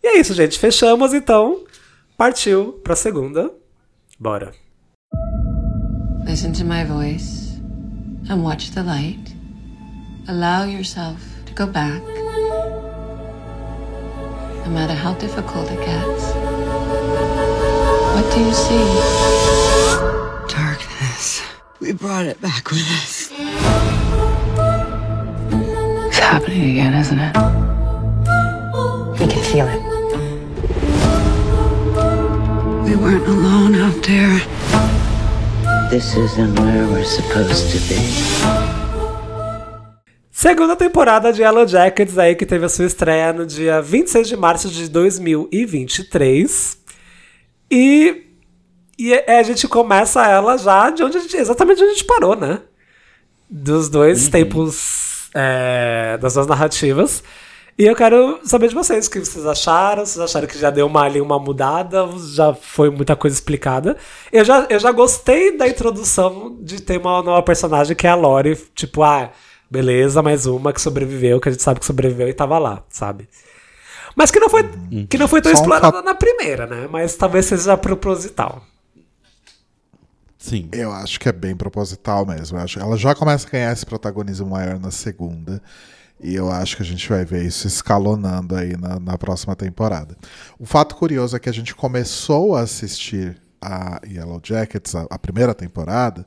E 0.00 0.06
é 0.06 0.20
isso, 0.20 0.32
gente. 0.34 0.56
Fechamos, 0.56 1.12
então. 1.12 1.64
Partiu 2.16 2.74
pra 2.84 2.94
segunda. 2.94 3.50
Bora. 4.20 4.52
Listen 6.24 6.52
to 6.52 6.64
my 6.64 6.84
voice 6.84 7.60
and 8.30 8.36
watch 8.44 8.70
the 8.70 8.84
light. 8.84 9.27
Allow 10.28 10.64
yourself 10.64 11.24
to 11.46 11.54
go 11.54 11.66
back. 11.66 12.02
No 14.62 14.68
matter 14.68 14.92
how 14.92 15.14
difficult 15.14 15.70
it 15.70 15.78
gets. 15.78 16.24
What 18.12 18.34
do 18.34 18.40
you 18.44 18.52
see? 18.52 18.84
Darkness. 20.54 21.40
We 21.80 21.92
brought 21.94 22.26
it 22.26 22.38
back 22.42 22.70
with 22.70 22.86
us. 23.00 23.30
It's 26.08 26.18
happening 26.18 26.72
again, 26.72 26.92
isn't 26.92 27.18
it? 27.18 27.34
We 29.18 29.26
can 29.32 29.42
feel 29.44 29.66
it. 29.66 29.82
We 32.84 32.96
weren't 32.96 33.26
alone 33.26 33.76
out 33.76 34.02
there. 34.02 34.38
This 35.88 36.16
isn't 36.16 36.54
where 36.60 36.86
we're 36.86 37.02
supposed 37.04 37.70
to 37.72 37.78
be. 37.88 38.77
Segunda 40.38 40.76
temporada 40.76 41.32
de 41.32 41.42
Yellow 41.42 41.66
Jackets 41.66 42.16
aí, 42.16 42.36
que 42.36 42.46
teve 42.46 42.64
a 42.64 42.68
sua 42.68 42.84
estreia 42.84 43.32
no 43.32 43.44
dia 43.44 43.82
26 43.82 44.28
de 44.28 44.36
março 44.36 44.68
de 44.68 44.88
2023. 44.88 46.78
E, 47.68 48.24
e 48.96 49.12
é- 49.14 49.40
a 49.40 49.42
gente 49.42 49.66
começa 49.66 50.24
ela 50.24 50.56
já 50.56 50.90
de 50.90 51.02
onde 51.02 51.18
a 51.18 51.20
gente, 51.20 51.36
exatamente 51.36 51.82
onde 51.82 51.90
a 51.90 51.92
gente 51.92 52.04
parou, 52.04 52.36
né? 52.36 52.60
Dos 53.50 53.88
dois 53.88 54.28
tempos, 54.28 55.28
é, 55.34 56.16
das 56.18 56.34
duas 56.34 56.46
narrativas. 56.46 57.24
E 57.76 57.84
eu 57.84 57.96
quero 57.96 58.38
saber 58.44 58.68
de 58.68 58.76
vocês, 58.76 59.08
o 59.08 59.10
que 59.10 59.18
vocês 59.18 59.44
acharam? 59.44 60.06
Vocês 60.06 60.20
acharam 60.20 60.46
que 60.46 60.56
já 60.56 60.70
deu 60.70 60.86
uma, 60.86 61.02
ali, 61.02 61.20
uma 61.20 61.40
mudada? 61.40 62.08
Já 62.32 62.54
foi 62.54 62.90
muita 62.90 63.16
coisa 63.16 63.34
explicada? 63.34 63.96
Eu 64.32 64.44
já, 64.44 64.68
eu 64.70 64.78
já 64.78 64.92
gostei 64.92 65.56
da 65.56 65.66
introdução 65.66 66.56
de 66.60 66.80
ter 66.80 66.96
uma 66.96 67.24
nova 67.24 67.42
personagem 67.42 67.96
que 67.96 68.06
é 68.06 68.10
a 68.10 68.14
Lori. 68.14 68.54
Tipo, 68.72 69.02
ah, 69.02 69.32
beleza, 69.70 70.22
mais 70.22 70.46
uma 70.46 70.72
que 70.72 70.80
sobreviveu, 70.80 71.40
que 71.40 71.48
a 71.48 71.52
gente 71.52 71.62
sabe 71.62 71.80
que 71.80 71.86
sobreviveu 71.86 72.28
e 72.28 72.32
tava 72.34 72.58
lá, 72.58 72.82
sabe? 72.88 73.28
Mas 74.16 74.30
que 74.30 74.40
não 74.40 74.48
foi, 74.50 74.64
que 75.08 75.16
não 75.18 75.28
foi 75.28 75.40
tão 75.40 75.52
Só 75.52 75.58
um 75.58 75.62
explorada 75.62 75.92
fato- 75.96 76.04
na 76.04 76.14
primeira, 76.14 76.66
né? 76.66 76.88
Mas 76.90 77.14
talvez 77.16 77.46
seja 77.46 77.76
proposital. 77.76 78.62
Sim. 80.36 80.68
Eu 80.72 80.92
acho 80.92 81.18
que 81.18 81.28
é 81.28 81.32
bem 81.32 81.54
proposital 81.56 82.24
mesmo. 82.24 82.58
Eu 82.58 82.62
acho, 82.62 82.78
ela 82.78 82.96
já 82.96 83.14
começa 83.14 83.46
a 83.46 83.50
ganhar 83.50 83.72
esse 83.72 83.84
protagonismo 83.84 84.46
maior 84.48 84.78
na 84.78 84.90
segunda. 84.90 85.60
E 86.20 86.34
eu 86.34 86.50
acho 86.50 86.76
que 86.76 86.82
a 86.82 86.86
gente 86.86 87.08
vai 87.08 87.24
ver 87.24 87.44
isso 87.44 87.66
escalonando 87.66 88.56
aí 88.56 88.76
na, 88.76 88.98
na 88.98 89.16
próxima 89.18 89.54
temporada. 89.54 90.16
O 90.58 90.66
fato 90.66 90.96
curioso 90.96 91.36
é 91.36 91.40
que 91.40 91.48
a 91.48 91.52
gente 91.52 91.74
começou 91.74 92.56
a 92.56 92.62
assistir 92.62 93.36
a 93.60 94.00
Yellow 94.06 94.40
Jackets, 94.42 94.94
a, 94.94 95.06
a 95.10 95.18
primeira 95.18 95.54
temporada, 95.54 96.26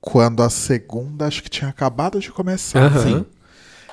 quando 0.00 0.42
a 0.42 0.50
segunda 0.50 1.26
acho 1.26 1.42
que 1.42 1.50
tinha 1.50 1.70
acabado 1.70 2.18
de 2.20 2.30
começar. 2.30 2.84
Aham. 2.84 3.02
Sim. 3.02 3.26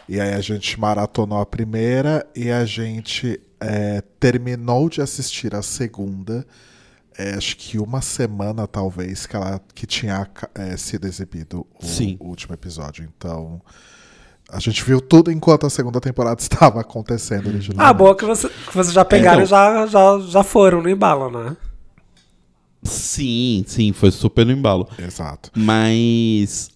E 0.07 0.21
aí 0.21 0.34
a 0.34 0.39
gente 0.41 0.79
maratonou 0.79 1.39
a 1.39 1.45
primeira 1.45 2.25
e 2.34 2.49
a 2.49 2.63
gente 2.63 3.41
é, 3.59 4.01
terminou 4.19 4.89
de 4.89 5.01
assistir 5.01 5.53
a 5.53 5.61
segunda. 5.61 6.45
é, 7.17 7.34
acho 7.34 7.57
que 7.57 7.79
uma 7.79 7.99
semana, 8.01 8.67
talvez, 8.67 9.25
que 9.25 9.35
ela 9.35 9.59
que 9.73 9.85
tinha 9.88 10.29
é, 10.55 10.77
sido 10.77 11.07
exibido 11.07 11.65
o, 11.81 11.85
Sim. 11.85 12.15
o 12.19 12.27
último 12.27 12.53
episódio. 12.53 13.03
Então, 13.17 13.59
a 14.49 14.59
gente 14.59 14.84
viu 14.84 15.01
tudo 15.01 15.31
enquanto 15.31 15.65
a 15.65 15.69
segunda 15.69 15.99
temporada 15.99 16.39
estava 16.41 16.79
acontecendo 16.79 17.47
originalmente. 17.47 17.89
Ah, 17.89 17.93
boa 17.93 18.15
que, 18.15 18.23
você, 18.23 18.47
que 18.47 18.73
vocês 18.73 18.93
já 18.93 19.03
pegaram 19.03 19.43
então. 19.43 19.45
e 19.45 19.47
já, 19.47 19.88
já, 19.88 20.19
já 20.19 20.43
foram 20.43 20.81
no 20.81 20.89
embalo, 20.89 21.29
né? 21.29 21.57
Sim, 22.88 23.64
sim, 23.68 23.91
foi 23.93 24.11
super 24.11 24.45
no 24.45 24.51
embalo. 24.51 24.88
Exato. 24.97 25.51
Mas 25.55 26.69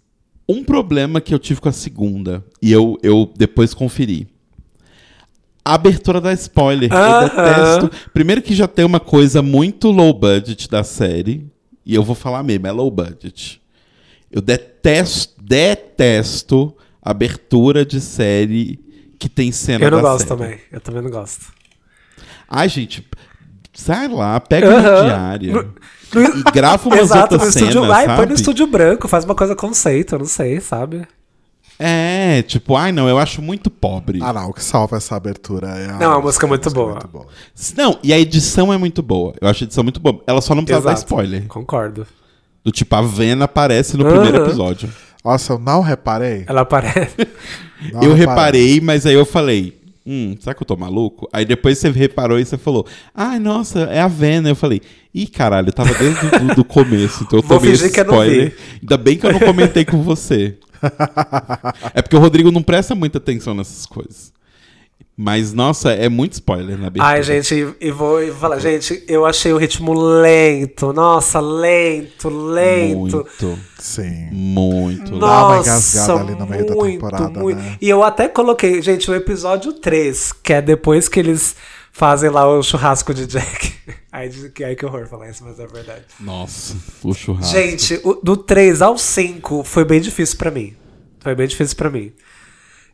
um 0.47 0.63
problema 0.63 1.21
que 1.21 1.33
eu 1.33 1.39
tive 1.39 1.61
com 1.61 1.69
a 1.69 1.73
segunda, 1.73 2.43
e 2.61 2.71
eu, 2.71 2.97
eu 3.01 3.31
depois 3.35 3.73
conferi. 3.73 4.27
A 5.63 5.75
abertura 5.75 6.19
da 6.19 6.33
spoiler. 6.33 6.91
Aham. 6.91 7.21
Eu 7.23 7.29
detesto. 7.29 8.09
Primeiro 8.13 8.41
que 8.41 8.55
já 8.55 8.67
tem 8.67 8.83
uma 8.83 8.99
coisa 8.99 9.41
muito 9.41 9.89
low 9.91 10.11
budget 10.13 10.67
da 10.67 10.83
série. 10.83 11.45
E 11.85 11.93
eu 11.95 12.03
vou 12.03 12.15
falar 12.15 12.43
mesmo, 12.43 12.67
é 12.67 12.71
low 12.71 12.89
budget. 12.89 13.61
Eu 14.31 14.41
detesto, 14.41 15.41
detesto 15.41 16.75
abertura 17.01 17.85
de 17.85 17.99
série 18.01 18.79
que 19.19 19.29
tem 19.29 19.51
cena 19.51 19.85
Eu 19.85 19.91
não 19.91 20.01
gosto 20.01 20.27
série. 20.27 20.29
também. 20.29 20.59
Eu 20.71 20.81
também 20.81 21.01
não 21.03 21.11
gosto. 21.11 21.53
Ai, 22.49 22.67
gente, 22.67 23.07
sai 23.73 24.07
lá, 24.07 24.39
pega 24.39 24.67
Aham. 24.67 24.79
uma 24.95 25.03
diária. 25.03 25.71
E 26.13 26.43
grava 26.51 26.87
umas 26.87 26.99
Exato, 26.99 27.35
no 27.35 27.41
outras 27.41 27.55
estúdio. 27.55 27.81
cenas, 27.81 27.89
Ai, 27.97 28.05
põe 28.05 28.15
sabe? 28.15 28.27
no 28.29 28.33
estúdio 28.35 28.67
branco, 28.67 29.07
faz 29.07 29.23
uma 29.25 29.35
coisa 29.35 29.55
conceito, 29.55 30.15
eu 30.15 30.19
não 30.19 30.25
sei, 30.25 30.59
sabe? 30.59 31.07
É, 31.83 32.43
tipo, 32.43 32.75
ai 32.75 32.91
não, 32.91 33.09
eu 33.09 33.17
acho 33.17 33.41
muito 33.41 33.71
pobre. 33.71 34.19
Ah, 34.21 34.31
não, 34.31 34.49
o 34.49 34.53
que 34.53 34.63
salva 34.63 34.97
essa 34.97 35.15
abertura 35.15 35.67
é 35.69 35.89
a. 35.89 35.93
Não, 35.93 36.11
a 36.13 36.21
música 36.21 36.45
é 36.45 36.49
muito 36.49 36.69
boa. 36.69 36.99
Não, 37.75 37.97
e 38.03 38.13
a 38.13 38.19
edição 38.19 38.71
é 38.71 38.77
muito 38.77 39.01
boa. 39.01 39.33
Eu 39.41 39.47
acho 39.47 39.63
a 39.63 39.65
edição 39.65 39.83
muito 39.83 39.99
boa. 39.99 40.21
Ela 40.27 40.41
só 40.41 40.53
não 40.53 40.63
precisa 40.63 40.85
dar 40.85 40.91
Exato. 40.93 41.07
spoiler. 41.07 41.47
Concordo. 41.47 42.05
Do 42.63 42.71
tipo, 42.71 42.95
a 42.95 43.01
Vena 43.01 43.45
aparece 43.45 43.97
no 43.97 44.05
primeiro 44.05 44.45
episódio. 44.45 44.93
Nossa, 45.25 45.53
eu 45.53 45.59
não 45.59 45.81
reparei. 45.81 46.43
Ela 46.47 46.61
aparece. 46.61 47.15
Não 47.91 48.03
eu 48.03 48.13
reparei, 48.13 48.79
mas 48.79 49.07
aí 49.07 49.15
eu 49.15 49.25
falei, 49.25 49.80
hum, 50.05 50.35
será 50.39 50.53
que 50.53 50.61
eu 50.61 50.67
tô 50.67 50.75
maluco? 50.75 51.27
Aí 51.31 51.45
depois 51.45 51.77
você 51.77 51.89
reparou 51.89 52.39
e 52.39 52.45
você 52.45 52.57
falou, 52.57 52.85
ai, 53.13 53.39
nossa, 53.39 53.81
é 53.81 53.99
a 53.99 54.07
Vena. 54.07 54.49
Eu 54.49 54.55
falei, 54.55 54.81
ih, 55.13 55.27
caralho, 55.27 55.69
eu 55.69 55.73
tava 55.73 55.93
desde 55.93 56.25
o 56.25 56.39
do, 56.39 56.55
do 56.55 56.65
começo, 56.65 57.23
então 57.23 57.39
eu 57.39 57.43
Vou 57.47 57.57
tomei 57.57 57.73
esse 57.73 57.87
spoiler. 57.87 58.55
Ainda 58.81 58.97
bem 58.97 59.17
que 59.17 59.25
eu 59.25 59.33
não 59.33 59.39
comentei 59.39 59.85
com 59.85 60.01
você. 60.01 60.57
é 61.93 62.01
porque 62.01 62.15
o 62.15 62.19
Rodrigo 62.19 62.51
não 62.51 62.63
presta 62.63 62.95
muita 62.95 63.17
atenção 63.17 63.53
nessas 63.53 63.85
coisas. 63.85 64.33
Mas, 65.17 65.53
nossa, 65.53 65.91
é 65.91 66.09
muito 66.09 66.33
spoiler 66.33 66.77
na 66.79 66.87
abertura. 66.87 67.13
Ai, 67.13 67.21
gente, 67.21 67.75
e 67.79 67.91
vou, 67.91 68.23
e 68.23 68.31
vou 68.31 68.39
falar, 68.39 68.57
gente, 68.59 69.03
eu 69.07 69.25
achei 69.25 69.53
o 69.53 69.57
ritmo 69.57 69.93
lento. 69.93 70.91
Nossa, 70.93 71.39
lento, 71.39 72.27
lento. 72.29 72.97
Muito, 72.97 73.59
Sim. 73.77 74.29
muito. 74.31 75.19
Dá 75.19 75.25
uma 75.47 75.57
Nossa, 75.57 75.69
engasgada 75.69 76.19
ali 76.21 76.35
no 76.35 76.47
meio 76.47 76.65
da 76.65 76.73
muito, 76.75 76.93
temporada, 76.93 77.39
muito. 77.39 77.59
né? 77.59 77.77
E 77.79 77.89
eu 77.89 78.01
até 78.03 78.27
coloquei, 78.27 78.81
gente, 78.81 79.11
o 79.11 79.13
episódio 79.13 79.73
3, 79.73 80.31
que 80.31 80.53
é 80.53 80.61
depois 80.61 81.07
que 81.07 81.19
eles 81.19 81.55
fazem 81.91 82.29
lá 82.29 82.47
o 82.47 82.63
churrasco 82.63 83.13
de 83.13 83.27
Jack. 83.27 83.73
Ai, 84.13 84.29
que, 84.53 84.61
ai, 84.63 84.75
que 84.75 84.85
horror 84.85 85.07
falar 85.07 85.29
isso, 85.29 85.41
mas 85.45 85.57
é 85.57 85.65
verdade. 85.65 86.01
Nossa, 86.19 86.75
o 87.01 87.13
churrasco. 87.13 87.53
Gente, 87.55 87.97
o- 88.03 88.15
do 88.21 88.35
3 88.35 88.81
ao 88.81 88.97
5 88.97 89.63
foi 89.63 89.85
bem 89.85 90.01
difícil 90.01 90.37
pra 90.37 90.51
mim. 90.51 90.73
Foi 91.21 91.33
bem 91.33 91.47
difícil 91.47 91.77
pra 91.77 91.89
mim. 91.89 92.11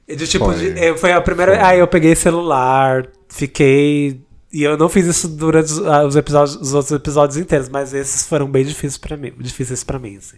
E 0.08 0.16
De 0.16 0.26
tipo, 0.28 0.46
Foi. 0.46 0.56
de- 0.56 0.80
eh, 0.80 0.96
foi 0.98 1.12
a 1.12 1.20
primeira. 1.22 1.66
Aí 1.68 1.80
eu 1.80 1.88
peguei 1.88 2.16
celular, 2.16 3.08
fiquei 3.28 4.22
E 4.54 4.64
eu 4.64 4.78
não 4.78 4.88
fiz 4.88 5.06
isso 5.06 5.28
durante 5.28 5.66
os, 5.72 5.86
ah, 5.86 6.06
os 6.08 6.16
episódios, 6.16 6.56
os 6.56 6.74
outros 6.74 6.92
episódios 6.94 7.38
inteiros, 7.38 7.68
mas 7.68 7.94
esses 7.94 8.26
foram 8.26 8.50
bem 8.50 8.64
difíceis 8.64 8.98
para 8.98 9.18
mim, 9.18 9.34
difíceis 9.40 9.84
para 9.84 10.00
mim, 10.00 10.16
assim. 10.16 10.38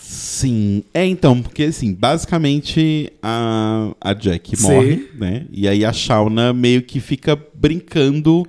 Sim. 0.00 0.84
É, 0.94 1.04
então, 1.04 1.42
porque 1.42 1.64
assim, 1.64 1.92
basicamente 1.92 3.12
a, 3.22 3.90
a 4.00 4.12
Jack 4.14 4.56
Sim. 4.56 4.62
morre, 4.62 5.08
né? 5.18 5.46
E 5.50 5.66
aí 5.66 5.84
a 5.84 5.92
Shauna 5.92 6.52
meio 6.52 6.82
que 6.82 7.00
fica 7.00 7.36
brincando 7.54 8.46
É, 8.46 8.48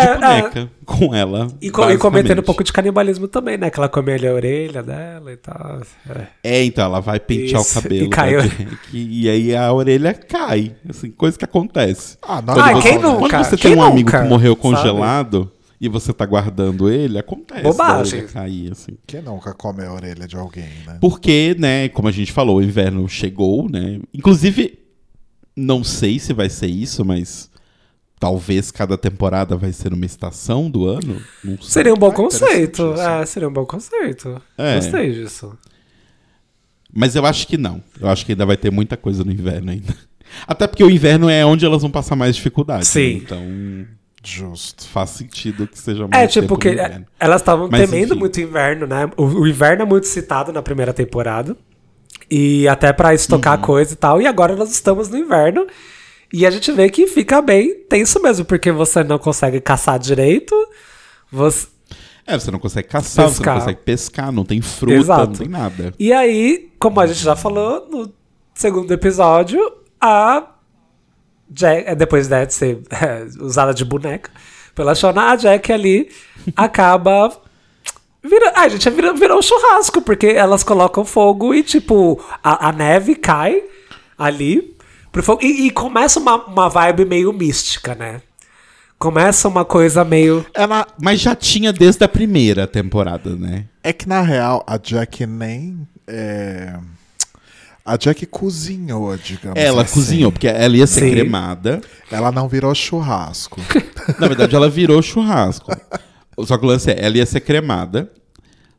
de 0.00 0.06
boneca 0.14 0.70
com 0.84 1.14
ela. 1.14 1.48
E, 1.60 1.66
e 1.68 1.98
cometendo 1.98 2.40
um 2.40 2.42
pouco 2.44 2.62
de 2.64 2.72
canibalismo 2.72 3.28
também, 3.28 3.56
né? 3.58 3.70
Que 3.70 3.78
ela 3.78 3.88
come 3.88 4.12
ali 4.12 4.26
a 4.26 4.32
orelha 4.32 4.82
dela 4.82 5.32
e 5.32 5.36
tal. 5.36 5.80
É. 6.08 6.26
É, 6.42 6.64
então, 6.64 6.84
ela 6.84 7.00
vai 7.00 7.18
pentear 7.20 7.60
Isso, 7.60 7.78
o 7.78 7.82
cabelo 7.82 8.04
e 8.06 8.08
cai- 8.08 8.36
da 8.36 8.42
Jack, 8.42 8.78
e 8.92 9.28
aí 9.28 9.54
a 9.56 9.72
orelha 9.72 10.12
cai. 10.14 10.74
Assim, 10.88 11.10
coisa 11.10 11.38
que 11.38 11.44
acontece. 11.44 12.16
Ah, 12.22 12.40
não, 12.42 12.54
Ah, 12.58 12.72
não, 12.72 12.80
quem 12.80 12.98
não, 12.98 13.20
nunca? 13.20 13.28
Quando 13.36 13.44
você 13.44 13.56
Quem 13.56 13.72
tem 13.72 13.80
um 13.80 13.82
amigo 13.84 14.10
nunca, 14.10 14.22
que 14.22 14.28
morreu 14.28 14.52
sabe? 14.52 14.62
congelado 14.62 15.52
e 15.80 15.88
você 15.88 16.12
tá 16.12 16.24
guardando 16.24 16.88
ele, 16.88 17.18
acontece. 17.18 17.62
Bobagem. 17.62 18.26
cair, 18.28 18.70
assim. 18.70 18.92
Quem 19.06 19.20
nunca 19.20 19.52
come 19.52 19.84
a 19.84 19.92
orelha 19.92 20.28
de 20.28 20.36
alguém, 20.36 20.68
né? 20.86 20.98
Porque, 21.00 21.56
né, 21.58 21.88
como 21.88 22.06
a 22.06 22.12
gente 22.12 22.30
falou, 22.30 22.58
o 22.58 22.62
inverno 22.62 23.08
chegou, 23.08 23.68
né? 23.68 23.98
Inclusive, 24.14 24.78
não 25.56 25.82
sei 25.82 26.18
se 26.20 26.32
vai 26.32 26.48
ser 26.48 26.68
isso, 26.68 27.04
mas 27.04 27.50
talvez 28.22 28.70
cada 28.70 28.96
temporada 28.96 29.56
vai 29.56 29.72
ser 29.72 29.92
uma 29.92 30.06
estação 30.06 30.70
do 30.70 30.86
ano. 30.86 31.20
Não 31.42 31.56
sei. 31.60 31.68
Seria 31.70 31.92
um 31.92 31.96
bom 31.96 32.06
Ah, 32.06 32.12
conceito. 32.12 32.94
É, 32.94 33.26
seria 33.26 33.48
um 33.48 33.52
bom 33.52 33.66
conceito. 33.66 34.40
É. 34.56 34.76
Gostei 34.76 35.10
disso. 35.12 35.58
Mas 36.94 37.16
eu 37.16 37.26
acho 37.26 37.48
que 37.48 37.56
não. 37.58 37.82
Eu 38.00 38.08
acho 38.08 38.24
que 38.24 38.30
ainda 38.30 38.46
vai 38.46 38.56
ter 38.56 38.70
muita 38.70 38.96
coisa 38.96 39.24
no 39.24 39.32
inverno 39.32 39.72
ainda. 39.72 39.92
Até 40.46 40.68
porque 40.68 40.84
o 40.84 40.88
inverno 40.90 41.28
é 41.28 41.44
onde 41.44 41.66
elas 41.66 41.82
vão 41.82 41.90
passar 41.90 42.14
mais 42.14 42.36
dificuldade. 42.36 42.86
Sim. 42.86 43.14
né? 43.14 43.20
Então 43.24 43.86
Justo. 44.22 44.84
faz 44.86 45.10
sentido 45.10 45.66
que 45.66 45.76
seja 45.76 46.06
mais 46.06 46.22
É, 46.22 46.26
tipo, 46.28 46.42
tempo 46.46 46.58
que 46.60 46.68
no 46.68 46.74
inverno. 46.74 47.06
elas 47.18 47.40
estavam 47.40 47.68
temendo 47.68 48.12
enfim. 48.12 48.20
muito 48.20 48.36
o 48.36 48.40
inverno, 48.40 48.86
né? 48.86 49.10
O, 49.16 49.24
o 49.24 49.48
inverno 49.48 49.82
é 49.82 49.84
muito 49.84 50.06
citado 50.06 50.52
na 50.52 50.62
primeira 50.62 50.92
temporada. 50.92 51.56
E 52.30 52.68
até 52.68 52.92
pra 52.92 53.12
estocar 53.12 53.58
Uhum. 53.58 53.64
coisa 53.64 53.92
e 53.94 53.96
tal. 53.96 54.22
E 54.22 54.28
agora 54.28 54.54
nós 54.54 54.70
estamos 54.70 55.08
no 55.08 55.18
inverno. 55.18 55.66
E 56.32 56.46
a 56.46 56.50
gente 56.50 56.72
vê 56.72 56.88
que 56.88 57.06
fica 57.06 57.42
bem 57.42 57.74
tenso 57.88 58.20
mesmo, 58.22 58.44
porque 58.44 58.72
você 58.72 59.04
não 59.04 59.18
consegue 59.18 59.60
caçar 59.60 59.98
direito. 59.98 60.54
Você... 61.30 61.66
É, 62.26 62.38
você 62.38 62.50
não 62.50 62.58
consegue 62.58 62.88
caçar, 62.88 63.28
você 63.28 63.36
Pescar. 63.36 63.54
não 63.54 63.60
consegue 63.60 63.80
pescar, 63.82 64.32
não 64.32 64.44
tem 64.44 64.62
fruta, 64.62 64.94
Exato. 64.94 65.26
não 65.26 65.32
tem 65.32 65.48
nada. 65.48 65.92
E 65.98 66.12
aí, 66.12 66.70
como 66.78 67.00
a 67.00 67.06
gente 67.06 67.22
já 67.22 67.36
falou 67.36 67.86
no 67.90 68.12
segundo 68.54 68.90
episódio, 68.92 69.60
a 70.00 70.46
Jack, 71.50 71.88
é, 71.88 71.94
depois 71.94 72.28
né, 72.28 72.46
de 72.46 72.54
ser 72.54 72.80
é, 72.90 73.26
usada 73.40 73.74
de 73.74 73.84
boneca 73.84 74.30
pela 74.74 74.94
Shona, 74.94 75.32
a 75.32 75.36
Jack 75.36 75.70
ali 75.70 76.10
acaba. 76.56 77.30
Vira, 78.24 78.52
a 78.54 78.68
gente 78.68 78.88
virou, 78.88 79.14
virou 79.14 79.38
um 79.38 79.42
churrasco, 79.42 80.00
porque 80.00 80.28
elas 80.28 80.62
colocam 80.62 81.04
fogo 81.04 81.52
e, 81.52 81.62
tipo, 81.62 82.24
a, 82.42 82.68
a 82.68 82.72
neve 82.72 83.16
cai 83.16 83.62
ali 84.16 84.71
pro 85.12 85.22
fogo. 85.22 85.42
E, 85.44 85.66
e 85.66 85.70
começa 85.70 86.18
uma, 86.18 86.36
uma 86.46 86.68
vibe 86.68 87.04
meio 87.04 87.32
mística, 87.32 87.94
né? 87.94 88.20
Começa 88.98 89.48
uma 89.48 89.64
coisa 89.64 90.04
meio. 90.04 90.44
É, 90.54 90.66
na- 90.66 90.86
Mas 91.00 91.20
já 91.20 91.34
tinha 91.36 91.72
desde 91.72 92.02
a 92.04 92.08
primeira 92.08 92.66
temporada, 92.66 93.36
né? 93.36 93.66
é 93.82 93.92
que, 93.92 94.08
na 94.08 94.20
real, 94.22 94.64
a 94.66 94.76
Jack 94.76 95.26
nem... 95.26 95.86
é, 96.06 96.74
A 97.84 97.96
Jack 97.96 98.24
cozinhou, 98.26 99.16
digamos 99.16 99.58
Ela 99.60 99.82
assim. 99.82 99.94
cozinhou, 99.94 100.30
porque 100.30 100.46
ela 100.46 100.76
ia 100.76 100.86
ser 100.86 101.00
Sim. 101.00 101.10
cremada. 101.10 101.80
Ela 102.12 102.30
não 102.30 102.48
virou 102.48 102.72
churrasco. 102.76 103.60
Na 104.20 104.28
verdade, 104.28 104.54
ela 104.54 104.70
virou 104.70 105.02
churrasco. 105.02 105.72
Só 106.46 106.56
que 106.56 106.64
o 106.64 106.68
lance 106.68 106.90
é, 106.92 107.04
ela 107.04 107.16
ia 107.16 107.26
ser 107.26 107.40
cremada. 107.40 108.08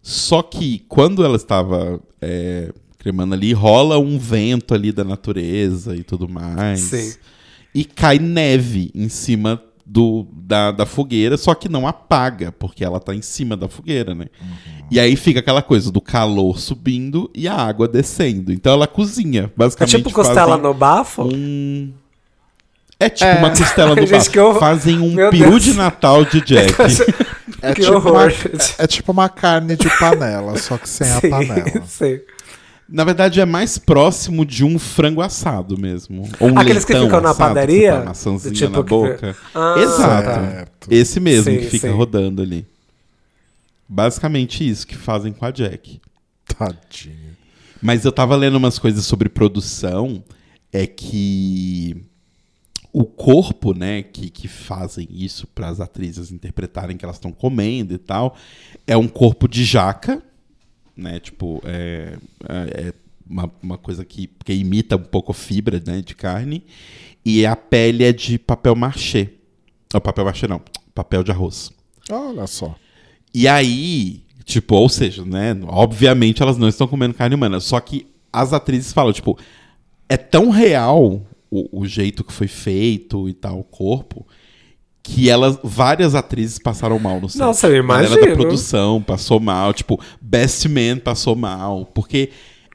Só 0.02 0.42
que 0.42 0.86
quando 0.88 1.24
ela 1.26 1.36
estava 1.36 2.00
é, 2.22 2.72
cremando 3.04 3.34
ali, 3.36 3.54
rola 3.54 4.00
um 4.00 4.18
vento 4.18 4.74
ali 4.74 4.92
da 4.92 5.04
natureza 5.04 5.96
e 5.96 6.04
tudo 6.04 6.28
mais. 6.28 6.80
Sim. 6.80 7.14
E 7.76 7.84
cai 7.84 8.18
neve 8.18 8.90
em 8.96 9.10
cima 9.10 9.62
do, 9.86 10.26
da, 10.32 10.72
da 10.72 10.86
fogueira, 10.86 11.36
só 11.36 11.54
que 11.54 11.68
não 11.68 11.86
apaga, 11.86 12.52
porque 12.54 12.84
ela 12.86 13.00
tá 13.02 13.14
em 13.14 13.22
cima 13.22 13.58
da 13.58 13.68
fogueira, 13.68 14.16
né? 14.16 14.28
E 14.90 15.00
aí 15.00 15.16
fica 15.18 15.42
aquela 15.42 15.62
coisa 15.62 15.92
do 15.92 16.00
calor 16.00 16.58
subindo 16.60 17.30
e 17.36 17.48
a 17.48 17.56
água 17.56 17.88
descendo. 17.88 18.54
Então 18.54 18.72
ela 18.74 18.88
cozinha, 18.88 19.44
É 19.44 19.50
basicamente. 19.58 19.98
tipo 19.98 20.12
costela 20.12 20.56
no 20.58 20.74
bafo? 20.74 21.24
um... 21.24 21.92
É 23.00 23.10
tipo 23.10 23.30
uma 23.40 23.50
costela 23.50 23.94
no 23.96 24.08
bafo. 24.08 24.32
que 24.32 24.40
horror. 24.40 24.60
Fazem 24.60 25.00
um 25.00 25.14
Meu 25.14 25.30
peru 25.32 25.50
Deus. 25.52 25.64
de 25.64 25.74
Natal 25.74 26.24
de 26.24 26.40
Jack. 26.46 26.74
É 27.62 27.74
Que 27.74 27.82
tipo, 27.82 27.94
horror, 27.96 28.12
uma, 28.14 28.30
gente. 28.30 28.76
é 28.78 28.88
tipo 28.88 29.12
uma 29.12 29.28
carne 29.28 29.76
de 29.76 29.90
panela, 30.00 30.58
só 30.58 30.78
que 30.78 30.88
sem 30.88 31.10
a 31.10 31.20
Sim, 31.20 31.30
panela. 31.30 31.84
sim. 31.88 32.20
Na 32.88 33.04
verdade, 33.04 33.40
é 33.40 33.46
mais 33.46 33.78
próximo 33.78 34.46
de 34.46 34.64
um 34.64 34.78
frango 34.78 35.22
assado 35.22 35.78
mesmo. 35.78 36.30
Ou 36.40 36.50
um 36.52 36.60
Aqueles 36.60 36.84
que 36.86 36.94
ficam 36.94 37.22
na 37.22 37.32
que 37.32 37.38
padaria? 37.38 37.92
você 37.92 37.96
põe 37.98 38.02
a 38.02 38.06
maçãzinha 38.06 38.54
tipo 38.54 38.72
na 38.78 38.84
que- 38.84 38.90
boca. 38.90 39.38
Ah, 39.56 39.76
Exato. 39.80 40.30
Certo. 40.52 40.88
Esse 40.92 41.20
mesmo 41.20 41.52
Sim, 41.52 41.58
que 41.60 41.66
fica 41.68 41.88
sim. 41.90 41.94
rodando 41.94 42.42
ali. 42.42 42.68
Basicamente 43.88 44.68
isso 44.68 44.86
que 44.88 44.96
fazem 44.96 45.34
com 45.34 45.46
a 45.46 45.52
Jack. 45.52 46.00
Tadinho. 46.46 47.36
Mas 47.82 48.06
eu 48.06 48.12
tava 48.12 48.36
lendo 48.36 48.56
umas 48.56 48.80
coisas 48.80 49.06
sobre 49.06 49.28
produção, 49.30 50.24
é 50.72 50.88
que 50.88 51.98
o 52.92 53.04
corpo, 53.06 53.74
né, 53.74 54.04
que, 54.04 54.30
que 54.30 54.48
fazem 54.48 55.08
isso 55.12 55.48
para 55.48 55.68
as 55.68 55.80
atrizes 55.82 56.32
interpretarem 56.32 56.96
que 56.96 57.04
elas 57.04 57.18
estão 57.18 57.32
comendo 57.32 57.94
e 57.94 57.98
tal, 57.98 58.36
é 58.88 58.96
um 58.96 59.08
corpo 59.08 59.48
de 59.48 59.64
jaca, 59.64 60.22
né, 60.96 61.20
tipo, 61.20 61.62
é, 61.66 62.18
é 62.48 62.88
é 62.90 62.94
uma, 63.30 63.52
uma 63.62 63.78
coisa 63.78 64.04
que, 64.04 64.30
que 64.44 64.54
imita 64.54 64.96
um 64.96 65.04
pouco 65.04 65.32
a 65.32 65.36
fibra, 65.36 65.82
né, 65.86 66.02
de 66.02 66.14
carne, 66.14 66.64
e 67.26 67.46
a 67.46 67.56
pele 67.56 68.04
é 68.04 68.12
de 68.12 68.38
papel 68.38 68.76
machê. 68.76 69.30
Não, 69.94 70.02
papel 70.02 70.26
machê 70.26 70.48
não, 70.48 70.62
papel 70.94 71.24
de 71.24 71.32
arroz. 71.32 71.72
Olha 72.10 72.46
só. 72.48 72.76
E 73.34 73.48
aí, 73.48 74.24
tipo, 74.44 74.76
ou 74.76 74.90
seja, 74.90 75.24
né? 75.26 75.58
Obviamente 75.68 76.42
elas 76.42 76.58
não 76.58 76.68
estão 76.68 76.88
comendo 76.88 77.14
carne 77.14 77.36
humana. 77.36 77.60
Só 77.60 77.80
que 77.80 78.06
as 78.32 78.54
atrizes 78.54 78.92
falam, 78.92 79.14
tipo, 79.14 79.38
é 80.10 80.18
tão 80.18 80.50
real 80.50 81.22
o, 81.50 81.82
o 81.82 81.86
jeito 81.88 82.24
que 82.24 82.34
foi 82.34 82.48
feito 82.48 83.30
e 83.30 83.34
tal, 83.34 83.60
o 83.60 83.64
corpo, 83.64 84.28
que 85.04 85.30
elas, 85.30 85.60
várias 85.62 86.16
atrizes 86.16 86.58
passaram 86.58 86.98
mal 86.98 87.20
no 87.20 87.28
set. 87.28 87.40
Nossa, 87.40 87.68
eu 87.68 87.84
A 87.84 87.86
galera 87.88 88.08
imagino. 88.08 88.28
da 88.28 88.36
produção 88.36 89.02
passou 89.02 89.40
mal, 89.40 89.74
tipo, 89.74 90.00
Best 90.22 90.66
Man 90.70 90.98
passou 90.98 91.36
mal, 91.36 91.86
porque 91.94 92.30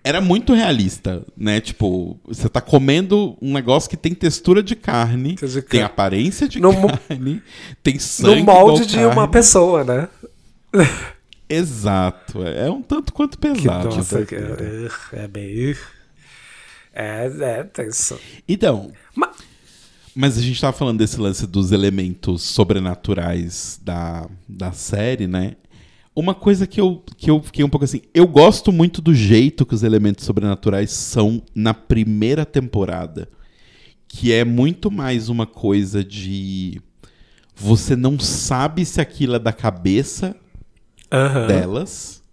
era 0.04 0.20
muito 0.20 0.52
realista, 0.52 1.22
né? 1.36 1.58
Tipo, 1.60 2.18
você 2.26 2.48
tá 2.48 2.60
comendo 2.60 3.36
um 3.40 3.52
negócio 3.54 3.88
que 3.90 3.96
tem 3.96 4.14
textura 4.14 4.62
de 4.62 4.76
carne, 4.76 5.34
De 5.36 5.62
tem 5.62 5.82
aparência 5.82 6.46
de 6.46 6.60
No 6.60 6.72
mo- 6.72 6.88
carne, 7.08 7.42
tem 7.82 7.98
sangue 7.98 8.40
No 8.40 8.44
molde 8.44 8.86
de 8.86 8.96
carne. 8.96 9.10
uma 9.12 9.26
pessoa, 9.28 9.82
né? 9.84 10.08
Exato. 11.48 12.42
É 12.44 12.66
é 12.66 12.70
um 12.70 12.82
tanto 12.82 13.12
quanto 13.12 13.38
Que 13.38 13.48
pesado. 13.48 13.88
nossa, 13.96 14.24
que 14.24 14.34
é, 14.34 14.88
é 15.14 15.28
bem. 15.28 15.74
É, 16.94 17.30
é 17.40 17.64
tenso. 17.64 18.18
Então, 18.48 18.90
Ma- 19.14 19.30
mas 20.20 20.36
a 20.36 20.42
gente 20.42 20.60
tava 20.60 20.76
falando 20.76 20.98
desse 20.98 21.20
lance 21.20 21.46
dos 21.46 21.70
elementos 21.70 22.42
sobrenaturais 22.42 23.80
da, 23.84 24.28
da 24.48 24.72
série, 24.72 25.28
né? 25.28 25.54
Uma 26.12 26.34
coisa 26.34 26.66
que 26.66 26.80
eu, 26.80 27.04
que 27.16 27.30
eu 27.30 27.40
fiquei 27.40 27.64
um 27.64 27.68
pouco 27.68 27.84
assim. 27.84 28.00
Eu 28.12 28.26
gosto 28.26 28.72
muito 28.72 29.00
do 29.00 29.14
jeito 29.14 29.64
que 29.64 29.76
os 29.76 29.84
elementos 29.84 30.24
sobrenaturais 30.24 30.90
são 30.90 31.40
na 31.54 31.72
primeira 31.72 32.44
temporada. 32.44 33.28
Que 34.08 34.32
é 34.32 34.44
muito 34.44 34.90
mais 34.90 35.28
uma 35.28 35.46
coisa 35.46 36.02
de. 36.02 36.82
Você 37.54 37.94
não 37.94 38.18
sabe 38.18 38.84
se 38.84 39.00
aquilo 39.00 39.36
é 39.36 39.38
da 39.38 39.52
cabeça 39.52 40.34
Aham. 41.12 41.46
delas 41.46 42.24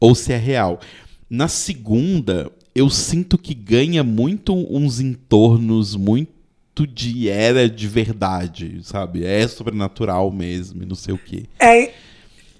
ou 0.00 0.14
se 0.14 0.32
é 0.32 0.38
real. 0.38 0.80
Na 1.28 1.46
segunda, 1.46 2.50
eu 2.74 2.88
sinto 2.88 3.36
que 3.36 3.52
ganha 3.52 4.02
muito 4.02 4.54
uns 4.54 4.98
entornos 4.98 5.94
muito 5.94 6.41
de 6.74 7.28
era 7.28 7.68
de 7.68 7.86
verdade, 7.86 8.80
sabe? 8.82 9.24
É 9.24 9.46
sobrenatural 9.46 10.30
mesmo, 10.30 10.82
e 10.82 10.86
não 10.86 10.96
sei 10.96 11.14
o 11.14 11.18
quê. 11.18 11.44
É, 11.58 11.90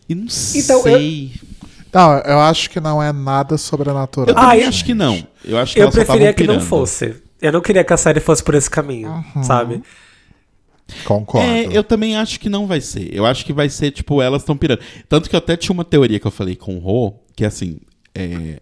E 0.08 0.14
não 0.14 0.26
Então, 0.54 0.82
sei. 0.82 1.32
Não, 1.92 2.18
eu 2.20 2.40
acho 2.40 2.70
que 2.70 2.80
não 2.80 3.02
é 3.02 3.12
nada 3.12 3.56
sobrenatural. 3.58 4.34
Eu 4.34 4.38
Ah, 4.38 4.52
acho 4.68 4.84
que 4.84 4.94
não. 4.94 5.26
Eu 5.44 5.58
acho 5.58 5.74
que 5.74 5.80
eu 5.80 5.90
preferia 5.90 6.32
que 6.32 6.46
não 6.46 6.60
fosse. 6.60 7.16
Eu 7.40 7.52
não 7.52 7.60
queria 7.60 7.82
que 7.84 7.92
a 7.92 7.96
série 7.96 8.20
fosse 8.20 8.42
por 8.42 8.54
esse 8.54 8.70
caminho, 8.70 9.24
sabe? 9.42 9.82
Concordo. 11.04 11.46
É, 11.48 11.66
eu 11.76 11.82
também 11.82 12.16
acho 12.16 12.38
que 12.38 12.48
não 12.48 12.66
vai 12.66 12.80
ser. 12.80 13.14
Eu 13.14 13.24
acho 13.24 13.44
que 13.44 13.52
vai 13.52 13.68
ser, 13.68 13.90
tipo, 13.92 14.20
elas 14.20 14.42
estão 14.42 14.56
pirando. 14.56 14.80
Tanto 15.08 15.28
que 15.28 15.34
eu 15.34 15.38
até 15.38 15.56
tinha 15.56 15.72
uma 15.72 15.84
teoria 15.84 16.20
que 16.20 16.26
eu 16.26 16.30
falei 16.30 16.54
com 16.56 16.76
o 16.76 16.78
Rô, 16.78 17.14
que 17.34 17.44
é 17.44 17.46
assim, 17.46 17.78
é, 18.14 18.60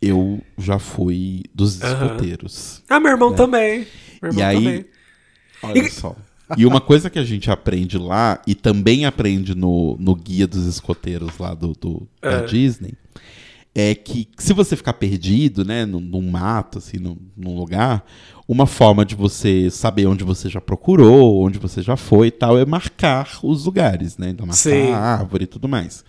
eu 0.00 0.40
já 0.58 0.78
fui 0.78 1.42
dos 1.54 1.80
escoteiros. 1.80 2.82
Ah, 2.88 2.98
meu 2.98 3.12
irmão 3.12 3.32
também. 3.32 3.86
Meu 4.22 4.32
E 4.34 4.42
aí, 4.42 4.56
também. 4.56 4.84
olha 5.62 5.90
só. 5.90 6.14
E 6.56 6.66
uma 6.66 6.80
coisa 6.80 7.08
que 7.08 7.18
a 7.18 7.24
gente 7.24 7.50
aprende 7.50 7.96
lá, 7.98 8.40
e 8.46 8.54
também 8.54 9.04
aprende 9.06 9.54
no, 9.54 9.96
no 9.98 10.14
Guia 10.14 10.46
dos 10.46 10.66
Escoteiros 10.66 11.38
lá 11.38 11.54
do, 11.54 11.72
do- 11.72 12.06
da 12.20 12.30
É. 12.40 12.44
Disney, 12.44 12.92
é 13.74 13.94
que 13.94 14.28
se 14.36 14.52
você 14.52 14.76
ficar 14.76 14.92
perdido, 14.92 15.64
né, 15.64 15.86
num, 15.86 15.98
num 16.00 16.30
mato, 16.30 16.76
assim, 16.76 16.98
num, 16.98 17.16
num 17.34 17.56
lugar, 17.56 18.04
uma 18.46 18.66
forma 18.66 19.02
de 19.02 19.14
você 19.14 19.70
saber 19.70 20.06
onde 20.06 20.24
você 20.24 20.50
já 20.50 20.60
procurou, 20.60 21.42
onde 21.42 21.58
você 21.58 21.80
já 21.80 21.96
foi 21.96 22.26
e 22.26 22.30
tal, 22.30 22.58
é 22.58 22.66
marcar 22.66 23.38
os 23.42 23.64
lugares, 23.64 24.18
né? 24.18 24.28
Então, 24.28 24.44
marcar 24.44 24.58
Sim. 24.60 24.92
a 24.92 24.98
árvore 24.98 25.44
e 25.44 25.46
tudo 25.46 25.66
mais. 25.68 26.04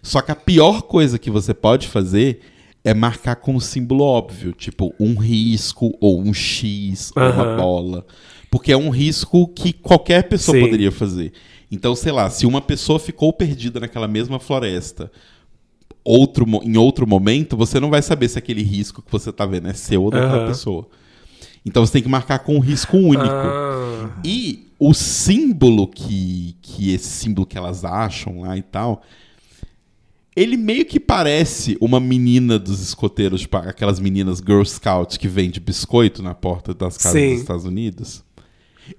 Só 0.00 0.22
que 0.22 0.30
a 0.30 0.36
pior 0.36 0.82
coisa 0.82 1.18
que 1.18 1.30
você 1.32 1.52
pode 1.52 1.88
fazer 1.88 2.40
é 2.84 2.94
marcar 2.94 3.36
com 3.36 3.54
um 3.54 3.60
símbolo 3.60 4.04
óbvio, 4.04 4.52
tipo 4.52 4.94
um 4.98 5.14
risco 5.14 5.96
ou 6.00 6.20
um 6.20 6.32
X 6.32 7.12
ou 7.14 7.30
uma 7.30 7.44
bola. 7.44 8.06
Porque 8.50 8.72
é 8.72 8.76
um 8.76 8.90
risco 8.90 9.46
que 9.48 9.72
qualquer 9.72 10.28
pessoa 10.28 10.54
Sim. 10.56 10.62
poderia 10.62 10.90
fazer. 10.90 11.32
Então, 11.70 11.94
sei 11.94 12.10
lá, 12.10 12.28
se 12.30 12.46
uma 12.46 12.60
pessoa 12.60 12.98
ficou 12.98 13.32
perdida 13.32 13.78
naquela 13.78 14.08
mesma 14.08 14.40
floresta 14.40 15.10
outro, 16.04 16.46
em 16.62 16.76
outro 16.76 17.06
momento, 17.06 17.56
você 17.56 17.78
não 17.78 17.90
vai 17.90 18.02
saber 18.02 18.28
se 18.28 18.38
aquele 18.38 18.62
risco 18.62 19.02
que 19.02 19.12
você 19.12 19.32
tá 19.32 19.46
vendo 19.46 19.68
é 19.68 19.72
seu 19.72 20.02
ou 20.02 20.10
daquela 20.10 20.38
Aham. 20.38 20.46
pessoa. 20.46 20.88
Então 21.64 21.84
você 21.84 21.92
tem 21.92 22.02
que 22.02 22.08
marcar 22.08 22.40
com 22.40 22.56
um 22.56 22.60
risco 22.60 22.96
único. 22.96 23.46
Ah, 23.46 24.08
E 24.24 24.66
o 24.78 24.94
símbolo 24.94 25.86
que, 25.86 26.56
que 26.62 26.92
esse 26.92 27.08
símbolo 27.08 27.46
que 27.46 27.58
elas 27.58 27.84
acham 27.84 28.40
lá 28.40 28.56
e 28.56 28.62
tal, 28.62 29.02
ele 30.36 30.56
meio 30.56 30.84
que 30.84 31.00
parece 31.00 31.76
uma 31.80 31.98
menina 32.00 32.58
dos 32.58 32.80
escoteiros, 32.80 33.40
tipo 33.42 33.56
aquelas 33.56 33.98
meninas 33.98 34.38
Girl 34.38 34.62
Scout 34.64 35.18
que 35.18 35.26
vende 35.28 35.58
biscoito 35.60 36.22
na 36.22 36.34
porta 36.34 36.72
das 36.72 36.96
casas 36.96 37.20
Sim. 37.20 37.30
dos 37.32 37.40
Estados 37.40 37.64
Unidos. 37.64 38.22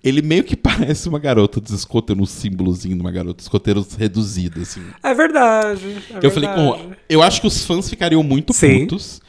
Ele 0.03 0.21
meio 0.21 0.43
que 0.43 0.55
parece 0.57 1.09
uma 1.09 1.19
garota 1.19 1.59
dos 1.59 1.71
escoteiros, 1.71 2.21
um 2.23 2.25
símbolozinho 2.25 2.95
de 2.95 3.01
uma 3.01 3.11
garota 3.11 3.35
dos 3.35 3.45
escoteiros 3.45 3.93
reduzida, 3.95 4.61
assim. 4.61 4.81
é 5.03 5.13
verdade. 5.13 5.97
é 6.11 6.19
Eu 6.25 6.31
falei 6.31 6.49
com. 6.49 6.71
verdade. 6.73 6.97
Eu 7.09 7.21
acho 7.21 7.41
que 7.41 7.47
os 7.47 7.63
fãs 7.65 7.89
ficariam 7.89 8.23
muito 8.23 8.53
Sim. 8.53 8.81
putos, 8.87 9.19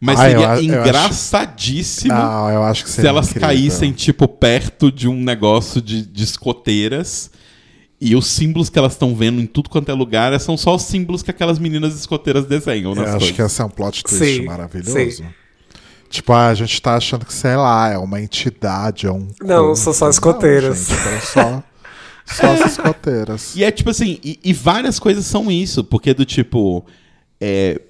mas 0.00 0.18
Ah, 0.18 0.24
eu 0.24 0.30
seria 0.30 0.44
eu 0.46 0.50
acho- 0.50 0.62
engraçadíssimo 0.64 2.14
Não, 2.14 2.50
eu 2.50 2.62
acho 2.62 2.82
que 2.84 2.90
se 2.90 2.96
seria 2.96 3.10
elas 3.10 3.26
incrível. 3.28 3.48
caíssem, 3.48 3.92
tipo, 3.92 4.26
perto 4.26 4.90
de 4.90 5.06
um 5.08 5.20
negócio 5.22 5.80
de, 5.80 6.02
de 6.04 6.24
escoteiras. 6.24 7.30
E 8.00 8.14
os 8.14 8.26
símbolos 8.28 8.70
que 8.70 8.78
elas 8.78 8.92
estão 8.92 9.14
vendo 9.14 9.40
em 9.40 9.46
tudo 9.46 9.68
quanto 9.68 9.88
é 9.90 9.92
lugar 9.94 10.38
são 10.38 10.56
só 10.56 10.76
os 10.76 10.82
símbolos 10.82 11.22
que 11.22 11.30
aquelas 11.32 11.58
meninas 11.58 11.98
escoteiras 11.98 12.44
desenham 12.46 12.94
Eu 12.94 13.02
acho 13.02 13.10
coisas. 13.12 13.30
que 13.32 13.42
esse 13.42 13.60
é 13.60 13.64
um 13.64 13.68
plot 13.70 14.04
twist 14.04 14.24
Sim, 14.24 14.44
maravilhoso. 14.44 15.10
sim. 15.10 15.24
Tipo, 16.08 16.32
ah, 16.32 16.46
a 16.48 16.54
gente 16.54 16.80
tá 16.80 16.94
achando 16.96 17.26
que, 17.26 17.34
sei 17.34 17.56
lá, 17.56 17.90
é 17.90 17.98
uma 17.98 18.20
entidade, 18.20 19.06
é 19.06 19.12
um. 19.12 19.28
Não, 19.42 19.64
culto. 19.66 19.80
são 19.80 19.92
só 19.92 20.04
Não, 20.06 20.10
escoteiras. 20.10 20.78
gente, 20.88 21.26
são 21.26 21.62
só, 22.24 22.34
só 22.34 22.52
as 22.52 22.72
escoteiras. 22.72 23.52
E 23.56 23.62
é 23.64 23.70
tipo 23.70 23.90
assim, 23.90 24.18
e, 24.24 24.38
e 24.44 24.52
várias 24.54 24.98
coisas 24.98 25.26
são 25.26 25.50
isso, 25.50 25.82
porque 25.84 26.14
do 26.14 26.24
tipo. 26.24 26.86
É, 27.40 27.80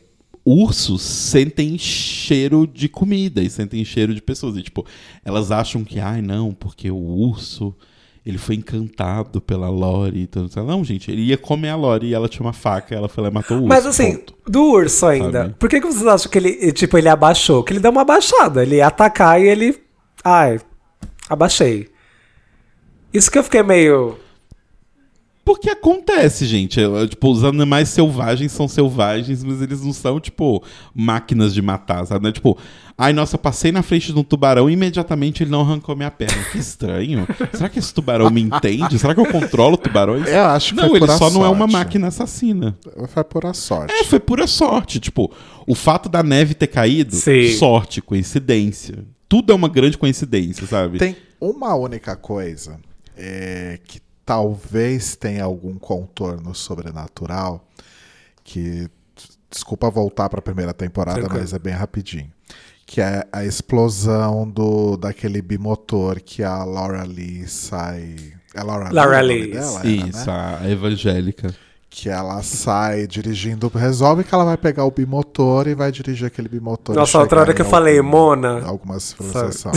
ursos 0.44 1.02
sentem 1.02 1.76
cheiro 1.78 2.66
de 2.66 2.88
comida 2.88 3.42
e 3.42 3.50
sentem 3.50 3.84
cheiro 3.84 4.14
de 4.14 4.22
pessoas. 4.22 4.56
E 4.56 4.62
tipo, 4.62 4.84
elas 5.24 5.50
acham 5.52 5.84
que, 5.84 6.00
ai 6.00 6.22
não, 6.22 6.52
porque 6.54 6.90
o 6.90 6.96
urso. 6.96 7.74
Ele 8.28 8.36
foi 8.36 8.56
encantado 8.56 9.40
pela 9.40 9.70
Lori. 9.70 10.28
Então, 10.30 10.46
não, 10.66 10.84
gente, 10.84 11.10
ele 11.10 11.22
ia 11.22 11.38
comer 11.38 11.70
a 11.70 11.76
Lori 11.76 12.08
e 12.08 12.14
ela 12.14 12.28
tinha 12.28 12.44
uma 12.44 12.52
faca, 12.52 12.94
ela 12.94 13.08
foi 13.08 13.22
lá 13.22 13.30
e 13.30 13.32
matou 13.32 13.56
o 13.56 13.60
urso. 13.60 13.68
Mas 13.68 13.86
assim, 13.86 14.16
ponto. 14.16 14.34
do 14.46 14.62
urso 14.64 15.06
ainda, 15.06 15.42
Sabe? 15.44 15.54
por 15.58 15.66
que, 15.66 15.80
que 15.80 15.86
vocês 15.86 16.06
acham 16.06 16.30
que 16.30 16.36
ele, 16.36 16.72
tipo, 16.72 16.98
ele 16.98 17.08
abaixou? 17.08 17.64
Que 17.64 17.72
ele 17.72 17.80
deu 17.80 17.90
uma 17.90 18.02
abaixada. 18.02 18.62
Ele 18.62 18.76
ia 18.76 18.88
atacar 18.88 19.40
e 19.40 19.48
ele. 19.48 19.78
Ai, 20.22 20.60
abaixei. 21.26 21.88
Isso 23.14 23.30
que 23.30 23.38
eu 23.38 23.44
fiquei 23.44 23.62
meio. 23.62 24.18
Porque 25.48 25.70
acontece, 25.70 26.44
gente. 26.44 26.78
Tipo, 27.08 27.30
os 27.30 27.42
animais 27.42 27.88
selvagens 27.88 28.52
são 28.52 28.68
selvagens, 28.68 29.42
mas 29.42 29.62
eles 29.62 29.80
não 29.80 29.94
são, 29.94 30.20
tipo, 30.20 30.62
máquinas 30.94 31.54
de 31.54 31.62
matar, 31.62 32.04
sabe? 32.04 32.22
Não 32.22 32.28
é 32.28 32.32
tipo, 32.34 32.58
ai, 32.98 33.14
nossa, 33.14 33.38
passei 33.38 33.72
na 33.72 33.82
frente 33.82 34.12
de 34.12 34.18
um 34.18 34.22
tubarão 34.22 34.68
e 34.68 34.74
imediatamente 34.74 35.42
ele 35.42 35.50
não 35.50 35.62
arrancou 35.62 35.96
minha 35.96 36.10
perna. 36.10 36.36
Que 36.52 36.58
estranho. 36.58 37.26
Será 37.54 37.70
que 37.70 37.78
esse 37.78 37.94
tubarão 37.94 38.28
me 38.28 38.42
entende? 38.42 38.98
Será 38.98 39.14
que 39.14 39.20
eu 39.22 39.32
controlo 39.32 39.78
tubarões? 39.78 40.28
Eu 40.28 40.44
acho 40.44 40.74
que 40.74 40.82
não, 40.82 40.94
ele 40.94 41.08
só 41.12 41.30
não 41.30 41.42
é 41.42 41.48
uma 41.48 41.60
sorte. 41.60 41.72
máquina 41.72 42.08
assassina. 42.08 42.76
Foi 43.08 43.24
pura 43.24 43.54
sorte. 43.54 43.94
É, 43.94 44.04
foi 44.04 44.20
pura 44.20 44.46
sorte. 44.46 45.00
Tipo, 45.00 45.32
o 45.66 45.74
fato 45.74 46.10
da 46.10 46.22
neve 46.22 46.52
ter 46.52 46.66
caído, 46.66 47.16
Sim. 47.16 47.54
sorte, 47.54 48.02
coincidência. 48.02 49.02
Tudo 49.26 49.50
é 49.50 49.54
uma 49.56 49.70
grande 49.70 49.96
coincidência, 49.96 50.66
sabe? 50.66 50.98
Tem 50.98 51.16
uma 51.40 51.74
única 51.74 52.14
coisa 52.16 52.78
é, 53.16 53.80
que 53.82 53.98
talvez 54.28 55.16
tenha 55.16 55.42
algum 55.42 55.78
contorno 55.78 56.54
sobrenatural 56.54 57.66
que 58.44 58.86
desculpa 59.50 59.88
voltar 59.88 60.28
para 60.28 60.40
a 60.40 60.42
primeira 60.42 60.74
temporada, 60.74 61.18
Tranquilo. 61.20 61.40
mas 61.40 61.54
é 61.54 61.58
bem 61.58 61.72
rapidinho. 61.72 62.30
Que 62.84 63.00
é 63.00 63.24
a 63.32 63.42
explosão 63.42 64.46
do 64.46 64.98
daquele 64.98 65.40
bimotor 65.40 66.20
que 66.22 66.42
a 66.42 66.62
Laura 66.62 67.04
Lee 67.04 67.46
sai. 67.48 68.16
É 68.54 68.62
Laura, 68.62 68.90
Laura 68.92 69.18
Lee, 69.22 69.36
o 69.36 69.40
nome 69.40 69.46
Lee, 69.46 69.52
dela, 69.54 69.80
era, 69.80 69.88
Isso, 69.88 70.26
né? 70.26 70.58
a 70.62 70.70
evangélica. 70.70 71.54
Que 71.88 72.10
ela 72.10 72.42
sai 72.42 73.06
dirigindo, 73.06 73.66
resolve 73.74 74.24
que 74.24 74.34
ela 74.34 74.44
vai 74.44 74.58
pegar 74.58 74.84
o 74.84 74.90
bimotor 74.90 75.66
e 75.68 75.74
vai 75.74 75.90
dirigir 75.90 76.26
aquele 76.26 76.48
bimotor. 76.50 76.94
Nossa, 76.94 77.18
outra 77.18 77.40
hora 77.40 77.54
que 77.54 77.62
eu 77.62 77.66
falei, 77.66 77.96
algum- 77.96 78.10
Mona. 78.10 78.62
Alguma 78.66 79.00
Sabe? 79.00 79.22
civilização. 79.22 79.72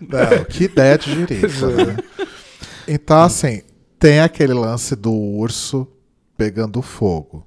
Não, 0.00 0.44
que 0.48 0.64
ideia 0.64 0.96
de 0.96 1.12
jirica, 1.12 1.48
né? 1.84 1.96
Então, 2.94 3.22
assim, 3.22 3.62
tem 3.98 4.20
aquele 4.20 4.52
lance 4.52 4.94
do 4.94 5.12
urso 5.12 5.86
pegando 6.36 6.82
fogo. 6.82 7.46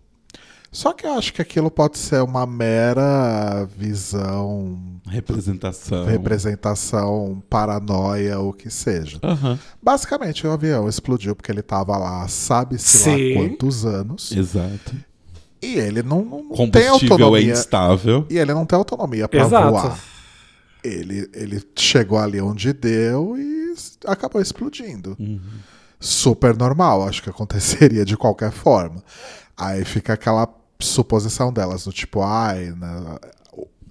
Só 0.72 0.92
que 0.92 1.06
eu 1.06 1.14
acho 1.14 1.32
que 1.34 1.42
aquilo 1.42 1.72
pode 1.72 1.98
ser 1.98 2.22
uma 2.22 2.46
mera 2.46 3.66
visão, 3.78 4.78
Representação. 5.08 6.06
representação, 6.06 7.42
paranoia, 7.50 8.40
o 8.40 8.52
que 8.52 8.70
seja. 8.70 9.18
Aham, 9.24 9.58
Basicamente, 9.82 10.46
o 10.46 10.52
avião 10.52 10.90
explodiu 10.90 11.34
porque 11.36 11.50
ele 11.52 11.62
tava 11.62 11.96
lá, 11.98 12.28
sabe-se 12.28 13.10
lá 13.10 13.16
quantos 13.48 13.86
anos. 13.86 14.32
exato. 14.34 14.96
E 15.62 15.76
ele 15.80 16.04
não, 16.04 16.24
não, 16.26 16.70
tem 16.70 16.84
é 16.84 16.88
autonomia. 16.90 17.54
instável. 17.54 18.26
E 18.30 18.38
ele 18.38 18.54
não 18.54 18.66
tem 18.66 18.78
autonomia 18.78 19.28
pra 19.30 19.46
Exato. 19.46 19.72
voar. 19.72 20.00
Ele, 20.84 21.28
ele 21.34 21.64
chegou 21.76 22.20
ali 22.20 22.40
onde 22.42 22.72
deu 22.74 23.36
e 23.38 23.65
acabou 24.08 24.42
explodindo. 24.42 25.18
Super 26.00 26.56
normal, 26.58 27.08
acho 27.08 27.24
que 27.24 27.30
aconteceria 27.30 28.04
de 28.06 28.18
qualquer 28.18 28.52
forma. 28.52 29.04
Aí 29.58 29.84
fica 29.86 30.14
aquela 30.14 30.48
suposição 30.80 31.52
delas, 31.54 31.86
do 31.86 31.92
tipo, 31.92 32.22
ai, 32.22 32.74
né, 32.78 33.18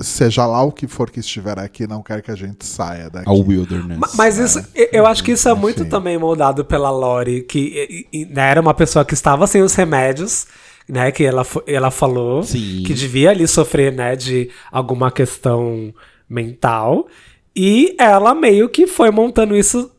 seja 0.01 0.45
lá 0.47 0.63
o 0.63 0.71
que 0.71 0.87
for 0.87 1.11
que 1.11 1.21
estiver 1.21 1.59
aqui, 1.59 1.87
não 1.87 2.03
quer 2.03 2.21
que 2.21 2.31
a 2.31 2.35
gente 2.37 2.67
saia 2.67 3.09
daqui. 3.09 3.29
Ao 3.29 3.39
wilderness. 3.39 3.99
Ma- 3.99 4.11
Mas 4.17 4.37
isso, 4.39 4.59
eu- 4.75 4.89
eu 4.93 5.07
acho 5.07 5.25
que 5.25 5.33
isso 5.33 5.49
é 5.49 5.55
muito 5.55 5.81
Enfim. 5.83 5.91
também 5.91 6.19
moldado 6.19 6.65
pela 6.65 6.91
Lori, 6.91 7.43
que 7.43 8.07
né, 8.31 8.51
era 8.51 8.61
uma 8.61 8.75
pessoa 8.75 9.05
que 9.05 9.15
estava 9.15 9.47
sem 9.47 9.63
os 9.63 9.75
remédios, 9.75 10.47
né? 10.87 11.11
Que 11.11 11.25
ela, 11.25 11.47
ela 11.67 11.91
falou 11.91 12.43
Sim. 12.43 12.83
que 12.85 12.93
devia 12.93 13.31
ali 13.31 13.49
sofrer, 13.49 13.93
né, 13.95 14.15
de 14.15 14.51
alguma 14.71 15.11
questão 15.11 15.95
mental. 16.29 17.07
E 17.57 17.95
ela 17.99 18.35
meio 18.35 18.69
que 18.69 18.87
foi 18.87 19.11
montando 19.11 19.57
isso, 19.57 19.91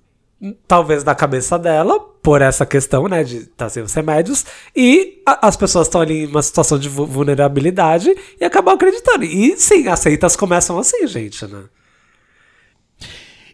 talvez 0.67 1.03
na 1.03 1.15
cabeça 1.15 1.57
dela, 1.57 1.99
por 1.99 2.41
essa 2.41 2.65
questão, 2.65 3.07
né, 3.07 3.23
de 3.23 3.37
estar 3.37 3.69
sem 3.69 3.81
os 3.83 3.93
remédios. 3.93 4.45
E 4.75 5.21
a- 5.25 5.47
as 5.47 5.55
pessoas 5.55 5.87
estão 5.87 6.01
ali 6.01 6.23
em 6.23 6.27
uma 6.27 6.41
situação 6.41 6.77
de 6.77 6.89
vu- 6.89 7.05
vulnerabilidade 7.05 8.13
e 8.39 8.43
acabam 8.43 8.73
acreditando. 8.73 9.23
E 9.23 9.55
sim, 9.57 9.87
as 9.87 9.99
seitas 9.99 10.35
começam 10.35 10.77
assim, 10.77 11.07
gente, 11.07 11.45
né? 11.47 11.63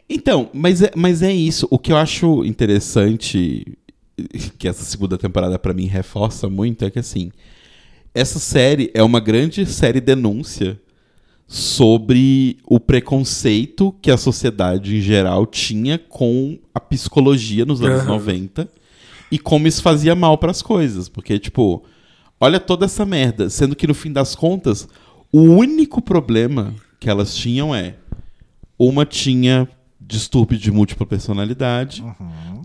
Então, 0.09 0.49
mas 0.53 0.81
é, 0.81 0.91
mas 0.95 1.21
é 1.21 1.31
isso. 1.31 1.67
O 1.69 1.79
que 1.79 1.91
eu 1.91 1.97
acho 1.97 2.43
interessante, 2.43 3.65
que 4.57 4.67
essa 4.67 4.83
segunda 4.83 5.17
temporada 5.17 5.57
pra 5.57 5.73
mim 5.73 5.85
reforça 5.85 6.49
muito, 6.49 6.83
é 6.83 6.89
que 6.89 6.99
assim, 6.99 7.31
essa 8.13 8.39
série 8.39 8.91
é 8.93 9.01
uma 9.01 9.19
grande 9.21 9.65
série 9.65 10.01
denúncia 10.01 10.79
sobre 11.51 12.59
o 12.65 12.79
preconceito 12.79 13.93
que 14.01 14.09
a 14.09 14.15
sociedade 14.15 14.95
em 14.95 15.01
geral 15.01 15.45
tinha 15.45 15.97
com 15.97 16.57
a 16.73 16.79
psicologia 16.79 17.65
nos 17.65 17.81
anos 17.81 18.03
Aham. 18.03 18.13
90 18.13 18.69
e 19.29 19.37
como 19.37 19.67
isso 19.67 19.81
fazia 19.81 20.15
mal 20.15 20.37
pras 20.37 20.61
coisas. 20.61 21.09
Porque, 21.09 21.37
tipo, 21.37 21.83
olha 22.39 22.57
toda 22.57 22.85
essa 22.85 23.05
merda. 23.05 23.49
Sendo 23.49 23.75
que 23.75 23.85
no 23.85 23.93
fim 23.93 24.13
das 24.13 24.33
contas, 24.33 24.87
o 25.29 25.41
único 25.41 26.01
problema 26.01 26.73
que 27.01 27.09
elas 27.09 27.35
tinham 27.35 27.75
é 27.75 27.95
uma 28.79 29.05
tinha 29.05 29.67
distúrbio 29.99 30.57
de 30.57 30.71
múltipla 30.71 31.05
personalidade. 31.05 32.01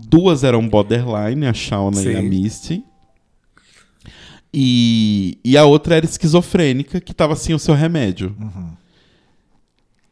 Duas 0.07 0.45
eram 0.45 0.65
borderline, 0.65 1.45
a 1.45 1.53
Shauna 1.53 2.01
e 2.01 2.15
a 2.15 2.21
Sim. 2.21 2.29
Misty. 2.29 2.85
E, 4.53 5.37
e 5.43 5.57
a 5.57 5.65
outra 5.65 5.95
era 5.95 6.05
esquizofrênica, 6.05 7.01
que 7.01 7.13
tava 7.13 7.35
sem 7.35 7.53
o 7.53 7.59
seu 7.59 7.73
remédio. 7.75 8.35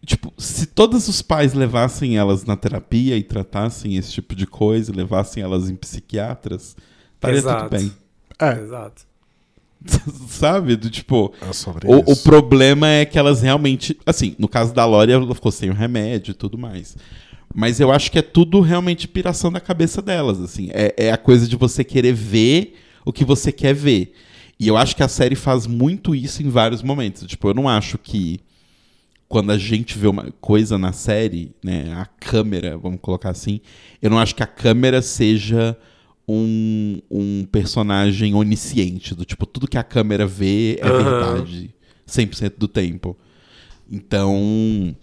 Tipo, 0.06 0.32
se 0.38 0.68
todos 0.68 1.08
os 1.08 1.22
pais 1.22 1.54
levassem 1.54 2.18
elas 2.18 2.46
na 2.46 2.56
terapia 2.56 3.18
e 3.18 3.24
tratassem 3.24 3.96
esse 3.96 4.12
tipo 4.12 4.36
de 4.36 4.46
coisa, 4.46 4.92
e 4.92 4.96
levassem 4.96 5.42
elas 5.42 5.70
em 5.70 5.76
psiquiatras, 5.76 6.76
estaria 7.16 7.40
Exato. 7.40 7.64
tudo 7.64 7.80
bem. 7.80 7.92
É, 8.40 8.52
Exato. 8.62 9.04
Sabe? 10.28 10.76
Do 10.76 10.90
tipo. 10.90 11.34
é 11.42 11.54
sobre 11.54 11.88
O, 11.88 12.00
o 12.12 12.16
problema 12.18 12.88
é 12.88 13.06
que 13.06 13.18
elas 13.18 13.42
realmente. 13.42 13.98
Assim, 14.06 14.36
no 14.38 14.48
caso 14.48 14.74
da 14.74 14.86
Lori, 14.86 15.12
ela 15.12 15.36
ficou 15.36 15.52
sem 15.52 15.70
o 15.70 15.74
remédio 15.74 16.32
e 16.32 16.36
tudo 16.36 16.58
mais. 16.58 16.96
Mas 17.54 17.80
eu 17.80 17.92
acho 17.92 18.12
que 18.12 18.20
é 18.20 18.22
tudo 18.22 18.62
realmente 18.62 19.08
piração 19.08 19.52
da 19.52 19.60
cabeça 19.60 20.02
delas. 20.02 20.42
assim. 20.42 20.70
É, 20.74 20.94
é 20.98 21.12
a 21.12 21.18
coisa 21.18 21.48
de 21.48 21.56
você 21.56 21.84
querer 21.84 22.14
ver 22.14 22.76
o 23.06 23.14
que 23.14 23.24
você 23.24 23.52
quer 23.52 23.74
ver. 23.74 24.14
E 24.60 24.68
eu 24.68 24.76
acho 24.76 24.96
que 24.96 25.04
a 25.04 25.08
série 25.08 25.36
faz 25.36 25.68
muito 25.68 26.16
isso 26.16 26.42
em 26.42 26.50
vários 26.50 26.82
momentos. 26.82 27.28
Tipo, 27.28 27.50
eu 27.50 27.54
não 27.54 27.70
acho 27.70 27.98
que 27.98 28.40
quando 29.28 29.52
a 29.52 29.58
gente 29.58 29.98
vê 29.98 30.08
uma 30.08 30.32
coisa 30.42 30.78
na 30.78 30.92
série, 30.92 31.52
né, 31.64 31.94
a 31.94 32.06
câmera, 32.06 32.78
vamos 32.78 33.00
colocar 33.02 33.30
assim, 33.30 33.60
eu 34.02 34.10
não 34.10 34.20
acho 34.20 34.36
que 34.36 34.44
a 34.44 34.48
câmera 34.48 35.02
seja 35.02 35.78
um, 36.28 37.02
um 37.10 37.46
personagem 37.52 38.34
onisciente, 38.34 39.14
do 39.14 39.26
tipo, 39.26 39.46
tudo 39.46 39.68
que 39.68 39.78
a 39.78 39.84
câmera 39.84 40.26
vê 40.26 40.78
é 40.80 40.88
Aham. 40.88 41.04
verdade 41.04 41.76
100% 42.08 42.54
do 42.58 42.68
tempo. 42.68 43.18
Então, 43.92 44.96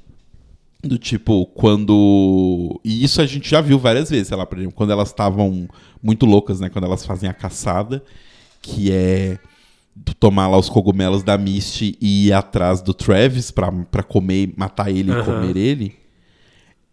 do 0.82 0.98
tipo, 0.98 1.46
quando. 1.46 2.80
E 2.84 3.04
isso 3.04 3.20
a 3.22 3.26
gente 3.26 3.48
já 3.48 3.60
viu 3.60 3.78
várias 3.78 4.10
vezes, 4.10 4.28
sei 4.28 4.36
lá, 4.36 4.44
por 4.44 4.58
exemplo, 4.58 4.74
quando 4.74 4.90
elas 4.90 5.08
estavam 5.08 5.68
muito 6.02 6.26
loucas, 6.26 6.60
né? 6.60 6.68
Quando 6.68 6.84
elas 6.84 7.06
fazem 7.06 7.28
a 7.30 7.34
caçada, 7.34 8.02
que 8.60 8.90
é 8.92 9.38
tomar 10.18 10.48
lá 10.48 10.58
os 10.58 10.68
cogumelos 10.68 11.22
da 11.22 11.36
Misty 11.38 11.96
e 12.00 12.26
ir 12.28 12.32
atrás 12.32 12.80
do 12.82 12.92
Travis 12.94 13.50
pra, 13.50 13.70
pra 13.70 14.02
comer, 14.02 14.52
matar 14.56 14.90
ele 14.90 15.10
e 15.10 15.14
Aham. 15.14 15.24
comer 15.24 15.56
ele. 15.56 15.94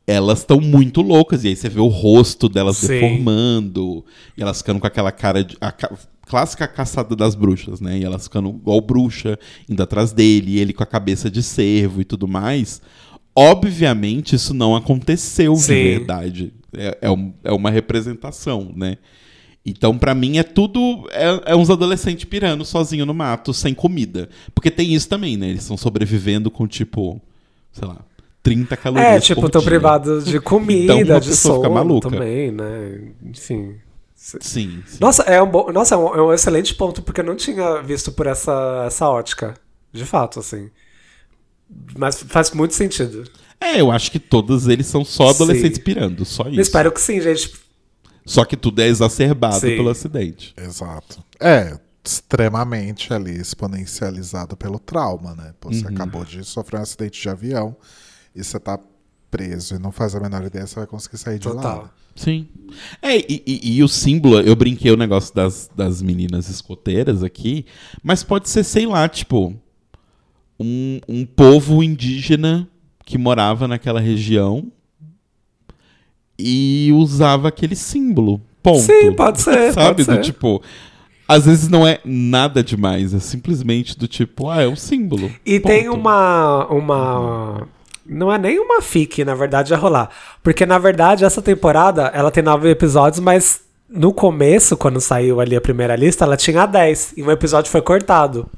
Elas 0.05 0.39
estão 0.39 0.59
muito 0.59 1.01
loucas, 1.01 1.43
e 1.43 1.49
aí 1.49 1.55
você 1.55 1.69
vê 1.69 1.79
o 1.79 1.87
rosto 1.87 2.49
delas 2.49 2.77
Sim. 2.77 2.87
deformando, 2.87 4.03
e 4.35 4.41
elas 4.41 4.57
ficando 4.57 4.79
com 4.79 4.87
aquela 4.87 5.11
cara 5.11 5.43
de. 5.43 5.55
A 5.61 5.71
ca- 5.71 5.91
clássica 6.25 6.67
caçada 6.67 7.15
das 7.15 7.33
bruxas, 7.35 7.79
né? 7.81 7.97
E 7.99 8.03
elas 8.03 8.23
ficando 8.25 8.49
igual 8.49 8.81
bruxa, 8.81 9.37
indo 9.67 9.81
atrás 9.81 10.11
dele, 10.11 10.51
e 10.53 10.59
ele 10.59 10.73
com 10.73 10.83
a 10.83 10.85
cabeça 10.85 11.29
de 11.29 11.41
cervo 11.43 12.01
e 12.01 12.05
tudo 12.05 12.27
mais. 12.27 12.81
Obviamente, 13.39 14.35
isso 14.35 14.53
não 14.53 14.75
aconteceu 14.75 15.55
Sim. 15.55 15.73
de 15.73 15.83
verdade. 15.97 16.53
É, 16.73 16.97
é, 17.03 17.09
um- 17.11 17.33
é 17.43 17.51
uma 17.53 17.71
representação, 17.71 18.71
né? 18.75 18.97
Então, 19.65 19.97
pra 19.97 20.13
mim, 20.15 20.37
é 20.37 20.43
tudo. 20.43 21.07
É, 21.11 21.53
é 21.53 21.55
uns 21.55 21.69
adolescentes 21.69 22.25
pirando 22.25 22.65
sozinho 22.65 23.05
no 23.05 23.13
mato, 23.13 23.53
sem 23.53 23.73
comida. 23.73 24.29
Porque 24.53 24.71
tem 24.71 24.93
isso 24.93 25.07
também, 25.07 25.37
né? 25.37 25.49
Eles 25.49 25.61
estão 25.61 25.77
sobrevivendo 25.77 26.49
com, 26.51 26.67
tipo, 26.67 27.21
sei 27.71 27.87
lá, 27.87 27.97
30 28.41 28.75
calorias. 28.75 29.11
É, 29.11 29.19
tipo, 29.19 29.41
por 29.41 29.49
tô 29.49 29.59
dia. 29.59 29.67
privado 29.69 30.21
de 30.21 30.39
comida, 30.39 30.95
Então, 30.95 31.19
de 31.19 31.35
sono 31.35 31.99
também, 31.99 32.51
né? 32.51 33.11
Enfim. 33.23 33.75
Sim, 34.15 34.39
sim. 34.85 34.97
Nossa, 34.99 35.23
é 35.23 35.41
um, 35.41 35.49
bom, 35.49 35.71
nossa, 35.71 35.95
é 35.95 35.97
um, 35.97 36.15
é 36.15 36.21
um 36.21 36.33
excelente 36.33 36.75
ponto, 36.75 37.01
porque 37.01 37.21
eu 37.21 37.25
não 37.25 37.35
tinha 37.35 37.81
visto 37.81 38.11
por 38.11 38.27
essa, 38.27 38.83
essa 38.85 39.07
ótica. 39.07 39.55
De 39.93 40.05
fato, 40.05 40.39
assim. 40.39 40.69
Mas 41.97 42.21
faz 42.23 42.51
muito 42.51 42.73
sentido. 42.73 43.23
É, 43.59 43.81
eu 43.81 43.91
acho 43.91 44.11
que 44.11 44.19
todos 44.19 44.67
eles 44.67 44.87
são 44.87 45.03
só 45.03 45.29
adolescentes 45.29 45.77
Sim. 45.77 45.83
pirando, 45.83 46.25
só 46.25 46.43
isso. 46.47 46.57
Eu 46.57 46.61
espero 46.61 46.91
que 46.91 47.01
sim, 47.01 47.19
gente. 47.19 47.51
Só 48.25 48.45
que 48.45 48.55
tudo 48.55 48.79
é 48.81 48.87
exacerbado 48.87 49.59
Sim. 49.59 49.75
pelo 49.75 49.89
acidente. 49.89 50.53
Exato. 50.57 51.23
É, 51.39 51.77
extremamente 52.05 53.13
ali 53.13 53.35
exponencializado 53.39 54.55
pelo 54.55 54.79
trauma, 54.79 55.35
né? 55.35 55.53
Pô, 55.59 55.69
Uhum. 55.69 55.73
Você 55.75 55.87
acabou 55.87 56.23
de 56.23 56.43
sofrer 56.43 56.79
um 56.79 56.83
acidente 56.83 57.21
de 57.21 57.27
avião 57.29 57.75
e 58.35 58.43
você 58.43 58.59
tá 58.59 58.79
preso 59.31 59.75
e 59.75 59.79
não 59.79 59.91
faz 59.91 60.15
a 60.15 60.19
menor 60.19 60.43
ideia 60.43 60.65
se 60.65 60.73
você 60.73 60.79
vai 60.79 60.87
conseguir 60.87 61.17
sair 61.17 61.39
de 61.39 61.47
lá. 61.47 61.55
Total. 61.55 61.89
Sim. 62.15 62.47
É, 63.01 63.17
e, 63.17 63.43
e- 63.45 63.77
e 63.77 63.83
o 63.83 63.87
símbolo, 63.87 64.41
eu 64.41 64.55
brinquei 64.55 64.91
o 64.91 64.97
negócio 64.97 65.33
das, 65.33 65.69
das 65.75 66.01
meninas 66.01 66.49
escoteiras 66.49 67.23
aqui, 67.23 67.65
mas 68.03 68.23
pode 68.23 68.49
ser, 68.49 68.63
sei 68.63 68.85
lá, 68.85 69.07
tipo, 69.07 69.55
um, 70.59 70.99
um 71.07 71.25
povo 71.25 71.81
indígena 71.81 72.67
que 73.05 73.17
morava 73.17 73.67
naquela 73.67 73.99
região 73.99 74.67
e 76.37 76.91
usava 76.93 77.47
aquele 77.47 77.75
símbolo. 77.75 78.41
Ponto. 78.61 78.79
Sim, 78.79 79.13
pode 79.13 79.41
ser, 79.41 79.73
Sabe? 79.73 79.87
pode 79.87 80.03
ser. 80.03 80.17
Do 80.17 80.21
tipo. 80.21 80.61
Às 81.27 81.45
vezes 81.45 81.69
não 81.69 81.87
é 81.87 81.99
nada 82.03 82.63
demais, 82.63 83.13
é 83.13 83.19
simplesmente 83.19 83.97
do 83.97 84.07
tipo, 84.07 84.49
ah, 84.49 84.63
é 84.63 84.67
um 84.67 84.75
símbolo. 84.75 85.31
E 85.45 85.59
Ponto. 85.59 85.71
tem 85.71 85.89
uma. 85.89 86.65
uma. 86.67 87.67
Não 88.05 88.33
é 88.33 88.39
nem 88.39 88.59
uma 88.59 88.81
fic, 88.81 89.23
na 89.23 89.35
verdade, 89.35 89.71
a 89.71 89.77
rolar. 89.77 90.09
Porque, 90.41 90.65
na 90.65 90.79
verdade, 90.79 91.23
essa 91.23 91.43
temporada 91.43 92.07
ela 92.13 92.31
tem 92.31 92.41
nove 92.41 92.67
episódios, 92.67 93.19
mas 93.19 93.61
no 93.87 94.11
começo, 94.11 94.75
quando 94.75 94.99
saiu 94.99 95.39
ali 95.39 95.55
a 95.55 95.61
primeira 95.61 95.95
lista, 95.95 96.25
ela 96.25 96.35
tinha 96.35 96.65
10. 96.65 97.13
E 97.17 97.23
um 97.23 97.29
episódio 97.29 97.69
foi 97.71 97.83
cortado. 97.83 98.49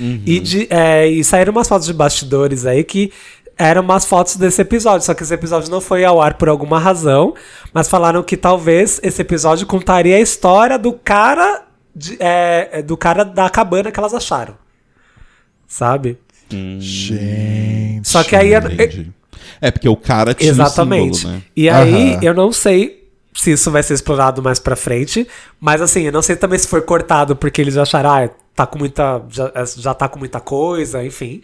E, 0.00 0.40
de, 0.40 0.66
é, 0.70 1.06
e 1.06 1.22
saíram 1.22 1.52
umas 1.52 1.68
fotos 1.68 1.86
de 1.86 1.92
bastidores 1.92 2.64
aí 2.66 2.82
que 2.82 3.12
eram 3.58 3.82
umas 3.82 4.04
fotos 4.06 4.36
desse 4.36 4.62
episódio. 4.62 5.04
Só 5.04 5.12
que 5.12 5.22
esse 5.22 5.34
episódio 5.34 5.70
não 5.70 5.80
foi 5.80 6.04
ao 6.04 6.20
ar 6.22 6.34
por 6.34 6.48
alguma 6.48 6.78
razão. 6.78 7.34
Mas 7.74 7.88
falaram 7.88 8.22
que 8.22 8.36
talvez 8.36 8.98
esse 9.02 9.20
episódio 9.20 9.66
contaria 9.66 10.16
a 10.16 10.20
história 10.20 10.78
do 10.78 10.92
cara. 10.92 11.64
de- 11.94 12.16
é, 12.20 12.68
é, 12.72 12.82
do 12.82 12.96
cara 12.96 13.24
da 13.24 13.50
cabana 13.50 13.90
que 13.92 13.98
elas 14.00 14.14
acharam. 14.14 14.54
Sabe? 15.66 16.18
Gente. 16.78 18.08
Só 18.08 18.22
que 18.24 18.34
aí. 18.36 18.54
Entendi. 18.54 19.10
É 19.60 19.70
porque 19.70 19.88
o 19.88 19.96
cara 19.96 20.32
tinha 20.34 20.50
Exatamente. 20.50 21.10
o 21.10 21.14
símbolo, 21.14 21.34
né? 21.36 21.42
E 21.56 21.68
aí, 21.68 22.12
Aham. 22.14 22.20
eu 22.22 22.34
não 22.34 22.50
sei 22.52 22.99
se 23.34 23.52
isso 23.52 23.70
vai 23.70 23.82
ser 23.82 23.94
explorado 23.94 24.42
mais 24.42 24.58
pra 24.58 24.76
frente, 24.76 25.26
mas 25.60 25.80
assim, 25.80 26.02
eu 26.02 26.12
não 26.12 26.22
sei 26.22 26.36
também 26.36 26.58
se 26.58 26.68
foi 26.68 26.82
cortado 26.82 27.36
porque 27.36 27.60
eles 27.60 27.76
acharam, 27.76 28.10
ah, 28.10 28.30
tá 28.54 28.66
com 28.66 28.78
muita. 28.78 29.22
Já, 29.28 29.52
já 29.76 29.94
tá 29.94 30.08
com 30.08 30.18
muita 30.18 30.40
coisa, 30.40 31.04
enfim. 31.04 31.42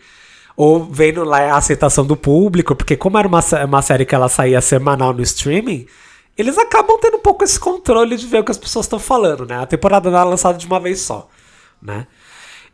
Ou 0.57 0.85
vendo 0.85 1.23
lá 1.25 1.53
a 1.53 1.57
aceitação 1.57 2.05
do 2.05 2.17
público, 2.17 2.75
porque 2.75 2.97
como 2.97 3.19
era 3.19 3.29
uma, 3.29 3.41
uma 3.65 3.83
série 3.83 4.07
que 4.07 4.15
ela 4.15 4.29
saía 4.29 4.61
semanal 4.61 5.13
no 5.13 5.23
streaming, 5.23 5.87
eles 6.37 6.59
acabam 6.59 6.99
tendo 7.01 7.19
um 7.19 7.21
pouco 7.21 7.45
esse 7.45 7.59
controle 7.59 8.17
de 8.17 8.27
ver 8.27 8.41
o 8.41 8.45
que 8.45 8.51
as 8.51 8.59
pessoas 8.59 8.87
estão 8.87 8.99
falando, 8.99 9.47
né? 9.47 9.59
A 9.59 9.67
temporada 9.67 10.11
não 10.11 10.19
é 10.19 10.25
lançada 10.25 10.59
de 10.59 10.67
uma 10.67 10.81
vez 10.81 11.01
só, 11.01 11.29
né? 11.81 12.07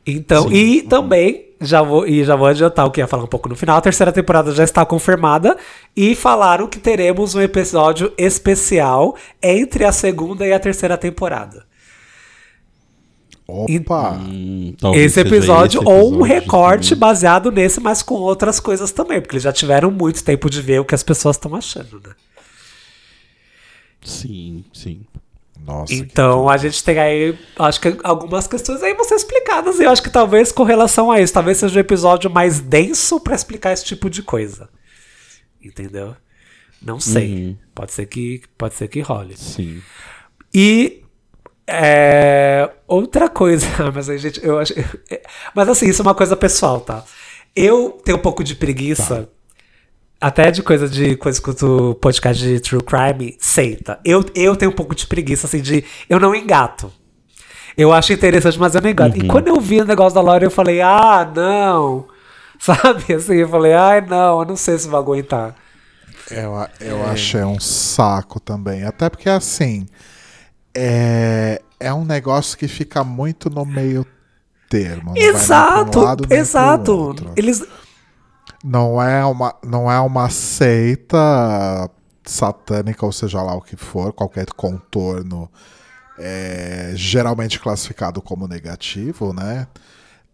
Então, 0.06 0.52
e 0.52 0.82
também, 0.82 1.46
já 1.60 1.80
vou, 1.80 2.06
e 2.06 2.24
já 2.24 2.34
vou 2.34 2.48
adiantar 2.48 2.86
o 2.86 2.90
que 2.90 3.00
ia 3.00 3.06
falar 3.06 3.22
um 3.24 3.28
pouco 3.28 3.48
no 3.48 3.54
final, 3.54 3.76
a 3.76 3.80
terceira 3.80 4.10
temporada 4.10 4.52
já 4.52 4.64
está 4.64 4.84
confirmada 4.84 5.56
e 5.96 6.14
falaram 6.14 6.66
que 6.66 6.78
teremos 6.78 7.34
um 7.34 7.40
episódio 7.40 8.12
especial 8.18 9.16
entre 9.40 9.84
a 9.84 9.92
segunda 9.92 10.46
e 10.46 10.52
a 10.52 10.58
terceira 10.58 10.98
temporada. 10.98 11.64
Opa! 13.46 14.12
Hum, 14.12 14.74
talvez 14.80 15.12
esse 15.12 15.20
episódio, 15.20 15.82
esse 15.82 15.88
ou 15.88 16.10
um 16.10 16.24
episódio 16.24 16.24
recorte 16.24 16.88
também. 16.90 17.00
baseado 17.00 17.52
nesse, 17.52 17.80
mas 17.80 18.02
com 18.02 18.14
outras 18.14 18.58
coisas 18.58 18.90
também, 18.92 19.20
porque 19.20 19.34
eles 19.34 19.42
já 19.42 19.52
tiveram 19.52 19.90
muito 19.90 20.24
tempo 20.24 20.48
de 20.48 20.60
ver 20.62 20.80
o 20.80 20.84
que 20.84 20.94
as 20.94 21.02
pessoas 21.02 21.36
estão 21.36 21.54
achando, 21.54 22.00
né? 22.04 22.14
Sim, 24.02 24.64
sim. 24.72 25.02
Nossa. 25.64 25.94
Então 25.94 26.48
a 26.48 26.56
gente 26.56 26.82
tem 26.82 26.98
aí, 26.98 27.38
acho 27.56 27.80
que 27.80 27.96
algumas 28.02 28.46
questões 28.48 28.82
aí 28.82 28.94
vão 28.94 29.04
ser 29.04 29.14
explicadas 29.14 29.78
e 29.78 29.84
eu 29.84 29.90
acho 29.90 30.02
que 30.02 30.10
talvez 30.10 30.50
com 30.50 30.64
relação 30.64 31.10
a 31.10 31.20
isso, 31.20 31.32
talvez 31.32 31.58
seja 31.58 31.76
o 31.76 31.80
episódio 31.80 32.28
mais 32.28 32.58
denso 32.58 33.20
pra 33.20 33.34
explicar 33.34 33.72
esse 33.72 33.84
tipo 33.84 34.10
de 34.10 34.22
coisa. 34.22 34.68
Entendeu? 35.62 36.16
Não 36.80 36.98
sei. 36.98 37.32
Uhum. 37.32 37.56
Pode 37.74 37.92
ser 37.92 38.06
que 38.06 38.42
pode 38.58 38.74
ser 38.74 38.88
que 38.88 39.00
role. 39.00 39.36
Sim. 39.36 39.80
E 40.52 41.04
é, 41.66 42.68
outra 42.88 43.28
coisa, 43.28 43.66
mas 43.94 44.10
aí 44.10 44.18
gente, 44.18 44.44
eu 44.44 44.58
acho, 44.58 44.74
mas 45.54 45.68
assim, 45.68 45.88
isso 45.88 46.02
é 46.02 46.04
uma 46.04 46.14
coisa 46.14 46.36
pessoal, 46.36 46.80
tá? 46.80 47.04
Eu 47.54 48.00
tenho 48.04 48.18
um 48.18 48.20
pouco 48.20 48.42
de 48.42 48.56
preguiça 48.56 49.28
até 50.22 50.52
de 50.52 50.62
coisa 50.62 50.88
de 50.88 51.16
coisa 51.16 51.42
que 51.42 51.64
o 51.64 51.94
podcast 51.94 52.42
de 52.42 52.60
True 52.60 52.82
Crime 52.82 53.36
seita. 53.40 53.98
Eu, 54.04 54.24
eu 54.36 54.54
tenho 54.54 54.70
um 54.70 54.74
pouco 54.74 54.94
de 54.94 55.06
preguiça, 55.06 55.48
assim, 55.48 55.60
de. 55.60 55.84
Eu 56.08 56.20
não 56.20 56.32
engato. 56.34 56.92
Eu 57.76 57.92
acho 57.92 58.12
interessante, 58.12 58.58
mas 58.58 58.74
eu 58.74 58.80
não 58.80 58.90
engato. 58.90 59.18
E 59.18 59.26
quando 59.26 59.48
eu 59.48 59.60
vi 59.60 59.80
o 59.80 59.84
negócio 59.84 60.14
da 60.14 60.20
Laura, 60.20 60.44
eu 60.44 60.50
falei, 60.50 60.80
ah, 60.80 61.28
não. 61.34 62.06
Sabe? 62.60 63.14
Assim, 63.14 63.34
eu 63.34 63.48
falei, 63.48 63.72
ai, 63.72 64.00
não, 64.00 64.40
eu 64.40 64.46
não 64.46 64.56
sei 64.56 64.78
se 64.78 64.86
vou 64.86 65.00
aguentar. 65.00 65.56
Eu, 66.30 66.52
eu 66.80 67.04
achei 67.04 67.42
um 67.42 67.58
saco 67.58 68.38
também. 68.38 68.84
Até 68.84 69.10
porque, 69.10 69.28
assim, 69.28 69.88
é, 70.72 71.60
é 71.80 71.92
um 71.92 72.04
negócio 72.04 72.56
que 72.56 72.68
fica 72.68 73.02
muito 73.02 73.50
no 73.50 73.64
meio 73.64 74.06
termo. 74.68 75.12
não 75.14 75.14
vai 75.14 75.22
nem 75.22 75.30
pra 75.30 75.32
um 75.32 75.42
exato, 75.42 76.00
lado, 76.00 76.26
exato. 76.30 76.92
outro. 76.92 77.32
Eles. 77.34 77.66
Não 78.62 79.02
é 79.02 79.24
uma, 79.24 79.54
não 79.64 79.90
é 79.90 79.98
uma 80.00 80.30
seita 80.30 81.90
satânica, 82.24 83.04
ou 83.04 83.12
seja 83.12 83.42
lá 83.42 83.54
o 83.54 83.60
que 83.60 83.76
for, 83.76 84.12
qualquer 84.12 84.46
contorno 84.46 85.50
é 86.18 86.92
geralmente 86.94 87.58
classificado 87.58 88.22
como 88.22 88.46
negativo, 88.46 89.32
né? 89.32 89.66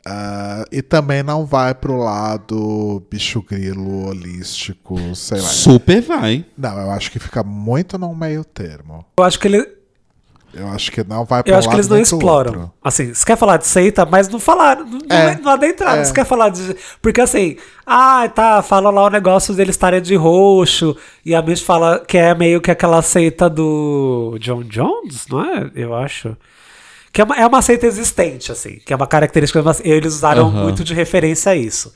Ah, 0.06 0.64
e 0.72 0.80
também 0.80 1.22
não 1.22 1.44
vai 1.44 1.74
pro 1.74 1.96
lado 1.96 3.04
bicho 3.10 3.42
grilo, 3.42 4.06
holístico, 4.06 4.96
sei 5.14 5.40
lá. 5.40 5.48
Super 5.48 6.00
vai. 6.00 6.46
Não, 6.56 6.78
eu 6.78 6.90
acho 6.90 7.10
que 7.10 7.18
fica 7.18 7.42
muito 7.42 7.98
no 7.98 8.14
meio 8.14 8.44
termo. 8.44 9.04
Eu 9.18 9.24
acho 9.24 9.38
que 9.38 9.48
ele, 9.48 9.66
Eu 10.58 10.68
acho 10.68 10.90
que 10.92 11.04
não 11.04 11.24
vai 11.24 11.42
pro 11.42 11.52
Eu 11.52 11.58
acho 11.58 11.68
que 11.68 11.74
eles 11.74 11.88
não 11.88 11.98
exploram. 11.98 12.50
outro. 12.52 12.72
Assim, 12.82 13.14
você 13.14 13.24
quer 13.24 13.36
falar 13.36 13.56
de 13.58 13.66
seita, 13.66 14.04
mas 14.04 14.28
não 14.28 14.38
falaram. 14.40 14.84
Não, 14.86 14.98
É, 15.16 15.38
não 15.40 15.52
adentraram. 15.52 16.00
é. 16.00 16.04
Você 16.04 16.12
quer 16.12 16.24
falar 16.26 16.48
de. 16.50 16.76
Porque 17.00 17.20
assim, 17.20 17.56
ah, 17.86 18.28
tá, 18.34 18.60
fala 18.62 18.90
lá 18.90 19.04
o 19.04 19.10
negócio 19.10 19.54
deles 19.54 19.74
estarem 19.74 20.00
de 20.02 20.14
roxo. 20.16 20.96
E 21.24 21.34
a 21.34 21.40
Miss 21.42 21.60
fala 21.62 22.00
que 22.06 22.16
é 22.18 22.34
meio 22.34 22.60
que 22.60 22.70
aquela 22.70 23.00
seita 23.02 23.48
do 23.48 24.36
John 24.40 24.62
Jones, 24.64 25.26
não 25.28 25.42
é? 25.44 25.70
Eu 25.74 25.94
acho. 25.94 26.36
Que 27.12 27.22
é 27.22 27.24
uma, 27.24 27.36
é 27.36 27.46
uma 27.46 27.62
seita 27.62 27.86
existente, 27.86 28.52
assim. 28.52 28.78
Que 28.84 28.92
é 28.92 28.96
uma 28.96 29.06
característica. 29.06 29.62
Eles 29.82 30.14
usaram 30.14 30.48
Aham. 30.48 30.62
muito 30.64 30.84
de 30.84 30.92
referência 30.94 31.52
a 31.52 31.56
isso. 31.56 31.92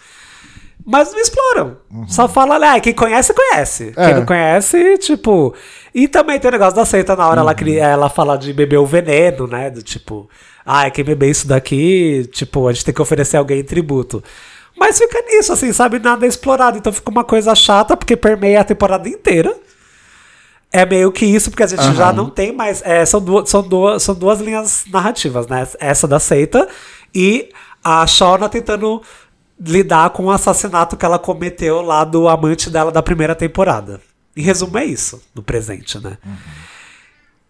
Mas 0.85 1.13
não 1.13 1.21
exploram. 1.21 1.77
Só 2.09 2.29
fala, 2.29 2.75
ah, 2.75 2.81
quem 2.81 2.93
conhece, 2.93 3.33
conhece. 3.33 3.93
Quem 3.93 4.05
É. 4.05 4.15
não 4.15 4.27
conhece, 4.27 4.99
tipo. 4.99 5.55
E 5.95 6.09
também 6.09 6.41
tem 6.41 6.49
o 6.49 6.53
negócio 6.53 6.75
da 6.75 6.85
seita 6.85 7.15
na 7.15 7.29
hora 7.29 7.41
ela, 7.41 7.55
cria, 7.55 7.85
ela 7.87 8.09
fala 8.09 8.37
de 8.37 8.53
beber 8.53 8.79
o 8.79 8.87
veneno, 8.87 9.47
né? 9.47 9.71
Do 9.71 9.83
tipo, 9.83 10.29
ah, 10.67 10.91
quem 10.91 11.05
beber 11.05 11.31
isso 11.31 11.47
daqui, 11.47 12.29
tipo, 12.33 12.67
a 12.67 12.73
gente 12.73 12.85
tem 12.85 12.95
que 12.95 13.03
oferecer 13.03 13.37
alguém 13.37 13.61
em 13.61 13.65
tributo. 13.65 14.23
Mas 14.77 14.99
fica 14.99 15.23
nisso, 15.29 15.53
assim, 15.53 15.73
sabe? 15.73 15.99
Nada 15.99 16.25
é 16.25 16.29
explorado. 16.29 16.79
Então 16.79 16.93
fica 16.93 17.11
uma 17.11 17.23
coisa 17.25 17.55
chata, 17.55 17.97
porque 17.97 18.17
permeia 18.17 18.61
a 18.61 18.65
temporada 18.65 19.09
inteira. 19.09 19.55
É 20.73 20.87
meio 20.87 21.13
que 21.13 21.27
isso, 21.27 21.51
porque 21.51 21.63
a 21.63 21.67
gente 21.67 21.95
já 21.95 22.13
não 22.13 22.31
tem 22.31 22.51
mais. 22.51 22.83
é, 22.85 23.05
são, 23.05 23.21
duas, 23.21 23.49
são, 23.51 23.63
duas, 23.63 24.03
são 24.03 24.15
duas 24.15 24.41
linhas 24.41 24.85
narrativas, 24.91 25.47
né? 25.47 25.69
Essa 25.79 26.09
da 26.09 26.19
seita 26.19 26.67
e 27.15 27.51
a 27.85 28.07
Shauna 28.07 28.49
tentando 28.49 29.03
lidar 29.65 30.11
com 30.11 30.25
o 30.25 30.31
assassinato 30.31 30.97
que 30.97 31.05
ela 31.05 31.19
cometeu 31.19 31.81
lá 31.83 32.05
do 32.05 32.29
amante 32.29 32.69
dela 32.69 32.91
da 32.91 33.03
primeira 33.03 33.35
temporada. 33.35 34.01
Em 34.37 34.43
resumo, 34.43 34.77
é 34.79 34.85
isso, 34.85 35.23
no 35.35 35.43
presente, 35.43 35.99
né? 35.99 36.19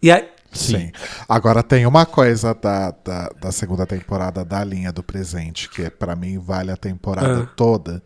E 0.03 0.11
aí. 0.11 0.29
Sim. 0.53 0.93
Agora 1.27 1.63
tem 1.63 1.87
uma 1.87 2.05
coisa 2.05 2.53
da, 2.53 2.91
da, 3.03 3.31
da 3.41 3.53
segunda 3.53 3.87
temporada 3.87 4.45
da 4.45 4.63
linha 4.63 4.93
do 4.93 5.03
presente, 5.03 5.69
que 5.71 5.83
é, 5.83 5.89
para 5.91 6.15
mim 6.15 6.39
vale 6.39 6.71
a 6.71 6.77
temporada 6.77 7.45
Ah. 7.45 7.53
toda, 7.57 8.03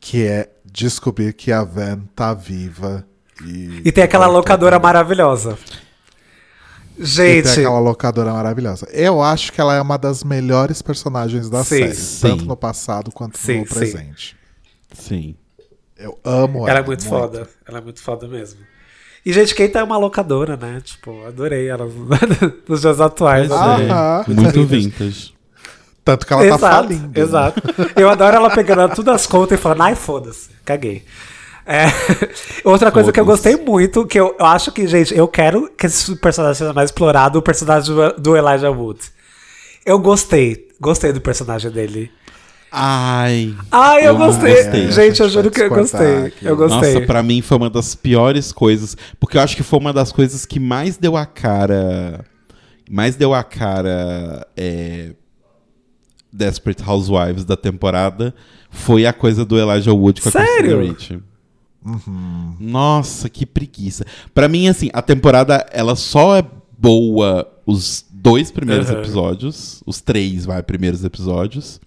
que 0.00 0.26
é 0.26 0.50
descobrir 0.64 1.32
que 1.32 1.52
a 1.52 1.62
Van 1.62 2.00
tá 2.16 2.34
viva. 2.34 3.06
E, 3.44 3.82
E 3.84 3.92
tem 3.92 4.02
aquela 4.02 4.26
locadora 4.26 4.80
maravilhosa. 4.80 5.56
E 6.98 7.04
Gente, 7.04 7.44
tem 7.54 7.64
aquela 7.64 7.78
locadora 7.80 8.32
maravilhosa. 8.32 8.86
Eu 8.92 9.20
acho 9.22 9.52
que 9.52 9.60
ela 9.60 9.74
é 9.74 9.80
uma 9.80 9.96
das 9.98 10.22
melhores 10.22 10.80
personagens 10.80 11.50
da 11.50 11.64
Sim. 11.64 11.78
série, 11.78 11.94
Sim. 11.94 12.28
tanto 12.28 12.44
no 12.44 12.56
passado 12.56 13.10
quanto 13.10 13.36
Sim, 13.38 13.60
no 13.60 13.66
sim. 13.66 13.74
presente. 13.74 14.36
Sim. 14.92 15.34
Eu 15.96 16.18
amo 16.24 16.60
ela. 16.60 16.70
ela 16.70 16.78
é 16.80 16.82
muito, 16.82 17.04
foda. 17.06 17.48
Ela 17.66 17.78
é 17.78 17.80
muito 17.80 18.00
foda 18.00 18.28
mesmo. 18.28 18.60
E, 19.26 19.32
gente, 19.32 19.54
quem 19.54 19.68
tá 19.68 19.80
é 19.80 19.82
uma 19.82 19.96
locadora, 19.96 20.56
né? 20.56 20.80
Tipo, 20.84 21.24
adorei 21.26 21.66
ela 21.68 21.88
nos 22.68 22.80
dias 22.82 23.00
atuais. 23.00 23.48
Pois 23.48 23.60
adorei. 23.60 23.86
é. 23.86 23.90
Aham. 23.90 24.24
Muito 24.28 24.64
vintage. 24.66 25.34
Tanto 26.04 26.26
que 26.26 26.32
ela 26.34 26.46
tá 26.48 26.58
falindo. 26.58 27.06
né? 27.08 27.12
Exato. 27.14 27.62
Eu 27.96 28.10
adoro 28.10 28.36
ela 28.36 28.50
pegando 28.50 28.94
tudo 28.94 29.10
as 29.10 29.26
contas 29.26 29.58
e 29.58 29.62
falando, 29.62 29.82
ai, 29.82 29.94
foda-se, 29.94 30.50
caguei. 30.64 31.02
É, 31.66 31.86
Outra 32.64 32.90
coisa 32.90 33.10
que 33.10 33.18
eu 33.18 33.24
gostei 33.24 33.56
muito, 33.56 34.06
que 34.06 34.20
eu, 34.20 34.36
eu 34.38 34.46
acho 34.46 34.70
que, 34.70 34.86
gente, 34.86 35.16
eu 35.16 35.26
quero 35.26 35.70
que 35.76 35.86
esse 35.86 36.14
personagem 36.16 36.58
seja 36.58 36.72
mais 36.72 36.90
explorado, 36.90 37.38
o 37.38 37.42
personagem 37.42 37.94
do, 37.94 38.12
do 38.14 38.36
Elijah 38.36 38.70
Wood. 38.70 39.00
Eu 39.84 39.98
gostei, 39.98 40.68
gostei 40.80 41.12
do 41.12 41.20
personagem 41.20 41.70
dele. 41.70 42.10
Ai. 42.76 43.54
Ai, 43.70 44.06
eu, 44.06 44.18
não 44.18 44.26
gostei. 44.26 44.90
Gente, 44.90 45.20
eu 45.22 45.28
juro 45.28 45.50
que 45.50 45.62
eu 45.62 45.68
gostei. 45.68 46.26
aqui. 46.26 46.44
Eu 46.44 46.56
gostei. 46.56 46.94
Nossa, 46.94 47.06
pra 47.06 47.22
mim 47.22 47.40
foi 47.40 47.56
uma 47.56 47.70
das 47.70 47.94
piores 47.94 48.50
coisas. 48.50 48.96
Porque 49.20 49.36
eu 49.36 49.42
acho 49.42 49.54
que 49.54 49.62
foi 49.62 49.78
uma 49.78 49.92
das 49.92 50.10
coisas 50.10 50.44
que 50.44 50.58
mais 50.58 50.96
deu 50.96 51.16
a 51.16 51.24
cara. 51.24 52.24
Mais 52.90 53.14
deu 53.14 53.32
a 53.32 53.44
cara. 53.44 54.44
É, 54.56 55.12
Desperate 56.32 56.82
Housewives 56.84 57.44
da 57.44 57.56
temporada. 57.56 58.34
Foi 58.70 59.06
a 59.06 59.12
coisa 59.12 59.44
do 59.44 59.56
Elijah 59.56 59.92
Wood 59.92 60.20
com 60.20 60.30
a 60.30 60.32
Sério? 60.32 60.96
Ricci. 61.84 62.10
Nossa, 62.60 63.28
que 63.28 63.44
preguiça. 63.44 64.04
Pra 64.34 64.48
mim, 64.48 64.68
assim, 64.68 64.90
a 64.92 65.02
temporada 65.02 65.66
ela 65.72 65.96
só 65.96 66.36
é 66.36 66.44
boa 66.78 67.50
os 67.66 68.04
dois 68.10 68.50
primeiros 68.50 68.88
Aham. 68.90 69.00
episódios. 69.00 69.82
Os 69.86 70.00
três, 70.00 70.44
vai, 70.46 70.62
primeiros 70.62 71.04
episódios. 71.04 71.80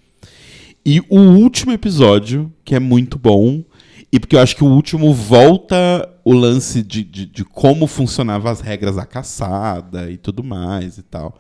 E 0.85 1.01
o 1.09 1.19
último 1.19 1.71
episódio, 1.71 2.51
que 2.63 2.75
é 2.75 2.79
muito 2.79 3.19
bom, 3.19 3.63
e 4.11 4.19
porque 4.19 4.35
eu 4.35 4.39
acho 4.39 4.55
que 4.55 4.63
o 4.63 4.67
último 4.67 5.13
volta 5.13 6.07
o 6.23 6.33
lance 6.33 6.81
de, 6.81 7.03
de, 7.03 7.25
de 7.25 7.43
como 7.43 7.87
funcionavam 7.87 8.51
as 8.51 8.61
regras 8.61 8.95
da 8.95 9.05
caçada 9.05 10.09
e 10.09 10.17
tudo 10.17 10.43
mais 10.43 10.97
e 10.97 11.03
tal. 11.03 11.37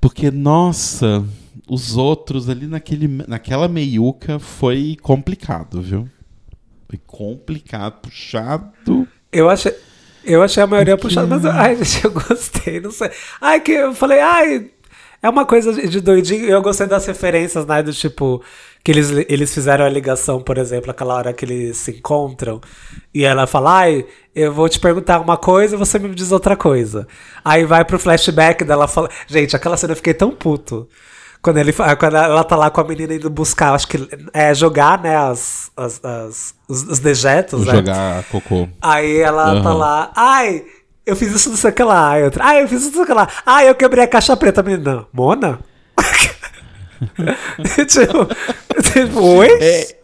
Porque, 0.00 0.30
nossa, 0.30 1.24
os 1.68 1.96
outros 1.96 2.48
ali 2.48 2.66
naquele, 2.66 3.08
naquela 3.08 3.66
meiuca 3.66 4.38
foi 4.38 4.96
complicado, 5.02 5.82
viu? 5.82 6.08
Foi 6.88 6.98
complicado, 7.06 8.00
puxado. 8.00 8.70
Eu 9.30 9.50
achei, 9.50 9.74
eu 10.24 10.42
achei 10.42 10.62
a 10.62 10.66
maioria 10.66 10.96
puxada, 10.96 11.26
mas 11.26 11.44
eu- 11.44 11.50
ai, 11.50 11.76
gente, 11.76 12.04
eu 12.04 12.10
gostei, 12.12 12.80
não 12.80 12.90
sei. 12.90 13.10
Ai, 13.40 13.60
que 13.60 13.72
eu 13.72 13.94
falei, 13.94 14.20
ai, 14.20 14.70
é 15.22 15.28
uma 15.28 15.44
coisa 15.44 15.72
de 15.72 15.86
de 15.88 16.00
doidinho. 16.00 16.46
Eu 16.46 16.62
gostei 16.62 16.86
das 16.86 17.04
referências, 17.06 17.66
né? 17.66 17.82
Do 17.82 17.92
tipo, 17.92 18.42
que 18.82 18.90
eles, 18.90 19.10
eles 19.28 19.52
fizeram 19.52 19.84
a 19.84 19.88
ligação, 19.88 20.40
por 20.40 20.56
exemplo, 20.56 20.90
aquela 20.90 21.14
hora 21.14 21.32
que 21.34 21.44
eles 21.44 21.76
se 21.76 21.90
encontram. 21.90 22.60
E 23.12 23.22
ela 23.24 23.46
fala, 23.46 23.80
ai, 23.80 24.06
eu 24.34 24.50
vou 24.52 24.66
te 24.68 24.80
perguntar 24.80 25.20
uma 25.20 25.36
coisa 25.36 25.74
e 25.74 25.78
você 25.78 25.98
me 25.98 26.14
diz 26.14 26.32
outra 26.32 26.56
coisa. 26.56 27.06
Aí 27.44 27.64
vai 27.66 27.84
pro 27.84 27.98
flashback 27.98 28.64
dela 28.64 28.88
fala. 28.88 29.10
Gente, 29.26 29.54
aquela 29.54 29.76
cena 29.76 29.92
eu 29.92 29.96
fiquei 29.96 30.14
tão 30.14 30.30
puto. 30.30 30.88
Quando, 31.40 31.58
ele, 31.58 31.72
quando 31.72 32.16
ela 32.16 32.44
tá 32.44 32.56
lá 32.56 32.70
com 32.70 32.80
a 32.80 32.84
menina 32.84 33.14
indo 33.14 33.30
buscar, 33.30 33.72
acho 33.74 33.86
que 33.86 33.96
é 34.32 34.52
jogar, 34.54 35.00
né, 35.00 35.16
as, 35.16 35.70
as, 35.76 36.04
as- 36.04 36.54
os, 36.68 36.82
os 36.82 36.98
dejetos, 36.98 37.64
né? 37.64 37.72
Jogar 37.74 38.24
cocô. 38.24 38.68
Aí 38.82 39.18
ela 39.20 39.62
tá 39.62 39.70
Aham. 39.70 39.74
lá, 39.78 40.12
ai, 40.16 40.64
eu 41.06 41.14
fiz 41.16 41.32
isso, 41.32 41.48
não 41.50 41.56
sei 41.56 41.70
o 41.70 41.72
que 41.72 41.82
lá. 41.84 42.10
Aí 42.10 42.24
outra, 42.24 42.44
ai, 42.44 42.62
eu 42.62 42.68
fiz 42.68 42.80
isso, 42.80 42.88
não 42.88 42.94
sei 42.96 43.02
o 43.04 43.06
que 43.06 43.14
lá. 43.14 43.28
Ai, 43.46 43.68
eu 43.70 43.74
quebrei 43.74 44.04
a 44.04 44.08
caixa 44.08 44.36
preta, 44.36 44.62
menina. 44.62 45.06
Mona? 45.12 45.60
tipo, 47.86 48.26
tipo, 48.92 49.20
oi? 49.20 49.48
É, 49.60 49.96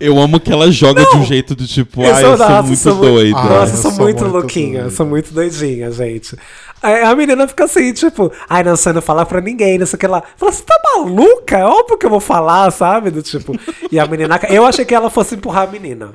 eu 0.00 0.18
amo 0.18 0.40
que 0.40 0.50
ela 0.50 0.70
joga 0.72 1.04
de 1.04 1.16
um 1.16 1.24
jeito 1.24 1.54
do 1.54 1.66
tipo, 1.66 2.02
ai, 2.02 2.10
eu 2.24 2.36
sou 2.36 2.38
nossa, 2.38 2.62
muito 2.62 2.78
sou 2.80 2.94
doida. 2.96 3.38
Ah, 3.38 3.44
Nossa, 3.44 3.72
eu 3.72 3.76
eu 3.76 3.82
sou, 3.82 3.90
sou 3.92 4.04
muito, 4.04 4.20
muito 4.22 4.32
louquinha, 4.32 4.72
doida. 4.80 4.86
eu 4.86 4.90
sou 4.90 5.06
muito 5.06 5.32
doidinha, 5.34 5.90
gente. 5.92 6.36
Aí 6.82 7.02
a 7.02 7.14
menina 7.14 7.46
fica 7.46 7.64
assim, 7.64 7.92
tipo, 7.92 8.32
ai, 8.48 8.62
não, 8.62 8.74
você 8.74 8.92
não 8.92 9.02
falar 9.02 9.26
pra 9.26 9.40
ninguém, 9.40 9.78
não 9.78 9.86
sei 9.86 9.96
o 9.96 10.00
que 10.00 10.06
lá. 10.06 10.22
Fala, 10.36 10.50
você 10.50 10.62
tá 10.62 10.74
maluca? 10.96 11.58
É 11.58 11.64
óbvio 11.64 11.98
que 11.98 12.06
eu 12.06 12.10
vou 12.10 12.20
falar, 12.20 12.70
sabe? 12.70 13.10
Do 13.10 13.22
tipo. 13.22 13.54
E 13.92 13.98
a 13.98 14.06
menina. 14.06 14.40
Eu 14.48 14.64
achei 14.64 14.84
que 14.86 14.94
ela 14.94 15.10
fosse 15.10 15.34
empurrar 15.34 15.68
a 15.68 15.70
menina. 15.70 16.12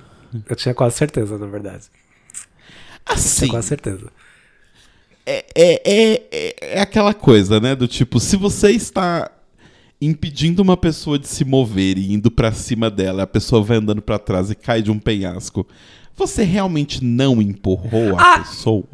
Eu 0.49 0.55
tinha 0.55 0.73
quase 0.73 0.95
certeza, 0.95 1.37
na 1.37 1.45
verdade. 1.45 1.83
Assim, 3.05 3.45
Tinha 3.45 3.51
quase 3.51 3.67
certeza. 3.67 4.07
é, 5.25 5.45
é, 5.55 5.81
é, 5.85 6.21
é- 6.31 6.55
é 6.77 6.81
aquela 6.81 7.13
coisa, 7.13 7.59
né? 7.59 7.75
Do 7.75 7.87
tipo, 7.87 8.19
se 8.19 8.35
você 8.35 8.71
está 8.71 9.29
impedindo 10.01 10.61
uma 10.61 10.75
pessoa 10.77 11.17
de 11.17 11.27
se 11.27 11.43
mover 11.45 11.97
e 11.97 12.13
indo 12.13 12.29
pra 12.29 12.51
cima 12.51 12.89
dela, 12.89 13.23
a 13.23 13.27
pessoa 13.27 13.61
vai 13.63 13.77
andando 13.77 14.01
pra 14.01 14.19
trás 14.19 14.49
e 14.51 14.55
cai 14.55 14.81
de 14.81 14.91
um 14.91 14.99
penhasco, 14.99 15.65
você 16.15 16.43
realmente 16.43 17.03
não 17.03 17.41
empurrou 17.41 18.17
a 18.17 18.33
Ah! 18.35 18.39
pessoa? 18.39 18.85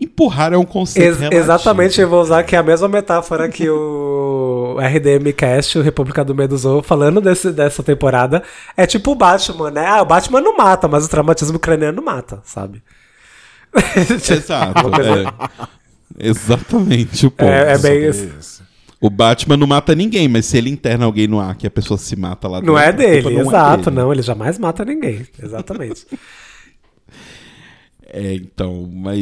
Empurrar 0.00 0.52
é 0.54 0.56
um 0.56 0.64
conceito 0.64 1.06
Ex- 1.08 1.18
relativo. 1.18 1.42
exatamente, 1.42 2.00
eu 2.00 2.08
vou 2.08 2.22
usar 2.22 2.38
aqui 2.38 2.56
a 2.56 2.62
mesma 2.62 2.88
metáfora 2.88 3.50
que 3.50 3.68
o 3.68 4.78
RDM 4.80 5.30
Cast, 5.34 5.78
o 5.78 5.82
República 5.82 6.24
do 6.24 6.34
Medo 6.34 6.54
usou, 6.54 6.82
falando 6.82 7.20
desse, 7.20 7.50
dessa 7.52 7.82
temporada. 7.82 8.42
É 8.74 8.86
tipo 8.86 9.10
o 9.10 9.14
Batman, 9.14 9.70
né? 9.70 9.84
Ah, 9.86 10.00
o 10.00 10.06
Batman 10.06 10.40
não 10.40 10.56
mata, 10.56 10.88
mas 10.88 11.04
o 11.04 11.08
traumatismo 11.10 11.58
craniano 11.58 12.00
mata, 12.02 12.40
sabe? 12.44 12.82
Exato. 13.96 14.88
É. 15.02 16.28
Exatamente 16.28 17.26
o 17.26 17.30
ponto. 17.30 17.48
É, 17.50 17.74
é 17.74 17.78
bem 17.78 18.08
isso. 18.08 18.62
O 19.00 19.08
Batman 19.08 19.56
não 19.56 19.66
mata 19.66 19.94
ninguém, 19.94 20.28
mas 20.28 20.44
se 20.46 20.58
ele 20.58 20.68
interna 20.68 21.06
alguém 21.06 21.26
no 21.26 21.40
ar 21.40 21.56
que 21.56 21.66
a 21.66 21.70
pessoa 21.70 21.96
se 21.96 22.14
mata 22.16 22.46
lá 22.46 22.60
Não 22.60 22.74
dentro, 22.74 22.78
é 22.78 22.88
a 22.88 22.92
culpa 22.92 23.02
dele, 23.06 23.30
não 23.34 23.40
é 23.40 23.46
exato, 23.46 23.84
dele. 23.84 23.96
não. 23.96 24.12
Ele 24.12 24.22
jamais 24.22 24.58
mata 24.58 24.84
ninguém. 24.84 25.26
Exatamente. 25.42 26.06
É, 28.12 28.34
então, 28.34 28.90
mas. 28.92 29.16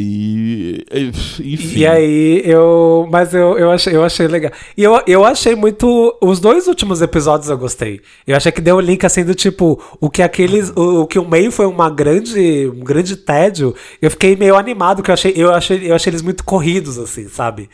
Enfim. 1.41 1.79
E 1.81 1.87
aí, 1.87 2.43
eu. 2.43 3.07
Mas 3.13 3.35
eu, 3.35 3.59
eu, 3.59 3.71
achei, 3.71 3.95
eu 3.95 4.03
achei 4.03 4.27
legal. 4.27 4.51
E 4.75 4.83
eu, 4.83 4.99
eu 5.07 5.25
achei 5.27 5.55
muito. 5.55 6.17
Os 6.23 6.41
dois 6.41 6.67
últimos 6.67 7.03
episódios 7.03 7.51
eu 7.51 7.59
gostei. 7.59 8.01
Eu 8.27 8.35
achei 8.35 8.51
que 8.51 8.63
deu 8.63 8.77
um 8.77 8.81
link 8.81 9.05
assim 9.05 9.25
do 9.27 9.35
tipo. 9.35 9.79
O 10.01 10.09
que 10.09 10.23
aqueles. 10.23 10.71
O, 10.71 11.03
o 11.03 11.07
que 11.07 11.19
o 11.19 11.29
meio 11.29 11.53
foi 11.53 11.67
uma 11.67 11.91
grande. 11.91 12.67
Um 12.75 12.81
grande 12.81 13.15
tédio. 13.17 13.75
Eu 14.01 14.11
fiquei 14.11 14.35
meio 14.35 14.57
animado, 14.57 15.03
que 15.03 15.11
eu 15.11 15.15
achei, 15.15 15.35
eu 15.37 15.53
achei, 15.53 15.91
eu 15.91 15.95
achei 15.95 16.11
eles 16.11 16.23
muito 16.23 16.43
corridos, 16.43 16.99
assim, 16.99 17.29
sabe? 17.29 17.69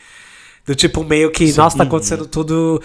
Do 0.65 0.73
tipo, 0.75 1.03
meio 1.03 1.31
que, 1.31 1.51
nossa, 1.53 1.77
tá 1.77 1.83
acontecendo 1.83 2.25
tudo. 2.25 2.81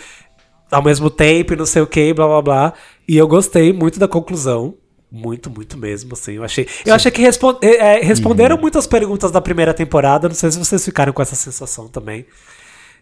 ao 0.71 0.83
mesmo 0.85 1.09
tempo 1.11 1.53
e 1.53 1.57
não 1.57 1.67
sei 1.67 1.83
o 1.83 1.87
que, 1.87 2.13
blá 2.15 2.27
blá 2.27 2.43
blá. 2.43 2.75
E 3.09 3.17
eu 3.17 3.27
gostei 3.27 3.73
muito 3.73 3.99
da 3.99 4.07
conclusão. 4.07 4.75
Muito, 5.11 5.51
muito 5.51 5.77
mesmo, 5.77 6.13
assim. 6.13 6.35
Eu 6.35 6.45
achei, 6.45 6.69
eu 6.87 6.95
achei 6.95 7.11
que 7.11 7.23
é, 7.25 7.29
é, 7.67 8.01
responderam 8.05 8.55
Uhum. 8.55 8.63
muitas 8.63 8.87
perguntas 8.87 9.33
da 9.33 9.41
primeira 9.41 9.75
temporada. 9.75 10.29
Não 10.29 10.35
sei 10.37 10.51
se 10.53 10.59
vocês 10.59 10.85
ficaram 10.85 11.13
com 11.13 11.21
essa 11.21 11.35
sensação 11.35 11.89
também. 11.89 12.25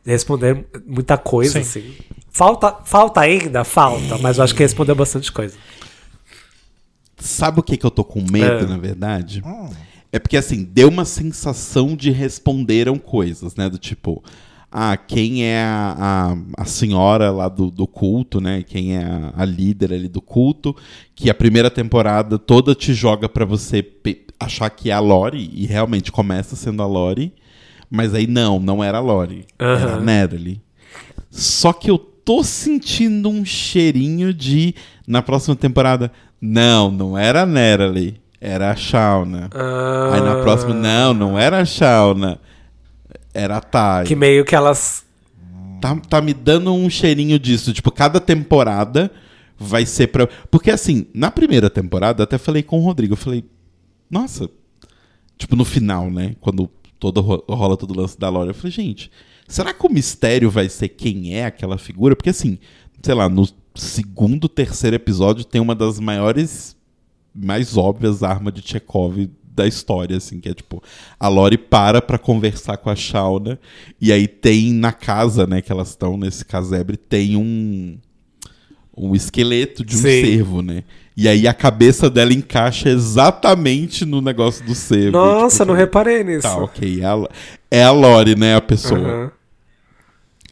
Responderam 0.07 0.65
muita 0.87 1.19
coisa, 1.19 1.53
Sim. 1.55 1.59
assim. 1.61 1.95
Falta, 2.31 2.77
falta 2.85 3.21
ainda? 3.21 3.63
Falta, 3.65 4.17
mas 4.19 4.39
eu 4.39 4.45
acho 4.45 4.55
que 4.55 4.63
respondeu 4.63 4.95
bastante 4.95 5.31
coisa. 5.31 5.57
Sabe 7.19 7.61
o 7.61 7.63
que, 7.63 7.77
que 7.77 7.85
eu 7.85 7.91
tô 7.91 8.05
com 8.05 8.21
medo, 8.23 8.65
É. 8.65 8.67
na 8.67 8.79
verdade? 8.79 9.43
É 10.13 10.19
porque, 10.19 10.37
assim, 10.37 10.63
deu 10.65 10.89
uma 10.89 11.05
sensação 11.05 11.95
de 11.97 12.11
responderam 12.11 12.97
coisas, 12.97 13.55
né? 13.57 13.69
Do 13.69 13.77
tipo, 13.77 14.23
ah, 14.71 14.97
quem 14.97 15.45
é 15.45 15.63
a, 15.63 15.97
a, 16.57 16.63
a 16.63 16.65
senhora 16.67 17.31
lá 17.31 17.49
do, 17.49 17.71
do 17.71 17.87
culto, 17.87 18.41
né? 18.41 18.63
Quem 18.63 18.97
é 18.97 19.03
a, 19.03 19.33
a 19.37 19.45
líder 19.45 19.93
ali 19.93 20.09
do 20.09 20.21
culto, 20.21 20.77
que 21.15 21.31
a 21.31 21.35
primeira 21.35 21.71
temporada 21.71 22.39
toda 22.39 22.75
te 22.75 22.93
joga 22.93 23.29
pra 23.29 23.45
você 23.45 23.87
achar 24.39 24.69
que 24.71 24.91
é 24.91 24.93
a 24.93 25.01
Lori, 25.01 25.51
e 25.53 25.67
realmente 25.67 26.13
começa 26.13 26.55
sendo 26.55 26.83
a 26.83 26.87
Lori, 26.87 27.33
mas 27.91 28.15
aí 28.15 28.27
não, 28.27 28.61
não 28.61 28.85
era 28.85 28.99
a 28.99 29.01
Lori, 29.01 29.47
era 29.59 29.95
a. 29.95 30.01
Natalie. 30.01 30.61
Só 31.31 31.73
que 31.73 31.91
eu 31.91 31.99
tô 31.99 32.45
sentindo 32.45 33.29
um 33.31 33.45
cheirinho 33.45 34.35
de, 34.35 34.75
na 35.07 35.23
próxima 35.23 35.57
temporada, 35.57 36.13
não, 36.41 36.91
não 36.91 37.17
era 37.17 37.43
a 37.43 37.47
Natalie, 37.47 38.21
era 38.41 38.71
a 38.71 38.77
Shauna. 38.77 39.49
Aí 40.13 40.21
na 40.21 40.43
próxima, 40.43 40.75
não, 40.75 41.15
não 41.15 41.39
era 41.39 41.61
a 41.61 41.65
Shauna, 41.65 42.39
era 43.39 43.57
a 43.57 43.61
Thay. 43.61 44.05
Que 44.07 44.15
meio 44.17 44.45
que 44.45 44.55
elas. 44.55 45.05
Tá, 45.81 45.95
tá 45.97 46.21
me 46.21 46.35
dando 46.35 46.73
um 46.75 46.91
cheirinho 46.91 47.39
disso. 47.39 47.73
Tipo, 47.73 47.91
cada 47.91 48.21
temporada 48.21 49.11
vai 49.59 49.87
ser 49.87 50.09
pra. 50.09 50.27
Porque 50.51 50.71
assim, 50.71 51.07
na 51.15 51.31
primeira 51.31 51.71
temporada, 51.71 52.25
até 52.25 52.37
falei 52.39 52.63
com 52.63 52.79
o 52.81 52.85
Rodrigo, 52.85 53.13
eu 53.13 53.17
falei, 53.17 53.45
nossa. 54.11 54.49
Tipo, 55.37 55.55
no 55.55 55.65
final, 55.65 56.11
né? 56.11 56.35
Quando 56.41 56.69
todo, 56.99 57.21
ro- 57.21 57.45
rola 57.49 57.77
todo 57.77 57.93
o 57.93 57.97
lance 57.97 58.19
da 58.19 58.29
Lore, 58.29 58.49
eu 58.49 58.55
falei, 58.55 58.73
gente, 58.73 59.09
será 59.47 59.73
que 59.73 59.87
o 59.87 59.93
mistério 59.93 60.51
vai 60.51 60.69
ser 60.69 60.89
quem 60.89 61.37
é 61.37 61.45
aquela 61.47 61.79
figura? 61.79 62.17
Porque 62.17 62.31
assim, 62.31 62.59
sei 63.01 63.15
lá, 63.15 63.29
no 63.29 63.49
segundo, 63.77 64.49
terceiro 64.49 64.97
episódio 64.97 65.45
tem 65.45 65.61
uma 65.61 65.77
das 65.77 66.01
maiores, 66.01 66.77
mais 67.33 67.77
óbvias 67.77 68.25
armas 68.25 68.53
de 68.53 68.63
Chekhov 68.69 69.31
da 69.59 69.67
história, 69.67 70.17
assim, 70.17 70.41
que 70.41 70.49
é 70.49 70.55
tipo, 70.55 70.83
a 71.19 71.29
Lori 71.29 71.59
para 71.59 72.01
pra 72.01 72.17
conversar 72.19 72.77
com 72.79 72.89
a 72.89 72.97
Shauna, 72.97 73.59
e 74.01 74.13
aí 74.13 74.27
tem 74.27 74.73
na 74.73 74.93
casa, 74.93 75.47
né, 75.47 75.61
que 75.61 75.71
elas 75.71 75.91
estão 75.91 76.17
nesse 76.17 76.45
casebre, 76.45 76.97
tem 76.97 77.37
um 77.37 77.99
um 79.01 79.15
esqueleto 79.15 79.85
de 79.85 79.95
um 79.95 79.99
Sim. 80.01 80.25
cervo, 80.25 80.61
né? 80.61 80.83
E 81.17 81.29
aí 81.29 81.47
a 81.47 81.55
cabeça 81.55 82.11
dela 82.11 82.33
encaixa 82.33 82.89
exatamente 82.89 84.05
no 84.05 84.21
negócio 84.21 84.65
do 84.65 84.75
cervo. 84.75 85.13
Nossa, 85.13 85.59
tipo, 85.59 85.67
não 85.67 85.75
reparei 85.75 86.25
nisso. 86.25 86.43
Tá, 86.43 86.57
ok. 86.57 87.01
É 87.01 87.05
a, 87.05 87.29
é 87.71 87.85
a 87.85 87.93
Lori, 87.93 88.35
né, 88.35 88.57
a 88.57 88.61
pessoa. 88.61 88.99
Aham. 89.01 89.31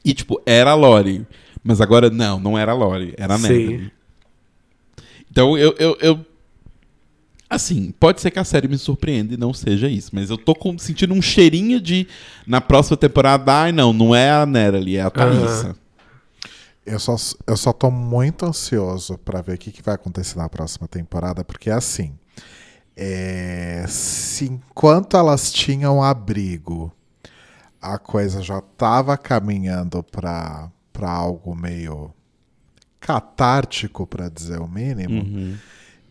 E, 0.04 0.14
tipo, 0.14 0.40
era 0.46 0.70
a 0.70 0.74
Lori. 0.74 1.26
Mas 1.64 1.80
agora, 1.80 2.08
não, 2.08 2.38
não 2.38 2.56
era 2.56 2.70
a 2.70 2.74
Lori. 2.76 3.14
Era 3.18 3.34
a. 3.34 3.38
Natalie. 3.38 3.90
Então, 5.28 5.58
eu, 5.58 5.74
eu, 5.78 5.96
eu- 6.00 6.26
Assim, 7.48 7.92
pode 8.00 8.20
ser 8.20 8.30
que 8.32 8.38
a 8.40 8.44
série 8.44 8.66
me 8.66 8.76
surpreenda 8.76 9.34
e 9.34 9.36
não 9.36 9.54
seja 9.54 9.88
isso. 9.88 10.10
Mas 10.12 10.30
eu 10.30 10.36
tô 10.38 10.54
com- 10.54 10.76
sentindo 10.78 11.14
um 11.14 11.22
cheirinho 11.22 11.80
de... 11.80 12.06
Na 12.46 12.60
próxima 12.60 12.96
temporada, 12.96 13.52
ai, 13.52 13.72
não, 13.72 13.92
não 13.92 14.14
é 14.14 14.30
a 14.30 14.44
Natalie, 14.44 14.96
é 14.96 15.02
a 15.02 15.10
Thaísa. 15.10 15.76
Eu 16.84 16.98
só, 16.98 17.14
eu 17.46 17.56
só 17.56 17.72
tô 17.72 17.90
muito 17.90 18.44
ansioso 18.46 19.16
pra 19.18 19.40
ver 19.42 19.54
o 19.54 19.58
que, 19.58 19.70
que 19.72 19.82
vai 19.82 19.94
acontecer 19.94 20.38
na 20.38 20.48
próxima 20.48 20.86
temporada, 20.88 21.44
porque 21.44 21.70
assim. 21.70 22.12
é, 22.96 23.84
se 23.88 24.44
enquanto 24.46 25.16
elas 25.16 25.52
tinham 25.52 26.02
abrigo, 26.02 26.92
a 27.80 27.98
coisa 27.98 28.40
já 28.42 28.60
tava 28.60 29.16
caminhando 29.16 30.02
pra, 30.02 30.70
pra 30.92 31.10
algo 31.10 31.54
meio 31.54 32.12
catártico, 33.00 34.06
pra 34.06 34.28
dizer 34.28 34.60
o 34.60 34.68
mínimo. 34.68 35.22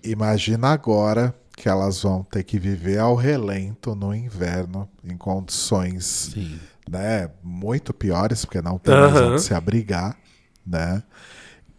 Imagina 0.06 0.69
agora 0.69 1.36
que 1.56 1.69
elas 1.69 2.02
vão 2.02 2.23
ter 2.23 2.44
que 2.44 2.60
viver 2.60 2.99
ao 2.99 3.15
relento 3.15 3.95
no 3.95 4.14
inverno, 4.14 4.88
em 5.03 5.15
condições 5.18 6.32
Sim. 6.34 6.60
né, 6.90 7.30
muito 7.44 7.94
piores, 7.94 8.44
porque 8.44 8.61
não 8.61 8.77
tem 8.77 8.94
mais 8.94 9.15
onde 9.22 9.41
se 9.41 9.53
abrigar, 9.53 10.18
né? 10.65 11.02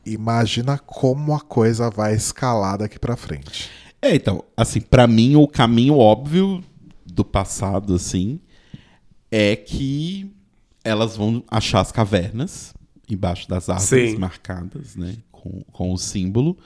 Imagina 0.04 0.78
como 0.78 1.34
a 1.34 1.40
coisa 1.40 1.90
vai 1.90 2.14
escalar 2.14 2.78
daqui 2.78 2.98
pra 2.98 3.16
frente. 3.16 3.70
É, 4.00 4.14
então, 4.14 4.44
assim, 4.56 4.80
pra 4.80 5.06
mim 5.06 5.36
o 5.36 5.48
caminho 5.48 5.98
óbvio 5.98 6.62
do 7.04 7.24
passado, 7.24 7.94
assim, 7.94 8.40
é 9.30 9.56
que 9.56 10.32
elas 10.84 11.16
vão 11.16 11.42
achar 11.50 11.80
as 11.80 11.90
cavernas 11.90 12.72
embaixo 13.08 13.48
das 13.48 13.68
árvores 13.68 14.12
Sim. 14.12 14.18
marcadas, 14.18 14.96
né, 14.96 15.16
com, 15.30 15.62
com 15.72 15.92
o 15.92 15.98
símbolo, 15.98 16.56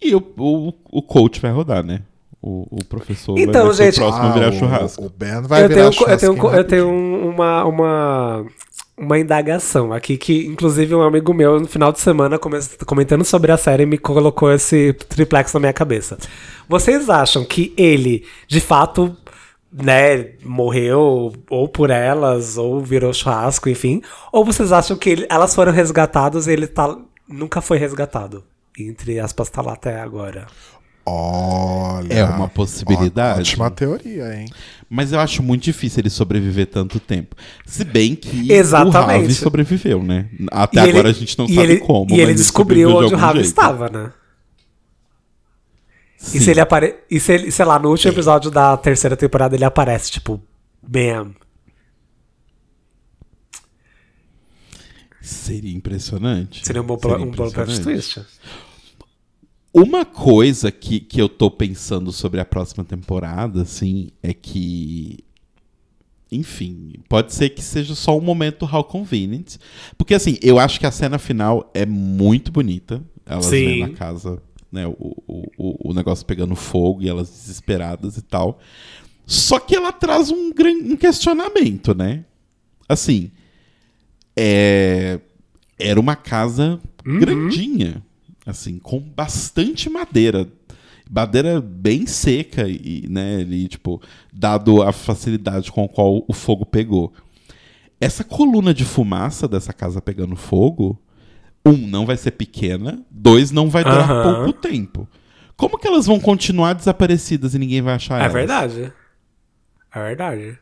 e 0.00 0.14
o, 0.14 0.22
o, 0.38 0.72
o 0.90 1.02
coach 1.02 1.40
vai 1.40 1.50
rodar, 1.50 1.84
né? 1.84 2.02
O, 2.40 2.66
o 2.70 2.84
professor 2.84 3.36
Então, 3.38 3.66
vai 3.66 3.74
ser 3.74 3.84
gente- 3.86 3.96
o 3.96 4.02
próximo 4.04 4.26
a 4.28 4.30
virar 4.32 4.46
Ah, 4.46 4.50
o- 4.50 4.52
churrasco. 4.52 5.04
O 5.06 5.10
Ben 5.10 5.42
vai 5.42 5.64
eu 5.64 5.68
virar 5.68 5.90
tenho, 5.90 6.08
eu 6.08 6.16
tenho, 6.18 6.50
eu 6.54 6.64
tenho 6.64 6.88
um- 6.88 7.28
uma, 7.30 7.64
uma, 7.64 8.46
uma 8.96 9.18
indagação 9.18 9.92
aqui 9.92 10.16
que, 10.16 10.46
inclusive, 10.46 10.94
um 10.94 11.02
amigo 11.02 11.34
meu, 11.34 11.58
no 11.58 11.66
final 11.66 11.90
de 11.90 11.98
semana, 11.98 12.38
come- 12.38 12.60
comentando 12.86 13.24
sobre 13.24 13.50
a 13.50 13.56
série, 13.56 13.84
me 13.86 13.98
colocou 13.98 14.52
esse 14.52 14.92
triplex 15.08 15.52
na 15.52 15.58
minha 15.60 15.72
cabeça. 15.72 16.16
Vocês 16.68 17.10
acham 17.10 17.44
que 17.44 17.74
ele, 17.76 18.24
de 18.46 18.60
fato, 18.60 19.16
né, 19.72 20.30
morreu 20.44 21.32
ou 21.50 21.68
por 21.68 21.90
elas, 21.90 22.56
ou 22.56 22.80
virou 22.80 23.12
churrasco, 23.12 23.68
enfim? 23.68 24.00
Ou 24.32 24.44
vocês 24.44 24.70
acham 24.70 24.96
que 24.96 25.10
ele- 25.10 25.26
elas 25.28 25.54
foram 25.56 25.72
resgatadas 25.72 26.46
e 26.46 26.52
ele 26.52 26.68
tá, 26.68 26.96
nunca 27.28 27.60
foi 27.60 27.78
resgatado? 27.78 28.44
Entre 28.78 29.18
aspas, 29.18 29.48
tá 29.50 29.60
lá 29.62 29.72
até 29.72 30.00
agora. 30.00 30.46
Olha. 31.04 32.12
É 32.12 32.24
uma 32.24 32.48
possibilidade. 32.48 33.38
ó- 33.38 33.40
Ótima 33.40 33.70
teoria, 33.70 34.34
hein? 34.34 34.46
Mas 34.90 35.10
eu 35.12 35.18
acho 35.18 35.42
muito 35.42 35.62
difícil 35.64 36.00
ele 36.00 36.10
sobreviver 36.10 36.66
tanto 36.66 37.00
tempo. 37.00 37.34
Se 37.66 37.82
bem 37.82 38.14
que 38.14 38.52
Exatamente. 38.52 38.96
o 38.96 39.22
Ravi 39.22 39.34
sobreviveu, 39.34 40.02
né? 40.02 40.28
Até 40.52 40.80
E 40.80 40.82
ele- 40.82 40.90
agora 40.90 41.08
a 41.08 41.12
gente 41.12 41.38
não 41.38 41.46
e 41.46 41.54
sabe 41.54 41.66
ele, 41.72 41.78
como. 41.80 42.06
E 42.10 42.12
mas 42.12 42.20
ele 42.20 42.34
descobriu 42.34 42.90
sobreviveu 42.90 43.08
de 43.08 43.14
onde 43.14 43.14
o 43.14 43.26
Ravi 43.26 43.40
estava, 43.40 43.88
né? 43.88 44.12
E 46.20 46.24
Sim. 46.24 46.40
se 46.40 46.50
ele 46.50 46.60
apare... 46.60 46.96
E 47.10 47.18
se 47.20 47.32
ele, 47.32 47.50
sei 47.50 47.64
lá, 47.64 47.78
no 47.78 47.88
último 47.90 48.12
episódio 48.12 48.50
da 48.50 48.76
terceira 48.76 49.16
temporada 49.16 49.54
ele 49.56 49.64
aparece, 49.64 50.10
tipo, 50.10 50.42
bam. 50.82 51.32
Seria 55.20 55.74
impressionante. 55.74 56.64
Seria 56.66 56.82
um 56.82 56.86
bom, 56.86 56.98
Seria 56.98 57.16
um 57.18 57.30
bom 57.30 57.50
plot 57.50 57.80
twist. 57.82 58.20
Uma 59.78 60.04
coisa 60.04 60.72
que, 60.72 60.98
que 60.98 61.20
eu 61.20 61.28
tô 61.28 61.50
pensando 61.50 62.10
sobre 62.10 62.40
a 62.40 62.44
próxima 62.44 62.84
temporada, 62.84 63.62
assim, 63.62 64.10
é 64.22 64.32
que. 64.32 65.18
Enfim, 66.30 66.94
pode 67.08 67.32
ser 67.32 67.50
que 67.50 67.62
seja 67.62 67.94
só 67.94 68.16
um 68.16 68.20
momento 68.20 68.68
how 68.70 68.82
convenient. 68.82 69.56
Porque, 69.96 70.14
assim, 70.14 70.36
eu 70.42 70.58
acho 70.58 70.78
que 70.80 70.86
a 70.86 70.90
cena 70.90 71.18
final 71.18 71.70
é 71.72 71.86
muito 71.86 72.50
bonita. 72.50 73.02
Elas 73.24 73.46
Sim. 73.46 73.66
vendo 73.66 73.92
a 73.92 73.96
casa, 73.96 74.42
né, 74.70 74.86
o, 74.86 75.14
o, 75.26 75.90
o, 75.90 75.94
negócio 75.94 76.26
pegando 76.26 76.54
fogo 76.56 77.02
e 77.02 77.08
elas 77.08 77.30
desesperadas 77.30 78.16
e 78.16 78.22
tal. 78.22 78.58
Só 79.24 79.58
que 79.58 79.76
ela 79.76 79.92
traz 79.92 80.30
um, 80.30 80.50
um 80.84 80.96
questionamento, 80.96 81.94
né? 81.94 82.24
Assim, 82.88 83.30
é, 84.36 85.20
era 85.78 86.00
uma 86.00 86.16
casa 86.16 86.80
grandinha, 87.04 88.02
assim, 88.50 88.78
com 88.78 88.98
bastante 89.00 89.88
madeira. 89.90 90.48
Madeira 91.10 91.60
bem 91.60 92.06
seca 92.06 92.68
e, 92.68 93.06
né, 93.08 93.36
ali, 93.36 93.66
tipo, 93.68 94.00
dado 94.32 94.82
a 94.82 94.92
facilidade 94.92 95.72
com 95.72 95.84
a 95.84 95.88
qual 95.88 96.24
o 96.28 96.32
fogo 96.32 96.66
pegou. 96.66 97.12
Essa 98.00 98.22
coluna 98.22 98.74
de 98.74 98.84
fumaça 98.84 99.48
dessa 99.48 99.72
casa 99.72 100.00
pegando 100.02 100.36
fogo, 100.36 101.00
um, 101.64 101.72
não 101.76 102.04
vai 102.06 102.16
ser 102.16 102.32
pequena, 102.32 103.02
dois, 103.10 103.50
não 103.50 103.68
vai 103.70 103.82
durar 103.84 104.22
pouco 104.22 104.52
tempo. 104.52 105.08
Como 105.56 105.78
que 105.78 105.88
elas 105.88 106.06
vão 106.06 106.20
continuar 106.20 106.74
desaparecidas 106.74 107.54
e 107.54 107.58
ninguém 107.58 107.82
vai 107.82 107.94
achar 107.94 108.18
É 108.18 108.22
elas? 108.22 108.32
verdade. 108.32 108.92
É 109.94 110.02
verdade. 110.02 110.58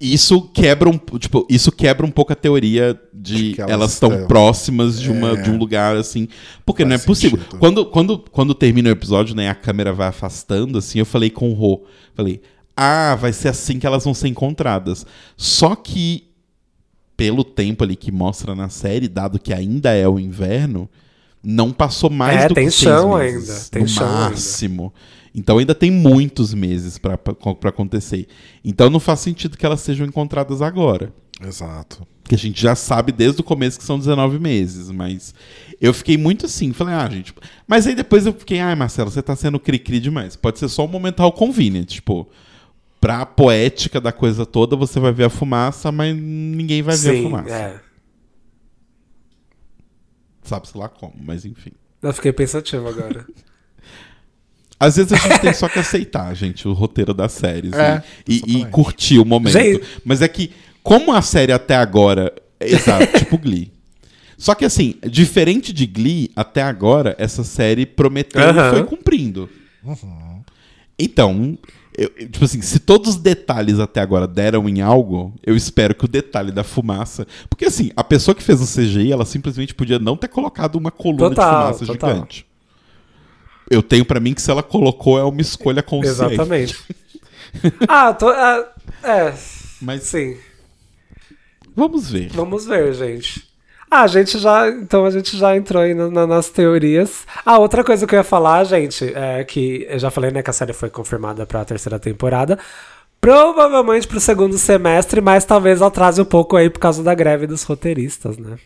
Isso 0.00 0.42
quebra 0.52 0.88
um, 0.88 0.98
tipo, 1.18 1.46
isso 1.48 1.70
quebra 1.72 2.04
um 2.04 2.10
pouco 2.10 2.32
a 2.32 2.36
teoria 2.36 2.98
de 3.12 3.54
elas, 3.58 3.94
estão 3.94 4.26
próximas 4.26 5.00
de, 5.00 5.10
uma, 5.10 5.30
É. 5.32 5.42
de 5.42 5.50
um 5.50 5.56
lugar 5.56 5.96
assim. 5.96 6.28
Porque 6.66 6.82
Faz 6.82 6.88
não 6.88 6.96
é 6.96 6.98
possível. 6.98 7.38
sentido. 7.38 7.58
Quando, 7.58 7.86
quando, 7.86 8.18
quando 8.18 8.54
termina 8.54 8.88
o 8.88 8.92
episódio, 8.92 9.34
né, 9.34 9.48
a 9.48 9.54
câmera 9.54 9.92
vai 9.92 10.08
afastando, 10.08 10.78
assim, 10.78 10.98
eu 10.98 11.06
falei 11.06 11.30
com 11.30 11.50
o 11.50 11.54
Rô, 11.54 11.84
falei, 12.14 12.40
ah, 12.76 13.14
vai 13.14 13.32
ser 13.32 13.48
assim 13.48 13.78
que 13.78 13.86
elas 13.86 14.04
vão 14.04 14.12
ser 14.14 14.28
encontradas. 14.28 15.06
Só 15.36 15.74
que 15.76 16.28
pelo 17.16 17.44
tempo 17.44 17.84
ali 17.84 17.94
que 17.94 18.10
mostra 18.10 18.54
na 18.54 18.68
série, 18.68 19.06
dado 19.08 19.38
que 19.38 19.52
ainda 19.52 19.92
é 19.92 20.08
o 20.08 20.18
inverno, 20.18 20.90
não 21.42 21.72
passou 21.72 22.10
mais 22.10 22.42
É, 22.42 22.48
do 22.48 22.54
tem 22.54 22.66
que 22.66 22.72
seis 22.72 23.04
meses, 23.04 23.50
ainda, 23.50 23.60
tem 23.70 23.82
no 23.82 23.88
chão 23.88 24.06
ainda. 24.06 24.92
Então 25.34 25.58
ainda 25.58 25.74
tem 25.74 25.90
muitos 25.90 26.54
meses 26.54 26.96
pra 26.96 27.18
acontecer. 27.64 28.28
Então 28.64 28.88
não 28.88 29.00
faz 29.00 29.20
sentido 29.20 29.58
que 29.58 29.66
elas 29.66 29.80
sejam 29.80 30.06
encontradas 30.06 30.62
agora. 30.62 31.12
Exato. 31.42 32.06
Que 32.22 32.34
a 32.36 32.38
gente 32.38 32.60
já 32.62 32.74
sabe 32.76 33.10
desde 33.10 33.40
o 33.40 33.44
começo 33.44 33.78
que 33.78 33.84
são 33.84 33.98
19 33.98 34.38
meses, 34.38 34.90
mas 34.90 35.34
eu 35.80 35.92
fiquei 35.92 36.16
muito 36.16 36.46
assim, 36.46 36.72
falei, 36.72 36.94
ah, 36.94 37.08
gente. 37.10 37.34
Mas 37.66 37.86
aí 37.86 37.94
depois 37.94 38.24
eu 38.24 38.32
fiquei, 38.32 38.60
ai, 38.60 38.74
Marcelo, 38.74 39.10
você 39.10 39.20
tá 39.20 39.34
sendo 39.34 39.58
cri-cri 39.58 39.98
demais. 39.98 40.36
Pode 40.36 40.58
ser 40.58 40.68
só 40.68 40.84
um 40.84 40.88
momental 40.88 41.32
convenient, 41.32 41.86
tipo, 41.86 42.28
pra 43.00 43.26
poética 43.26 44.00
da 44.00 44.12
coisa 44.12 44.46
toda, 44.46 44.76
você 44.76 44.98
vai 45.00 45.12
ver 45.12 45.24
a 45.24 45.30
fumaça, 45.30 45.90
mas 45.92 46.16
ninguém 46.16 46.80
vai 46.80 46.96
ver 46.96 47.10
a 47.10 47.12
Sim, 47.14 47.22
fumaça. 47.24 47.54
é. 47.54 47.80
Sabe-se 50.42 50.76
lá 50.78 50.88
como, 50.88 51.14
mas 51.22 51.44
enfim. 51.44 51.72
Eu 52.00 52.12
fiquei 52.14 52.32
pensativo 52.32 52.86
agora. 52.88 53.26
Às 54.78 54.96
vezes 54.96 55.12
a 55.12 55.16
gente 55.16 55.40
tem 55.40 55.52
só 55.52 55.68
que 55.68 55.78
aceitar, 55.78 56.34
gente, 56.34 56.66
o 56.68 56.72
roteiro 56.72 57.14
das 57.14 57.32
séries 57.32 57.72
É, 57.72 58.02
e, 58.28 58.42
e- 58.46 58.60
e 58.60 58.64
curtir 58.66 59.18
o 59.18 59.24
momento. 59.24 59.52
Gente- 59.52 59.82
Mas 60.04 60.20
é 60.20 60.28
que, 60.28 60.50
como 60.82 61.12
a 61.12 61.22
série 61.22 61.52
até 61.52 61.76
agora. 61.76 62.32
Exato, 62.60 63.06
tipo 63.18 63.38
Glee. 63.38 63.72
Só 64.36 64.54
que 64.54 64.64
assim, 64.64 64.94
diferente 65.08 65.72
de 65.72 65.86
Glee, 65.86 66.30
até 66.34 66.60
agora, 66.62 67.14
essa 67.18 67.44
série 67.44 67.86
prometeu 67.86 68.42
Aham. 68.42 68.66
e 68.66 68.70
foi 68.70 68.84
cumprindo. 68.84 69.48
Então, 70.98 71.58
eu- 71.96 72.10
eu- 72.16 72.28
tipo 72.28 72.44
assim, 72.44 72.60
se 72.62 72.78
todos 72.78 73.10
os 73.10 73.16
detalhes 73.16 73.78
até 73.78 74.00
agora 74.00 74.26
deram 74.26 74.68
em 74.68 74.80
algo, 74.80 75.34
eu 75.44 75.56
espero 75.56 75.94
que 75.94 76.04
o 76.04 76.08
detalhe 76.08 76.52
da 76.52 76.62
fumaça. 76.64 77.26
Porque 77.48 77.64
assim, 77.64 77.90
a 77.96 78.04
pessoa 78.04 78.34
que 78.34 78.42
fez 78.42 78.60
o 78.60 78.66
CGI, 78.66 79.12
ela 79.12 79.24
simplesmente 79.24 79.74
podia 79.74 79.98
não 79.98 80.16
ter 80.16 80.28
colocado 80.28 80.76
uma 80.76 80.90
coluna 80.90 81.30
Total, 81.30 81.50
de 81.72 81.78
fumaça 81.78 81.86
total. 81.86 82.10
gigante. 82.14 82.46
Eu 83.70 83.82
tenho 83.82 84.04
pra 84.04 84.20
mim 84.20 84.34
que 84.34 84.42
se 84.42 84.50
ela 84.50 84.62
colocou 84.62 85.18
é 85.18 85.24
uma 85.24 85.40
escolha 85.40 85.82
consciente. 85.82 86.34
Exatamente. 86.34 86.84
ah, 87.88 88.12
tô, 88.12 88.28
ah, 88.28 88.72
é, 89.02 89.32
Mas 89.80 90.02
sim. 90.02 90.36
vamos 91.74 92.10
ver. 92.10 92.30
Vamos 92.32 92.66
ver, 92.66 92.92
gente. 92.94 93.44
Ah, 93.90 94.02
a 94.02 94.06
gente 94.06 94.38
já. 94.38 94.68
Então 94.68 95.04
a 95.04 95.10
gente 95.10 95.36
já 95.36 95.56
entrou 95.56 95.82
aí 95.82 95.94
na- 95.94 96.10
na- 96.10 96.26
nas 96.26 96.48
teorias. 96.48 97.26
Ah, 97.44 97.58
outra 97.58 97.84
coisa 97.84 98.06
que 98.06 98.14
eu 98.14 98.18
ia 98.18 98.24
falar, 98.24 98.64
gente, 98.64 99.04
é 99.14 99.44
que 99.44 99.86
eu 99.88 99.98
já 99.98 100.10
falei, 100.10 100.30
né, 100.30 100.42
que 100.42 100.50
a 100.50 100.52
série 100.52 100.72
foi 100.72 100.90
confirmada 100.90 101.46
pra 101.46 101.64
terceira 101.64 101.98
temporada. 101.98 102.58
Provavelmente 103.20 104.06
pro 104.06 104.20
segundo 104.20 104.58
semestre, 104.58 105.20
mas 105.20 105.44
talvez 105.44 105.80
atrase 105.80 106.20
um 106.20 106.24
pouco 106.26 106.56
aí 106.56 106.68
por 106.68 106.78
causa 106.80 107.02
da 107.02 107.14
greve 107.14 107.46
dos 107.46 107.62
roteiristas, 107.62 108.36
né? 108.36 108.56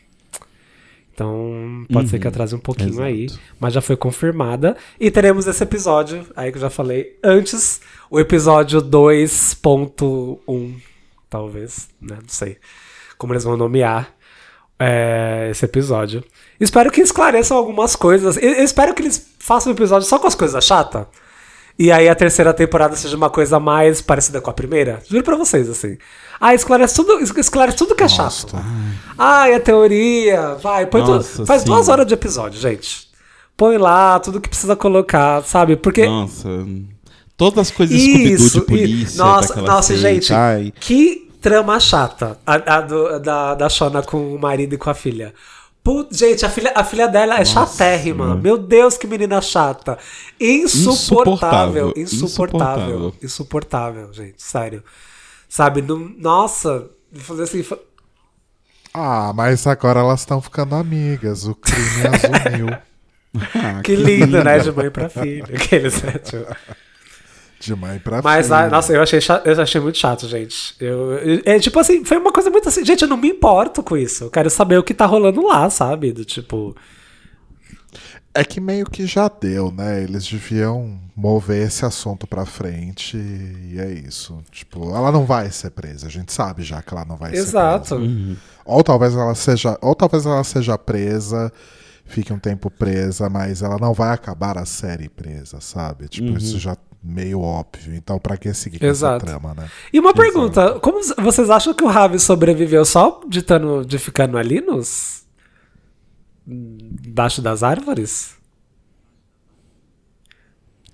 Então, 1.18 1.84
pode 1.92 2.08
ser 2.08 2.20
que 2.20 2.28
atrase 2.28 2.54
um 2.54 2.60
pouquinho 2.60 2.90
exato. 2.90 3.02
aí. 3.02 3.26
Mas 3.58 3.74
já 3.74 3.80
foi 3.80 3.96
confirmada. 3.96 4.76
E 5.00 5.10
teremos 5.10 5.48
esse 5.48 5.60
episódio, 5.64 6.24
aí 6.36 6.52
que 6.52 6.58
eu 6.58 6.62
já 6.62 6.70
falei 6.70 7.18
antes, 7.24 7.80
o 8.08 8.20
episódio 8.20 8.80
2.1, 8.80 10.74
talvez, 11.28 11.88
né? 12.00 12.18
Não 12.22 12.28
sei 12.28 12.56
como 13.16 13.32
eles 13.32 13.42
vão 13.42 13.56
nomear 13.56 14.14
é, 14.78 15.48
esse 15.50 15.64
episódio. 15.64 16.22
Espero 16.60 16.88
que 16.88 17.00
esclareçam 17.00 17.56
algumas 17.56 17.96
coisas. 17.96 18.36
Eu, 18.36 18.52
eu 18.52 18.62
espero 18.62 18.94
que 18.94 19.02
eles 19.02 19.34
façam 19.40 19.72
um 19.72 19.74
episódio 19.74 20.06
só 20.06 20.20
com 20.20 20.28
as 20.28 20.36
coisas 20.36 20.64
chatas. 20.64 21.04
E 21.78 21.92
aí 21.92 22.08
a 22.08 22.14
terceira 22.14 22.52
temporada 22.52 22.96
seja 22.96 23.16
uma 23.16 23.30
coisa 23.30 23.60
mais 23.60 24.00
parecida 24.02 24.40
com 24.40 24.50
a 24.50 24.52
primeira. 24.52 25.00
Juro 25.08 25.22
pra 25.22 25.36
vocês, 25.36 25.68
assim. 25.70 25.96
Ah, 26.40 26.52
esclarece 26.54 26.94
tudo, 26.96 27.20
es- 27.20 27.30
esclarece 27.36 27.76
tudo 27.76 27.94
que 27.94 28.02
é 28.02 28.08
chato. 28.08 28.56
Ai, 29.16 29.54
a 29.54 29.60
teoria. 29.60 30.54
Vai, 30.60 30.86
põe 30.86 31.02
tudo- 31.02 31.14
Nossa, 31.18 31.46
faz 31.46 31.62
sim. 31.62 31.66
duas 31.66 31.88
horas 31.88 32.06
de 32.06 32.14
episódio, 32.14 32.60
gente. 32.60 33.06
Põe 33.56 33.76
lá 33.78 34.18
tudo 34.20 34.40
que 34.40 34.48
precisa 34.48 34.74
colocar, 34.74 35.42
sabe? 35.44 35.76
Porque. 35.76 36.04
Nossa. 36.06 36.48
Todas 37.36 37.58
as 37.68 37.70
coisas 37.70 37.96
Scooby-Doo 38.00 38.26
de 38.26 38.32
Isso, 38.44 38.60
polícia. 38.62 39.04
isso. 39.04 39.18
Nossa, 39.18 39.62
nossa, 39.62 39.88
seita, 39.96 40.00
gente. 40.14 40.32
ai. 40.34 40.72
Que 40.80 41.30
trama 41.40 41.78
chata. 41.78 42.36
A, 42.44 42.54
a 42.78 42.80
do- 42.80 43.20
da, 43.20 43.54
da 43.54 43.68
Shona 43.68 44.02
com 44.02 44.34
o 44.34 44.38
marido 44.40 44.74
e 44.74 44.78
com 44.78 44.90
a 44.90 44.94
filha. 44.94 45.32
Put- 45.88 46.14
gente, 46.14 46.44
a 46.44 46.50
filha, 46.50 46.70
a 46.74 46.84
filha 46.84 47.08
dela 47.08 47.40
é 47.40 47.44
chatérrima. 47.46 48.34
Meu 48.34 48.58
Deus, 48.58 48.98
que 48.98 49.06
menina 49.06 49.40
chata. 49.40 49.96
Insuportável. 50.38 51.94
Insuportável. 51.96 51.96
Insuportável. 51.96 53.14
Insuportável, 53.22 54.12
gente. 54.12 54.42
Sério. 54.42 54.84
Sabe? 55.48 55.80
Não, 55.80 55.96
nossa. 56.18 56.90
Fazer 57.14 57.44
assim. 57.44 57.64
Ah, 58.92 59.32
mas 59.34 59.66
agora 59.66 60.00
elas 60.00 60.20
estão 60.20 60.42
ficando 60.42 60.74
amigas. 60.74 61.46
O 61.46 61.54
crime 61.54 62.02
as 62.12 62.22
uniu. 62.52 62.68
Ah, 63.54 63.80
Que 63.82 63.96
lindo, 63.96 64.44
né? 64.44 64.58
De 64.58 64.70
mãe 64.70 64.90
pra 64.90 65.08
filha. 65.08 65.44
Aqueles, 65.56 66.02
né, 66.02 66.12
tipo. 66.22 66.54
De 67.60 67.74
mãe 67.74 67.98
pra 67.98 68.22
Mas, 68.22 68.46
filha. 68.46 68.58
ah, 68.58 68.68
nossa, 68.70 68.92
eu 68.92 69.02
achei, 69.02 69.18
eu 69.44 69.60
achei 69.62 69.80
muito 69.80 69.98
chato, 69.98 70.28
gente. 70.28 70.74
Eu, 70.78 71.12
eu- 71.14 71.42
é 71.44 71.58
tipo 71.58 71.78
assim, 71.80 72.04
foi 72.04 72.16
uma 72.16 72.32
coisa 72.32 72.48
muito 72.50 72.68
assim. 72.68 72.84
Gente, 72.84 73.02
eu 73.02 73.08
não 73.08 73.16
me 73.16 73.28
importo 73.28 73.82
com 73.82 73.96
isso. 73.96 74.24
Eu 74.24 74.30
quero 74.30 74.48
saber 74.48 74.78
o 74.78 74.82
que 74.82 74.94
tá 74.94 75.06
rolando 75.06 75.44
lá, 75.44 75.68
sabe? 75.68 76.12
Do 76.12 76.24
tipo. 76.24 76.76
É 78.34 78.44
que 78.44 78.60
meio 78.60 78.86
que 78.86 79.06
já 79.06 79.28
deu, 79.28 79.72
né? 79.72 80.02
Eles 80.02 80.24
deviam 80.28 81.00
mover 81.16 81.66
esse 81.66 81.84
assunto 81.84 82.26
pra 82.26 82.44
frente 82.46 83.16
e 83.16 83.76
é 83.80 83.90
isso. 83.90 84.38
Tipo, 84.52 84.94
ela 84.94 85.10
não 85.10 85.24
vai 85.24 85.50
ser 85.50 85.70
presa. 85.70 86.06
A 86.06 86.10
gente 86.10 86.32
sabe 86.32 86.62
já 86.62 86.80
que 86.80 86.94
ela 86.94 87.04
não 87.04 87.16
vai 87.16 87.34
Exato. 87.34 87.88
ser 87.88 87.96
presa. 87.96 88.36
Ou 88.64 88.84
talvez 88.84 89.14
ela 89.14 89.34
seja, 89.34 89.76
ou 89.82 89.94
talvez 89.96 90.24
ela 90.26 90.44
seja 90.44 90.78
presa, 90.78 91.50
fique 92.04 92.32
um 92.32 92.38
tempo 92.38 92.70
presa, 92.70 93.28
mas 93.28 93.62
ela 93.62 93.78
não 93.80 93.92
vai 93.92 94.12
acabar 94.12 94.56
a 94.58 94.64
série 94.66 95.08
presa, 95.08 95.60
sabe? 95.60 96.06
Tipo, 96.06 96.38
isso 96.38 96.58
já 96.60 96.76
meio 97.02 97.40
óbvio. 97.40 97.94
Então, 97.94 98.18
pra 98.18 98.36
que 98.36 98.52
seguir 98.52 98.78
com 98.78 98.86
Exato. 98.86 99.24
essa 99.24 99.38
trama, 99.38 99.54
né? 99.54 99.70
E 99.92 99.98
uma 100.00 100.12
pergunta: 100.14 100.78
como 100.80 101.00
vocês 101.22 101.50
acham 101.50 101.72
que 101.74 101.84
o 101.84 101.88
Ravi 101.88 102.18
sobreviveu 102.18 102.84
só 102.84 103.20
de, 103.28 103.42
tando, 103.42 103.84
de 103.84 103.98
ficando 103.98 104.36
ali 104.36 104.60
nos. 104.60 105.24
Embaixo 106.46 107.42
das 107.42 107.62
árvores? 107.62 108.36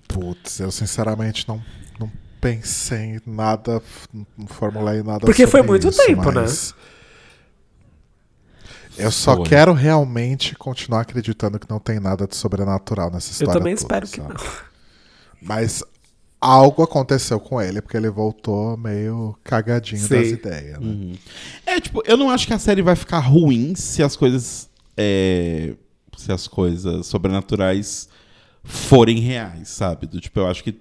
Putz, 0.07 0.59
eu 0.59 0.71
sinceramente 0.71 1.47
não, 1.47 1.61
não 1.99 2.11
pensei 2.39 3.15
em 3.15 3.21
nada, 3.25 3.81
não 4.37 4.47
formulei 4.47 5.01
nada 5.01 5.21
Porque 5.25 5.47
foi 5.47 5.61
muito 5.61 5.87
isso, 5.89 6.05
tempo, 6.05 6.31
né? 6.31 6.41
mas 6.41 6.73
Eu 8.97 9.11
só 9.11 9.35
Foi. 9.35 9.45
quero 9.47 9.73
realmente 9.73 10.55
continuar 10.55 11.01
acreditando 11.01 11.59
que 11.59 11.69
não 11.69 11.79
tem 11.79 11.99
nada 11.99 12.27
de 12.27 12.35
sobrenatural 12.35 13.11
nessa 13.11 13.29
Eu 13.29 13.31
história. 13.33 13.53
também 13.53 13.75
toda, 13.75 13.83
espero 13.83 14.07
que 14.07 14.21
sabe? 14.21 14.33
não. 14.33 14.51
Mas 15.41 15.83
algo 16.45 16.83
aconteceu 16.83 17.39
com 17.39 17.59
ele, 17.61 17.81
porque 17.81 17.97
ele 17.97 18.09
voltou 18.09 18.77
meio 18.77 19.35
cagadinho 19.43 20.01
Sim. 20.01 20.15
das 20.15 20.27
ideias. 20.27 20.79
Né? 20.79 21.15
É, 21.65 21.79
tipo, 21.81 22.03
eu 22.05 22.15
não 22.15 22.29
acho 22.29 22.45
que 22.45 22.53
a 22.53 22.59
série 22.59 22.81
vai 22.81 22.95
ficar 22.95 23.19
ruim 23.19 23.73
se 23.75 24.03
as 24.03 24.15
coisas. 24.15 24.69
é, 24.95 25.73
se 26.15 26.31
as 26.31 26.47
coisas 26.47 27.07
sobrenaturais 27.07 28.07
forem 28.63 29.19
reais, 29.19 29.69
sabe? 29.69 30.07
Do, 30.07 30.21
tipo, 30.21 30.39
eu 30.39 30.47
acho 30.47 30.63
que 30.63 30.75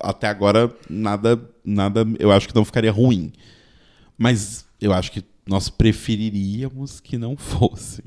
até 0.00 0.28
agora 0.28 0.72
nada. 0.88 1.40
nada 1.64 2.06
eu 2.18 2.30
acho 2.30 2.46
que 2.46 2.54
não 2.54 2.64
ficaria 2.64 2.92
ruim. 2.92 3.32
Mas 4.16 4.64
eu 4.80 4.92
acho 4.92 5.10
que 5.10 5.24
nós 5.46 5.68
preferiríamos 5.70 7.00
que 7.00 7.16
não 7.16 7.34
fosse. 7.38 8.04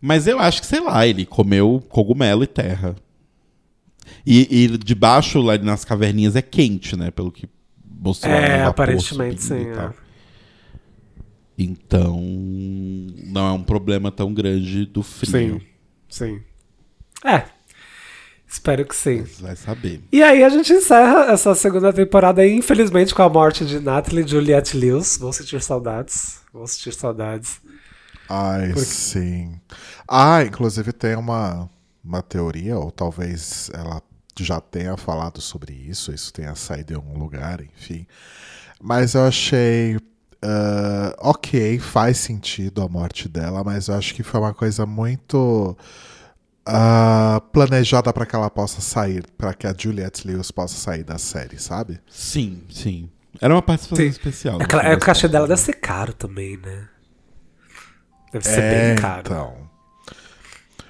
Mas 0.00 0.26
eu 0.26 0.38
acho 0.40 0.60
que, 0.60 0.66
sei 0.66 0.80
lá, 0.80 1.06
ele 1.06 1.24
comeu 1.24 1.82
cogumelo 1.88 2.42
e 2.42 2.46
terra. 2.48 2.96
E, 4.26 4.64
e 4.64 4.78
debaixo, 4.78 5.40
lá 5.40 5.56
nas 5.58 5.84
caverninhas, 5.84 6.36
é 6.36 6.42
quente, 6.42 6.96
né? 6.96 7.10
Pelo 7.10 7.32
que 7.32 7.48
mostrou 8.00 8.32
É, 8.32 8.58
vapor 8.58 8.68
aparentemente 8.70 9.42
sim. 9.42 9.66
é. 9.68 9.90
Então, 11.58 12.20
não 12.20 13.48
é 13.48 13.52
um 13.52 13.62
problema 13.62 14.12
tão 14.12 14.32
grande 14.32 14.86
do 14.86 15.02
frio. 15.02 15.60
Sim. 15.60 15.66
Sim. 16.08 16.40
É. 17.24 17.44
Espero 18.46 18.86
que 18.86 18.94
sim. 18.96 19.20
Mas 19.20 19.40
Vai 19.40 19.56
saber. 19.56 20.00
E 20.10 20.22
aí 20.22 20.42
a 20.42 20.48
gente 20.48 20.72
encerra 20.72 21.30
essa 21.32 21.54
segunda 21.54 21.92
temporada 21.92 22.46
infelizmente, 22.46 23.14
com 23.14 23.22
a 23.22 23.28
morte 23.28 23.66
de 23.66 23.78
Natalie 23.80 24.24
e 24.24 24.28
Juliette 24.28 24.76
Lewis. 24.76 25.18
Vou 25.18 25.32
sentir 25.32 25.60
saudades. 25.60 26.40
Vou 26.52 26.66
sentir 26.66 26.94
saudades. 26.94 27.60
Ai, 28.28 28.74
sim. 28.76 29.60
Ah, 30.06 30.42
inclusive 30.44 30.92
tem 30.92 31.16
uma, 31.16 31.68
uma 32.08 32.22
teoria, 32.22 32.78
ou 32.78 32.90
talvez 32.92 33.70
ela 33.74 34.02
já 34.40 34.60
tenha 34.60 34.96
falado 34.96 35.40
sobre 35.40 35.74
isso, 35.74 36.12
isso 36.12 36.32
tenha 36.32 36.54
saído 36.56 36.92
em 36.94 36.96
algum 36.96 37.18
lugar, 37.18 37.60
enfim. 37.62 38.06
Mas 38.80 39.14
eu 39.14 39.26
achei. 39.26 39.98
ah, 40.42 41.14
ok, 41.20 41.78
faz 41.80 42.18
sentido 42.18 42.82
a 42.82 42.88
morte 42.88 43.28
dela, 43.28 43.64
mas 43.64 43.88
eu 43.88 43.96
acho 43.96 44.14
que 44.14 44.22
foi 44.22 44.40
uma 44.40 44.54
coisa 44.54 44.86
muito 44.86 45.76
ah, 46.66 47.40
planejada 47.52 48.12
para 48.12 48.26
que 48.26 48.36
ela 48.36 48.50
possa 48.50 48.80
sair, 48.80 49.24
para 49.38 49.54
que 49.54 49.66
a 49.66 49.74
Juliette 49.76 50.26
Lewis 50.26 50.50
possa 50.50 50.76
sair 50.76 51.04
da 51.04 51.18
série, 51.18 51.58
sabe? 51.58 52.00
Sim, 52.08 52.66
sim. 52.70 53.10
Era 53.40 53.54
uma 53.54 53.62
participação 53.62 54.08
Sim. 54.08 54.08
especial. 54.08 54.62
é, 54.82 54.94
o 54.94 54.98
das 54.98 55.04
cachê 55.04 55.28
contas. 55.28 55.30
dela 55.30 55.46
deve 55.48 55.60
ser 55.60 55.74
caro 55.74 56.12
também, 56.12 56.56
né? 56.56 56.88
Deve 58.32 58.44
ser 58.46 58.62
É, 58.62 58.62
bem 58.64 58.94
caro. 58.94 59.30
então. 59.30 59.67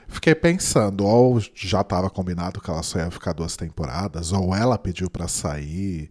Fiquei 0.09 0.35
pensando, 0.35 1.05
ou 1.05 1.39
já 1.55 1.82
estava 1.82 2.09
combinado 2.09 2.60
que 2.60 2.70
ela 2.70 2.82
só 2.82 2.98
ia 2.98 3.10
ficar 3.10 3.35
duas 3.35 3.56
temporadas, 3.56 4.32
ou 4.32 4.55
ela 4.55 4.78
pediu 4.78 5.10
pra 5.10 5.28
sair, 5.28 6.10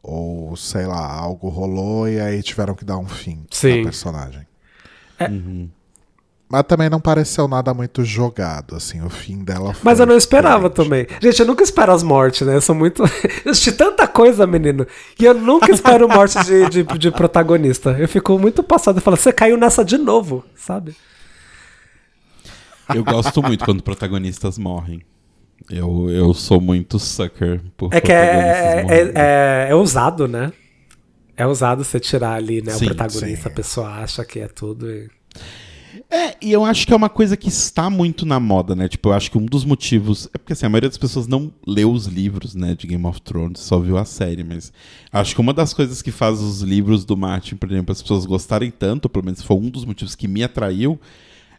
ou 0.00 0.56
sei 0.56 0.86
lá, 0.86 1.04
algo 1.04 1.48
rolou 1.48 2.08
e 2.08 2.20
aí 2.20 2.42
tiveram 2.42 2.74
que 2.74 2.84
dar 2.84 2.96
um 2.96 3.08
fim 3.08 3.44
Sim. 3.50 3.78
na 3.78 3.84
personagem. 3.84 4.46
É. 5.18 5.28
Mas 6.48 6.62
também 6.62 6.88
não 6.88 7.00
pareceu 7.00 7.48
nada 7.48 7.74
muito 7.74 8.04
jogado, 8.04 8.76
assim, 8.76 9.02
o 9.02 9.10
fim 9.10 9.42
dela 9.42 9.74
foi. 9.74 9.82
Mas 9.82 9.98
eu 9.98 10.06
não 10.06 10.16
esperava 10.16 10.68
diferente. 10.68 11.08
também. 11.08 11.20
Gente, 11.20 11.40
eu 11.40 11.46
nunca 11.46 11.64
espero 11.64 11.92
as 11.92 12.04
mortes, 12.04 12.46
né? 12.46 12.54
Eu 12.54 12.60
sou 12.60 12.74
muito. 12.74 13.02
Eu 13.44 13.50
assisti 13.50 13.72
tanta 13.72 14.06
coisa, 14.06 14.46
menino. 14.46 14.86
E 15.18 15.24
eu 15.24 15.34
nunca 15.34 15.70
espero 15.72 16.08
morte 16.08 16.38
de, 16.44 16.68
de, 16.68 16.98
de 16.98 17.10
protagonista. 17.10 17.96
Eu 17.98 18.08
fico 18.08 18.38
muito 18.38 18.62
passado 18.62 18.98
e 18.98 19.00
falo, 19.00 19.16
você 19.16 19.32
caiu 19.32 19.56
nessa 19.56 19.84
de 19.84 19.98
novo, 19.98 20.44
sabe? 20.54 20.94
Eu 22.92 23.04
gosto 23.04 23.42
muito 23.42 23.64
quando 23.64 23.82
protagonistas 23.82 24.58
morrem. 24.58 25.02
Eu, 25.70 26.10
eu 26.10 26.34
sou 26.34 26.60
muito 26.60 26.98
sucker 26.98 27.60
por 27.76 27.94
É 27.94 28.00
que 28.00 28.12
é, 28.12 28.84
é, 28.88 29.12
é, 29.14 29.66
é 29.70 29.74
ousado, 29.74 30.28
né? 30.28 30.52
É 31.36 31.46
ousado 31.46 31.82
você 31.82 31.98
tirar 31.98 32.34
ali, 32.34 32.62
né? 32.62 32.72
Sim, 32.72 32.84
o 32.84 32.88
protagonista, 32.88 33.42
sim. 33.44 33.48
a 33.48 33.50
pessoa 33.50 33.88
acha 33.88 34.24
que 34.24 34.40
é 34.40 34.48
tudo. 34.48 34.90
E... 34.90 35.08
É, 36.10 36.36
e 36.40 36.52
eu 36.52 36.64
acho 36.64 36.86
que 36.86 36.92
é 36.92 36.96
uma 36.96 37.08
coisa 37.08 37.36
que 37.36 37.48
está 37.48 37.88
muito 37.88 38.26
na 38.26 38.38
moda, 38.38 38.74
né? 38.74 38.88
Tipo, 38.88 39.08
eu 39.08 39.12
acho 39.14 39.30
que 39.30 39.38
um 39.38 39.46
dos 39.46 39.64
motivos. 39.64 40.28
É 40.34 40.38
porque 40.38 40.52
assim, 40.52 40.66
a 40.66 40.68
maioria 40.68 40.88
das 40.88 40.98
pessoas 40.98 41.26
não 41.26 41.52
leu 41.66 41.90
os 41.90 42.06
livros, 42.06 42.54
né, 42.54 42.74
de 42.74 42.86
Game 42.86 43.04
of 43.06 43.20
Thrones, 43.22 43.60
só 43.60 43.78
viu 43.78 43.96
a 43.96 44.04
série, 44.04 44.44
mas 44.44 44.72
acho 45.12 45.34
que 45.34 45.40
uma 45.40 45.52
das 45.52 45.72
coisas 45.72 46.02
que 46.02 46.10
faz 46.10 46.40
os 46.40 46.60
livros 46.60 47.04
do 47.04 47.16
Martin, 47.16 47.56
por 47.56 47.70
exemplo, 47.70 47.92
as 47.92 48.02
pessoas 48.02 48.26
gostarem 48.26 48.70
tanto, 48.70 49.08
pelo 49.08 49.24
menos 49.24 49.42
foi 49.42 49.56
um 49.56 49.70
dos 49.70 49.84
motivos 49.84 50.14
que 50.14 50.28
me 50.28 50.42
atraiu, 50.42 51.00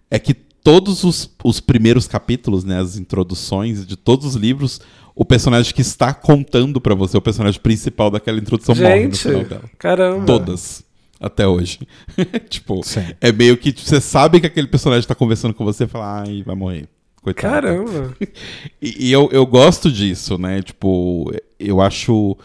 é 0.09 0.19
que 0.19 0.35
todos 0.65 1.03
os, 1.03 1.29
os 1.43 1.59
primeiros 1.59 2.07
capítulos, 2.07 2.63
né, 2.63 2.79
as 2.81 2.97
introduções 2.97 3.85
de 3.85 3.95
todos 3.95 4.25
os 4.25 4.33
livros, 4.33 4.81
o 5.15 5.23
personagem 5.23 5.71
que 5.71 5.81
está 5.81 6.11
contando 6.11 6.81
pra 6.81 6.95
você, 6.95 7.15
o 7.15 7.21
personagem 7.21 7.61
principal 7.61 8.09
daquela 8.09 8.39
introdução 8.39 8.73
morre 8.73 8.95
no 8.95 9.01
Gente, 9.03 9.17
final 9.19 9.43
dela. 9.43 9.63
caramba. 9.77 10.25
Todas. 10.25 10.83
Até 11.21 11.47
hoje. 11.47 11.79
tipo, 12.49 12.81
Sim. 12.83 13.05
é 13.21 13.31
meio 13.31 13.55
que 13.57 13.71
tipo, 13.71 13.87
você 13.87 14.01
sabe 14.01 14.39
que 14.41 14.47
aquele 14.47 14.65
personagem 14.65 15.07
tá 15.07 15.13
conversando 15.13 15.53
com 15.53 15.63
você 15.63 15.83
e 15.83 15.87
fala, 15.87 16.23
ai, 16.23 16.41
vai 16.43 16.55
morrer. 16.55 16.89
Coitado. 17.21 17.53
Caramba. 17.53 18.17
E, 18.81 19.07
e 19.07 19.11
eu, 19.11 19.29
eu 19.31 19.45
gosto 19.45 19.91
disso, 19.91 20.37
né? 20.37 20.61
Tipo, 20.61 21.31
eu 21.59 21.79
acho. 21.79 22.35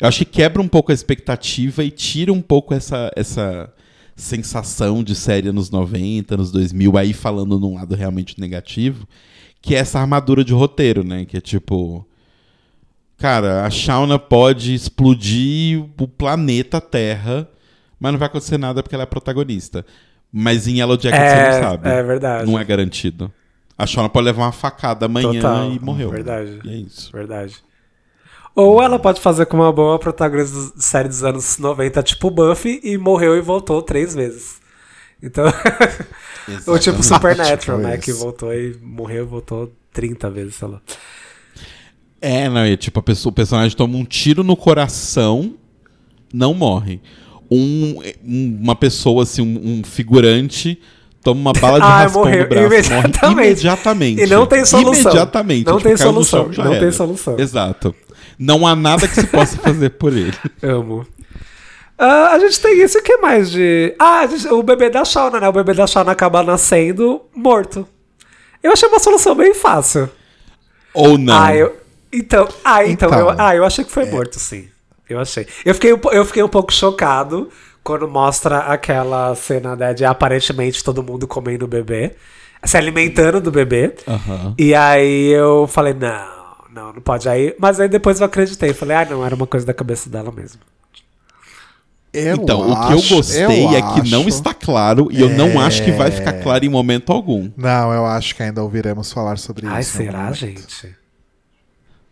Eu 0.00 0.08
acho 0.08 0.18
que 0.20 0.24
quebra 0.24 0.62
um 0.62 0.68
pouco 0.68 0.92
a 0.92 0.94
expectativa 0.94 1.82
e 1.84 1.90
tira 1.90 2.32
um 2.32 2.40
pouco 2.40 2.72
essa, 2.72 3.10
essa 3.14 3.70
sensação 4.20 5.02
de 5.02 5.14
série 5.14 5.50
nos 5.52 5.70
90, 5.70 6.36
nos 6.36 6.50
2000, 6.52 6.96
aí 6.96 7.12
falando 7.12 7.58
num 7.58 7.74
lado 7.74 7.94
realmente 7.94 8.38
negativo, 8.40 9.06
que 9.62 9.74
é 9.74 9.78
essa 9.78 9.98
armadura 10.00 10.44
de 10.44 10.52
roteiro, 10.52 11.02
né? 11.04 11.24
Que 11.24 11.36
é 11.36 11.40
tipo. 11.40 12.06
Cara, 13.18 13.66
a 13.66 13.70
Shauna 13.70 14.18
pode 14.18 14.72
explodir 14.72 15.84
o 15.98 16.08
planeta 16.08 16.80
Terra, 16.80 17.46
mas 17.98 18.12
não 18.12 18.18
vai 18.18 18.26
acontecer 18.28 18.56
nada 18.56 18.82
porque 18.82 18.94
ela 18.94 19.02
é 19.04 19.06
protagonista. 19.06 19.84
Mas 20.32 20.66
em 20.66 20.78
Yellow 20.78 20.98
Jacket 20.98 21.20
você 21.20 21.26
É, 21.36 21.52
não 21.52 21.60
sabe. 21.68 21.88
é 21.88 22.02
verdade. 22.02 22.50
Não 22.50 22.58
é 22.58 22.64
garantido. 22.64 23.30
A 23.76 23.84
Shauna 23.86 24.08
pode 24.08 24.24
levar 24.26 24.44
uma 24.44 24.52
facada 24.52 25.06
amanhã 25.06 25.32
Total. 25.32 25.72
e 25.72 25.78
morreu. 25.80 26.10
Verdade. 26.10 26.60
E 26.64 26.70
é 26.70 26.76
isso. 26.76 27.10
Verdade. 27.12 27.56
Ou 28.54 28.82
ela 28.82 28.98
pode 28.98 29.20
fazer 29.20 29.46
com 29.46 29.56
uma 29.56 29.72
boa 29.72 29.98
protagonista 29.98 30.72
de 30.76 30.84
série 30.84 31.08
dos 31.08 31.22
anos 31.22 31.56
90, 31.58 32.02
tipo 32.02 32.30
Buffy, 32.30 32.80
e 32.82 32.98
morreu 32.98 33.36
e 33.36 33.40
voltou 33.40 33.80
três 33.82 34.14
vezes. 34.14 34.60
Então. 35.22 35.44
Ou 36.66 36.78
tipo 36.78 37.02
Supernatural, 37.02 37.56
Tipo 37.58 37.76
né? 37.78 37.94
isso. 37.94 38.02
Que 38.02 38.12
voltou 38.12 38.52
e 38.52 38.76
morreu 38.82 39.24
e 39.24 39.26
voltou 39.26 39.72
30 39.92 40.30
vezes, 40.30 40.54
sei 40.56 40.68
lá. 40.68 40.80
É, 42.20 42.48
não, 42.48 42.60
é 42.60 42.76
tipo, 42.76 42.98
a 42.98 43.02
pessoa, 43.02 43.30
o 43.30 43.34
personagem 43.34 43.76
toma 43.76 43.96
um 43.96 44.04
tiro 44.04 44.42
no 44.42 44.56
coração, 44.56 45.54
não 46.32 46.52
morre. 46.52 47.00
Um, 47.50 48.00
um- 48.24 48.58
uma 48.62 48.76
pessoa, 48.76 49.22
assim, 49.22 49.40
um, 49.42 49.78
um 49.78 49.84
figurante, 49.84 50.78
toma 51.22 51.40
uma 51.40 51.52
bala 51.52 51.78
de 51.78 51.84
Ah, 51.86 51.98
raspão 52.02 52.24
morreu 52.24 52.42
no 52.42 52.48
braço, 52.48 52.66
imediatamente. 52.66 53.20
morre 53.22 53.32
imediatamente. 53.46 54.22
E 54.22 54.26
não 54.26 54.46
tem 54.46 54.64
solução. 54.66 55.02
Imediatamente. 55.12 55.66
Não 55.66 55.76
tipo, 55.78 55.88
tem 55.88 55.96
solução, 55.96 56.52
chão, 56.52 56.64
não 56.64 56.72
tem 56.72 56.80
era. 56.82 56.92
solução. 56.92 57.38
Exato. 57.38 57.94
Não 58.40 58.66
há 58.66 58.74
nada 58.74 59.06
que 59.06 59.14
se 59.14 59.26
possa 59.26 59.54
fazer 59.60 59.90
por 59.90 60.12
ele. 60.16 60.32
Amo. 60.62 61.06
Ah, 61.98 62.30
a 62.32 62.38
gente 62.38 62.58
tem 62.58 62.80
isso, 62.82 62.98
o 62.98 63.02
que 63.02 63.18
mais 63.18 63.50
de. 63.50 63.94
Ah, 63.98 64.26
gente- 64.26 64.48
o 64.48 64.62
bebê 64.62 64.88
da 64.88 65.04
Shauna, 65.04 65.38
né? 65.38 65.46
O 65.48 65.52
bebê 65.52 65.74
da 65.74 65.86
Shauna 65.86 66.12
acaba 66.12 66.42
nascendo 66.42 67.20
morto. 67.34 67.86
Eu 68.62 68.72
achei 68.72 68.88
uma 68.88 68.98
solução 68.98 69.34
bem 69.34 69.52
fácil. 69.52 70.08
Ou 70.94 71.18
não. 71.18 71.34
Ah, 71.42 71.54
eu. 71.54 71.76
Então, 72.10 72.48
ah, 72.64 72.84
então, 72.86 73.08
Então, 73.10 73.20
eu, 73.20 73.34
ah, 73.38 73.54
eu 73.54 73.64
achei 73.64 73.84
que 73.84 73.92
foi 73.92 74.06
morto, 74.06 74.40
sim. 74.40 74.68
Eu 75.08 75.20
achei. 75.20 75.46
Eu 75.64 75.74
fiquei, 75.74 75.92
um 75.92 76.00
eu 76.12 76.24
fiquei 76.24 76.42
um 76.42 76.48
pouco 76.48 76.72
chocado 76.72 77.50
quando 77.84 78.08
mostra 78.08 78.58
aquela 78.60 79.34
cena 79.34 79.76
né, 79.76 79.92
de 79.92 80.04
aparentemente 80.04 80.82
todo 80.82 81.02
mundo 81.02 81.26
comendo 81.28 81.66
o 81.66 81.68
bebê, 81.68 82.12
se 82.64 82.76
alimentando 82.78 83.40
do 83.40 83.50
bebê. 83.50 83.94
E 84.58 84.74
aí 84.74 85.26
eu 85.28 85.66
falei, 85.66 85.92
não, 85.94 86.39
não, 86.80 86.92
não 86.94 87.00
pode. 87.02 87.28
Aí, 87.28 87.54
mas 87.58 87.78
aí 87.80 87.88
depois 87.88 88.20
eu 88.20 88.26
acreditei. 88.26 88.72
Falei, 88.72 88.96
ah, 88.96 89.04
não, 89.10 89.24
era 89.24 89.34
uma 89.34 89.46
coisa 89.46 89.66
da 89.66 89.74
cabeça 89.74 90.08
dela 90.08 90.32
mesmo. 90.32 90.60
Eu 92.12 92.34
Então, 92.36 92.60
o 92.68 92.74
que 92.88 92.92
acho- 92.94 93.12
eu 93.12 93.16
gostei 93.18 93.44
eu 93.44 93.70
é 93.70 93.82
que 93.82 94.10
não 94.10 94.20
acho- 94.20 94.28
está 94.30 94.52
claro 94.52 95.08
e 95.12 95.20
eu 95.20 95.28
não 95.30 95.60
acho 95.60 95.84
que 95.84 95.92
vai 95.92 96.08
É. 96.08 96.10
ficar 96.10 96.32
claro 96.42 96.64
em 96.64 96.68
momento 96.68 97.12
algum. 97.12 97.48
Não, 97.56 97.92
eu 97.92 98.04
acho 98.04 98.34
que 98.34 98.42
ainda 98.42 98.62
ouviremos 98.62 99.12
falar 99.12 99.38
sobre 99.38 99.66
Ai, 99.68 99.80
isso. 99.82 99.96
algum 99.98 100.10
será, 100.10 100.18
momento. 100.24 100.36
gente? 100.36 100.96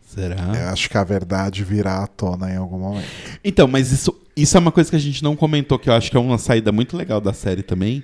Será? 0.07 0.53
Eu 0.55 0.69
acho 0.69 0.89
que 0.89 0.97
a 0.97 1.05
verdade 1.05 1.65
virá 1.65 2.03
à 2.03 2.07
tona 2.07 2.51
em 2.51 2.57
algum 2.57 2.79
momento. 2.79 3.07
Então, 3.45 3.67
mas 3.69 3.91
isso, 3.93 4.15
isso 4.37 4.57
é 4.57 4.61
uma 4.61 4.73
coisa 4.73 4.89
que 4.89 4.97
a 4.97 5.01
gente 5.01 5.23
não 5.23 5.35
comentou, 5.37 5.79
que 5.79 5.91
eu 5.91 5.95
acho 5.95 6.11
que 6.11 6.17
é 6.17 6.21
uma 6.21 6.39
saída 6.39 6.71
muito 6.73 6.97
legal 6.97 7.21
da 7.21 7.33
série 7.33 7.63
também. 7.63 8.03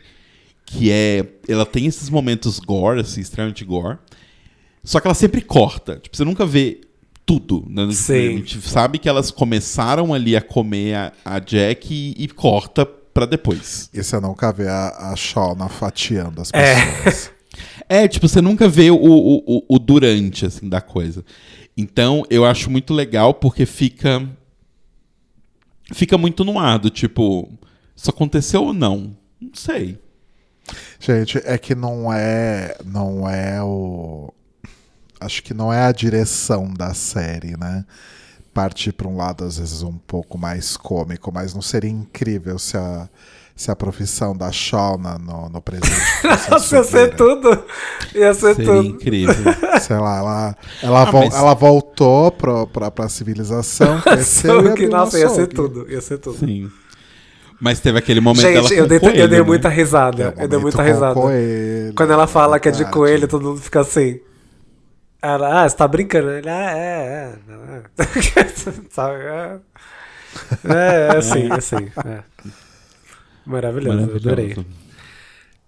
Que 0.66 0.90
é. 0.90 1.24
Ela 1.48 1.64
tem 1.66 1.86
esses 1.86 2.08
momentos 2.10 2.58
gore, 2.58 3.00
assim, 3.00 3.20
extremamente 3.20 3.64
gore. 3.64 3.98
Só 4.84 5.00
que 5.00 5.06
ela 5.06 5.14
sempre 5.14 5.40
corta. 5.40 5.96
Tipo, 5.96 6.16
você 6.16 6.24
nunca 6.24 6.44
vê 6.46 6.80
tudo. 7.26 7.64
Né? 7.68 7.90
Sim. 7.92 8.12
A 8.14 8.30
gente 8.36 8.60
sabe 8.60 8.98
que 8.98 9.08
elas 9.08 9.30
começaram 9.30 10.12
ali 10.14 10.36
a 10.36 10.40
comer 10.42 10.94
a, 10.94 11.12
a 11.24 11.38
Jack 11.38 11.92
e, 11.92 12.14
e 12.22 12.28
corta 12.28 12.84
pra 12.84 13.24
depois. 13.26 13.88
E 13.94 14.02
você 14.02 14.20
nunca 14.20 14.52
vê 14.52 14.68
a, 14.68 15.10
a 15.12 15.16
Shauna 15.16 15.68
fatiando 15.68 16.40
as 16.42 16.50
É. 16.52 16.74
pessoas. 17.02 17.32
É, 17.88 18.08
tipo, 18.08 18.28
você 18.28 18.40
nunca 18.42 18.68
vê 18.68 18.90
o, 18.90 18.96
o, 18.96 19.36
o- 19.58 19.64
o 19.68 19.78
durante, 19.78 20.44
assim, 20.44 20.68
da 20.68 20.80
coisa. 20.80 21.24
Então, 21.76 22.24
eu 22.28 22.44
acho 22.44 22.68
muito 22.70 22.92
legal 22.92 23.32
porque 23.34 23.64
fica. 23.64 24.28
Fica 25.92 26.16
muito 26.18 26.44
no 26.44 26.58
ar, 26.58 26.78
do 26.78 26.90
tipo, 26.90 27.48
isso 27.94 28.10
aconteceu 28.10 28.64
ou 28.64 28.72
não? 28.72 29.16
Não 29.40 29.50
sei. 29.54 29.98
Gente, 30.98 31.38
é 31.44 31.56
que 31.58 31.74
não 31.74 32.12
é. 32.12 32.76
Não 32.84 33.28
é 33.28 33.62
o. 33.62 34.32
Acho 35.20 35.42
que 35.42 35.54
não 35.54 35.72
é 35.72 35.86
a 35.86 35.92
direção 35.92 36.72
da 36.72 36.92
série, 36.94 37.56
né? 37.56 37.84
Partir 38.52 38.92
para 38.92 39.08
um 39.08 39.16
lado, 39.16 39.44
às 39.44 39.58
vezes, 39.58 39.82
um 39.82 39.96
pouco 39.98 40.38
mais 40.38 40.76
cômico, 40.76 41.32
mas 41.32 41.54
não 41.54 41.62
seria 41.62 41.90
incrível 41.90 42.56
se 42.58 42.76
a, 42.76 43.08
se 43.56 43.70
a 43.70 43.74
profissão 43.74 44.36
da 44.36 44.52
Shauna 44.52 45.18
no, 45.18 45.48
no 45.48 45.60
presente. 45.60 45.90
Nossa, 46.50 46.76
ia 46.76 46.84
ser 46.84 47.16
tudo. 47.16 47.64
Ia 48.14 48.32
ser 48.34 48.54
Seria 48.54 48.72
tudo. 48.72 48.86
incrível. 48.88 49.34
Sei 49.82 49.96
lá, 49.96 50.18
ela, 50.18 50.56
ela, 50.82 51.02
Ah, 51.02 51.10
vol- 51.10 51.24
mas- 51.24 51.34
ela 51.34 51.54
voltou 51.54 52.30
pra, 52.30 52.90
pra 52.92 53.08
civilização, 53.08 54.00
cresceu 54.02 54.76
e 54.76 54.86
um 54.86 54.88
nossa, 54.88 55.18
ia 55.18 55.28
ser 55.30 55.46
tudo. 55.48 55.90
Ia 55.90 56.00
ser 56.00 56.18
tudo. 56.18 56.38
Sim. 56.38 56.70
Mas 57.60 57.80
teve 57.80 57.98
aquele 57.98 58.20
momento 58.20 58.42
dela 58.42 58.62
Gente, 58.68 58.74
com 58.74 58.80
eu 58.82 58.86
dei, 58.86 59.00
coelho, 59.00 59.18
eu 59.20 59.28
dei 59.28 59.38
né? 59.38 59.44
muita 59.44 59.68
É 59.68 59.70
risada. 59.72 60.34
um 60.36 60.42
eu 60.42 60.48
dei 60.48 60.58
muita 60.58 60.82
risada. 60.82 61.14
coelho, 61.14 61.94
Quando 61.96 62.12
ela 62.12 62.26
fala 62.26 62.60
que 62.60 62.68
é 62.68 62.72
de 62.72 62.84
coelho, 62.84 63.26
todo 63.26 63.42
mundo 63.48 63.60
fica 63.60 63.80
assim. 63.80 64.20
Ela, 65.26 65.62
ah, 65.64 65.68
você 65.68 65.76
tá 65.76 65.88
brincando? 65.88 66.30
Ele, 66.30 66.48
ah, 66.48 66.70
é, 66.76 67.34
é. 67.58 67.82
é." 67.98 68.48
Sabe? 68.90 69.14
É, 69.24 69.58
é, 70.64 71.14
é 71.14 71.16
assim, 71.16 71.48
é 71.50 71.54
assim. 71.54 71.90
é. 72.04 72.22
Maravilhoso, 73.46 73.96
Maravilhoso. 73.96 74.28
adorei. 74.28 74.66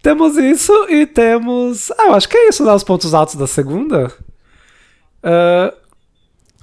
Temos 0.03 0.37
isso 0.37 0.73
e 0.91 1.07
temos. 1.07 1.91
Ah, 1.93 2.09
eu 2.09 2.15
acho 2.15 2.29
que 2.29 2.37
é 2.37 2.49
isso, 2.49 2.65
né? 2.65 2.73
Os 2.73 2.85
pontos 2.85 3.15
altos 3.15 3.35
da 3.37 3.47
segunda. 3.47 4.13
Ah, 5.23 5.73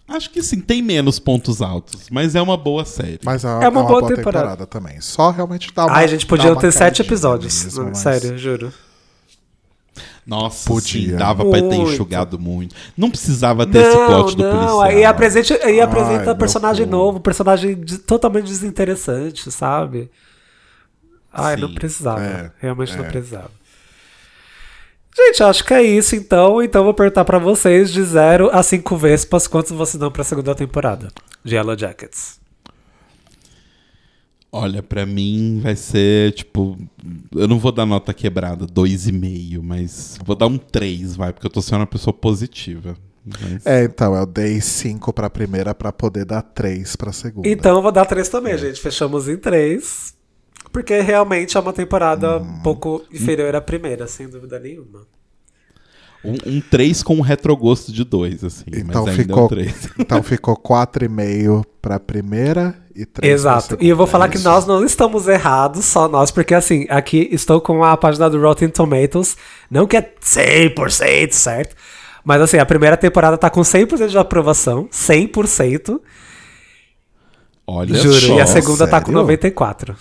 Acho 0.07 0.29
que 0.29 0.43
sim, 0.43 0.59
tem 0.59 0.81
menos 0.81 1.17
pontos 1.17 1.61
altos, 1.61 2.09
mas 2.11 2.35
é 2.35 2.41
uma 2.41 2.57
boa 2.57 2.83
série. 2.85 3.19
Mas 3.23 3.43
é, 3.45 3.47
É 3.47 3.69
uma 3.69 3.83
boa 3.83 4.05
temporada. 4.13 4.67
também. 4.67 4.99
Só 5.01 5.31
realmente 5.31 5.73
dá 5.73 5.85
uma. 5.85 5.95
ai, 5.95 6.07
gente, 6.07 6.25
dá 6.25 6.29
podiam 6.29 6.53
uma 6.53 6.61
ter 6.61 6.71
sete 6.71 7.01
episódios. 7.01 7.63
mesmo, 7.63 7.79
Não, 7.83 7.89
mas- 7.89 7.97
Sério, 7.99 8.37
juro. 8.37 8.73
Nossa, 10.25 10.69
Podia. 10.69 11.11
sim, 11.11 11.15
dava 11.17 11.43
pra 11.43 11.59
ter 11.61 11.67
Muito. 11.67 11.91
enxugado 11.91 12.39
muito. 12.39 12.73
Não 12.97 13.09
precisava 13.09 13.65
ter 13.67 13.79
esse 13.79 13.95
plot 13.97 14.35
do 14.37 14.43
policial. 14.43 14.81
aí 14.81 15.03
apresenta, 15.03 15.53
aí 15.65 15.79
Ai, 15.79 15.81
apresenta 15.81 16.23
meu 16.25 16.35
personagem 16.37 16.85
novo, 16.85 17.19
personagem 17.19 17.75
de- 17.79 17.97
totalmente 17.97 18.45
desinteressante, 18.45 19.51
sabe? 19.51 20.09
Ai, 21.31 21.57
não 21.57 21.67
Sim. 21.67 21.73
precisava. 21.73 22.21
É, 22.23 22.51
Realmente 22.59 22.95
não 22.95 23.03
é. 23.05 23.09
precisava. 23.09 23.51
Gente, 25.15 25.43
acho 25.43 25.63
que 25.63 25.73
é 25.73 25.83
isso 25.83 26.15
então. 26.15 26.61
Então 26.61 26.81
eu 26.81 26.85
vou 26.85 26.93
perguntar 26.93 27.25
pra 27.25 27.37
vocês 27.37 27.91
de 27.91 28.01
0 28.03 28.49
a 28.51 28.63
5 28.63 28.95
Vespas 28.97 29.45
quantos 29.47 29.71
vocês 29.71 29.99
dão 29.99 30.09
pra 30.11 30.23
segunda 30.23 30.55
temporada 30.55 31.09
de 31.43 31.55
Yellow 31.55 31.77
Jackets. 31.77 32.39
Olha, 34.55 34.83
pra 34.83 35.03
mim 35.03 35.59
vai 35.63 35.75
ser, 35.75 36.31
tipo... 36.33 36.77
Eu 37.35 37.47
não 37.47 37.57
vou 37.57 37.71
dar 37.71 37.87
nota 37.87 38.13
quebrada, 38.13 38.67
2,5, 38.67 39.59
mas 39.63 40.15
vou 40.23 40.35
dar 40.35 40.45
um 40.45 40.59
3, 40.59 41.15
vai, 41.15 41.33
porque 41.33 41.47
eu 41.47 41.51
tô 41.51 41.59
sendo 41.59 41.79
uma 41.79 41.87
pessoa 41.87 42.13
positiva. 42.13 42.95
Mas- 43.25 43.65
É, 43.65 43.83
então, 43.85 44.13
eu 44.13 44.27
dei 44.27 44.61
5 44.61 45.11
pra 45.11 45.27
primeira 45.27 45.73
pra 45.73 45.91
poder 45.91 46.23
dar 46.23 46.43
3 46.43 46.95
pra 46.95 47.11
segunda. 47.11 47.49
Então 47.49 47.75
eu 47.77 47.81
vou 47.81 47.91
dar 47.91 48.05
3 48.05 48.29
também, 48.29 48.55
gente. 48.55 48.79
Fechamos 48.79 49.27
em 49.27 49.37
3. 49.37 50.13
Porque 50.71 50.99
realmente 51.01 51.57
é 51.57 51.59
uma 51.59 51.73
temporada 51.73 52.37
um 52.37 52.59
pouco 52.61 53.03
inferior 53.11 53.55
à 53.55 53.61
primeira, 53.61 54.07
sem 54.07 54.27
dúvida 54.29 54.59
nenhuma. 54.59 55.07
Um, 56.25 56.35
um 56.57 56.61
3 56.61 57.03
com 57.03 57.15
um 57.15 57.21
retrogosto 57.21 57.91
de 57.91 58.03
2, 58.03 58.43
assim. 58.43 58.63
Então 58.67 59.05
mas 59.05 59.17
ainda 59.19 59.23
ficou, 59.23 59.39
é 59.41 59.45
um 59.45 59.47
3. 59.47 59.89
então 59.99 60.23
ficou 60.23 60.55
4,5 60.57 61.65
pra 61.81 61.99
primeira 61.99 62.75
e 62.95 63.05
3 63.05 63.33
Exato. 63.33 63.77
E 63.79 63.89
eu 63.89 63.95
vou 63.95 64.07
falar 64.07 64.29
que 64.29 64.39
nós 64.39 64.65
não 64.65 64.83
estamos 64.85 65.27
errados, 65.27 65.85
só 65.85 66.07
nós, 66.07 66.31
porque 66.31 66.53
assim, 66.53 66.85
aqui 66.89 67.27
estou 67.31 67.59
com 67.59 67.83
a 67.83 67.97
página 67.97 68.29
do 68.29 68.39
Rotten 68.39 68.69
Tomatoes, 68.69 69.35
não 69.69 69.87
que 69.87 69.97
é 69.97 70.01
100% 70.21 71.31
certo, 71.31 71.75
mas 72.23 72.41
assim, 72.41 72.57
a 72.57 72.65
primeira 72.65 72.95
temporada 72.95 73.37
tá 73.37 73.49
com 73.49 73.61
100% 73.61 74.07
de 74.07 74.17
aprovação, 74.17 74.87
100%, 74.91 75.99
Olha 77.65 77.95
juro, 77.95 78.19
só. 78.19 78.37
e 78.37 78.41
a 78.41 78.45
segunda 78.45 78.87
tá 78.87 79.01
com 79.01 79.11
sério? 79.11 79.53
94%. 79.53 79.95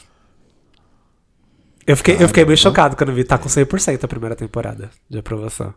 Eu 1.85 1.97
fiquei, 1.97 2.16
eu 2.20 2.28
fiquei 2.28 2.44
meio 2.44 2.56
chocado 2.56 2.97
quando 2.97 3.12
vi 3.12 3.24
tá 3.24 3.36
com 3.39 3.48
100% 3.48 4.05
a 4.05 4.09
primeira 4.09 4.36
temporada 4.36 4.90
de 5.10 5.19
aprovação. 5.19 5.74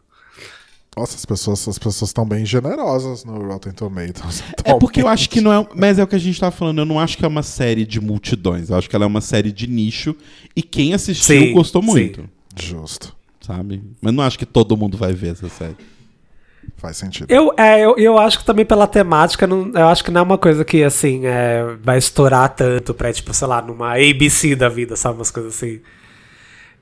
Nossa, 0.96 1.16
as 1.18 1.26
pessoas 1.26 1.68
as 1.68 1.78
pessoas 1.78 2.10
estão 2.10 2.26
bem 2.26 2.46
generosas 2.46 3.26
no 3.26 3.46
Rotten 3.48 3.74
Tomatoes. 3.74 4.44
É 4.64 4.74
porque 4.80 5.02
eu 5.02 5.08
acho 5.08 5.30
que 5.30 5.42
não 5.42 5.54
é. 5.54 5.68
Mas 5.76 6.00
é 6.00 6.04
o 6.04 6.08
que 6.08 6.16
a 6.16 6.20
gente 6.20 6.40
tava 6.40 6.52
falando. 6.52 6.80
Eu 6.80 6.86
não 6.86 7.00
acho 7.00 7.18
que 7.18 7.26
é 7.26 7.28
uma 7.28 7.44
série 7.44 7.86
de 7.86 8.02
multidões. 8.02 8.70
Eu 8.70 8.78
acho 8.78 8.90
que 8.90 8.96
ela 8.96 9.06
é 9.06 9.08
uma 9.08 9.22
série 9.22 9.52
de 9.52 9.68
nicho. 9.68 10.16
E 10.56 10.64
quem 10.64 10.94
assistiu 10.94 11.40
Sim, 11.40 11.54
gostou 11.54 11.82
sim. 11.84 11.88
muito. 11.88 12.30
Justo. 12.60 13.16
Sabe? 13.42 13.84
Mas 14.02 14.14
não 14.14 14.24
acho 14.24 14.40
que 14.40 14.46
todo 14.46 14.76
mundo 14.76 14.98
vai 14.98 15.14
ver 15.14 15.34
essa 15.34 15.48
série. 15.50 15.76
Faz 16.78 16.98
sentido. 16.98 17.30
Eu, 17.30 17.54
é, 17.58 17.86
eu, 17.86 17.96
eu 17.98 18.18
acho 18.18 18.40
que 18.40 18.46
também 18.46 18.66
pela 18.66 18.88
temática, 18.88 19.46
não, 19.46 19.72
eu 19.74 19.88
acho 19.88 20.04
que 20.04 20.10
não 20.10 20.22
é 20.22 20.24
uma 20.24 20.38
coisa 20.38 20.66
que, 20.66 20.84
assim, 20.84 21.26
é, 21.26 21.64
vai 21.82 21.98
estourar 21.98 22.50
tanto 22.50 22.94
pra, 22.94 23.14
tipo, 23.14 23.34
sei 23.34 23.48
lá, 23.48 23.62
numa 23.62 23.94
ABC 23.94 24.56
da 24.56 24.68
vida, 24.68 24.96
sabe? 24.96 25.16
Umas 25.16 25.30
coisas 25.30 25.56
assim. 25.56 25.80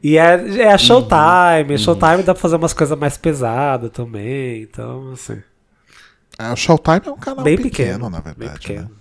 E 0.03 0.17
é, 0.17 0.59
é 0.63 0.73
a 0.73 0.77
Showtime. 0.77 1.77
Showtime 1.79 2.23
dá 2.23 2.33
pra 2.33 2.41
fazer 2.41 2.57
umas 2.57 2.73
coisas 2.73 2.97
mais 2.99 3.15
pesadas 3.17 3.89
também. 3.89 4.61
Então, 4.63 5.13
assim. 5.13 5.41
É, 6.37 6.51
o 6.51 6.55
Showtime 6.57 7.01
é 7.05 7.09
um 7.11 7.17
canal 7.17 7.43
bem 7.43 7.55
pequeno, 7.55 7.69
pequeno, 7.93 8.09
na 8.09 8.19
bem 8.19 8.33
verdade. 8.37 8.59
pequeno. 8.59 8.91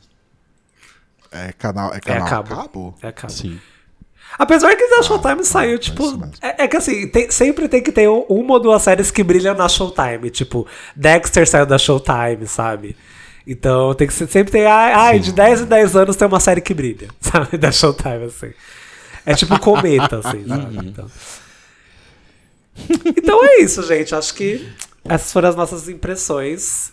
Né? 1.33 1.49
É 1.49 1.53
canal, 1.53 1.93
é 1.93 1.97
É 1.97 2.01
canal 2.01 2.27
a 2.27 2.31
cabo. 2.31 2.57
cabo? 2.57 2.95
É 3.03 3.09
a 3.09 3.13
cabo. 3.13 3.33
Sim. 3.33 3.59
Apesar 4.39 4.75
que 4.77 4.83
a 4.85 5.03
Showtime 5.03 5.45
saiu, 5.45 5.75
é 5.75 5.79
tipo. 5.79 6.05
É, 6.41 6.65
é 6.65 6.69
que 6.69 6.77
assim, 6.77 7.07
tem- 7.09 7.31
sempre 7.31 7.69
tem 7.69 7.83
que 7.83 7.91
ter 7.93 8.09
um- 8.09 8.25
uma 8.29 8.55
ou 8.55 8.61
duas 8.61 8.81
séries 8.83 9.11
que 9.11 9.23
brilham 9.25 9.55
na 9.55 9.69
Showtime. 9.69 10.31
Tipo, 10.31 10.67
Dexter 10.97 11.47
saiu 11.49 11.67
da 11.67 11.77
Showtime, 11.79 12.47
sabe? 12.47 12.97
Então 13.47 13.93
tem 13.95 14.07
que 14.07 14.13
ser, 14.15 14.29
sempre 14.29 14.53
tem. 14.53 14.67
Ai, 14.67 14.93
ai, 14.93 15.19
de 15.19 15.33
10 15.33 15.63
em 15.63 15.65
10 15.67 15.97
anos 15.97 16.17
tem 16.17 16.29
uma 16.29 16.39
série 16.41 16.61
que 16.61 16.73
brilha, 16.73 17.09
sabe? 17.21 17.59
Da 17.59 17.73
Showtime, 17.73 18.25
assim. 18.27 18.53
É 19.25 19.35
tipo 19.35 19.55
um 19.55 19.59
cometa, 19.59 20.19
assim, 20.19 20.47
sabe? 20.47 20.87
Então. 20.87 21.11
então 23.17 23.45
é 23.45 23.61
isso, 23.61 23.83
gente. 23.83 24.15
Acho 24.15 24.35
que 24.35 24.67
essas 25.05 25.33
foram 25.33 25.49
as 25.49 25.57
nossas 25.57 25.89
impressões 25.89 26.93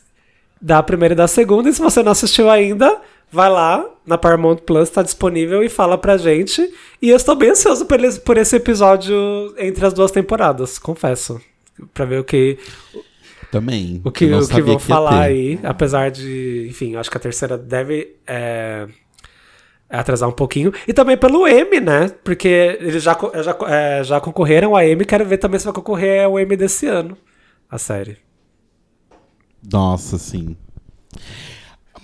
da 0.62 0.84
primeira 0.84 1.14
e 1.14 1.18
da 1.18 1.28
segunda. 1.28 1.70
E 1.70 1.74
se 1.74 1.82
você 1.82 2.04
não 2.04 2.12
assistiu 2.12 2.50
ainda, 2.50 3.02
vai 3.32 3.50
lá 3.50 3.86
na 4.06 4.18
Paramount 4.18 4.58
Plus, 4.58 4.90
tá 4.90 5.02
disponível 5.02 5.64
e 5.64 5.70
fala 5.70 5.98
pra 5.98 6.18
gente. 6.18 6.62
E 7.02 7.10
eu 7.10 7.16
estou 7.16 7.36
bem 7.36 7.52
ansioso 7.52 7.86
por 7.86 8.04
esse, 8.04 8.20
por 8.20 8.38
esse 8.38 8.56
episódio 8.56 9.16
entre 9.58 9.86
as 9.86 9.94
duas 9.94 10.12
temporadas, 10.12 10.78
confesso. 10.80 11.40
Pra 11.94 12.04
ver 12.04 12.20
o 12.20 12.24
que, 12.24 12.58
Também. 13.52 14.02
o 14.04 14.12
que, 14.12 14.26
o 14.34 14.48
que 14.48 14.62
vão 14.62 14.74
ia 14.74 14.80
falar 14.80 15.22
aí. 15.22 15.60
Apesar 15.64 16.12
de, 16.12 16.68
enfim, 16.70 16.96
acho 16.96 17.10
que 17.10 17.18
a 17.18 17.22
terceira 17.22 17.58
deve 17.58 18.16
é, 18.28 18.88
atrasar 19.90 20.30
um 20.30 20.34
pouquinho. 20.34 20.72
E 20.88 20.94
também 20.94 21.18
pelo 21.18 21.48
M, 21.48 21.80
né? 21.80 22.10
Porque 22.24 22.78
eles 22.80 23.02
já, 23.02 23.16
co- 23.16 23.32
já, 23.42 23.58
é, 23.68 24.04
já 24.04 24.20
concorreram 24.22 24.76
a 24.76 24.86
M. 24.86 25.04
Quero 25.06 25.26
ver 25.26 25.38
também 25.38 25.60
se 25.60 25.66
vai 25.66 25.74
concorrer 25.74 26.24
ao 26.26 26.40
M 26.40 26.56
desse 26.56 26.86
ano. 26.88 27.18
A 27.70 27.78
série. 27.78 28.18
Nossa, 29.72 30.18
sim. 30.18 30.56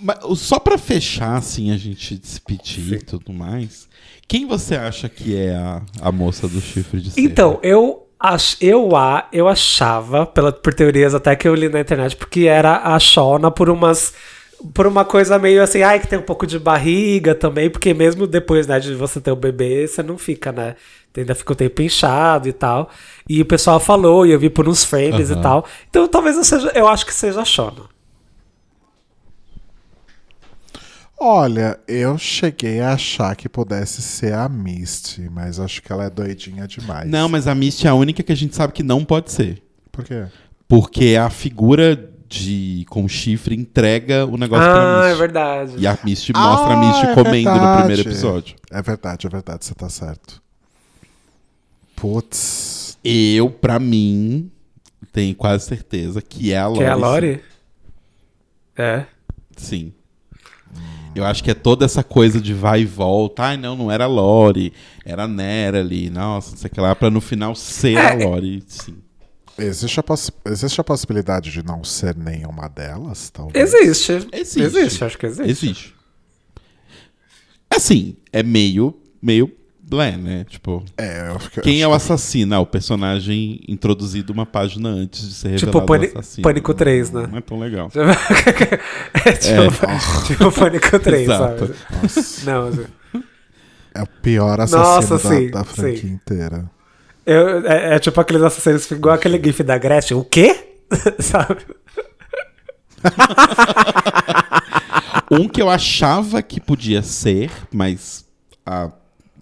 Mas, 0.00 0.18
só 0.38 0.58
pra 0.58 0.76
fechar, 0.76 1.36
assim, 1.36 1.70
a 1.72 1.76
gente 1.76 2.16
despedir 2.16 2.94
e 2.94 2.98
tudo 2.98 3.32
mais. 3.32 3.88
Quem 4.28 4.46
você 4.46 4.76
acha 4.76 5.08
que 5.08 5.36
é 5.36 5.54
a, 5.54 5.82
a 6.02 6.12
moça 6.12 6.46
do 6.48 6.60
chifre 6.60 7.00
de 7.00 7.10
cera? 7.10 7.26
Então, 7.26 7.58
eu, 7.62 8.06
eu, 8.60 8.94
a, 8.96 9.28
eu 9.32 9.48
achava, 9.48 10.26
pela, 10.26 10.52
por 10.52 10.74
teorias 10.74 11.14
até 11.14 11.34
que 11.34 11.48
eu 11.48 11.54
li 11.54 11.68
na 11.68 11.80
internet, 11.80 12.14
porque 12.16 12.40
era 12.40 12.94
a 12.94 12.98
Shona 12.98 13.50
por 13.50 13.70
umas. 13.70 14.12
Por 14.72 14.86
uma 14.86 15.04
coisa 15.04 15.38
meio 15.38 15.62
assim, 15.62 15.82
ai, 15.82 16.00
que 16.00 16.08
tem 16.08 16.18
um 16.18 16.22
pouco 16.22 16.46
de 16.46 16.58
barriga 16.58 17.34
também, 17.34 17.68
porque 17.68 17.92
mesmo 17.92 18.26
depois, 18.26 18.66
né, 18.66 18.78
de 18.80 18.94
você 18.94 19.20
ter 19.20 19.30
o 19.30 19.36
bebê, 19.36 19.86
você 19.86 20.02
não 20.02 20.16
fica, 20.16 20.50
né? 20.50 20.76
Ainda 21.16 21.34
fica 21.34 21.52
o 21.52 21.56
tempo 21.56 21.80
inchado 21.80 22.48
e 22.48 22.52
tal. 22.52 22.90
E 23.28 23.40
o 23.40 23.46
pessoal 23.46 23.80
falou, 23.80 24.26
e 24.26 24.32
eu 24.32 24.38
vi 24.38 24.50
por 24.50 24.68
uns 24.68 24.84
frames 24.84 25.30
e 25.30 25.32
Aham. 25.32 25.42
tal. 25.42 25.66
Então 25.88 26.06
talvez 26.08 26.36
eu 26.36 26.44
seja, 26.44 26.70
eu 26.74 26.86
acho 26.86 27.06
que 27.06 27.14
seja 27.14 27.40
a 27.40 27.44
Shona. 27.44 27.84
Olha, 31.18 31.78
eu 31.88 32.18
cheguei 32.18 32.80
a 32.80 32.92
achar 32.92 33.34
que 33.34 33.48
pudesse 33.48 34.02
ser 34.02 34.34
a 34.34 34.46
Misty, 34.50 35.30
mas 35.30 35.58
acho 35.58 35.82
que 35.82 35.90
ela 35.90 36.04
é 36.04 36.10
doidinha 36.10 36.66
demais. 36.66 37.10
Não, 37.10 37.26
mas 37.26 37.46
a 37.46 37.54
Misty 37.54 37.86
é 37.86 37.90
a 37.90 37.94
única 37.94 38.22
que 38.22 38.32
a 38.32 38.36
gente 38.36 38.54
sabe 38.54 38.74
que 38.74 38.82
não 38.82 39.02
pode 39.02 39.32
ser. 39.32 39.62
Por 39.90 40.04
quê? 40.04 40.26
Porque 40.68 41.16
a 41.18 41.30
figura 41.30 42.10
de 42.28 42.84
com 42.88 43.06
chifre 43.08 43.54
entrega 43.54 44.26
o 44.26 44.36
negócio 44.36 44.64
pra 44.64 44.74
Ah, 44.74 45.02
Misty. 45.04 45.12
é 45.12 45.14
verdade. 45.18 45.72
E 45.78 45.86
a 45.86 45.98
Misty 46.04 46.32
mostra 46.32 46.74
a 46.74 46.76
Misty 46.80 47.06
Ah, 47.06 47.10
é 47.10 47.14
comendo 47.14 47.50
no 47.54 47.76
primeiro 47.78 48.02
episódio. 48.02 48.56
É 48.70 48.82
verdade, 48.82 49.26
é 49.26 49.30
verdade, 49.30 49.64
você 49.64 49.74
tá 49.74 49.88
certo. 49.88 50.42
Putz. 51.94 52.98
Eu, 53.04 53.48
pra 53.50 53.78
mim, 53.78 54.50
tenho 55.12 55.34
quase 55.34 55.66
certeza 55.66 56.20
que 56.20 56.52
é 56.52 56.58
a 56.58 56.66
Lori. 56.66 56.78
Que 56.78 56.84
é 56.84 56.90
a 56.90 56.94
sim. 56.96 57.00
Lori? 57.00 57.42
É. 58.76 59.06
Sim. 59.56 59.92
Eu 61.14 61.24
acho 61.24 61.42
que 61.42 61.50
é 61.50 61.54
toda 61.54 61.84
essa 61.86 62.04
coisa 62.04 62.38
de 62.40 62.52
vai 62.52 62.82
e 62.82 62.84
volta. 62.84 63.44
Ai, 63.44 63.56
não, 63.56 63.74
não 63.74 63.90
era 63.90 64.04
a 64.04 64.08
Lori. 64.08 64.72
Era 65.04 65.24
a 65.24 65.28
Nera 65.28 65.80
ali. 65.80 66.10
Nossa, 66.10 66.50
não 66.50 66.58
sei 66.58 66.68
o 66.68 66.74
que 66.74 66.80
lá. 66.80 66.94
Pra 66.94 67.08
no 67.08 67.22
final 67.22 67.54
ser 67.54 67.96
É, 67.96 68.10
a 68.10 68.14
Lori, 68.28 68.62
sim. 68.66 68.96
Existe 69.58 70.00
a, 70.00 70.04
existe 70.50 70.80
a 70.80 70.84
possibilidade 70.84 71.50
de 71.50 71.62
não 71.64 71.82
ser 71.82 72.14
nenhuma 72.16 72.68
delas, 72.68 73.30
talvez? 73.30 73.72
Existe. 73.74 74.28
Existe. 74.32 74.60
Existe, 74.60 75.04
acho 75.04 75.18
que 75.18 75.26
existe. 75.26 75.50
Existe. 75.50 75.94
Assim, 77.70 78.16
é 78.32 78.42
meio, 78.42 78.94
meio 79.20 79.50
blé, 79.82 80.16
né? 80.16 80.44
Tipo, 80.48 80.84
É, 80.96 81.30
eu 81.30 81.38
fico, 81.38 81.60
quem 81.62 81.80
é 81.82 81.88
o 81.88 81.92
assassino? 81.92 82.54
Ah, 82.54 82.60
o 82.60 82.66
personagem 82.66 83.60
introduzido 83.68 84.32
uma 84.32 84.46
página 84.46 84.88
antes 84.88 85.26
de 85.28 85.34
ser 85.34 85.56
Tipo 85.58 85.78
revelado 85.78 85.86
Pani- 85.86 86.06
o 86.06 86.10
assassino. 86.18 86.42
Pânico 86.42 86.74
3, 86.74 87.10
né? 87.10 87.26
Não 87.30 87.38
é 87.38 87.40
tão 87.40 87.58
legal. 87.58 87.90
é 87.94 89.32
tipo, 89.32 90.26
tipo 90.26 90.52
Pânico 90.52 90.98
3, 90.98 91.22
Exato. 91.22 91.66
sabe? 91.66 91.74
Nossa, 92.02 92.50
Não, 92.50 92.68
assim, 92.68 92.86
é 93.94 94.02
o 94.02 94.06
pior 94.06 94.60
assassino 94.60 94.84
Nossa, 95.12 95.28
da, 95.28 95.36
sim, 95.36 95.50
da 95.50 95.64
franquia 95.64 95.96
sim. 96.02 96.08
inteira. 96.08 96.70
Eu, 97.26 97.66
é, 97.66 97.96
é 97.96 97.98
tipo 97.98 98.20
aqueles 98.20 98.42
assassinos, 98.42 98.90
igual 98.90 99.14
aquele 99.14 99.42
gif 99.42 99.62
da 99.62 99.76
Gretchen. 99.76 100.16
O 100.16 100.24
quê? 100.24 100.56
sabe? 101.18 101.58
Um 105.30 105.48
que 105.48 105.60
eu 105.60 105.68
achava 105.68 106.40
que 106.42 106.60
podia 106.60 107.02
ser, 107.02 107.50
mas 107.72 108.24
a, 108.64 108.90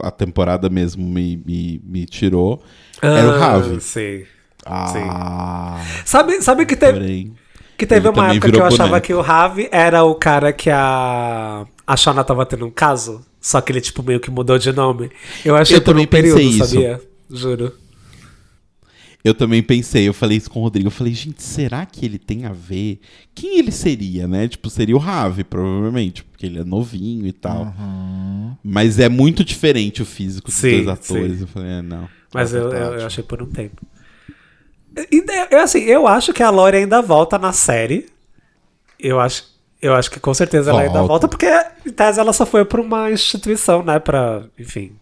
a 0.01 0.11
temporada 0.11 0.69
mesmo 0.71 1.07
me, 1.07 1.37
me, 1.45 1.81
me 1.85 2.07
tirou, 2.07 2.63
era 3.03 3.29
o 3.29 3.33
Ah, 3.33 3.39
Ravi. 3.39 3.81
Sim. 3.81 4.25
Ah, 4.65 5.79
Sabe, 6.07 6.41
sabe 6.41 6.65
que 6.65 6.75
teve, 6.75 6.99
Porém, 6.99 7.35
que 7.77 7.87
teve 7.87 8.09
uma 8.09 8.15
também 8.15 8.37
época 8.39 8.51
que 8.51 8.59
eu 8.61 8.65
achava 8.65 8.89
boneco. 8.89 9.07
que 9.07 9.15
o 9.15 9.21
Ravi 9.21 9.69
era 9.71 10.03
o 10.05 10.15
cara 10.15 10.53
que 10.55 10.71
a, 10.71 11.67
a 11.87 11.97
Shona 11.97 12.25
tava 12.25 12.47
tendo 12.47 12.65
um 12.67 12.71
caso? 12.71 13.25
Só 13.41 13.61
que 13.61 13.71
ele, 13.73 13.81
tipo, 13.83 14.03
meio 14.03 14.21
que 14.21 14.31
mudou 14.31 14.57
de 14.59 14.73
nome. 14.73 15.11
Eu 15.45 15.55
achei 15.55 15.77
Eu 15.77 15.83
por 15.83 15.99
um 15.99 16.05
também 16.05 16.07
período, 16.07 16.37
pensei 16.39 16.47
isso. 16.47 16.65
sabia? 16.67 17.01
Juro. 17.31 17.73
Eu 19.23 19.35
também 19.35 19.63
pensei, 19.63 20.07
eu 20.07 20.13
falei 20.13 20.37
isso 20.37 20.51
com 20.51 20.61
o 20.61 20.63
Rodrigo. 20.65 20.89
Eu 20.89 20.91
falei, 20.91 21.15
gente, 21.15 21.43
será 21.43 21.87
que 21.87 22.05
ele 22.05 22.19
tem 22.19 22.45
a 22.45 22.53
ver? 22.53 23.01
Quem 23.35 23.59
ele 23.59 23.73
seria, 23.73 24.29
né? 24.29 24.47
Tipo, 24.47 24.69
seria 24.69 24.95
o 24.95 24.99
Ravi, 24.99 25.43
provavelmente, 25.45 26.23
porque 26.23 26.45
ele 26.45 26.59
é 26.59 26.65
novinho 26.65 27.27
e 27.27 27.33
tal. 27.33 27.73
Mas 28.63 28.99
é 28.99 29.09
muito 29.09 29.43
diferente 29.43 30.03
o 30.03 30.07
físico 30.07 30.49
dos 30.49 30.57
Sim, 30.57 30.85
dois 30.85 30.89
atores. 30.89 31.37
sim. 31.37 31.41
Eu 31.41 31.47
falei, 31.47 31.71
é, 31.71 31.83
não. 31.83 32.07
Mas 32.35 32.55
É 32.55 32.59
eu, 32.59 32.71
eu, 32.71 32.95
eu 33.01 33.07
achei 33.07 33.25
por 33.25 33.43
um 33.43 33.47
tempo. 33.47 33.81
E, 35.11 35.25
eu, 35.51 35.61
assim, 35.61 35.81
eu 35.81 36.07
acho 36.07 36.33
que 36.35 36.43
a 36.43 36.51
Lori 36.51 36.77
ainda 36.77 37.01
volta 37.01 37.39
na 37.39 37.53
série. 37.53 38.07
Eu 39.01 39.19
acho, 39.19 39.45
eu 39.81 39.95
acho 39.95 40.11
que 40.11 40.21
com 40.21 40.35
certeza 40.35 40.71
ela 40.71 40.83
ainda 40.83 40.93
Volta. 40.99 41.09
volta, 41.09 41.29
porque 41.29 41.47
em 41.87 41.91
tese 41.93 42.21
ela 42.21 42.33
só 42.35 42.45
foi 42.45 42.65
pra 42.67 42.81
uma 42.81 43.11
instituição, 43.11 43.83
né? 43.83 43.99
Pra, 43.99 44.45
enfim, 44.59 44.93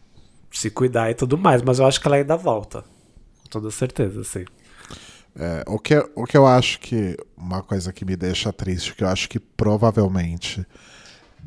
se 0.53 0.70
cuidar 0.70 1.11
e 1.11 1.15
tudo 1.15 1.37
mais. 1.39 1.62
Mas 1.62 1.79
eu 1.79 1.87
acho 1.87 2.01
que 2.01 2.07
ela 2.07 2.16
ainda 2.16 2.37
volta. 2.37 2.83
Com 3.43 3.49
toda 3.51 3.70
certeza, 3.70 4.23
sim. 4.24 4.45
É, 5.35 5.65
o, 5.66 5.79
que, 5.79 5.97
o 6.15 6.24
que 6.24 6.37
eu 6.37 6.47
acho 6.47 6.79
que. 6.81 7.16
Uma 7.37 7.62
coisa 7.62 7.93
que 7.93 8.05
me 8.05 8.16
deixa 8.16 8.53
triste, 8.53 8.95
que 8.95 9.03
eu 9.03 9.09
acho 9.09 9.29
que 9.29 9.41
provavelmente 9.41 10.65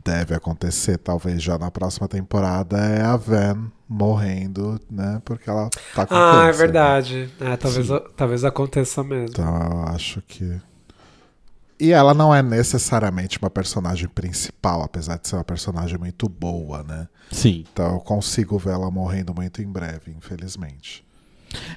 deve 0.04 0.36
acontecer, 0.36 0.98
talvez 0.98 1.42
já 1.42 1.58
na 1.58 1.72
próxima 1.72 2.08
temporada, 2.08 2.78
é 2.78 3.02
a 3.02 3.16
Van 3.16 3.72
morrendo, 3.88 4.80
né? 4.90 5.22
Porque 5.26 5.50
ela 5.50 5.70
tá 5.94 6.06
com 6.06 6.14
Ah, 6.16 6.44
é 6.44 6.48
câncer, 6.48 6.58
verdade. 6.58 7.34
É, 7.40 7.56
talvez, 7.58 7.88
talvez 8.16 8.44
aconteça 8.44 9.04
mesmo. 9.04 9.28
Então 9.30 9.46
eu 9.46 9.84
acho 9.88 10.22
que. 10.28 10.60
E 11.80 11.92
ela 11.92 12.14
não 12.14 12.34
é 12.34 12.42
necessariamente 12.42 13.38
uma 13.38 13.50
personagem 13.50 14.08
principal, 14.08 14.82
apesar 14.82 15.18
de 15.18 15.28
ser 15.28 15.36
uma 15.36 15.44
personagem 15.44 15.98
muito 15.98 16.30
boa, 16.30 16.84
né? 16.84 17.08
Sim. 17.32 17.66
Então 17.72 17.96
eu 17.96 18.00
consigo 18.00 18.58
ver 18.58 18.72
ela 18.72 18.90
morrendo 18.90 19.34
muito 19.34 19.62
em 19.62 19.68
breve, 19.68 20.12
infelizmente. 20.18 21.04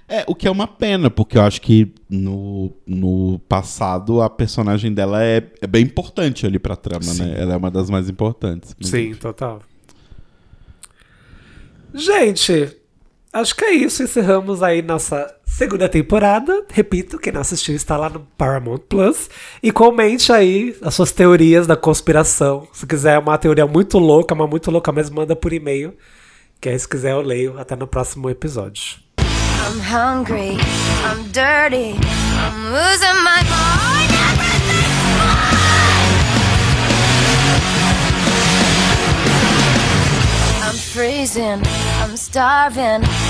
É, 0.08 0.24
o 0.26 0.34
que 0.34 0.46
é 0.46 0.50
uma 0.50 0.66
pena, 0.66 1.10
porque 1.10 1.36
eu 1.36 1.42
acho 1.42 1.60
que 1.60 1.92
no, 2.08 2.72
no 2.86 3.38
passado 3.48 4.20
a 4.22 4.30
personagem 4.30 4.92
dela 4.92 5.22
é, 5.22 5.42
é 5.60 5.66
bem 5.66 5.84
importante 5.84 6.46
ali 6.46 6.58
pra 6.58 6.76
trama, 6.76 7.02
Sim. 7.02 7.24
né? 7.24 7.40
Ela 7.40 7.54
é 7.54 7.56
uma 7.56 7.70
das 7.70 7.90
mais 7.90 8.08
importantes. 8.08 8.74
Sim, 8.80 9.10
enfim. 9.10 9.20
total. 9.20 9.62
Gente, 11.94 12.76
acho 13.38 13.54
que 13.54 13.64
é 13.64 13.72
isso. 13.72 14.02
Encerramos 14.02 14.62
aí 14.62 14.82
nossa 14.82 15.34
segunda 15.44 15.88
temporada. 15.88 16.64
Repito, 16.70 17.18
quem 17.18 17.32
não 17.32 17.40
assistiu 17.40 17.74
está 17.74 17.96
lá 17.96 18.08
no 18.08 18.20
Paramount 18.36 18.80
Plus. 18.88 19.28
E 19.62 19.72
comente 19.72 20.32
aí 20.32 20.76
as 20.82 20.94
suas 20.94 21.12
teorias 21.12 21.66
da 21.66 21.76
conspiração. 21.76 22.68
Se 22.72 22.86
quiser 22.86 23.18
uma 23.18 23.38
teoria 23.38 23.66
muito 23.66 23.98
louca, 23.98 24.34
mas 24.34 24.48
muito 24.48 24.70
louca 24.70 24.92
mesmo, 24.92 25.16
manda 25.16 25.34
por 25.34 25.52
e-mail. 25.52 25.94
Que 26.60 26.68
aí, 26.68 26.78
se 26.78 26.88
quiser, 26.88 27.12
eu 27.12 27.20
leio. 27.20 27.58
Até 27.58 27.76
no 27.76 27.86
próximo 27.86 28.28
episódio. 28.28 28.98
I'm 29.68 29.80
hungry, 29.80 30.56
I'm 31.04 31.30
dirty, 31.30 31.92
I'm 31.92 32.72
losing 32.72 33.22
my 33.22 33.42
mind. 33.42 33.98
I'm 40.62 40.74
freezing, 40.74 41.62
I'm 42.00 42.16
starving, 42.16 43.02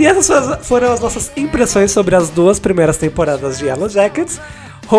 E 0.00 0.06
essas 0.06 0.66
foram- 0.66 0.92
as 0.92 1.00
nossas 1.00 1.30
impressões 1.36 1.90
sobre 1.90 2.14
as 2.16 2.30
duas 2.30 2.58
primeiras 2.58 2.96
temporadas 2.96 3.58
de 3.58 3.66
Yellow 3.66 3.88
Jackets. 3.88 4.40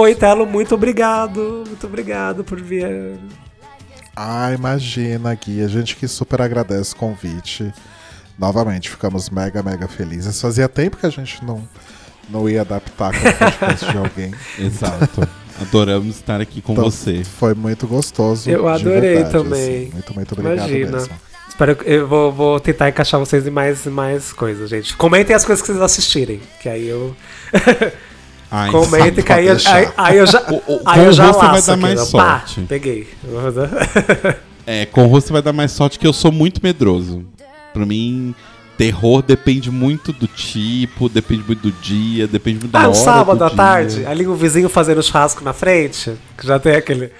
E 0.09 0.15
Telo, 0.15 0.45
muito 0.45 0.75
obrigado. 0.75 1.63
Muito 1.67 1.87
obrigado 1.87 2.43
por 2.43 2.61
vir. 2.61 3.17
Ah, 4.15 4.53
imagina, 4.53 5.33
Gui. 5.33 5.63
A 5.63 5.67
gente 5.67 5.95
que 5.95 6.07
super 6.07 6.41
agradece 6.41 6.93
o 6.93 6.97
convite. 6.97 7.73
Novamente, 8.37 8.89
ficamos 8.89 9.29
mega, 9.29 9.61
mega 9.63 9.87
felizes. 9.87 10.39
Fazia 10.39 10.69
tempo 10.69 10.97
que 10.97 11.05
a 11.05 11.09
gente 11.09 11.43
não, 11.43 11.67
não 12.29 12.47
ia 12.49 12.61
adaptar 12.61 13.11
com 13.11 13.27
o 13.27 13.33
podcast 13.33 13.91
de 13.91 13.97
alguém. 13.97 14.31
Exato. 14.59 15.27
Adoramos 15.61 16.15
estar 16.15 16.39
aqui 16.41 16.61
com 16.61 16.71
Então, 16.73 16.85
você. 16.85 17.23
Foi 17.23 17.53
muito 17.53 17.85
gostoso. 17.87 18.49
Eu 18.49 18.63
de 18.63 18.67
adorei 18.69 19.01
verdade, 19.15 19.31
também. 19.31 19.61
assim. 19.83 19.89
Muito, 19.93 20.15
muito 20.15 20.31
obrigado 20.33 20.57
Imagina. 20.69 20.91
mesmo. 20.97 21.13
Espero 21.61 21.75
que 21.75 21.87
eu 21.87 22.07
vou, 22.07 22.31
vou 22.31 22.59
tentar 22.59 22.89
encaixar 22.89 23.19
vocês 23.19 23.45
em 23.45 23.51
mais, 23.51 23.85
mais 23.85 24.33
coisas, 24.33 24.67
gente. 24.67 24.97
Comentem 24.97 25.35
as 25.35 25.45
coisas 25.45 25.61
que 25.61 25.67
vocês 25.67 25.79
assistirem, 25.79 26.41
que 26.59 26.67
aí 26.67 26.87
eu. 26.89 27.15
Ai, 28.49 28.71
Comentem 28.71 29.23
que 29.23 29.31
aí 29.31 29.45
eu, 29.45 29.57
aí, 29.67 29.87
aí 29.95 30.17
eu 30.17 30.25
já. 30.25 30.41
O- 30.49 30.55
o- 30.55 30.81
aí 30.83 31.05
eu 31.05 31.13
já 31.13 31.27
você 31.27 31.39
vai 31.39 31.47
laço 31.51 31.67
dar 31.67 31.73
aqui, 31.73 31.81
mais. 31.83 32.09
Pá, 32.09 32.39
sorte. 32.47 32.61
peguei. 32.67 33.07
É, 34.65 34.85
com 34.85 35.07
você 35.09 35.31
vai 35.33 35.41
dar 35.41 35.53
mais 35.53 35.71
sorte 35.71 35.97
que 35.99 36.05
eu 36.07 36.13
sou 36.13 36.31
muito 36.31 36.61
medroso. 36.63 37.25
Pra 37.73 37.85
mim, 37.85 38.33
terror 38.77 39.21
depende 39.21 39.69
muito 39.71 40.11
do 40.13 40.27
tipo, 40.27 41.09
depende 41.09 41.43
muito 41.45 41.61
do 41.69 41.71
dia, 41.81 42.27
depende 42.27 42.59
muito 42.59 42.71
da 42.71 42.79
Ah, 42.79 42.81
hora 42.83 42.91
um 42.91 42.93
sábado 42.93 43.37
do 43.39 43.43
à 43.43 43.49
tarde, 43.49 44.05
ali 44.05 44.25
o 44.27 44.35
vizinho 44.35 44.69
fazendo 44.69 45.01
churrasco 45.03 45.43
na 45.43 45.51
frente, 45.53 46.13
que 46.37 46.45
já 46.47 46.57
tem 46.59 46.73
aquele. 46.75 47.11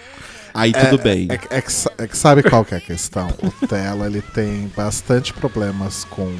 Aí 0.54 0.72
tudo 0.74 0.98
bem. 1.02 1.28
É, 1.30 1.58
é 1.58 1.62
que, 1.62 1.74
é 1.98 2.08
que 2.08 2.18
sabe 2.18 2.44
qual 2.44 2.64
que 2.66 2.74
é 2.74 2.78
a 2.78 2.82
questão? 2.82 3.28
O 3.42 3.68
Tela 3.68 4.06
ele 4.08 4.22
tem 4.22 4.72
bastante 4.76 5.34
problemas 5.34 6.04
com, 6.06 6.34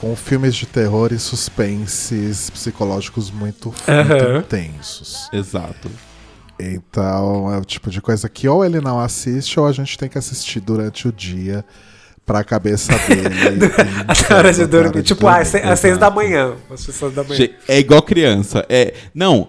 com 0.00 0.14
filmes 0.16 0.54
de 0.54 0.66
terror 0.66 1.12
e 1.12 1.18
suspenses 1.18 2.50
psicológicos 2.50 3.30
muito, 3.30 3.68
muito 3.68 3.90
Aham. 3.90 4.38
intensos. 4.38 5.28
Exato. 5.32 5.90
Então 6.58 7.52
é 7.52 7.56
o 7.58 7.64
tipo 7.64 7.90
de 7.90 8.00
coisa 8.00 8.28
que 8.28 8.46
ou 8.48 8.64
ele 8.64 8.80
não 8.80 9.00
assiste 9.00 9.58
ou 9.58 9.66
a 9.66 9.72
gente 9.72 9.96
tem 9.96 10.08
que 10.08 10.18
assistir 10.18 10.60
durante 10.60 11.08
o 11.08 11.12
dia 11.12 11.64
pra 12.26 12.44
cabeça 12.44 12.92
dele. 13.08 13.66
Até 14.06 14.34
a 14.34 14.36
hora 14.36 14.52
de 14.52 14.66
dormir. 14.66 14.92
de 14.92 15.02
Tipo, 15.02 15.22
dormir. 15.22 15.40
às 15.40 15.80
seis- 15.80 15.98
da 15.98 16.10
manhã. 16.10 16.54
Seis 16.76 17.14
da 17.14 17.24
manhã. 17.24 17.48
É 17.66 17.78
igual 17.78 18.02
criança. 18.02 18.64
É, 18.68 18.92
não, 19.14 19.48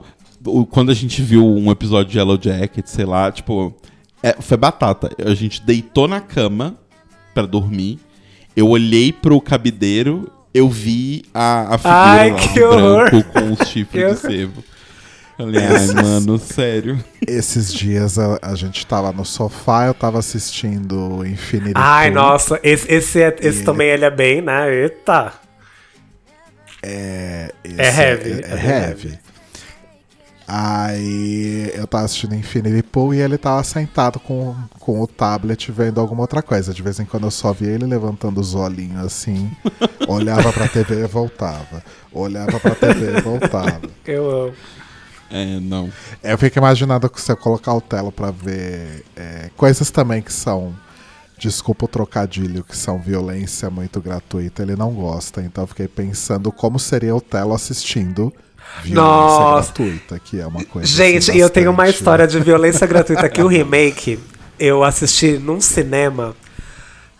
quando 0.69 0.91
a 0.91 0.93
gente 0.95 1.21
viu 1.21 1.45
um 1.45 1.69
episódio 1.71 2.11
de 2.11 2.17
Yellow 2.17 2.37
Jacket, 2.41 2.85
sei 2.87 3.05
lá, 3.05 3.31
tipo, 3.31 3.75
é, 4.23 4.35
foi 4.39 4.57
batata. 4.57 5.09
A 5.23 5.33
gente 5.33 5.61
deitou 5.61 6.07
na 6.07 6.19
cama 6.21 6.75
pra 7.33 7.45
dormir. 7.45 7.99
Eu 8.55 8.67
olhei 8.69 9.13
pro 9.13 9.39
cabideiro, 9.39 10.29
eu 10.53 10.67
vi 10.69 11.23
a, 11.33 11.75
a 11.75 11.77
figura 11.77 11.95
Ai, 11.95 12.31
lá 12.31 12.37
que 12.39 12.61
horror. 12.63 13.09
com 13.25 13.51
os 13.53 13.69
chifres 13.69 14.13
de 14.15 14.19
sebo. 14.19 14.63
Falei, 15.37 15.63
ai, 15.65 15.87
mano, 16.03 16.37
sério. 16.37 17.03
Esses 17.25 17.73
dias 17.73 18.19
a, 18.19 18.37
a 18.41 18.53
gente 18.53 18.85
tava 18.85 19.11
no 19.11 19.23
sofá, 19.25 19.85
eu 19.87 19.93
tava 19.93 20.19
assistindo 20.19 21.25
Infinity 21.25 21.71
Ai, 21.75 22.11
Pool. 22.11 22.21
nossa, 22.21 22.59
esse, 22.61 22.91
esse, 22.91 23.21
é- 23.21 23.35
esse 23.41 23.61
E- 23.61 23.65
também 23.65 23.87
ele 23.89 24.05
é 24.05 24.11
bem, 24.11 24.41
né? 24.41 24.71
Eita. 24.71 25.33
É, 26.83 27.53
esse 27.63 27.79
É 27.79 28.09
heavy, 28.09 28.31
É, 28.31 28.35
é 28.35 28.53
é 28.53 28.87
heavy. 28.89 29.19
Aí 30.53 31.71
eu 31.75 31.87
tava 31.87 32.03
assistindo 32.03 32.35
Infinity 32.35 32.83
Pool 32.83 33.13
e 33.13 33.21
ele 33.21 33.37
tava 33.37 33.63
sentado 33.63 34.19
com, 34.19 34.53
com 34.81 34.99
o 34.99 35.07
tablet 35.07 35.71
vendo 35.71 36.01
alguma 36.01 36.23
outra 36.23 36.41
coisa. 36.41 36.73
De 36.73 36.83
vez 36.83 36.99
em 36.99 37.05
quando 37.05 37.23
eu 37.23 37.31
só 37.31 37.53
via 37.53 37.69
ele 37.69 37.85
levantando 37.85 38.41
os 38.41 38.53
olhinhos 38.53 39.05
assim, 39.05 39.49
olhava 40.09 40.51
pra 40.51 40.67
TV 40.67 41.05
e 41.05 41.07
voltava. 41.07 41.81
Olhava 42.11 42.59
pra 42.59 42.75
TV 42.75 43.17
e 43.17 43.21
voltava. 43.21 43.79
Eu 44.05 44.29
amo. 44.29 44.53
É, 45.29 45.57
não. 45.61 45.89
Eu 46.21 46.37
fico 46.37 46.59
imaginando 46.59 47.09
que 47.09 47.21
se 47.21 47.31
eu 47.31 47.37
colocar 47.37 47.73
o 47.73 47.79
telo 47.79 48.11
pra 48.11 48.29
ver 48.29 49.05
é, 49.15 49.49
coisas 49.55 49.89
também 49.89 50.21
que 50.21 50.33
são. 50.33 50.75
Desculpa 51.37 51.85
o 51.85 51.87
trocadilho, 51.87 52.61
que 52.61 52.75
são 52.75 52.99
violência 52.99 53.69
muito 53.69 54.01
gratuita, 54.01 54.61
ele 54.61 54.75
não 54.75 54.91
gosta. 54.91 55.41
Então 55.41 55.63
eu 55.63 55.67
fiquei 55.67 55.87
pensando 55.87 56.51
como 56.51 56.77
seria 56.77 57.15
o 57.15 57.21
Telo 57.21 57.55
assistindo 57.55 58.31
violência 58.83 59.45
Nossa. 59.45 59.73
gratuita, 59.73 60.19
que 60.19 60.39
é 60.39 60.47
uma 60.47 60.63
coisa. 60.63 60.87
Gente, 60.87 61.31
assim, 61.31 61.39
eu 61.39 61.49
tenho 61.49 61.71
uma 61.71 61.87
história 61.89 62.27
de 62.27 62.39
violência 62.39 62.85
gratuita 62.87 63.29
que 63.29 63.41
o 63.41 63.47
remake 63.47 64.19
eu 64.59 64.83
assisti 64.83 65.37
num 65.37 65.59
cinema. 65.61 66.35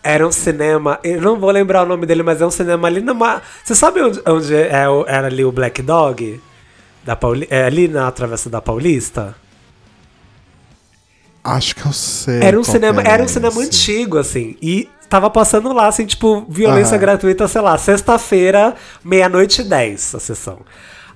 Era 0.02 0.26
um 0.26 0.32
cinema, 0.32 0.98
eu 1.04 1.20
não 1.20 1.38
vou 1.38 1.50
lembrar 1.50 1.84
o 1.84 1.86
nome 1.86 2.06
dele, 2.06 2.22
mas 2.24 2.40
é 2.40 2.46
um 2.46 2.50
cinema 2.50 2.88
ali 2.88 3.00
numa. 3.00 3.40
Você 3.62 3.74
sabe 3.74 4.02
onde, 4.02 4.20
onde 4.26 4.54
é, 4.54 4.88
o- 4.88 5.04
era 5.06 5.28
ali 5.28 5.44
o 5.44 5.52
Black 5.52 5.80
Dog? 5.82 6.40
Da 7.04 7.16
Pauli, 7.16 7.46
é 7.50 7.64
ali 7.64 7.88
na 7.88 8.10
Travessa 8.12 8.48
da 8.50 8.60
Paulista? 8.60 9.34
Acho 11.44 11.74
que 11.74 11.84
eu 11.86 11.92
sei. 11.92 12.40
Era 12.42 12.58
um 12.58 12.64
cinema, 12.64 13.02
é 13.02 13.08
era 13.10 13.22
um 13.22 13.28
cinema 13.28 13.60
antigo, 13.60 14.18
assim. 14.18 14.56
E 14.62 14.88
tava 15.08 15.28
passando 15.28 15.72
lá, 15.72 15.88
assim, 15.88 16.06
tipo, 16.06 16.46
violência 16.48 16.94
Aham. 16.94 17.00
gratuita, 17.00 17.48
sei 17.48 17.60
lá, 17.60 17.76
sexta-feira, 17.76 18.74
meia-noite 19.04 19.62
e 19.62 19.64
dez, 19.64 20.14
a 20.14 20.20
sessão. 20.20 20.60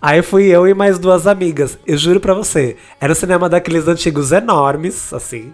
Aí 0.06 0.22
fui 0.22 0.44
eu 0.44 0.68
e 0.68 0.72
mais 0.72 1.00
duas 1.00 1.26
amigas. 1.26 1.76
Eu 1.84 1.98
juro 1.98 2.20
pra 2.20 2.32
você, 2.32 2.76
era 3.00 3.10
um 3.10 3.16
cinema 3.16 3.48
daqueles 3.48 3.88
antigos 3.88 4.30
enormes, 4.30 5.12
assim. 5.12 5.52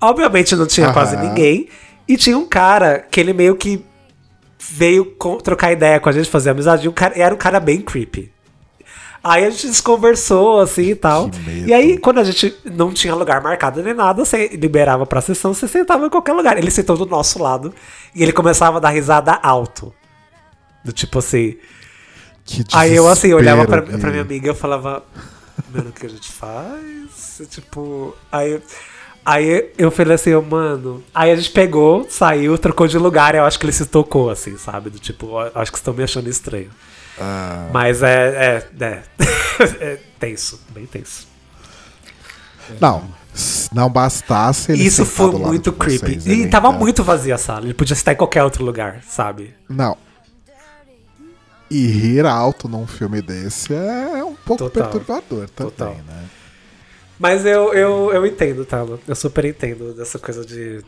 Obviamente 0.00 0.56
não 0.56 0.66
tinha 0.66 0.86
Aham. 0.86 0.94
quase 0.94 1.14
ninguém. 1.18 1.68
E 2.08 2.16
tinha 2.16 2.38
um 2.38 2.46
cara 2.46 3.00
que 3.10 3.20
ele 3.20 3.34
meio 3.34 3.54
que 3.54 3.84
veio 4.58 5.04
com- 5.04 5.36
trocar 5.36 5.72
ideia 5.72 6.00
com 6.00 6.08
a 6.08 6.12
gente, 6.12 6.30
fazer 6.30 6.48
amizade. 6.48 6.86
E 6.86 6.88
um 6.88 6.92
cara, 6.92 7.12
era 7.18 7.34
um 7.34 7.36
cara 7.36 7.60
bem 7.60 7.82
creepy. 7.82 8.32
Aí 9.22 9.44
a 9.44 9.50
gente 9.50 9.66
desconversou, 9.66 10.58
assim 10.60 10.90
e 10.90 10.94
tal. 10.94 11.30
E 11.66 11.74
aí, 11.74 11.98
quando 11.98 12.18
a 12.20 12.24
gente 12.24 12.56
não 12.64 12.92
tinha 12.94 13.14
lugar 13.14 13.42
marcado 13.42 13.82
nem 13.82 13.92
nada, 13.92 14.24
você 14.24 14.46
liberava 14.56 15.04
pra 15.04 15.20
sessão, 15.20 15.52
você 15.52 15.68
sentava 15.68 16.06
em 16.06 16.08
qualquer 16.08 16.32
lugar. 16.32 16.56
Ele 16.56 16.70
sentou 16.70 16.96
do 16.96 17.04
nosso 17.04 17.42
lado 17.42 17.74
e 18.14 18.22
ele 18.22 18.32
começava 18.32 18.78
a 18.78 18.80
dar 18.80 18.88
risada 18.90 19.32
alto. 19.42 19.92
Do 20.82 20.92
tipo 20.92 21.18
assim. 21.18 21.56
Que 22.46 22.64
Aí 22.72 22.94
eu 22.94 23.08
assim, 23.08 23.32
olhava 23.32 23.66
pra, 23.66 23.82
pra 23.82 24.10
minha 24.10 24.22
amiga 24.22 24.46
e 24.46 24.50
eu 24.50 24.54
falava, 24.54 25.02
mano, 25.74 25.90
o 25.90 25.92
que 25.92 26.06
a 26.06 26.08
gente 26.08 26.30
faz? 26.30 27.42
Tipo, 27.50 28.16
aí, 28.30 28.62
aí 29.24 29.70
eu 29.76 29.90
falei 29.90 30.14
assim, 30.14 30.30
eu, 30.30 30.40
mano. 30.42 31.02
Aí 31.12 31.32
a 31.32 31.36
gente 31.36 31.50
pegou, 31.50 32.06
saiu, 32.08 32.56
trocou 32.56 32.86
de 32.86 32.96
lugar, 32.98 33.34
eu 33.34 33.44
acho 33.44 33.58
que 33.58 33.66
ele 33.66 33.72
se 33.72 33.84
tocou, 33.86 34.30
assim, 34.30 34.56
sabe? 34.56 34.90
Do 34.90 34.98
tipo, 35.00 35.36
acho 35.54 35.72
que 35.72 35.78
estão 35.78 35.92
me 35.92 36.04
achando 36.04 36.30
estranho. 36.30 36.70
Ah, 37.18 37.68
Mas 37.72 38.02
é, 38.02 38.62
é, 38.78 38.84
é, 38.84 39.02
é 39.80 39.98
tenso, 40.20 40.60
bem 40.70 40.86
tenso. 40.86 41.26
não, 42.80 43.04
não 43.72 43.88
bastasse 43.90 44.72
ele 44.72 44.84
Isso 44.84 45.04
foi 45.04 45.32
muito 45.32 45.72
creepy. 45.72 46.20
vocês, 46.20 46.26
e 46.26 46.46
tava 46.48 46.68
ainda- 46.68 46.78
muito 46.78 47.02
vazia 47.02 47.34
a 47.34 47.38
sala, 47.38 47.64
ele 47.64 47.74
podia 47.74 47.94
estar 47.94 48.12
em 48.12 48.16
qualquer 48.16 48.42
outro 48.44 48.64
lugar, 48.64 49.00
sabe? 49.08 49.54
Não. 49.68 49.96
E 51.70 51.86
rir 51.86 52.24
alto 52.24 52.68
num 52.68 52.86
filme 52.86 53.20
desse 53.20 53.74
é 53.74 54.22
um 54.24 54.34
pouco 54.34 54.64
Total. 54.64 54.88
perturbador 54.88 55.48
também, 55.48 55.72
Total. 55.72 55.94
né? 56.06 56.24
Mas 57.18 57.46
eu, 57.46 57.72
eu, 57.72 58.12
eu 58.12 58.26
entendo, 58.26 58.64
tá? 58.64 58.84
Eu 59.08 59.14
super 59.14 59.44
entendo 59.46 59.94
dessa 59.94 60.18
coisa 60.18 60.44
de. 60.44 60.80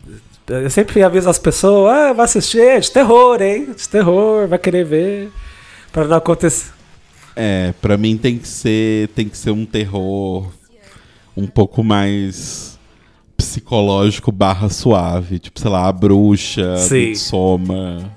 Eu 0.47 0.69
sempre 0.71 1.03
aviso 1.03 1.29
as 1.29 1.39
pessoas, 1.39 1.91
ah, 1.93 2.13
vai 2.13 2.27
assistir, 2.27 2.61
é 2.61 2.79
de 2.81 2.91
terror, 2.91 3.41
hein? 3.41 3.73
De 3.75 3.89
terror, 3.89 4.47
vai 4.47 4.59
querer 4.59 4.85
ver. 4.85 5.33
Pra 5.91 6.05
não 6.05 6.19
acontecer. 6.19 6.71
É, 7.35 7.73
pra 7.81 7.97
mim 7.97 8.17
tem 8.19 8.39
que 8.39 8.47
ser, 8.47 9.09
tem 9.09 9.29
que 9.29 9.39
ser 9.39 9.53
um 9.53 9.65
terror 9.65 10.49
um 11.37 11.47
pouco 11.47 11.83
mais 11.83 12.79
psicológico 13.37 14.31
barra 14.33 14.69
suave, 14.69 15.39
tipo, 15.39 15.59
sei 15.59 15.71
lá, 15.71 15.87
a 15.89 15.93
bruxa, 15.93 16.77
Sim. 16.77 17.15
soma, 17.15 18.13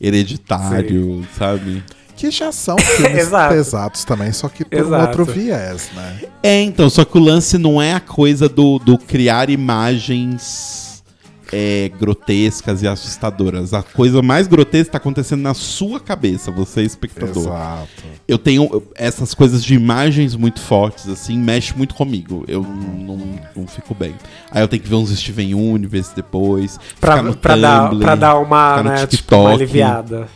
hereditário, 0.00 1.26
sabe? 1.36 1.82
Que 2.18 2.32
já 2.32 2.50
são 2.50 2.76
filmes 2.76 3.28
pesados 3.48 4.04
também, 4.04 4.32
só 4.32 4.48
que 4.48 4.64
por 4.64 4.84
um 4.84 5.00
outro 5.00 5.24
viés, 5.24 5.88
né? 5.94 6.22
É, 6.42 6.60
então, 6.60 6.90
só 6.90 7.04
que 7.04 7.16
o 7.16 7.20
lance 7.20 7.56
não 7.56 7.80
é 7.80 7.94
a 7.94 8.00
coisa 8.00 8.48
do, 8.48 8.80
do 8.80 8.98
criar 8.98 9.48
imagens 9.48 11.04
é, 11.52 11.92
grotescas 11.96 12.82
e 12.82 12.88
assustadoras. 12.88 13.72
A 13.72 13.84
coisa 13.84 14.20
mais 14.20 14.48
grotesca 14.48 14.92
tá 14.92 14.98
acontecendo 14.98 15.42
na 15.42 15.54
sua 15.54 16.00
cabeça, 16.00 16.50
você 16.50 16.82
espectador. 16.82 17.44
Exato. 17.44 17.88
Eu 18.26 18.36
tenho 18.36 18.82
essas 18.96 19.32
coisas 19.32 19.64
de 19.64 19.74
imagens 19.74 20.34
muito 20.34 20.60
fortes, 20.60 21.08
assim, 21.08 21.38
mexe 21.38 21.72
muito 21.76 21.94
comigo. 21.94 22.44
Eu 22.48 22.62
não, 22.64 23.16
não, 23.16 23.40
não 23.54 23.66
fico 23.68 23.94
bem. 23.94 24.16
Aí 24.50 24.60
eu 24.60 24.66
tenho 24.66 24.82
que 24.82 24.88
ver 24.88 24.96
uns 24.96 25.16
Steven 25.16 25.54
Universe 25.54 26.16
depois. 26.16 26.80
Pra, 27.00 27.18
ficar 27.18 27.22
no 27.22 27.36
pra, 27.36 27.56
dar, 27.56 27.90
Tumblr, 27.90 28.04
pra 28.04 28.14
dar 28.16 28.38
uma, 28.38 28.70
ficar 28.70 28.82
no 28.82 28.90
né, 28.90 28.96
tipo, 28.96 29.10
TikTok, 29.10 29.40
uma 29.40 29.52
aliviada. 29.52 30.28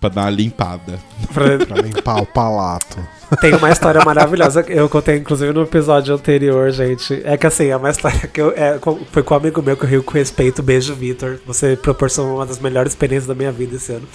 Pra 0.00 0.08
dar 0.08 0.22
uma 0.22 0.30
limpada. 0.30 0.98
Pra- 1.34 1.58
Pra 1.66 1.76
limpar 1.82 2.22
o 2.22 2.26
palato. 2.26 2.96
Tem 3.40 3.54
uma 3.54 3.70
história 3.70 4.00
maravilhosa. 4.04 4.62
que 4.62 4.72
Eu 4.72 4.88
contei, 4.88 5.16
inclusive, 5.18 5.52
no 5.52 5.62
episódio 5.62 6.14
anterior, 6.14 6.70
gente. 6.70 7.20
É 7.24 7.36
que 7.36 7.46
assim, 7.46 7.66
é 7.66 7.76
uma 7.76 7.90
história 7.90 8.26
que 8.26 8.40
eu, 8.40 8.52
é, 8.56 8.78
com- 8.78 9.00
foi 9.12 9.22
com 9.22 9.34
um 9.34 9.36
amigo 9.36 9.60
meu 9.62 9.76
que 9.76 9.84
eu 9.84 9.88
rio 9.88 10.02
com 10.02 10.12
respeito. 10.14 10.62
Beijo, 10.62 10.94
Vitor. 10.94 11.38
Você 11.46 11.76
proporcionou 11.76 12.36
uma 12.36 12.46
das 12.46 12.58
melhores 12.58 12.92
experiências 12.92 13.26
da 13.26 13.34
minha 13.34 13.52
vida 13.52 13.76
esse 13.76 13.92
ano. 13.92 14.06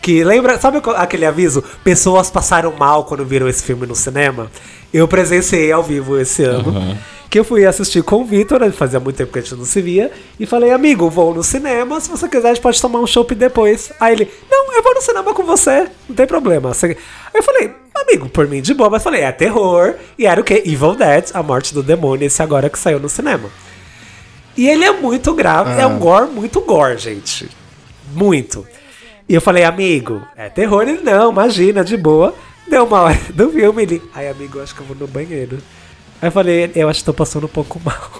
Que 0.00 0.22
lembra, 0.24 0.58
sabe 0.58 0.80
aquele 0.96 1.26
aviso? 1.26 1.62
Pessoas 1.82 2.30
passaram 2.30 2.72
mal 2.78 3.04
quando 3.04 3.24
viram 3.24 3.48
esse 3.48 3.62
filme 3.62 3.84
no 3.86 3.94
cinema? 3.96 4.50
Eu 4.94 5.06
presenciei 5.08 5.70
ao 5.72 5.82
vivo 5.82 6.18
esse 6.18 6.42
ano. 6.44 6.70
Aham. 6.70 6.96
Que 7.30 7.38
eu 7.38 7.44
fui 7.44 7.66
assistir 7.66 8.02
com 8.02 8.22
o 8.22 8.24
Vitor, 8.24 8.70
fazia 8.72 8.98
muito 8.98 9.16
tempo 9.16 9.32
que 9.32 9.38
a 9.38 9.42
gente 9.42 9.54
não 9.54 9.64
se 9.64 9.82
via, 9.82 10.10
e 10.40 10.46
falei, 10.46 10.70
amigo, 10.70 11.10
vou 11.10 11.34
no 11.34 11.42
cinema, 11.42 12.00
se 12.00 12.08
você 12.08 12.26
quiser 12.26 12.48
a 12.48 12.54
gente 12.54 12.62
pode 12.62 12.80
tomar 12.80 13.00
um 13.00 13.06
chopp 13.06 13.34
depois. 13.34 13.92
Aí 14.00 14.14
ele, 14.14 14.30
não, 14.50 14.74
eu 14.74 14.82
vou 14.82 14.94
no 14.94 15.02
cinema 15.02 15.34
com 15.34 15.44
você, 15.44 15.88
não 16.08 16.16
tem 16.16 16.26
problema. 16.26 16.72
Aí 16.82 16.96
eu 17.34 17.42
falei, 17.42 17.70
amigo, 17.94 18.28
por 18.30 18.46
mim 18.48 18.62
de 18.62 18.72
boa, 18.72 18.88
mas 18.88 19.02
falei, 19.02 19.22
é 19.22 19.32
terror, 19.32 19.94
e 20.18 20.26
era 20.26 20.40
o 20.40 20.44
quê? 20.44 20.62
Evil 20.64 20.94
Dead, 20.94 21.30
a 21.34 21.42
morte 21.42 21.74
do 21.74 21.82
demônio, 21.82 22.26
esse 22.26 22.42
agora 22.42 22.70
que 22.70 22.78
saiu 22.78 22.98
no 22.98 23.08
cinema. 23.08 23.50
E 24.56 24.66
ele 24.66 24.84
é 24.84 24.92
muito 24.92 25.34
grave, 25.34 25.80
é 25.80 25.86
um 25.86 25.98
gore 25.98 26.30
muito 26.30 26.60
gore, 26.62 26.98
gente. 26.98 27.48
Muito. 28.12 28.66
E 29.28 29.34
eu 29.34 29.40
falei, 29.40 29.62
amigo, 29.62 30.22
é 30.34 30.48
terror? 30.48 30.82
Ele, 30.82 31.00
não, 31.02 31.30
imagina, 31.30 31.84
de 31.84 31.96
boa. 31.96 32.34
Deu 32.66 32.84
uma 32.84 33.02
hora 33.02 33.20
do 33.34 33.50
filme, 33.50 33.82
ele, 33.82 34.02
ai, 34.14 34.28
amigo, 34.28 34.60
acho 34.60 34.74
que 34.74 34.80
eu 34.80 34.86
vou 34.86 34.96
no 34.96 35.06
banheiro. 35.06 35.58
Aí 36.20 36.28
eu 36.28 36.32
falei, 36.32 36.72
eu 36.74 36.88
acho 36.88 37.00
que 37.00 37.04
tô 37.06 37.14
passando 37.14 37.44
um 37.46 37.48
pouco 37.48 37.80
mal. 37.84 38.10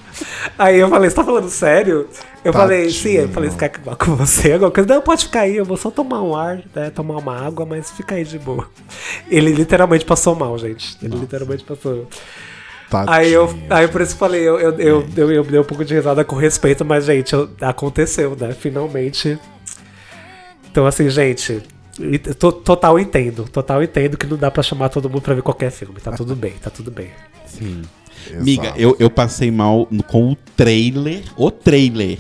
Aí 0.56 0.78
eu 0.78 0.88
falei, 0.88 1.10
você 1.10 1.16
tá 1.16 1.24
falando 1.24 1.48
sério? 1.48 2.08
Eu 2.44 2.52
falei, 2.52 2.90
sim, 2.90 3.10
eu 3.10 3.28
falei, 3.28 3.50
você 3.50 3.56
quer 3.68 3.80
vá 3.84 3.96
com 3.96 4.14
você? 4.16 4.52
Alguma 4.52 4.70
coisa? 4.70 4.88
Não, 4.94 5.02
pode 5.02 5.24
ficar 5.24 5.40
aí, 5.40 5.56
eu 5.56 5.64
vou 5.64 5.76
só 5.76 5.90
tomar 5.90 6.22
um 6.22 6.34
ar, 6.36 6.62
né, 6.74 6.90
tomar 6.90 7.16
uma 7.16 7.36
água, 7.36 7.66
mas 7.66 7.90
fica 7.90 8.14
aí 8.14 8.24
de 8.24 8.38
boa. 8.38 8.68
Ele 9.28 9.50
literalmente 9.52 10.04
passou 10.04 10.34
mal, 10.36 10.56
gente. 10.58 10.96
Ele 11.02 11.16
literalmente 11.16 11.64
passou. 11.64 12.06
Tadinho. 12.88 13.12
Aí 13.14 13.32
eu, 13.32 13.54
aí 13.68 13.88
por 13.88 14.00
isso 14.00 14.12
que 14.12 14.22
eu 14.22 14.28
falei, 14.28 14.40
eu, 14.48 14.58
eu, 14.60 14.72
eu, 14.78 15.06
eu, 15.16 15.30
eu 15.32 15.44
dei 15.44 15.60
um 15.60 15.64
pouco 15.64 15.84
de 15.84 15.92
risada 15.94 16.24
com 16.24 16.36
respeito, 16.36 16.84
mas, 16.84 17.04
gente, 17.04 17.32
eu- 17.34 17.50
aconteceu, 17.60 18.36
né? 18.38 18.52
Finalmente. 18.52 19.38
Então, 20.70 20.86
assim, 20.86 21.10
gente, 21.10 21.62
to- 22.38 22.52
total 22.52 22.98
entendo. 22.98 23.44
Total 23.44 23.82
entendo 23.82 24.16
que 24.16 24.26
não 24.26 24.36
dá 24.36 24.50
pra 24.50 24.62
chamar 24.62 24.88
todo 24.88 25.10
mundo 25.10 25.22
pra 25.22 25.34
ver 25.34 25.42
qualquer 25.42 25.70
filme. 25.70 26.00
Tá 26.00 26.12
tudo 26.12 26.34
bem, 26.36 26.52
tá 26.62 26.70
tudo 26.70 26.90
bem. 26.90 27.10
Sim. 27.48 27.82
Exato. 28.26 28.44
Miga, 28.44 28.72
eu, 28.76 28.96
eu 28.98 29.08
passei 29.08 29.50
mal 29.50 29.86
no- 29.90 30.02
com 30.02 30.32
o 30.32 30.36
trailer, 30.56 31.22
o 31.36 31.50
trailer 31.50 32.18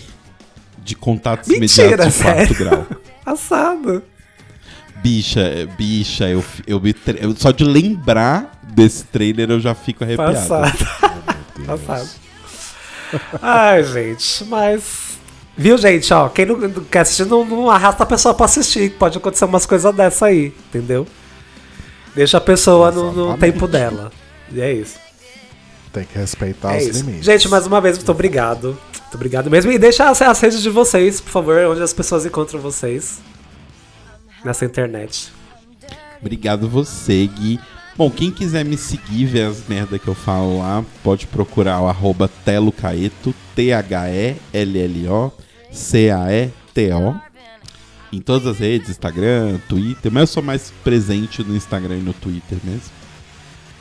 de 0.82 0.94
contatos 0.94 1.48
imediatos 1.50 2.14
de 2.16 2.22
quarto 2.22 2.54
grau. 2.54 2.86
Assado. 3.26 4.02
Bicha, 5.02 5.68
bicha, 5.76 6.28
eu, 6.28 6.42
eu, 6.66 6.80
me 6.80 6.94
eu- 7.20 7.34
Só 7.36 7.50
de 7.50 7.62
lembrar 7.64 8.58
desse 8.72 9.04
trailer 9.04 9.50
eu 9.50 9.60
já 9.60 9.74
fico 9.74 10.02
arrepiado. 10.04 10.32
Passado. 10.34 10.86
Passado. 11.66 12.08
Ai, 13.42 13.84
gente, 13.84 14.44
mas. 14.44 15.18
Viu, 15.56 15.76
gente, 15.76 16.12
ó, 16.14 16.28
quem 16.28 16.46
não, 16.46 16.70
quer 16.84 17.00
assistir, 17.00 17.26
não, 17.26 17.44
não 17.44 17.68
arrasta 17.68 18.04
a 18.04 18.06
pessoa 18.06 18.32
pra 18.34 18.44
assistir. 18.46 18.90
Pode 18.92 19.18
acontecer 19.18 19.44
umas 19.44 19.66
coisas 19.66 19.92
dessa 19.94 20.26
aí, 20.26 20.54
entendeu? 20.68 21.06
Deixa 22.14 22.38
a 22.38 22.40
pessoa 22.40 22.90
no, 22.92 23.12
no 23.12 23.36
tempo 23.38 23.66
dela. 23.66 24.12
E 24.52 24.60
é 24.60 24.72
isso. 24.72 24.96
Tem 25.92 26.04
que 26.04 26.18
respeitar 26.18 26.74
É 26.74 26.78
os 26.78 26.86
isso. 26.86 27.04
limites. 27.04 27.24
Gente, 27.24 27.48
mais 27.48 27.66
uma 27.66 27.80
vez, 27.80 27.96
muito 27.96 28.10
obrigado. 28.12 28.78
Muito 28.92 29.14
obrigado 29.14 29.50
mesmo. 29.50 29.72
E 29.72 29.78
deixa 29.78 30.08
as, 30.10 30.20
as 30.20 30.40
redes 30.40 30.62
de 30.62 30.68
vocês, 30.70 31.20
por 31.20 31.30
favor, 31.30 31.56
onde 31.70 31.82
as 31.82 31.92
pessoas 31.92 32.26
encontram 32.26 32.60
vocês 32.60 33.18
nessa 34.44 34.64
internet. 34.64 35.32
Obrigado 36.20 36.68
você, 36.68 37.26
Gui. 37.26 37.58
Bom, 37.96 38.10
quem 38.10 38.30
quiser 38.30 38.64
me 38.64 38.76
seguir, 38.76 39.24
ver 39.26 39.46
as 39.46 39.66
merda 39.66 39.98
que 39.98 40.06
eu 40.06 40.14
falo 40.14 40.58
lá, 40.58 40.84
pode 41.02 41.26
procurar 41.26 41.80
o 41.80 41.88
arroba 41.88 42.28
telocaeto, 42.44 43.34
T-H-E-L-L-O, 43.56 45.32
C-A-E-T-O. 45.72 47.16
Em 48.12 48.20
todas 48.20 48.46
as 48.46 48.58
redes, 48.58 48.88
Instagram, 48.90 49.58
Twitter, 49.68 50.10
mas 50.12 50.20
eu 50.22 50.26
sou 50.28 50.42
mais 50.42 50.72
presente 50.84 51.42
no 51.42 51.54
Instagram 51.56 51.98
e 51.98 52.02
no 52.02 52.12
Twitter 52.14 52.58
mesmo. 52.64 52.90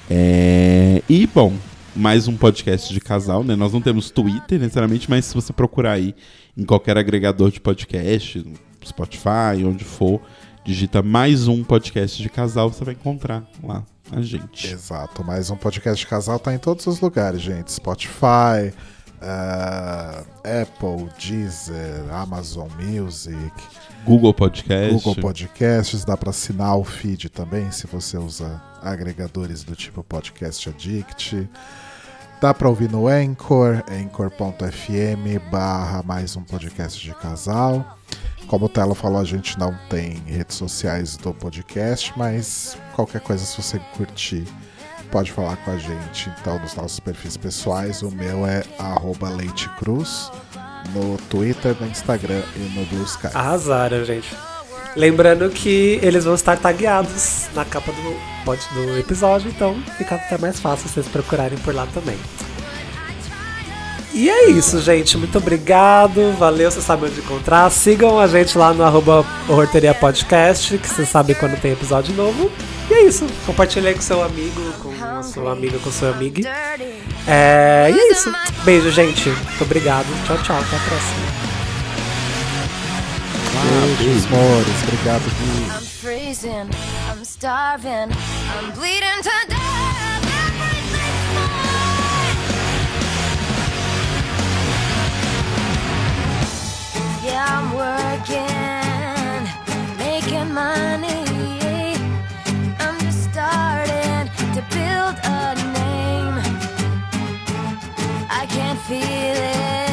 É, 0.09 1.01
E, 1.07 1.25
bom, 1.27 1.53
mais 1.97 2.27
um 2.27 2.37
podcast 2.37 2.93
de 2.93 3.01
casal, 3.01 3.43
né? 3.43 3.55
Nós 3.55 3.73
não 3.73 3.81
temos 3.81 4.11
Twitter 4.11 4.59
necessariamente, 4.59 5.09
mas 5.09 5.25
se 5.25 5.33
você 5.33 5.51
procurar 5.51 5.93
aí 5.93 6.15
em 6.55 6.63
qualquer 6.63 6.95
agregador 6.95 7.49
de 7.51 7.59
podcast, 7.59 8.45
Spotify, 8.85 9.65
onde 9.65 9.83
for, 9.83 10.21
digita 10.63 11.01
mais 11.01 11.47
um 11.47 11.63
podcast 11.63 12.21
de 12.21 12.29
casal, 12.29 12.71
você 12.71 12.85
vai 12.85 12.93
encontrar 12.93 13.43
lá 13.63 13.83
a 14.11 14.21
gente. 14.21 14.71
Exato, 14.71 15.23
mais 15.23 15.49
um 15.49 15.57
podcast 15.57 15.99
de 15.99 16.07
casal 16.07 16.37
tá 16.39 16.53
em 16.53 16.59
todos 16.59 16.85
os 16.85 17.01
lugares, 17.01 17.41
gente. 17.41 17.71
Spotify, 17.71 18.71
ah, 19.19 20.23
Apple, 20.43 21.09
Deezer, 21.19 22.05
Amazon 22.11 22.69
Music, 22.79 23.51
Google 24.05 24.33
Podcast. 24.35 24.93
Google 24.93 25.15
Podcasts, 25.15 26.05
dá 26.05 26.15
pra 26.15 26.29
assinar 26.29 26.77
o 26.77 26.83
feed 26.83 27.29
também, 27.29 27.71
se 27.71 27.87
você 27.87 28.17
usa 28.17 28.61
agregadores 28.81 29.63
do 29.63 29.75
tipo 29.75 30.03
Podcast 30.03 30.69
Addict. 30.69 31.49
Dá 32.39 32.53
pra 32.53 32.69
ouvir 32.69 32.89
no 32.91 33.07
Anchor, 33.07 33.83
anchor.fm 33.89 35.49
barra 35.51 36.03
mais 36.03 36.35
um 36.35 36.43
podcast 36.43 37.01
de 37.03 37.11
casal. 37.15 37.97
Como 38.45 38.67
o 38.67 38.69
Telo 38.69 38.93
falou, 38.93 39.19
a 39.19 39.25
gente 39.25 39.57
não 39.57 39.75
tem 39.89 40.21
redes 40.25 40.55
sociais 40.55 41.17
do 41.17 41.33
podcast, 41.33 42.13
mas 42.15 42.77
qualquer 42.95 43.21
coisa, 43.21 43.43
se 43.43 43.59
você 43.59 43.79
curtir, 43.97 44.45
pode 45.11 45.31
falar 45.31 45.57
com 45.57 45.71
a 45.71 45.77
gente 45.77 46.31
então 46.39 46.59
nos 46.59 46.75
nossos 46.75 46.99
perfis 46.99 47.35
pessoais. 47.35 48.03
O 48.03 48.11
meu 48.11 48.45
é 48.45 48.63
leitecruz 49.35 50.31
no 50.93 51.17
Twitter, 51.29 51.75
no 51.81 51.87
Instagram 51.87 52.43
e 52.55 52.59
no 52.79 52.85
Blue 52.85 53.03
Sky. 53.03 53.29
Arrasaram, 53.33 54.05
gente. 54.05 54.29
Lembrando 54.97 55.47
que 55.51 55.99
eles 56.01 56.25
vão 56.25 56.33
estar 56.33 56.57
tagueados 56.57 57.45
na 57.53 57.63
capa 57.63 57.91
do, 57.91 58.15
pod- 58.43 58.67
do 58.73 58.97
episódio, 58.97 59.49
então 59.49 59.75
fica 59.97 60.15
até 60.15 60.37
mais 60.39 60.59
fácil 60.59 60.89
vocês 60.89 61.07
procurarem 61.07 61.57
por 61.59 61.73
lá 61.73 61.87
também. 61.93 62.17
E 64.13 64.27
é 64.27 64.49
isso, 64.49 64.81
gente. 64.81 65.15
Muito 65.15 65.37
obrigado. 65.37 66.33
Valeu, 66.39 66.71
você 66.71 66.81
sabe 66.81 67.05
onde 67.05 67.19
encontrar. 67.19 67.69
Sigam 67.69 68.19
a 68.19 68.25
gente 68.25 68.57
lá 68.57 68.73
no 68.73 68.83
arroba 68.83 69.23
Horteria 69.47 69.93
Podcast, 69.93 70.75
que 70.79 70.87
você 70.89 71.05
sabe 71.05 71.35
quando 71.35 71.59
tem 71.61 71.73
episódio 71.73 72.15
novo. 72.15 72.51
E 72.89 72.93
é 72.95 73.03
isso. 73.03 73.27
Compartilhe 73.45 73.93
com 73.93 74.01
seu 74.01 74.23
amigo, 74.23 74.59
com 74.81 74.91
a 75.05 75.21
sua 75.21 75.51
amiga, 75.51 75.77
com 75.77 75.91
seu 75.91 76.09
amigo. 76.09 76.41
É, 77.27 77.91
e 77.91 77.99
é 77.99 78.11
isso. 78.11 78.33
Beijo, 78.63 78.89
gente. 78.89 79.29
Muito 79.29 79.63
obrigado. 79.63 80.07
Tchau, 80.25 80.37
tchau. 80.41 80.57
Até 80.57 80.75
a 80.75 80.79
próxima. 80.79 81.46
Beijos, 83.63 84.25
amores. 84.25 84.83
Obrigado, 84.83 85.25
Gui. 85.29 85.65
I'm 85.71 85.83
freezing, 85.83 86.69
I'm 87.09 87.23
starving, 87.25 88.11
I'm 88.57 88.71
bleeding 88.71 89.21
to 89.23 89.47
death. 89.47 90.23
Yeah, 97.23 97.45
I'm 97.45 97.73
working, 97.73 99.47
making 99.97 100.53
money. 100.53 101.25
I'm 102.79 102.97
just 102.99 103.23
starting 103.31 104.29
to 104.55 104.61
build 104.71 105.15
a 105.23 105.55
name. 105.73 106.37
I 108.29 108.45
can't 108.49 108.79
feel 108.87 109.86